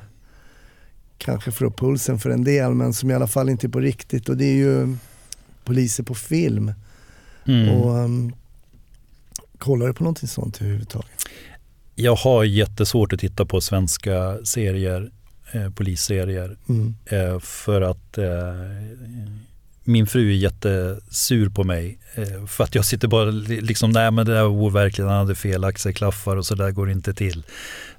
kanske 1.17 1.51
får 1.51 1.65
upp 1.65 1.79
pulsen 1.79 2.19
för 2.19 2.29
en 2.29 2.43
del 2.43 2.73
men 2.73 2.93
som 2.93 3.11
i 3.11 3.13
alla 3.13 3.27
fall 3.27 3.49
inte 3.49 3.67
är 3.67 3.69
på 3.69 3.79
riktigt 3.79 4.29
och 4.29 4.37
det 4.37 4.45
är 4.45 4.55
ju 4.55 4.95
poliser 5.63 6.03
på 6.03 6.15
film. 6.15 6.73
Mm. 7.45 7.69
Och, 7.69 7.95
um, 7.95 8.35
kollar 9.57 9.87
du 9.87 9.93
på 9.93 10.03
någonting 10.03 10.27
sånt 10.27 10.61
överhuvudtaget? 10.61 11.09
Jag 11.95 12.15
har 12.15 12.43
jättesvårt 12.43 13.13
att 13.13 13.19
titta 13.19 13.45
på 13.45 13.61
svenska 13.61 14.37
serier, 14.43 15.11
eh, 15.51 15.69
polisserier 15.69 16.57
Mm. 16.69 16.95
Eh, 17.05 17.39
för 17.39 17.81
att 17.81 18.17
eh, 18.17 18.25
min 19.89 20.07
fru 20.07 20.29
är 20.31 20.35
jättesur 20.35 21.49
på 21.49 21.63
mig. 21.63 21.97
Eh, 22.15 22.45
för 22.45 22.63
att 22.63 22.75
jag 22.75 22.85
sitter 22.85 23.07
bara 23.07 23.25
li- 23.31 23.61
liksom, 23.61 23.89
nej 23.91 24.11
men 24.11 24.25
det 24.25 24.33
där 24.33 24.41
var 24.43 24.49
overkligt, 24.49 25.07
han 25.07 25.17
hade 25.17 25.35
fel 25.35 25.63
axelklaffar 25.63 26.35
och 26.37 26.45
så 26.45 26.55
där 26.55 26.71
går 26.71 26.85
det 26.85 26.91
inte 26.91 27.13
till. 27.13 27.43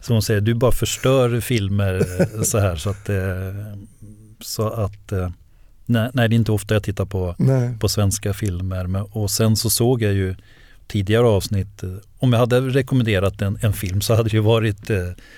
Så 0.01 0.13
hon 0.13 0.23
säger, 0.23 0.41
du 0.41 0.55
bara 0.55 0.73
förstör 0.73 1.41
filmer 1.41 1.95
eh, 2.21 2.43
så 2.43 2.59
här. 2.59 2.77
Så 2.77 2.91
att, 2.91 3.09
eh, 3.09 3.17
så 4.41 4.69
att 4.69 5.13
nej, 5.87 6.11
nej, 6.15 6.29
det 6.29 6.35
är 6.35 6.37
inte 6.37 6.53
ofta 6.53 6.75
jag 6.75 6.83
tittar 6.83 7.05
på, 7.05 7.35
Nej. 7.39 7.75
på 7.81 7.89
svenska 7.89 8.33
filmer. 8.35 8.87
Men, 8.87 9.03
och 9.03 9.31
sen 9.31 9.57
så 9.57 9.71
såg 9.71 10.03
jag 10.03 10.13
ju 10.13 10.35
tidigare 10.87 11.27
avsnitt, 11.27 11.83
om 12.19 12.33
jag 12.33 12.41
hade 12.41 12.61
rekommenderat 12.61 13.43
en, 13.43 13.59
en 13.63 13.73
film 13.73 14.01
så 14.01 14.15
hade 14.15 14.29
det 14.29 14.37
ju 14.37 14.41
varit 14.43 14.91
eh, 14.91 14.97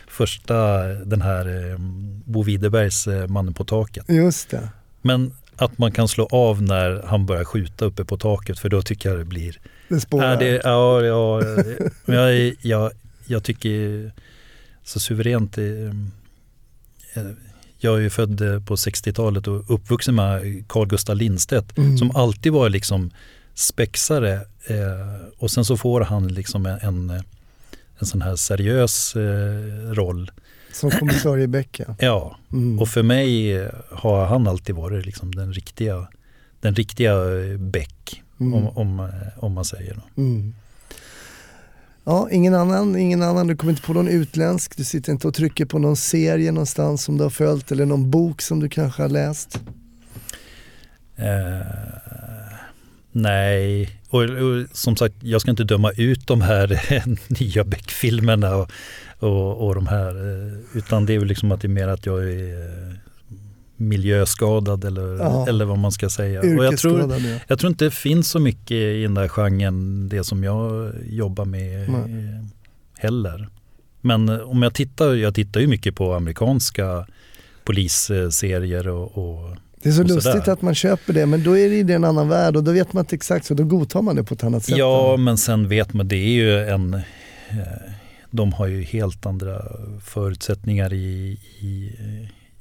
första, 0.09 0.83
den 0.87 1.23
här 1.23 1.71
eh, 1.73 1.79
Bo 2.25 2.43
Widerbergs 2.43 3.07
eh, 3.07 3.29
Mannen 3.29 3.55
på 3.55 3.65
taket. 3.65 4.05
Just 4.09 4.51
det. 4.51 4.69
Men 5.03 5.33
att 5.57 5.79
man 5.79 5.93
kan 5.93 6.09
slå 6.09 6.29
av 6.31 6.63
när 6.63 7.03
han 7.07 7.27
börjar 7.27 7.45
skjuta 7.45 7.85
uppe 7.85 8.05
på 8.05 8.17
taket 8.17 8.59
för 8.59 8.69
då 8.69 8.83
tycker 8.83 9.09
jag 9.09 9.19
det 9.19 9.25
blir... 9.25 9.59
Det 9.89 10.01
spårar. 10.01 10.33
Äh, 10.33 10.39
det, 10.39 10.61
ja, 10.65 11.03
ja, 11.03 11.41
men 12.05 12.17
jag, 12.17 12.55
jag, 12.61 12.91
jag 13.27 13.43
tycker 13.45 14.13
så 14.85 15.01
suveränt. 15.01 15.59
eh, 15.59 15.65
eh, 17.15 17.31
Jag 17.79 17.97
är 17.97 18.01
ju 18.01 18.11
född 18.11 18.41
eh, 18.41 18.61
på 18.65 18.75
60-talet 18.77 19.47
och 19.49 19.75
uppvuxen 19.75 20.15
med 20.15 20.65
Carl 20.69 20.87
Gustaf 20.89 21.19
Lindstedt 21.19 21.79
Mm. 21.79 21.99
som 21.99 22.11
alltid 22.17 22.53
var 22.53 22.69
liksom 22.71 23.11
spexare 23.55 24.41
och 25.39 25.51
sen 25.51 25.65
så 25.65 25.77
får 25.77 26.01
han 26.01 26.29
liksom 26.29 26.67
en, 26.67 27.11
en, 27.99 28.07
sån 28.07 28.23
här 28.23 28.37
seriös 28.37 29.17
roll. 29.91 30.31
Som 30.73 30.91
kommissarie 30.91 31.47
Becka. 31.47 31.97
Ja, 31.99 32.37
Mm. 32.53 32.79
och 32.79 32.89
för 32.89 33.03
mig 33.03 33.53
eh, 33.57 33.69
har 33.91 34.27
han 34.27 34.47
alltid 34.47 34.75
varit 34.75 35.07
liksom 35.07 35.35
den 35.35 35.53
riktiga, 35.53 36.09
den 36.61 36.75
riktiga 36.75 37.13
eh, 37.13 37.59
Beck, 37.59 38.23
Mm. 38.41 38.55
om, 38.55 38.69
om, 38.79 39.01
eh, 39.01 39.45
om 39.45 39.53
man 39.53 39.65
säger. 39.65 39.95
Då. 39.95 40.23
Mm. 40.23 40.55
Ja, 42.05 42.29
ingen 42.31 42.55
annan, 42.55 42.97
ingen 42.97 43.23
annan. 43.23 43.47
Du 43.47 43.57
kommer 43.57 43.73
inte 43.73 43.83
på 43.83 43.93
någon 43.93 44.09
utländsk. 44.09 44.77
Du 44.77 44.85
sitter 44.85 45.13
inte 45.13 45.29
och 45.29 45.35
trycker 45.35 45.65
på 45.65 45.79
någon 45.79 45.97
serie 45.97 46.53
någonstans 46.53 47.05
som 47.05 47.17
du 47.19 47.23
har 47.23 47.31
följt 47.31 47.73
eller 47.73 47.87
någon 47.87 48.11
bok 48.11 48.43
som 48.43 48.61
du 48.61 48.69
kanske 48.69 49.03
har 49.03 49.09
läst. 49.09 49.61
Eh, 51.17 51.67
nej, 53.13 53.91
och, 54.09 54.23
och 54.23 54.67
som 54.73 54.97
sagt, 54.97 55.15
jag 55.21 55.41
ska 55.41 55.51
inte 55.51 55.65
döma 55.65 55.91
ut 55.97 56.27
de 56.27 56.41
här 56.41 56.81
nya 57.41 57.65
Beck-filmerna 57.65 58.57
och, 58.57 58.71
och, 59.23 59.67
och 59.67 59.75
de 59.75 59.87
här, 59.87 60.09
eh, 60.09 60.79
utan 60.79 61.07
det 61.07 61.15
är 61.15 61.19
väl 61.19 61.29
liksom 61.29 61.53
att 61.53 61.61
det 61.61 61.67
är 61.67 61.69
mer 61.69 61.89
att 61.89 62.07
jag 62.07 62.25
är 62.25 62.89
eh, 62.89 62.95
miljöskadad 63.77 64.85
eller, 64.85 65.49
eller 65.49 65.65
vad 65.65 65.79
man 65.79 65.93
ska 65.93 66.09
säga. 66.09 66.41
Och 66.41 66.65
jag 66.65 66.79
tror, 66.79 67.13
jag 67.47 67.59
tror 67.59 67.71
inte 67.71 67.85
det 67.85 67.91
finns 67.91 68.29
så 68.29 68.39
mycket 68.39 68.73
i 68.73 69.03
den 69.03 69.15
där 69.15 69.29
genren, 69.29 70.09
det 70.09 70.25
som 70.25 70.45
jag 70.45 70.93
jobbar 71.07 71.45
med 71.45 71.91
Nej. 71.91 72.01
eh, 72.01 72.45
heller. 72.99 73.49
Men 74.01 74.29
om 74.29 74.63
jag 74.63 74.75
tittar, 74.75 75.15
jag 75.15 75.35
tittar 75.35 75.61
ju 75.61 75.67
mycket 75.67 75.95
på 75.95 76.15
amerikanska 76.15 77.07
polisserier 77.65 78.89
och, 78.89 79.19
och 79.19 79.57
Det 79.83 79.89
är 79.89 79.93
så 79.93 80.03
lustigt 80.03 80.49
att 80.49 80.63
man 80.63 80.75
köper 80.75 81.13
det 81.13 81.27
men 81.27 81.43
då 81.43 81.59
är 81.59 81.69
det 81.69 81.93
i 81.93 81.95
en 81.95 82.05
annan 82.05 82.29
värld 82.29 82.57
och 82.57 82.65
då 82.65 82.73
vet 82.73 82.93
man 82.93 83.01
inte 83.01 83.15
exakt 83.15 83.47
så 83.47 83.55
då 83.55 83.65
godtar 83.65 84.03
man 84.03 84.17
det 84.17 84.25
på 84.25 84.35
ett 84.35 84.45
annat 84.45 84.65
sätt. 84.65 84.77
Ja, 84.77 85.17
men 85.17 85.39
sen 85.39 85.69
vet 85.69 85.95
man, 85.95 86.09
det 86.09 86.17
är 86.17 86.33
ju 86.33 86.59
en... 86.59 87.01
De 88.35 88.53
har 88.53 88.67
ju 88.67 88.83
helt 88.83 89.27
andra 89.27 89.63
förutsättningar 90.05 90.93
i, 90.93 91.39
i 91.61 91.93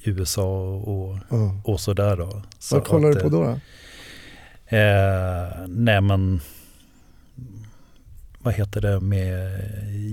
USA 0.03 0.61
och, 0.75 1.17
Ja. 1.29 1.61
och 1.63 1.79
sådär 1.79 2.17
då. 2.17 2.41
Så 2.59 2.75
Vad 2.75 2.85
kollar 2.87 3.09
att, 3.09 3.15
du 3.15 3.21
på 3.21 3.29
då? 3.29 3.43
då? 3.43 3.49
Eh, 4.77 5.67
nej 5.67 6.01
men, 6.01 6.41
vad 8.41 8.53
heter 8.53 8.81
det 8.81 8.99
med 8.99 9.59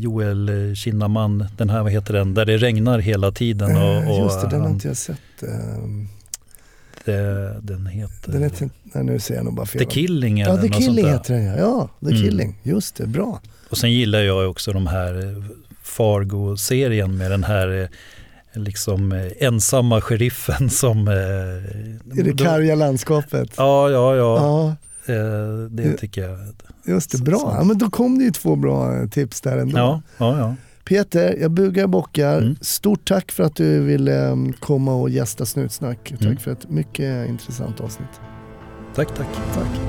Joel 0.02 0.72
Kinnaman, 0.76 1.44
den 1.56 1.70
här, 1.70 1.82
vad 1.82 1.92
heter 1.92 2.12
den, 2.14 2.34
där 2.34 2.44
det 2.44 2.56
regnar 2.56 2.98
hela 2.98 3.32
tiden. 3.32 3.76
Och, 3.76 3.82
Eh, 3.82 4.10
och 4.10 4.24
Just 4.24 4.40
det, 4.40 4.48
den 4.48 4.60
har 4.60 4.68
inte 4.70 4.88
jag 4.88 4.96
sett. 4.96 5.42
Ehm, 5.42 6.08
det, 7.04 7.56
den 7.62 7.86
heter 7.86 8.32
Den 8.32 8.42
heter, 8.42 8.70
nej 8.82 9.04
nu 9.04 9.18
säger 9.20 9.38
jag 9.40 9.44
nog 9.44 9.54
bara 9.54 9.66
fel. 9.66 9.78
The 9.78 9.90
Killing 9.90 10.40
eller 10.40 10.54
Ja, 10.54 10.60
The 10.62 10.68
Killing 10.68 11.06
heter 11.06 11.34
den 11.34 11.44
ja. 11.44 11.56
Ja, 11.58 11.88
The 12.00 12.06
Mm. 12.14 12.22
Killing. 12.22 12.60
Just 12.62 12.96
det, 12.96 13.06
bra. 13.06 13.40
Och 13.70 13.78
sen 13.78 13.92
gillar 13.92 14.20
jag 14.20 14.50
också 14.50 14.72
de 14.72 14.86
här 14.86 15.18
eh, 15.26 15.42
Fargo-serien 15.82 17.16
med 17.18 17.30
den 17.30 17.44
här 17.44 17.80
eh, 17.82 17.88
liksom 18.62 19.12
eh, 19.12 19.26
ensamma 19.38 20.00
sheriffen 20.00 20.70
som... 20.82 21.08
I 22.16 22.22
det 22.22 22.44
karga 22.44 22.74
landskapet. 22.74 23.50
Ja, 23.56 23.90
ja, 23.90 24.16
ja. 24.16 24.36
Ja, 25.06 25.14
det 25.70 25.92
tycker 25.92 26.22
jag. 26.28 26.38
just 26.84 27.10
det. 27.12 27.18
Bra. 27.22 27.54
Ja, 27.58 27.64
men 27.64 27.78
då 27.78 27.90
kom 27.90 28.18
det 28.18 28.24
ju 28.24 28.30
två 28.30 28.56
bra 28.56 29.06
tips 29.10 29.40
där 29.40 29.58
ändå. 29.58 29.78
Ja, 29.78 30.02
ja, 30.18 30.38
ja. 30.38 30.54
Peter, 30.84 31.36
jag 31.40 31.50
bugar 31.50 31.82
och 31.84 31.90
bockar. 31.90 32.38
Mm. 32.38 32.56
Stort 32.60 33.08
tack 33.08 33.32
för 33.32 33.44
att 33.44 33.56
du 33.56 33.80
ville 33.80 34.28
eh, 34.28 34.36
komma 34.60 34.94
och 34.94 35.10
gästa 35.10 35.46
Snutsnack. 35.46 36.08
Tack 36.10 36.20
Mm. 36.22 36.36
för 36.36 36.50
ett 36.50 36.70
mycket 36.70 37.28
intressant 37.28 37.80
avsnitt. 37.80 38.20
Tack, 38.94 39.08
tack. 39.14 39.26
Tack. 39.54 39.80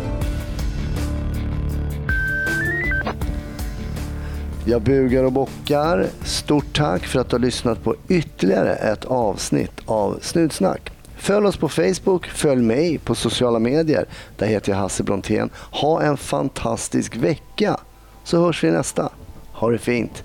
Jag 4.69 4.81
bugar 4.81 5.23
och 5.23 5.31
bockar. 5.31 6.07
Stort 6.23 6.77
tack 6.77 7.05
för 7.05 7.19
att 7.19 7.29
du 7.29 7.35
har 7.35 7.41
lyssnat 7.41 7.83
på 7.83 7.95
ytterligare 8.07 8.75
ett 8.75 9.05
avsnitt 9.05 9.71
av 9.85 10.19
Snutsnack. 10.21 10.91
Följ 11.17 11.47
oss 11.47 11.57
på 11.57 11.69
Facebook, 11.69 12.27
följ 12.27 12.61
mig 12.61 12.97
på 12.97 13.15
sociala 13.15 13.59
medier. 13.59 14.05
Där 14.37 14.47
heter 14.47 14.71
jag 14.71 14.79
Hasse 14.79 15.03
Brontén. 15.03 15.49
Ha 15.55 16.01
en 16.01 16.17
fantastisk 16.17 17.15
vecka 17.15 17.77
så 18.23 18.45
hörs 18.45 18.63
vi 18.63 18.71
nästa. 18.71 19.09
Ha 19.51 19.69
det 19.69 19.77
fint. 19.77 20.23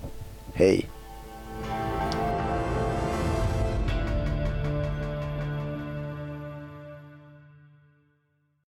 Hej! 0.53 0.89